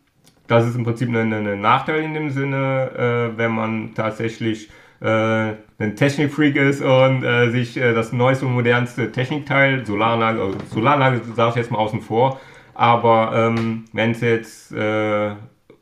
Das 0.48 0.66
ist 0.66 0.74
im 0.74 0.82
Prinzip 0.82 1.10
ein, 1.10 1.32
ein 1.32 1.60
Nachteil 1.60 2.02
in 2.02 2.14
dem 2.14 2.30
Sinne, 2.30 2.90
äh, 3.34 3.38
wenn 3.38 3.52
man 3.52 3.94
tatsächlich 3.94 4.68
äh, 5.00 5.52
ein 5.78 5.96
Technikfreak 5.96 6.56
ist 6.56 6.82
und 6.82 7.22
äh, 7.22 7.50
sich 7.50 7.76
äh, 7.76 7.92
das 7.92 8.12
neueste 8.12 8.46
und 8.46 8.54
modernste 8.54 9.12
Technikteil, 9.12 9.84
Solaranlage, 9.84 10.40
also 10.40 10.58
Solaranlage 10.72 11.20
sage 11.34 11.50
ich 11.50 11.56
jetzt 11.56 11.70
mal 11.70 11.78
außen 11.78 12.00
vor, 12.00 12.40
aber 12.74 13.32
ähm, 13.34 13.84
wenn 13.92 14.12
es 14.12 14.20
jetzt 14.20 14.72
äh, 14.72 15.32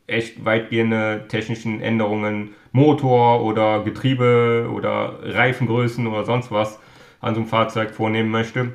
echt 0.07 0.45
weitgehende 0.45 1.25
technischen 1.29 1.81
Änderungen, 1.81 2.51
Motor 2.73 3.43
oder 3.43 3.85
Getriebe 3.85 4.69
oder 4.73 5.19
Reifengrößen 5.23 6.07
oder 6.07 6.25
sonst 6.25 6.51
was 6.51 6.81
an 7.21 7.35
so 7.35 7.41
einem 7.41 7.49
Fahrzeug 7.49 7.95
vornehmen 7.95 8.31
möchte, 8.31 8.73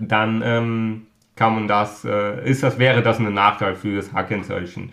dann 0.00 0.42
ähm, 0.44 1.06
kann 1.36 1.54
man 1.54 1.68
das, 1.68 2.04
äh, 2.04 2.48
ist 2.48 2.62
das, 2.62 2.78
wäre 2.78 3.02
das 3.02 3.18
ein 3.18 3.32
Nachteil 3.32 3.74
für 3.74 3.96
das 3.96 4.12
H-Kennzeichen. 4.12 4.92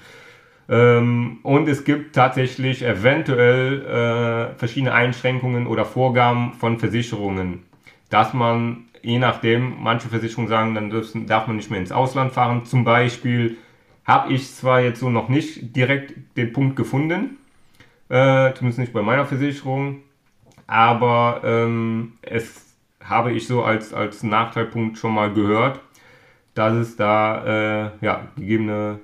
Ähm, 0.70 1.40
und 1.44 1.68
es 1.68 1.84
gibt 1.84 2.16
tatsächlich 2.16 2.84
eventuell 2.84 3.86
äh, 3.86 4.58
verschiedene 4.58 4.94
Einschränkungen 4.94 5.68
oder 5.68 5.86
Vorgaben 5.86 6.54
von 6.54 6.78
Versicherungen, 6.78 7.64
dass 8.10 8.34
man, 8.34 8.86
je 9.02 9.20
nachdem, 9.20 9.82
manche 9.82 10.10
Versicherungen 10.10 10.50
sagen, 10.50 10.76
dann 10.76 10.90
dürfen, 10.90 11.26
darf 11.26 11.48
man 11.48 11.56
nicht 11.56 11.72
mehr 11.72 11.80
ins 11.80 11.92
Ausland 11.92 12.34
fahren. 12.34 12.66
Zum 12.66 12.84
Beispiel 12.84 13.58
habe 14.06 14.34
ich 14.34 14.54
zwar 14.54 14.82
jetzt 14.82 15.00
so 15.00 15.10
noch 15.10 15.30
nicht 15.30 15.76
direkt 15.76 16.16
den 16.36 16.52
Punkt 16.52 16.76
gefunden, 16.76 17.38
äh, 18.10 18.54
zumindest 18.54 18.80
nicht 18.80 18.94
bei 18.94 19.02
meiner 19.02 19.26
Versicherung, 19.26 20.02
aber 20.66 21.42
ähm, 21.46 22.14
es 22.22 22.66
habe 23.04 23.32
ich 23.32 23.48
so 23.48 23.64
als, 23.64 23.94
als 23.94 24.24
Nachteilpunkt 24.24 24.98
schon 24.98 25.14
mal 25.14 25.34
gehört, 25.34 25.80
dass 26.56 26.74
es 26.74 26.96
da 26.98 27.46
äh, 27.46 27.90
ja, 28.02 28.28
gegebene 28.36 29.00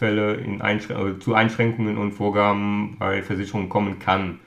Fälle 0.00 0.34
in 0.34 0.62
Einschrän 0.62 0.96
also 0.96 1.18
zu 1.18 1.34
Einschränkungen 1.34 1.98
und 1.98 2.12
Vorgaben 2.12 2.96
bei 2.98 3.22
Versicherungen 3.22 3.68
kommen 3.68 3.98
kann. 3.98 4.40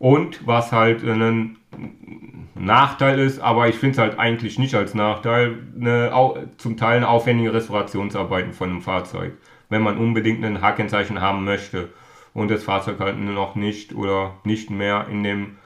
Und 0.00 0.46
was 0.46 0.72
halt 0.72 1.04
ein 1.04 1.58
Nachteil 2.54 3.20
ist, 3.20 3.38
aber 3.38 3.68
ich 3.68 3.76
finde 3.76 3.92
es 3.92 3.98
halt 3.98 4.18
eigentlich 4.18 4.58
nicht 4.58 4.74
als 4.74 4.94
Nachteil, 4.94 5.58
eine, 5.80 6.50
zum 6.56 6.76
Teil 6.76 6.96
eine 6.96 7.08
aufwendige 7.08 7.54
Restaurationsarbeiten 7.54 8.52
von 8.52 8.70
einem 8.70 8.82
Fahrzeug, 8.82 9.34
wenn 9.68 9.82
man 9.82 9.96
unbedingt 9.96 10.44
ein 10.44 10.60
H-Kennzeichen 10.60 11.20
haben 11.20 11.44
möchte 11.44 11.90
und 12.34 12.50
das 12.50 12.64
Fahrzeug 12.64 12.98
halt 12.98 13.18
noch 13.18 13.54
nicht 13.54 13.94
oder 13.94 14.34
nicht 14.42 14.70
mehr 14.70 15.06
in 15.08 15.22
dem 15.22 15.58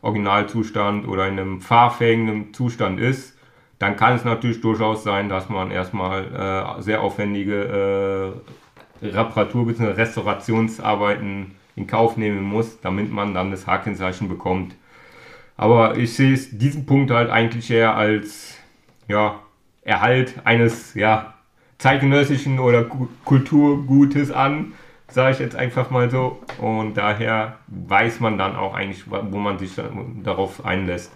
Originalzustand 0.00 1.06
oder 1.06 1.28
in 1.28 1.38
einem 1.38 1.60
fahrfähigen 1.60 2.52
Zustand 2.52 2.98
ist, 2.98 3.38
dann 3.78 3.96
kann 3.96 4.16
es 4.16 4.24
natürlich 4.24 4.60
durchaus 4.60 5.04
sein, 5.04 5.28
dass 5.28 5.48
man 5.48 5.70
erstmal 5.70 6.24
äh, 6.78 6.82
sehr 6.82 7.02
aufwendige 7.02 8.34
äh, 8.44 8.52
Reparatur- 9.02 9.66
bzw. 9.66 9.92
Restaurationsarbeiten 9.92 11.52
in 11.76 11.86
Kauf 11.86 12.16
nehmen 12.16 12.42
muss, 12.42 12.80
damit 12.80 13.10
man 13.10 13.34
dann 13.34 13.50
das 13.50 13.66
H-Kennzeichen 13.66 14.28
bekommt. 14.28 14.74
Aber 15.56 15.96
ich 15.96 16.14
sehe 16.14 16.36
diesen 16.36 16.86
Punkt 16.86 17.10
halt 17.10 17.30
eigentlich 17.30 17.70
eher 17.70 17.94
als 17.96 18.56
ja, 19.08 19.40
Erhalt 19.82 20.34
eines 20.44 20.94
ja, 20.94 21.34
zeitgenössischen 21.78 22.58
oder 22.58 22.84
Kulturgutes 23.24 24.30
an, 24.30 24.74
sage 25.08 25.32
ich 25.32 25.38
jetzt 25.40 25.56
einfach 25.56 25.90
mal 25.90 26.10
so. 26.10 26.40
Und 26.60 26.94
daher 26.96 27.58
weiß 27.68 28.20
man 28.20 28.38
dann 28.38 28.56
auch 28.56 28.74
eigentlich, 28.74 29.04
wo 29.10 29.38
man 29.38 29.58
sich 29.58 29.72
darauf 30.22 30.64
einlässt. 30.64 31.12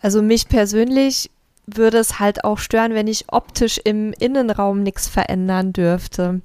Also 0.00 0.22
mich 0.22 0.48
persönlich 0.48 1.30
würde 1.66 1.98
es 1.98 2.18
halt 2.18 2.44
auch 2.44 2.58
stören, 2.58 2.94
wenn 2.94 3.06
ich 3.06 3.26
optisch 3.28 3.80
im 3.82 4.12
Innenraum 4.18 4.82
nichts 4.82 5.08
verändern 5.08 5.72
dürfte. 5.72 6.40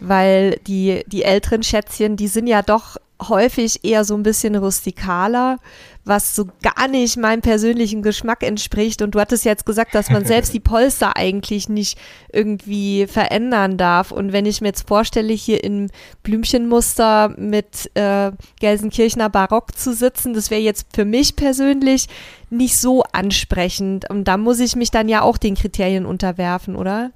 Weil 0.00 0.60
die, 0.66 1.04
die 1.06 1.22
älteren 1.22 1.62
Schätzchen, 1.62 2.16
die 2.16 2.28
sind 2.28 2.46
ja 2.46 2.62
doch 2.62 2.96
häufig 3.22 3.84
eher 3.84 4.04
so 4.04 4.14
ein 4.14 4.22
bisschen 4.22 4.56
rustikaler, 4.56 5.58
was 6.04 6.36
so 6.36 6.46
gar 6.62 6.88
nicht 6.88 7.16
meinem 7.16 7.40
persönlichen 7.40 8.02
Geschmack 8.02 8.42
entspricht. 8.42 9.00
Und 9.00 9.14
du 9.14 9.20
hattest 9.20 9.44
jetzt 9.44 9.64
gesagt, 9.64 9.94
dass 9.94 10.10
man 10.10 10.24
selbst 10.24 10.52
die 10.52 10.60
Polster 10.74 11.16
eigentlich 11.16 11.68
nicht 11.68 11.98
irgendwie 12.32 13.06
verändern 13.06 13.78
darf. 13.78 14.10
Und 14.10 14.32
wenn 14.32 14.46
ich 14.46 14.60
mir 14.60 14.68
jetzt 14.68 14.86
vorstelle, 14.86 15.32
hier 15.32 15.64
im 15.64 15.88
Blümchenmuster 16.22 17.34
mit 17.38 17.90
äh, 17.94 18.32
Gelsenkirchener 18.60 19.30
Barock 19.30 19.76
zu 19.76 19.94
sitzen, 19.94 20.34
das 20.34 20.50
wäre 20.50 20.60
jetzt 20.60 20.88
für 20.94 21.04
mich 21.04 21.36
persönlich 21.36 22.06
nicht 22.50 22.76
so 22.76 23.02
ansprechend. 23.12 24.10
Und 24.10 24.24
da 24.24 24.36
muss 24.36 24.60
ich 24.60 24.76
mich 24.76 24.90
dann 24.90 25.08
ja 25.08 25.22
auch 25.22 25.38
den 25.38 25.54
Kriterien 25.54 26.04
unterwerfen, 26.04 26.76
oder? 26.76 27.12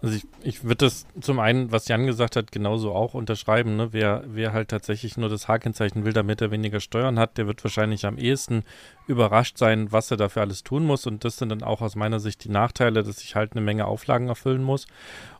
Also 0.00 0.14
ich, 0.14 0.26
ich 0.42 0.62
würde 0.62 0.86
das 0.86 1.06
zum 1.20 1.40
einen, 1.40 1.72
was 1.72 1.88
Jan 1.88 2.06
gesagt 2.06 2.36
hat, 2.36 2.52
genauso 2.52 2.92
auch 2.92 3.14
unterschreiben. 3.14 3.76
Ne? 3.76 3.88
Wer, 3.92 4.22
wer 4.26 4.52
halt 4.52 4.68
tatsächlich 4.68 5.16
nur 5.16 5.28
das 5.28 5.48
H-Kennzeichen 5.48 6.04
will, 6.04 6.12
damit 6.12 6.40
er 6.40 6.52
weniger 6.52 6.78
Steuern 6.78 7.18
hat, 7.18 7.36
der 7.36 7.48
wird 7.48 7.64
wahrscheinlich 7.64 8.06
am 8.06 8.16
ehesten 8.16 8.62
überrascht 9.08 9.58
sein, 9.58 9.90
was 9.90 10.10
er 10.10 10.16
dafür 10.16 10.42
alles 10.42 10.62
tun 10.62 10.84
muss. 10.84 11.06
Und 11.06 11.24
das 11.24 11.38
sind 11.38 11.48
dann 11.48 11.64
auch 11.64 11.80
aus 11.80 11.96
meiner 11.96 12.20
Sicht 12.20 12.44
die 12.44 12.50
Nachteile, 12.50 13.02
dass 13.02 13.22
ich 13.22 13.34
halt 13.34 13.52
eine 13.52 13.60
Menge 13.60 13.86
Auflagen 13.86 14.28
erfüllen 14.28 14.62
muss. 14.62 14.86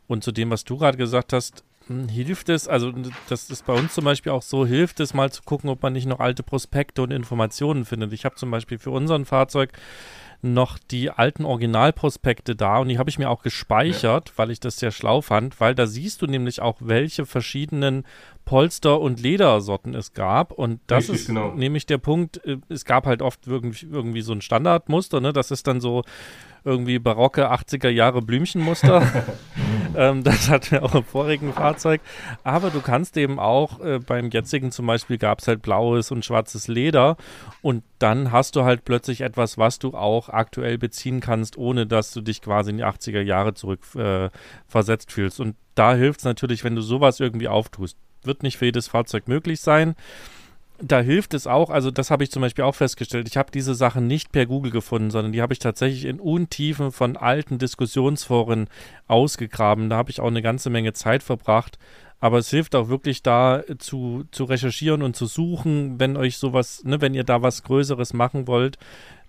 Und 0.07 0.23
zu 0.25 0.33
dem, 0.33 0.49
was 0.49 0.65
du 0.65 0.77
gerade 0.77 0.97
gesagt 0.97 1.31
hast, 1.31 1.63
hm, 1.87 2.09
hilft 2.09 2.49
es, 2.49 2.67
also 2.67 2.93
das 3.29 3.49
ist 3.49 3.65
bei 3.65 3.73
uns 3.73 3.93
zum 3.93 4.03
Beispiel 4.03 4.31
auch 4.33 4.41
so, 4.41 4.65
hilft 4.65 4.99
es 4.99 5.13
mal 5.13 5.31
zu 5.31 5.41
gucken, 5.43 5.69
ob 5.69 5.81
man 5.81 5.93
nicht 5.93 6.05
noch 6.05 6.19
alte 6.19 6.43
Prospekte 6.43 7.01
und 7.01 7.11
Informationen 7.11 7.85
findet. 7.85 8.11
Ich 8.11 8.25
habe 8.25 8.35
zum 8.35 8.51
Beispiel 8.51 8.77
für 8.77 8.91
unseren 8.91 9.25
Fahrzeug 9.25 9.71
noch 10.41 10.77
die 10.77 11.09
alten 11.09 11.43
Originalprospekte 11.43 12.55
da 12.55 12.77
und 12.77 12.87
die 12.87 12.97
habe 12.97 13.09
ich 13.09 13.19
mir 13.19 13.29
auch 13.29 13.41
gespeichert, 13.41 14.29
ja. 14.29 14.33
weil 14.37 14.51
ich 14.51 14.59
das 14.59 14.77
sehr 14.77 14.91
schlau 14.91 15.21
fand, 15.21 15.59
weil 15.59 15.75
da 15.75 15.85
siehst 15.85 16.21
du 16.21 16.27
nämlich 16.27 16.61
auch, 16.61 16.77
welche 16.79 17.25
verschiedenen 17.25 18.05
Polster- 18.45 18.99
und 18.99 19.19
Ledersorten 19.19 19.93
es 19.93 20.13
gab. 20.13 20.51
Und 20.51 20.79
das 20.87 21.03
Richtig, 21.03 21.15
ist 21.15 21.27
genau. 21.27 21.51
nämlich 21.53 21.85
der 21.85 21.97
Punkt, 21.97 22.43
äh, 22.45 22.57
es 22.69 22.85
gab 22.85 23.05
halt 23.05 23.21
oft 23.21 23.45
irgendwie, 23.45 23.85
irgendwie 23.85 24.21
so 24.21 24.33
ein 24.33 24.41
Standardmuster, 24.41 25.19
ne? 25.21 25.33
Das 25.33 25.51
ist 25.51 25.67
dann 25.67 25.81
so 25.81 26.03
irgendwie 26.63 26.99
barocke 26.99 27.51
80er 27.51 27.89
Jahre 27.89 28.21
Blümchenmuster. 28.21 29.05
ähm, 29.95 30.23
das 30.23 30.49
hatten 30.49 30.71
wir 30.71 30.83
auch 30.83 30.95
im 30.95 31.03
vorigen 31.03 31.53
Fahrzeug. 31.53 32.01
Aber 32.43 32.69
du 32.69 32.81
kannst 32.81 33.17
eben 33.17 33.39
auch, 33.39 33.79
äh, 33.79 33.99
beim 33.99 34.29
jetzigen 34.29 34.71
zum 34.71 34.87
Beispiel 34.87 35.17
gab 35.17 35.39
es 35.39 35.47
halt 35.47 35.61
blaues 35.61 36.11
und 36.11 36.25
schwarzes 36.25 36.67
Leder. 36.67 37.17
Und 37.61 37.83
dann 37.99 38.31
hast 38.31 38.55
du 38.55 38.63
halt 38.63 38.85
plötzlich 38.85 39.21
etwas, 39.21 39.57
was 39.57 39.79
du 39.79 39.93
auch 39.93 40.29
aktuell 40.29 40.77
beziehen 40.77 41.19
kannst, 41.19 41.57
ohne 41.57 41.85
dass 41.85 42.11
du 42.11 42.21
dich 42.21 42.41
quasi 42.41 42.71
in 42.71 42.77
die 42.77 42.85
80er 42.85 43.21
Jahre 43.21 43.53
zurück 43.53 43.81
äh, 43.95 44.29
fühlst. 45.07 45.39
Und 45.39 45.55
da 45.75 45.93
hilft 45.93 46.19
es 46.19 46.25
natürlich, 46.25 46.63
wenn 46.63 46.75
du 46.75 46.81
sowas 46.81 47.19
irgendwie 47.19 47.47
auftust. 47.47 47.97
wird 48.23 48.43
nicht 48.43 48.57
für 48.57 48.65
jedes 48.65 48.87
Fahrzeug 48.87 49.27
möglich 49.27 49.61
sein 49.61 49.95
da 50.81 51.01
hilft 51.01 51.33
es 51.33 51.47
auch, 51.47 51.69
also 51.69 51.91
das 51.91 52.11
habe 52.11 52.23
ich 52.23 52.31
zum 52.31 52.41
Beispiel 52.41 52.63
auch 52.63 52.75
festgestellt, 52.75 53.27
ich 53.27 53.37
habe 53.37 53.51
diese 53.51 53.75
Sachen 53.75 54.07
nicht 54.07 54.31
per 54.31 54.45
Google 54.45 54.71
gefunden, 54.71 55.11
sondern 55.11 55.33
die 55.33 55.41
habe 55.41 55.53
ich 55.53 55.59
tatsächlich 55.59 56.05
in 56.05 56.19
Untiefen 56.19 56.91
von 56.91 57.17
alten 57.17 57.57
Diskussionsforen 57.57 58.67
ausgegraben. 59.07 59.89
Da 59.89 59.97
habe 59.97 60.11
ich 60.11 60.21
auch 60.21 60.27
eine 60.27 60.41
ganze 60.41 60.69
Menge 60.69 60.93
Zeit 60.93 61.23
verbracht. 61.23 61.77
Aber 62.21 62.37
es 62.37 62.49
hilft 62.49 62.75
auch 62.75 62.89
wirklich 62.89 63.23
da 63.23 63.63
zu, 63.77 64.25
zu 64.31 64.43
recherchieren 64.43 65.03
und 65.03 65.15
zu 65.15 65.25
suchen, 65.25 65.99
wenn 65.99 66.17
euch 66.17 66.37
sowas, 66.37 66.83
ne, 66.83 66.99
wenn 66.99 67.13
ihr 67.13 67.23
da 67.23 67.41
was 67.41 67.63
Größeres 67.63 68.13
machen 68.13 68.45
wollt, 68.45 68.77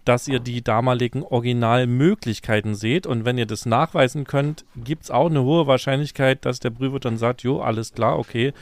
dass 0.05 0.27
ihr 0.27 0.41
die 0.41 0.63
damaligen 0.63 1.23
Originalmöglichkeiten 1.23 2.75
seht. 2.75 3.07
Und 3.07 3.25
wenn 3.25 3.39
ihr 3.39 3.47
das 3.47 3.65
nachweisen 3.65 4.25
könnt, 4.25 4.65
gibt 4.77 5.05
es 5.05 5.11
auch 5.11 5.31
eine 5.31 5.43
hohe 5.45 5.69
Wahrscheinlichkeit, 5.69 6.45
dass 6.45 6.59
der 6.59 6.71
Prüfer 6.71 6.99
dann 6.99 7.17
sagt, 7.17 7.43
jo, 7.43 7.61
alles 7.61 7.93
klar, 7.93 8.19
okay, 8.19 8.53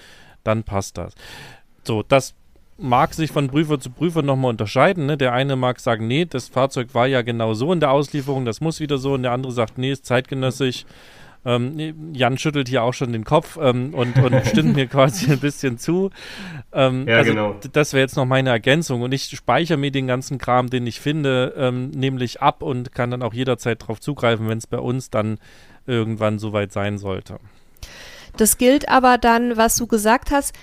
dann 0.44 0.62
passt 0.62 0.98
das. 0.98 1.14
So, 1.84 2.02
das 2.02 2.34
mag 2.78 3.12
sich 3.12 3.32
von 3.32 3.48
Prüfer 3.48 3.80
zu 3.80 3.90
Prüfer 3.90 4.22
nochmal 4.22 4.50
unterscheiden. 4.50 5.06
Ne? 5.06 5.16
Der 5.16 5.32
eine 5.32 5.56
mag 5.56 5.80
sagen, 5.80 6.06
nee, 6.06 6.24
das 6.24 6.48
Fahrzeug 6.48 6.94
war 6.94 7.06
ja 7.06 7.22
genau 7.22 7.54
so 7.54 7.72
in 7.72 7.80
der 7.80 7.90
Auslieferung, 7.90 8.44
das 8.44 8.60
muss 8.60 8.80
wieder 8.80 8.98
so. 8.98 9.14
Und 9.14 9.24
der 9.24 9.32
andere 9.32 9.52
sagt, 9.52 9.78
nee, 9.78 9.90
ist 9.90 10.06
zeitgenössisch. 10.06 10.86
Ähm, 11.44 12.12
Jan 12.12 12.36
schüttelt 12.36 12.68
hier 12.68 12.82
auch 12.82 12.94
schon 12.94 13.12
den 13.12 13.24
Kopf 13.24 13.58
ähm, 13.60 13.94
und, 13.94 14.18
und 14.18 14.34
stimmt 14.46 14.76
mir 14.76 14.86
quasi 14.86 15.30
ein 15.30 15.38
bisschen 15.38 15.78
zu. 15.78 16.10
Ähm, 16.72 17.06
ja, 17.06 17.18
also 17.18 17.30
genau. 17.30 17.56
Das 17.72 17.92
wäre 17.92 18.02
jetzt 18.02 18.16
noch 18.16 18.26
meine 18.26 18.50
Ergänzung. 18.50 19.02
Und 19.02 19.12
ich 19.12 19.24
speichere 19.24 19.76
mir 19.76 19.90
den 19.90 20.06
ganzen 20.06 20.38
Kram, 20.38 20.70
den 20.70 20.86
ich 20.86 21.00
finde, 21.00 21.54
ähm, 21.56 21.90
nämlich 21.90 22.42
ab 22.42 22.62
und 22.62 22.92
kann 22.92 23.10
dann 23.10 23.22
auch 23.22 23.34
jederzeit 23.34 23.82
darauf 23.82 24.00
zugreifen, 24.00 24.48
wenn 24.48 24.58
es 24.58 24.66
bei 24.66 24.78
uns 24.78 25.10
dann 25.10 25.38
irgendwann 25.86 26.38
soweit 26.38 26.72
sein 26.72 26.98
sollte. 26.98 27.38
Das 28.36 28.56
gilt 28.56 28.88
aber 28.88 29.18
dann, 29.18 29.56
was 29.56 29.76
du 29.76 29.86
gesagt 29.86 30.30
hast, 30.30 30.54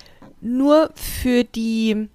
nur 0.45 0.91
für 0.95 1.43
die 1.43 2.07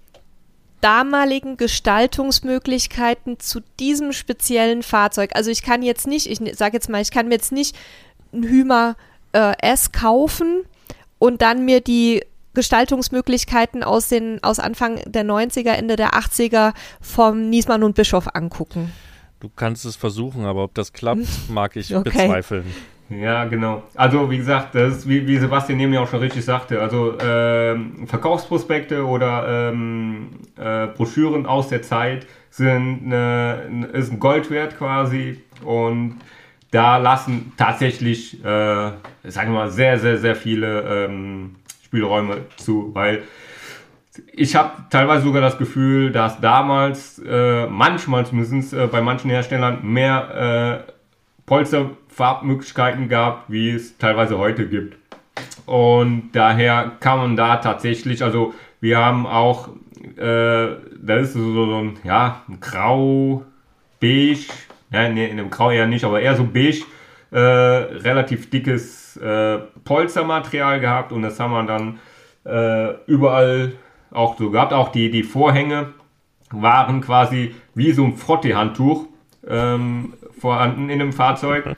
damaligen 0.81 1.57
Gestaltungsmöglichkeiten 1.57 3.39
zu 3.39 3.61
diesem 3.79 4.13
speziellen 4.13 4.83
Fahrzeug. 4.83 5.31
Also 5.35 5.51
ich 5.51 5.63
kann 5.63 5.83
jetzt 5.83 6.07
nicht, 6.07 6.27
ich 6.27 6.41
sage 6.57 6.77
jetzt 6.77 6.89
mal, 6.89 7.03
ich 7.03 7.11
kann 7.11 7.29
mir 7.29 7.35
jetzt 7.35 7.53
nicht 7.53 7.77
ein 8.33 8.45
Hümer 8.45 8.97
äh, 9.33 9.53
S 9.61 9.93
kaufen 9.93 10.63
und 11.19 11.43
dann 11.43 11.65
mir 11.65 11.81
die 11.81 12.25
Gestaltungsmöglichkeiten 12.55 13.85
aus 13.85 14.09
den 14.09 14.43
aus 14.43 14.59
Anfang 14.59 15.01
der 15.07 15.25
90er, 15.25 15.71
Ende 15.71 15.97
der 15.97 16.15
80er 16.15 16.73
vom 17.01 17.49
Niesmann 17.51 17.83
und 17.83 17.95
Bischof 17.95 18.35
angucken. 18.35 18.93
Du 19.39 19.49
kannst 19.49 19.85
es 19.85 19.97
versuchen, 19.97 20.45
aber 20.45 20.65
ob 20.65 20.75
das 20.75 20.93
klappt, 20.93 21.27
mag 21.49 21.77
ich 21.77 21.95
okay. 21.95 22.11
bezweifeln. 22.11 22.65
Ja, 23.11 23.45
genau. 23.47 23.83
Also 23.97 24.31
wie 24.31 24.37
gesagt, 24.37 24.75
das 24.77 24.99
ist, 24.99 25.09
wie, 25.09 25.27
wie 25.27 25.37
Sebastian 25.37 25.79
neben 25.79 25.91
mir 25.91 26.01
auch 26.01 26.09
schon 26.09 26.21
richtig 26.21 26.45
sagte, 26.45 26.81
also 26.81 27.19
ähm, 27.21 28.07
Verkaufsprospekte 28.07 29.05
oder 29.05 29.71
ähm, 29.73 30.29
äh, 30.57 30.87
Broschüren 30.87 31.45
aus 31.45 31.69
der 31.69 31.83
Zeit 31.83 32.27
sind 32.51 33.03
eine, 33.07 33.89
ist 33.93 34.13
ein 34.13 34.21
Gold 34.21 34.49
wert 34.51 34.79
quasi 34.79 35.43
und 35.65 36.21
da 36.71 36.99
lassen 36.99 37.53
tatsächlich, 37.57 38.45
äh, 38.45 38.45
sagen 38.45 39.53
wir 39.53 39.59
mal, 39.59 39.71
sehr, 39.71 39.99
sehr, 39.99 40.19
sehr 40.19 40.37
viele 40.37 41.07
ähm, 41.07 41.57
Spielräume 41.83 42.43
zu, 42.59 42.95
weil 42.95 43.23
ich 44.33 44.55
habe 44.55 44.85
teilweise 44.89 45.25
sogar 45.25 45.43
das 45.43 45.59
Gefühl, 45.59 46.13
dass 46.13 46.41
damals, 46.41 47.21
äh, 47.27 47.67
manchmal 47.67 48.25
zumindest 48.25 48.73
äh, 48.73 48.87
bei 48.87 49.01
manchen 49.01 49.31
Herstellern, 49.31 49.81
mehr 49.83 50.85
äh, 50.87 50.93
Polsterfarbmöglichkeiten 52.21 53.09
gab, 53.09 53.45
wie 53.49 53.71
es 53.71 53.97
teilweise 53.97 54.39
heute 54.39 54.69
gibt. 54.69 54.97
Und 55.67 56.31
daher 56.33 56.93
kann 57.01 57.19
man 57.19 57.37
da 57.37 57.57
tatsächlich, 57.57 58.23
also 58.23 58.53
wir 58.81 58.99
haben 58.99 59.27
auch, 59.27 59.69
äh, 60.17 60.77
da 61.03 61.17
ist 61.17 61.33
so, 61.33 61.53
so 61.53 61.77
ein, 61.77 61.99
ja, 62.05 62.43
ein 62.49 62.61
grau, 62.61 63.45
beige, 64.01 64.53
ja, 64.93 65.09
nee, 65.09 65.29
in 65.29 65.39
dem 65.39 65.51
Grau 65.51 65.71
eher 65.71 65.87
nicht, 65.87 66.05
aber 66.05 66.21
eher 66.21 66.37
so 66.37 66.45
beige, 66.45 66.85
äh, 67.31 67.39
relativ 67.39 68.51
dickes 68.51 69.17
äh, 69.17 69.59
Polstermaterial 69.85 70.81
gehabt 70.81 71.13
und 71.13 71.23
das 71.23 71.41
haben 71.41 71.53
wir 71.53 71.63
dann 71.65 72.01
äh, 72.45 72.95
überall 73.07 73.73
auch 74.11 74.37
so 74.37 74.51
gehabt. 74.51 74.73
Auch 74.73 74.89
die, 74.89 75.11
die 75.11 75.23
Vorhänge 75.23 75.95
waren 76.51 77.01
quasi 77.01 77.55
wie 77.75 77.93
so 77.93 78.05
ein 78.05 78.17
Frottee-Handtuch. 78.17 79.07
Ähm, 79.47 80.15
vorhanden 80.41 80.91
in 80.91 80.99
dem 80.99 81.13
Fahrzeug. 81.13 81.77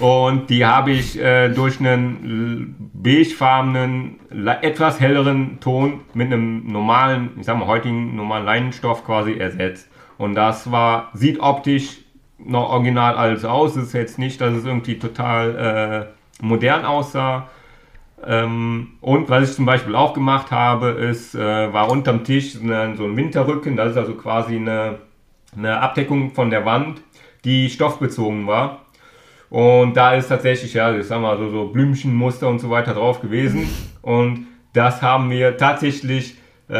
Und 0.00 0.50
die 0.50 0.66
habe 0.66 0.90
ich 0.90 1.20
äh, 1.20 1.50
durch 1.50 1.78
einen 1.78 2.90
beigefarbenen, 2.92 4.18
etwas 4.60 5.00
helleren 5.00 5.60
Ton 5.60 6.00
mit 6.14 6.32
einem 6.32 6.66
normalen, 6.66 7.30
ich 7.38 7.46
sag 7.46 7.58
mal 7.58 7.66
heutigen 7.66 8.16
normalen 8.16 8.44
Leinenstoff 8.44 9.04
quasi 9.04 9.34
ersetzt. 9.34 9.88
Und 10.18 10.34
das 10.34 10.70
war, 10.70 11.10
sieht 11.14 11.40
optisch 11.40 11.98
noch 12.38 12.70
original 12.70 13.14
alles 13.14 13.44
aus. 13.44 13.76
Es 13.76 13.88
ist 13.88 13.92
jetzt 13.92 14.18
nicht, 14.18 14.40
dass 14.40 14.54
es 14.54 14.64
irgendwie 14.64 14.98
total 14.98 16.10
äh, 16.40 16.44
modern 16.44 16.84
aussah. 16.84 17.48
Ähm, 18.26 18.94
und 19.00 19.28
was 19.28 19.50
ich 19.50 19.56
zum 19.56 19.66
Beispiel 19.66 19.94
auch 19.94 20.12
gemacht 20.12 20.50
habe, 20.50 20.88
ist, 20.88 21.34
äh, 21.34 21.72
war 21.72 21.90
unterm 21.90 22.24
Tisch 22.24 22.54
so 22.54 22.60
ein 22.64 23.16
Winterrücken. 23.16 23.76
Das 23.76 23.92
ist 23.92 23.96
also 23.96 24.14
quasi 24.14 24.56
eine, 24.56 24.98
eine 25.56 25.80
Abdeckung 25.80 26.32
von 26.32 26.50
der 26.50 26.64
Wand 26.64 27.00
die 27.44 27.70
stoffbezogen 27.70 28.46
war. 28.46 28.86
Und 29.50 29.96
da 29.96 30.14
ist 30.14 30.28
tatsächlich, 30.28 30.74
ja, 30.74 30.96
ich 30.96 31.06
sag 31.06 31.20
mal, 31.20 31.38
so, 31.38 31.48
so 31.48 31.68
Blümchenmuster 31.68 32.48
und 32.48 32.58
so 32.58 32.70
weiter 32.70 32.94
drauf 32.94 33.20
gewesen. 33.20 33.68
Und 34.02 34.46
das 34.72 35.02
haben 35.02 35.30
wir 35.30 35.56
tatsächlich 35.56 36.36
äh, 36.68 36.74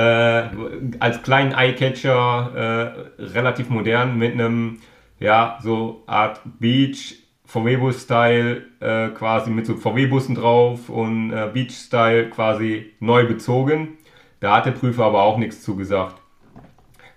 als 0.99 1.23
kleinen 1.23 1.53
Eyecatcher 1.53 3.05
äh, 3.19 3.23
relativ 3.23 3.69
modern 3.69 4.19
mit 4.19 4.33
einem, 4.33 4.79
ja, 5.21 5.59
so 5.63 6.03
Art 6.07 6.41
Beach 6.59 7.17
VW-Bus-Style 7.47 8.63
äh, 8.81 9.09
quasi 9.11 9.51
mit 9.51 9.67
so 9.67 9.77
VW-Bussen 9.77 10.35
drauf 10.35 10.89
und 10.89 11.33
äh, 11.33 11.49
Beach-Style 11.53 12.31
quasi 12.31 12.93
neu 13.01 13.27
bezogen. 13.27 13.99
Da 14.41 14.57
hat 14.57 14.67
der 14.67 14.73
Prüfer 14.73 15.05
aber 15.05 15.23
auch 15.23 15.39
nichts 15.39 15.63
zugesagt. 15.63 16.24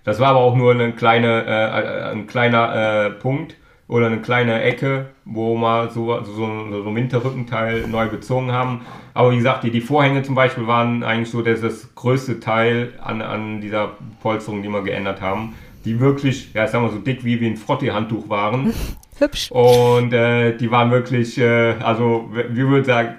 Das 0.08 0.20
war 0.20 0.28
aber 0.28 0.38
auch 0.38 0.56
nur 0.56 0.70
eine 0.70 0.92
kleine, 0.92 1.44
äh, 1.44 2.12
ein 2.12 2.26
kleiner 2.26 3.08
äh, 3.08 3.10
Punkt 3.10 3.56
oder 3.88 4.06
eine 4.06 4.22
kleine 4.22 4.62
Ecke, 4.62 5.10
wo 5.26 5.54
wir 5.54 5.90
so, 5.90 6.24
so, 6.24 6.32
so 6.32 6.44
ein 6.46 6.94
Winterrückenteil 6.94 7.86
neu 7.88 8.08
bezogen 8.08 8.50
haben. 8.50 8.86
Aber 9.12 9.32
wie 9.32 9.36
gesagt, 9.36 9.64
die, 9.64 9.70
die 9.70 9.82
Vorhänge 9.82 10.22
zum 10.22 10.34
Beispiel 10.34 10.66
waren 10.66 11.02
eigentlich 11.02 11.28
so 11.28 11.42
das, 11.42 11.60
das 11.60 11.94
größte 11.94 12.40
Teil 12.40 12.94
an, 13.02 13.20
an 13.20 13.60
dieser 13.60 13.98
Polsterung, 14.22 14.62
die 14.62 14.70
wir 14.70 14.80
geändert 14.80 15.20
haben. 15.20 15.54
Die 15.84 16.00
wirklich, 16.00 16.54
ja, 16.54 16.66
sagen 16.66 16.86
wir 16.86 16.90
so 16.90 17.00
dick 17.00 17.22
wie, 17.22 17.38
wie 17.42 17.46
ein 17.48 17.58
Frottee-Handtuch 17.58 18.30
waren. 18.30 18.72
Hübsch. 19.18 19.50
Und 19.50 20.14
äh, 20.14 20.56
die 20.56 20.70
waren 20.70 20.90
wirklich, 20.90 21.36
äh, 21.36 21.74
also 21.82 22.30
wir 22.32 22.66
würden 22.66 22.84
sagen, 22.86 23.16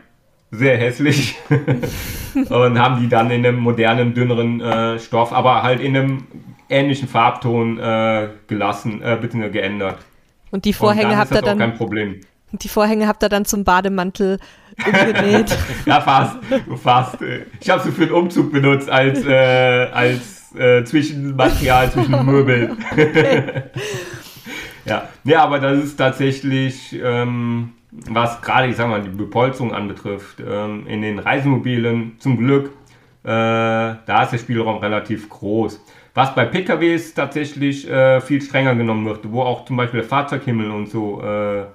sehr 0.50 0.76
hässlich. 0.76 1.38
und 2.50 2.80
haben 2.80 3.00
die 3.00 3.10
dann 3.10 3.30
in 3.30 3.46
einem 3.46 3.60
modernen, 3.60 4.16
dünneren 4.16 4.60
äh, 4.60 4.98
Stoff, 4.98 5.32
aber 5.32 5.62
halt 5.62 5.82
in 5.82 5.96
einem 5.96 6.24
ähnlichen 6.70 7.08
Farbton 7.08 7.80
äh, 7.80 8.30
gelassen, 8.48 9.02
äh, 9.02 9.18
bitte 9.20 9.50
geändert. 9.52 10.00
Und 10.52 10.66
die 10.66 10.74
Vorhänge 10.74 11.14
und 11.14 11.18
habt 11.18 11.32
ihr 11.32 11.42
dann. 11.42 11.58
kein 11.58 11.76
Problem. 11.76 12.22
Und 12.52 12.64
die 12.64 12.70
Vorhänge 12.70 13.08
habt 13.08 13.22
ihr 13.24 13.30
dann 13.30 13.46
zum 13.46 13.64
Bademantel 13.64 14.40
umgenäht. 14.86 15.56
ja, 15.86 16.02
fast. 16.02 16.38
Fast. 16.82 17.18
Ich 17.60 17.70
habe 17.70 17.84
sie 17.84 17.92
für 17.92 18.08
den 18.08 18.14
Umzug 18.14 18.52
benutzt 18.52 18.90
als, 18.90 19.24
äh, 19.26 19.88
als 19.92 20.40
äh, 20.56 20.84
Zwischenmaterial 20.84 21.92
zwischen 21.92 22.26
Möbeln. 22.26 22.78
ja. 24.86 25.10
ja, 25.24 25.44
aber 25.44 25.60
das 25.60 25.84
ist 25.84 25.98
tatsächlich, 25.98 27.00
ähm, 27.02 27.74
was 27.92 28.42
gerade, 28.42 28.68
ich 28.68 28.76
sag 28.76 28.90
mal, 28.90 29.02
die 29.02 29.10
Bepolsterung 29.10 29.74
anbetrifft, 29.74 30.40
ähm, 30.40 30.88
in 30.88 31.02
den 31.02 31.20
Reisemobilen 31.20 32.16
zum 32.20 32.38
Glück, 32.38 32.72
äh, 33.24 33.28
da 33.28 34.24
ist 34.24 34.32
der 34.32 34.38
Spielraum 34.38 34.78
relativ 34.78 35.30
groß. 35.30 35.84
Was 36.14 36.34
bei 36.36 36.46
PKWs 36.46 37.14
tatsächlich 37.14 37.90
äh, 37.90 38.20
viel 38.22 38.42
strenger 38.42 38.76
genommen 38.76 39.06
wird, 39.06 39.32
wo 39.32 39.42
auch 39.42 39.66
zum 39.66 39.78
Beispiel 39.78 40.02
der 40.02 40.10
Fahrzeughimmel 40.10 40.72
und 40.72 40.90
so 40.90 41.22
äh, 41.22 41.66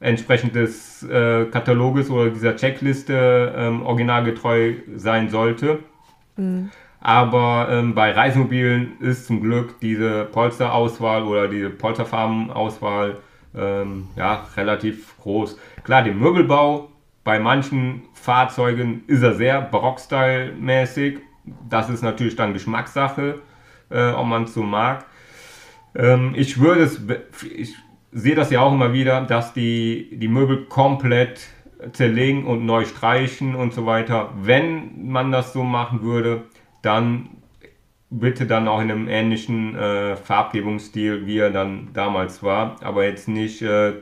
entsprechend 0.00 0.54
des 0.54 1.02
äh, 1.02 1.46
Kataloges 1.46 2.10
oder 2.10 2.30
dieser 2.30 2.54
Checkliste 2.56 3.52
ähm, 3.56 3.82
originalgetreu 3.82 4.74
sein 4.94 5.28
sollte. 5.28 5.80
Mhm. 6.36 6.70
Aber 7.00 7.68
ähm, 7.70 7.94
bei 7.94 8.12
Reisemobilen 8.12 9.00
ist 9.00 9.26
zum 9.26 9.40
Glück 9.40 9.80
diese 9.80 10.24
Polsterauswahl 10.24 11.22
oder 11.22 11.48
diese 11.48 11.70
Polsterfarbenauswahl 11.70 13.16
ähm, 13.56 14.08
ja, 14.16 14.46
relativ 14.56 15.16
groß. 15.18 15.58
Klar, 15.84 16.02
der 16.02 16.14
Möbelbau 16.14 16.90
bei 17.24 17.38
manchen 17.38 18.02
Fahrzeugen 18.14 19.04
ist 19.06 19.22
er 19.22 19.34
sehr 19.34 19.70
Barockstyle-mäßig. 19.70 21.18
Das 21.68 21.88
ist 21.88 22.02
natürlich 22.02 22.36
dann 22.36 22.52
Geschmackssache 22.52 23.40
äh, 23.90 24.10
ob 24.10 24.26
man 24.26 24.44
es 24.44 24.54
so 24.54 24.62
mag. 24.62 25.06
Ähm, 25.94 26.34
ich 26.36 26.60
würde 26.60 26.82
es, 26.82 27.00
ich 27.56 27.74
sehe 28.12 28.34
das 28.34 28.50
ja 28.50 28.60
auch 28.60 28.72
immer 28.72 28.92
wieder, 28.92 29.22
dass 29.22 29.52
die, 29.52 30.10
die 30.12 30.28
Möbel 30.28 30.66
komplett 30.66 31.48
zerlegen 31.92 32.44
und 32.44 32.66
neu 32.66 32.84
streichen 32.84 33.54
und 33.54 33.72
so 33.72 33.86
weiter. 33.86 34.30
Wenn 34.40 35.10
man 35.10 35.30
das 35.30 35.52
so 35.52 35.62
machen 35.62 36.02
würde, 36.02 36.44
dann 36.82 37.30
bitte 38.10 38.46
dann 38.46 38.68
auch 38.68 38.80
in 38.80 38.90
einem 38.90 39.08
ähnlichen 39.08 39.76
äh, 39.76 40.16
Farbgebungsstil, 40.16 41.26
wie 41.26 41.38
er 41.38 41.50
dann 41.50 41.90
damals 41.92 42.42
war, 42.42 42.76
aber 42.82 43.04
jetzt 43.04 43.28
nicht, 43.28 43.62
äh, 43.62 43.94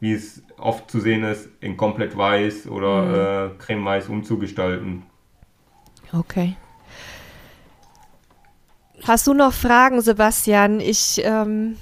wie 0.00 0.12
es 0.12 0.42
oft 0.56 0.90
zu 0.90 1.00
sehen 1.00 1.22
ist, 1.24 1.48
in 1.60 1.76
komplett 1.76 2.16
weiß 2.16 2.66
oder 2.68 3.02
mhm. 3.50 3.52
äh, 3.54 3.58
creme-weiß 3.58 4.08
umzugestalten. 4.08 5.02
Okay. 6.12 6.56
Hast 9.04 9.26
du 9.26 9.34
noch 9.34 9.52
Fragen, 9.52 10.00
Sebastian? 10.00 10.78
Ich 10.78 11.20
ähm, 11.24 11.76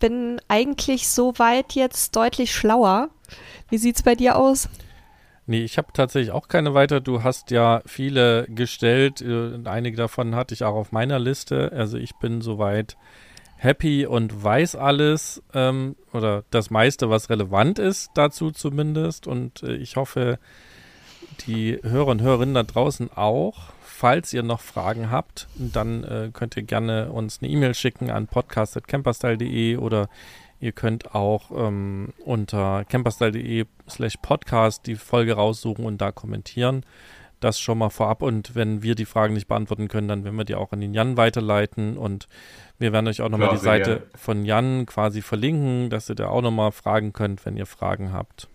bin 0.00 0.40
eigentlich 0.48 1.08
soweit 1.08 1.74
jetzt 1.74 2.16
deutlich 2.16 2.52
schlauer. 2.52 3.10
Wie 3.70 3.78
sieht 3.78 3.96
es 3.96 4.02
bei 4.02 4.16
dir 4.16 4.36
aus? 4.36 4.68
Nee, 5.46 5.62
ich 5.62 5.78
habe 5.78 5.92
tatsächlich 5.92 6.32
auch 6.32 6.48
keine 6.48 6.74
weiter. 6.74 7.00
Du 7.00 7.22
hast 7.22 7.52
ja 7.52 7.80
viele 7.86 8.46
gestellt. 8.48 9.22
Äh, 9.22 9.60
einige 9.66 9.96
davon 9.96 10.34
hatte 10.34 10.52
ich 10.52 10.64
auch 10.64 10.74
auf 10.74 10.90
meiner 10.90 11.20
Liste. 11.20 11.70
Also 11.72 11.96
ich 11.96 12.16
bin 12.16 12.40
soweit 12.40 12.96
happy 13.56 14.04
und 14.04 14.42
weiß 14.42 14.74
alles 14.74 15.44
ähm, 15.54 15.94
oder 16.12 16.42
das 16.50 16.70
meiste, 16.70 17.08
was 17.08 17.30
relevant 17.30 17.78
ist 17.78 18.10
dazu 18.14 18.50
zumindest. 18.50 19.28
Und 19.28 19.62
äh, 19.62 19.76
ich 19.76 19.94
hoffe, 19.94 20.40
die 21.46 21.78
Hörer 21.84 22.08
und 22.08 22.22
Hörerinnen 22.22 22.56
da 22.56 22.64
draußen 22.64 23.12
auch. 23.12 23.75
Falls 23.98 24.34
ihr 24.34 24.42
noch 24.42 24.60
Fragen 24.60 25.10
habt, 25.10 25.48
dann 25.56 26.04
äh, 26.04 26.30
könnt 26.30 26.54
ihr 26.54 26.64
gerne 26.64 27.10
uns 27.10 27.38
eine 27.40 27.50
E-Mail 27.50 27.74
schicken 27.74 28.10
an 28.10 28.26
podcast.camperstyle.de 28.26 29.78
oder 29.78 30.10
Ihr 30.60 30.72
könnt 30.72 31.14
auch 31.14 31.50
ähm, 31.50 32.12
unter 32.24 32.84
camperstyle.de 32.84 33.64
slash 33.88 34.18
podcast 34.20 34.86
die 34.86 34.96
Folge 34.96 35.32
raussuchen 35.32 35.86
und 35.86 36.00
da 36.02 36.12
kommentieren. 36.12 36.84
Das 37.40 37.58
schon 37.58 37.78
mal 37.78 37.88
vorab. 37.88 38.20
Und 38.20 38.54
wenn 38.54 38.82
wir 38.82 38.94
die 38.96 39.06
Fragen 39.06 39.32
nicht 39.32 39.48
beantworten 39.48 39.88
können, 39.88 40.08
dann 40.08 40.24
werden 40.24 40.36
wir 40.36 40.44
die 40.44 40.56
auch 40.56 40.72
an 40.72 40.80
den 40.82 40.92
Jan 40.92 41.16
weiterleiten. 41.16 41.96
Und 41.96 42.28
wir 42.78 42.92
werden 42.92 43.08
euch 43.08 43.22
auch 43.22 43.30
nochmal 43.30 43.50
die 43.52 43.56
Seite 43.64 43.90
gerne. 43.96 44.06
von 44.14 44.44
Jan 44.44 44.84
quasi 44.84 45.22
verlinken, 45.22 45.88
dass 45.88 46.10
ihr 46.10 46.16
da 46.16 46.28
auch 46.28 46.42
nochmal 46.42 46.72
fragen 46.72 47.14
könnt, 47.14 47.46
wenn 47.46 47.56
ihr 47.56 47.66
Fragen 47.66 48.12
habt. 48.12 48.48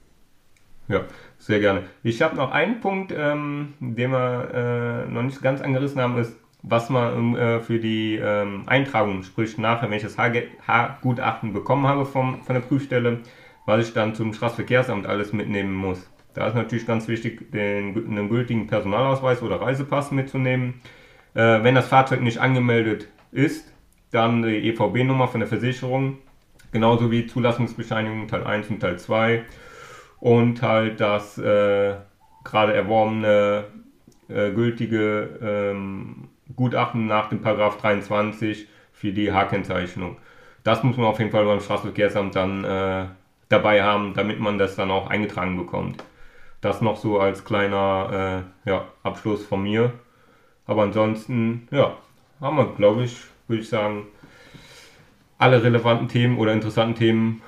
Ja, 0.87 1.05
sehr 1.41 1.59
gerne. 1.59 1.83
Ich 2.03 2.21
habe 2.21 2.35
noch 2.35 2.51
einen 2.51 2.79
Punkt, 2.79 3.11
ähm, 3.15 3.73
den 3.79 4.11
wir 4.11 5.05
äh, 5.07 5.11
noch 5.11 5.23
nicht 5.23 5.41
ganz 5.41 5.61
angerissen 5.61 5.99
haben, 5.99 6.17
ist 6.17 6.35
was 6.63 6.89
man 6.91 7.35
äh, 7.35 7.59
für 7.59 7.79
die 7.79 8.15
ähm, 8.15 8.63
Eintragung, 8.67 9.23
sprich 9.23 9.57
nachher, 9.57 9.89
wenn 9.89 9.97
ich 9.97 10.03
das 10.03 10.17
Haargutachten 10.17 11.53
bekommen 11.53 11.87
habe 11.87 12.05
vom, 12.05 12.43
von 12.43 12.53
der 12.53 12.61
Prüfstelle, 12.61 13.21
was 13.65 13.87
ich 13.87 13.93
dann 13.93 14.13
zum 14.13 14.33
Straßenverkehrsamt 14.33 15.07
alles 15.07 15.33
mitnehmen 15.33 15.73
muss. 15.73 16.07
Da 16.35 16.47
ist 16.47 16.53
natürlich 16.53 16.85
ganz 16.85 17.07
wichtig, 17.07 17.51
den, 17.51 17.95
einen 17.95 18.29
gültigen 18.29 18.67
Personalausweis 18.67 19.41
oder 19.41 19.59
Reisepass 19.59 20.11
mitzunehmen. 20.11 20.75
Äh, 21.33 21.63
wenn 21.63 21.73
das 21.73 21.87
Fahrzeug 21.87 22.21
nicht 22.21 22.37
angemeldet 22.37 23.07
ist, 23.31 23.73
dann 24.11 24.43
die 24.43 24.69
EVB-Nummer 24.69 25.27
von 25.27 25.39
der 25.39 25.49
Versicherung, 25.49 26.19
genauso 26.71 27.09
wie 27.09 27.25
Zulassungsbescheinigung 27.25 28.27
Teil 28.27 28.43
1 28.43 28.69
und 28.69 28.81
Teil 28.81 28.99
2 28.99 29.43
und 30.21 30.61
halt 30.61 31.01
das 31.01 31.37
äh, 31.37 31.95
gerade 32.45 32.73
erworbene 32.73 33.65
äh, 34.29 34.51
gültige 34.51 35.39
ähm, 35.41 36.29
Gutachten 36.55 37.07
nach 37.07 37.27
dem 37.29 37.41
Paragraph 37.41 37.77
23 37.77 38.67
für 38.93 39.11
die 39.11 39.33
H-Kennzeichnung. 39.33 40.17
Das 40.63 40.83
muss 40.83 40.95
man 40.95 41.07
auf 41.07 41.19
jeden 41.19 41.31
Fall 41.31 41.45
beim 41.45 41.59
Straßenverkehrsamt 41.59 42.35
dann 42.35 42.63
äh, 42.63 43.05
dabei 43.49 43.83
haben, 43.83 44.13
damit 44.13 44.39
man 44.39 44.57
das 44.57 44.75
dann 44.75 44.91
auch 44.91 45.09
eingetragen 45.09 45.57
bekommt. 45.57 46.03
Das 46.61 46.81
noch 46.81 46.97
so 46.97 47.19
als 47.19 47.43
kleiner 47.43 48.45
äh, 48.65 48.69
ja, 48.69 48.85
Abschluss 49.01 49.43
von 49.43 49.63
mir. 49.63 49.91
Aber 50.67 50.83
ansonsten, 50.83 51.67
ja, 51.71 51.95
haben 52.39 52.57
wir, 52.57 52.67
glaube 52.75 53.03
ich, 53.03 53.17
würde 53.47 53.63
ich 53.63 53.69
sagen, 53.69 54.05
alle 55.39 55.63
relevanten 55.63 56.07
Themen 56.07 56.37
oder 56.37 56.53
interessanten 56.53 56.95
Themen 56.95 57.41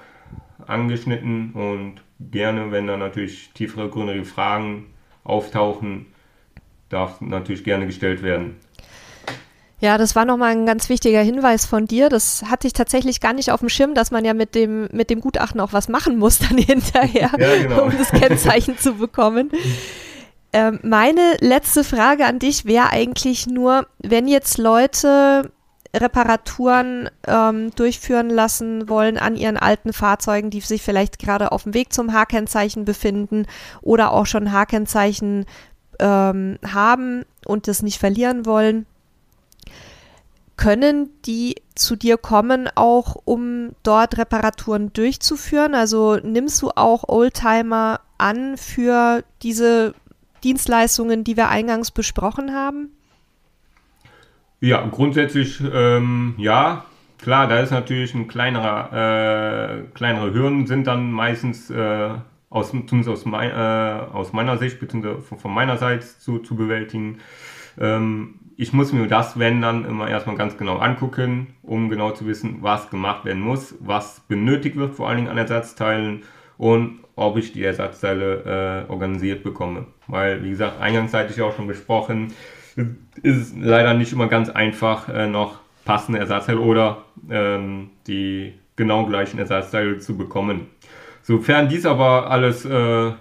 angeschnitten 0.65 1.51
und 1.53 2.01
gerne, 2.31 2.71
wenn 2.71 2.87
da 2.87 2.97
natürlich 2.97 3.51
tiefere, 3.53 3.89
grünere 3.89 4.23
Fragen 4.25 4.87
auftauchen, 5.23 6.07
darf 6.89 7.21
natürlich 7.21 7.63
gerne 7.63 7.85
gestellt 7.85 8.23
werden. 8.23 8.55
Ja, 9.79 9.97
das 9.97 10.15
war 10.15 10.23
nochmal 10.23 10.51
ein 10.51 10.65
ganz 10.65 10.87
wichtiger 10.87 11.21
Hinweis 11.21 11.65
von 11.65 11.87
dir. 11.87 12.07
Das 12.07 12.43
hatte 12.49 12.67
ich 12.67 12.73
tatsächlich 12.73 13.19
gar 13.19 13.33
nicht 13.33 13.51
auf 13.51 13.59
dem 13.59 13.67
Schirm, 13.67 13.93
dass 13.93 14.11
man 14.11 14.23
ja 14.23 14.33
mit 14.33 14.55
dem, 14.55 14.87
mit 14.93 15.09
dem 15.09 15.19
Gutachten 15.19 15.59
auch 15.59 15.73
was 15.73 15.89
machen 15.89 16.17
muss 16.17 16.39
dann 16.39 16.57
hinterher, 16.57 17.31
ja, 17.37 17.61
genau. 17.61 17.83
um 17.83 17.97
das 17.97 18.09
Kennzeichen 18.11 18.77
zu 18.77 18.93
bekommen. 18.93 19.51
Ähm, 20.53 20.79
meine 20.83 21.35
letzte 21.41 21.83
Frage 21.83 22.25
an 22.25 22.39
dich 22.39 22.63
wäre 22.63 22.91
eigentlich 22.91 23.45
nur, 23.47 23.87
wenn 23.99 24.27
jetzt 24.29 24.57
Leute 24.57 25.51
Reparaturen 25.95 27.09
ähm, 27.27 27.71
durchführen 27.75 28.29
lassen 28.29 28.89
wollen 28.89 29.17
an 29.17 29.35
ihren 29.35 29.57
alten 29.57 29.93
Fahrzeugen, 29.93 30.49
die 30.49 30.61
sich 30.61 30.81
vielleicht 30.81 31.19
gerade 31.19 31.51
auf 31.51 31.63
dem 31.63 31.73
Weg 31.73 31.93
zum 31.93 32.13
H-Kennzeichen 32.13 32.85
befinden 32.85 33.45
oder 33.81 34.11
auch 34.11 34.25
schon 34.25 34.51
H-Kennzeichen 34.51 35.45
ähm, 35.99 36.57
haben 36.65 37.25
und 37.45 37.67
das 37.67 37.83
nicht 37.83 37.99
verlieren 37.99 38.45
wollen 38.45 38.85
können 40.57 41.09
die 41.25 41.55
zu 41.75 41.95
dir 41.95 42.17
kommen, 42.17 42.69
auch 42.75 43.17
um 43.25 43.71
dort 43.83 44.17
Reparaturen 44.17 44.93
durchzuführen? 44.93 45.75
Also 45.75 46.17
nimmst 46.17 46.61
du 46.61 46.69
auch 46.69 47.09
Oldtimer 47.09 48.01
an 48.17 48.57
für 48.57 49.23
diese 49.41 49.93
Dienstleistungen, 50.43 51.23
die 51.23 51.37
wir 51.37 51.49
eingangs 51.49 51.91
besprochen 51.91 52.53
haben? 52.53 52.91
Ja, 54.63 54.87
grundsätzlich 54.89 55.61
ähm, 55.73 56.35
ja. 56.37 56.85
Klar, 57.19 57.47
da 57.47 57.59
ist 57.59 57.71
natürlich 57.71 58.13
ein 58.15 58.29
kleinerer, 58.29 59.81
äh, 59.81 59.83
kleinere 59.93 60.33
Hürden 60.33 60.67
sind 60.67 60.87
dann 60.87 61.11
meistens 61.11 61.69
äh, 61.69 62.11
aus, 62.49 62.69
zumindest 62.69 63.09
aus, 63.09 63.25
mein, 63.25 63.51
äh, 63.51 63.53
aus 64.13 64.31
meiner 64.31 64.57
Sicht 64.57 64.79
bzw. 64.79 65.15
von, 65.19 65.53
meiner 65.53 65.75
Seite 65.75 66.05
zu, 66.05 66.39
zu 66.39 66.55
bewältigen. 66.55 67.17
Ähm, 67.77 68.35
ich 68.55 68.71
muss 68.71 68.93
mir 68.93 69.05
das, 69.07 69.37
wenn 69.37 69.61
dann, 69.61 69.83
immer 69.83 70.07
erstmal 70.07 70.37
ganz 70.37 70.57
genau 70.57 70.77
angucken, 70.77 71.47
um 71.61 71.89
genau 71.89 72.11
zu 72.11 72.25
wissen, 72.25 72.59
was 72.61 72.89
gemacht 72.89 73.25
werden 73.25 73.41
muss, 73.41 73.75
was 73.81 74.21
benötigt 74.29 74.77
wird, 74.77 74.95
vor 74.95 75.09
allen 75.09 75.17
Dingen 75.17 75.29
an 75.29 75.37
Ersatzteilen 75.37 76.23
und 76.57 76.99
ob 77.17 77.35
ich 77.35 77.51
die 77.51 77.65
Ersatzteile 77.65 78.85
äh, 78.87 78.91
organisiert 78.91 79.43
bekomme. 79.43 79.87
Weil, 80.07 80.41
wie 80.41 80.51
gesagt, 80.51 80.79
eingangs 80.79 81.13
auch 81.13 81.53
schon 81.53 81.67
besprochen, 81.67 82.31
ist 83.21 83.55
leider 83.57 83.93
nicht 83.93 84.13
immer 84.13 84.27
ganz 84.27 84.49
einfach, 84.49 85.09
äh, 85.09 85.27
noch 85.27 85.59
passende 85.85 86.19
Ersatzteile 86.19 86.59
oder 86.59 87.03
ähm, 87.29 87.89
die 88.07 88.53
genau 88.75 89.05
gleichen 89.05 89.39
Ersatzteile 89.39 89.99
zu 89.99 90.17
bekommen. 90.17 90.67
Sofern 91.21 91.69
dies 91.69 91.85
aber 91.85 92.29
alles 92.29 92.65
äh, 92.65 93.11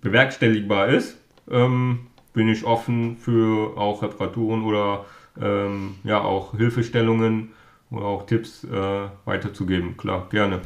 bewerkstelligbar 0.00 0.88
ist, 0.88 1.18
ähm, 1.50 2.06
bin 2.32 2.48
ich 2.48 2.64
offen 2.64 3.16
für 3.16 3.76
auch 3.76 4.02
Reparaturen 4.02 4.64
oder 4.64 5.06
ähm, 5.40 5.96
ja 6.04 6.20
auch 6.20 6.56
Hilfestellungen 6.56 7.52
oder 7.90 8.04
auch 8.04 8.26
Tipps 8.26 8.64
äh, 8.64 9.08
weiterzugeben. 9.24 9.96
Klar, 9.96 10.28
gerne. 10.30 10.60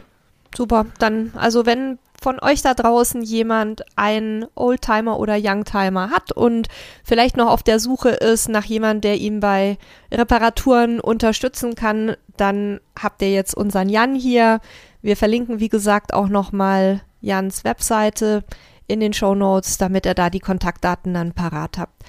Super, 0.54 0.86
dann 0.98 1.32
also 1.34 1.64
wenn 1.64 1.98
von 2.22 2.38
euch 2.40 2.62
da 2.62 2.74
draußen 2.74 3.22
jemand 3.22 3.82
einen 3.96 4.46
Oldtimer 4.54 5.18
oder 5.18 5.36
Youngtimer 5.38 6.10
hat 6.10 6.32
und 6.32 6.68
vielleicht 7.04 7.36
noch 7.36 7.48
auf 7.48 7.62
der 7.62 7.78
Suche 7.78 8.10
ist 8.10 8.48
nach 8.48 8.64
jemandem, 8.64 9.00
der 9.02 9.16
ihm 9.18 9.40
bei 9.40 9.78
Reparaturen 10.12 11.00
unterstützen 11.00 11.74
kann, 11.74 12.16
dann 12.36 12.80
habt 13.00 13.22
ihr 13.22 13.32
jetzt 13.32 13.54
unseren 13.54 13.88
Jan 13.88 14.14
hier. 14.14 14.60
Wir 15.02 15.16
verlinken, 15.16 15.60
wie 15.60 15.68
gesagt, 15.68 16.14
auch 16.14 16.28
nochmal 16.28 17.02
Jans 17.20 17.64
Webseite 17.64 18.44
in 18.86 19.00
den 19.00 19.12
Show 19.12 19.34
Notes, 19.34 19.78
damit 19.78 20.06
ihr 20.06 20.14
da 20.14 20.30
die 20.30 20.40
Kontaktdaten 20.40 21.14
dann 21.14 21.32
parat 21.32 21.78
habt. 21.78 22.02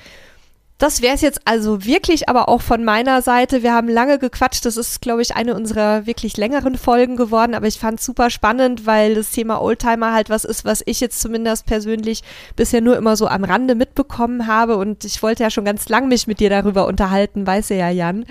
Das 0.83 1.01
wäre 1.01 1.15
es 1.15 1.21
jetzt 1.21 1.39
also 1.45 1.85
wirklich, 1.85 2.27
aber 2.27 2.49
auch 2.49 2.61
von 2.61 2.83
meiner 2.83 3.21
Seite. 3.21 3.63
Wir 3.63 3.73
haben 3.73 3.87
lange 3.87 4.19
gequatscht. 4.19 4.65
Das 4.65 4.75
ist, 4.75 5.01
glaube 5.01 5.21
ich, 5.21 5.33
eine 5.33 5.55
unserer 5.55 6.05
wirklich 6.05 6.35
längeren 6.35 6.77
Folgen 6.77 7.15
geworden. 7.15 7.53
Aber 7.53 7.67
ich 7.67 7.79
fand 7.79 8.01
es 8.01 8.05
super 8.05 8.29
spannend, 8.29 8.85
weil 8.85 9.15
das 9.15 9.31
Thema 9.31 9.61
Oldtimer 9.61 10.11
halt 10.11 10.29
was 10.29 10.43
ist, 10.43 10.65
was 10.65 10.83
ich 10.85 10.99
jetzt 10.99 11.21
zumindest 11.21 11.65
persönlich 11.67 12.21
bisher 12.57 12.81
nur 12.81 12.97
immer 12.97 13.15
so 13.15 13.29
am 13.29 13.45
Rande 13.45 13.75
mitbekommen 13.75 14.45
habe. 14.45 14.75
Und 14.75 15.05
ich 15.05 15.23
wollte 15.23 15.43
ja 15.43 15.49
schon 15.49 15.63
ganz 15.63 15.87
lang 15.87 16.09
mich 16.09 16.27
mit 16.27 16.41
dir 16.41 16.49
darüber 16.49 16.85
unterhalten, 16.85 17.47
weiß 17.47 17.69
ja, 17.69 17.89
Jan. 17.89 18.25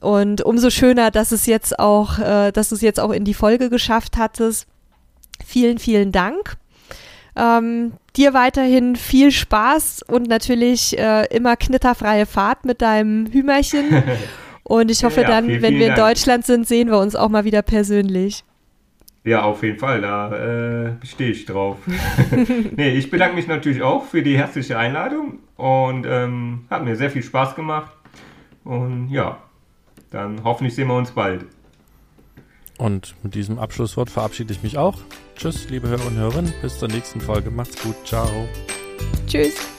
Und 0.00 0.42
umso 0.42 0.70
schöner, 0.70 1.12
dass 1.12 1.30
es 1.30 1.46
jetzt 1.46 1.78
auch, 1.78 2.18
äh, 2.18 2.50
dass 2.50 2.70
du 2.70 2.74
es 2.74 2.80
jetzt 2.80 2.98
auch 2.98 3.12
in 3.12 3.24
die 3.24 3.32
Folge 3.32 3.70
geschafft 3.70 4.16
hattest. 4.16 4.66
Vielen, 5.46 5.78
vielen 5.78 6.10
Dank. 6.10 6.56
Ähm, 7.36 7.92
dir 8.16 8.32
weiterhin 8.34 8.96
viel 8.96 9.30
Spaß 9.30 10.02
und 10.08 10.28
natürlich 10.28 10.98
äh, 10.98 11.26
immer 11.26 11.56
knitterfreie 11.56 12.26
Fahrt 12.26 12.64
mit 12.64 12.80
deinem 12.82 13.26
Hümerchen. 13.30 14.02
Und 14.68 14.90
ich 14.90 15.04
hoffe 15.04 15.20
ja, 15.20 15.28
dann, 15.28 15.46
vielen, 15.46 15.62
wenn 15.62 15.68
vielen 15.68 15.80
wir 15.80 15.86
in 15.88 15.94
Dank. 15.94 16.08
Deutschland 16.08 16.44
sind, 16.44 16.66
sehen 16.66 16.90
wir 16.90 16.98
uns 16.98 17.14
auch 17.14 17.28
mal 17.28 17.44
wieder 17.44 17.62
persönlich. 17.62 18.42
Ja, 19.22 19.42
auf 19.42 19.62
jeden 19.62 19.78
Fall, 19.78 20.00
da 20.00 20.32
äh, 20.32 20.92
stehe 21.04 21.30
ich 21.30 21.46
drauf. 21.46 21.78
nee, 22.76 22.90
ich 22.90 23.10
bedanke 23.10 23.36
mich 23.36 23.46
natürlich 23.46 23.82
auch 23.82 24.04
für 24.04 24.22
die 24.22 24.36
herzliche 24.36 24.78
Einladung 24.78 25.38
und 25.56 26.04
ähm, 26.06 26.64
hat 26.70 26.84
mir 26.84 26.96
sehr 26.96 27.10
viel 27.10 27.22
Spaß 27.22 27.54
gemacht. 27.54 27.92
Und 28.64 29.08
ja, 29.10 29.38
dann 30.10 30.42
hoffentlich 30.42 30.74
sehen 30.74 30.88
wir 30.88 30.96
uns 30.96 31.10
bald. 31.10 31.44
Und 32.78 33.14
mit 33.22 33.34
diesem 33.34 33.58
Abschlusswort 33.58 34.10
verabschiede 34.10 34.52
ich 34.52 34.62
mich 34.62 34.78
auch. 34.78 34.98
Tschüss, 35.36 35.68
liebe 35.70 35.88
Hörer 35.88 36.06
und 36.06 36.16
Hörerinnen. 36.16 36.52
Bis 36.62 36.78
zur 36.78 36.88
nächsten 36.88 37.20
Folge. 37.20 37.50
Macht's 37.50 37.82
gut. 37.82 37.96
Ciao. 38.04 38.48
Tschüss. 39.26 39.75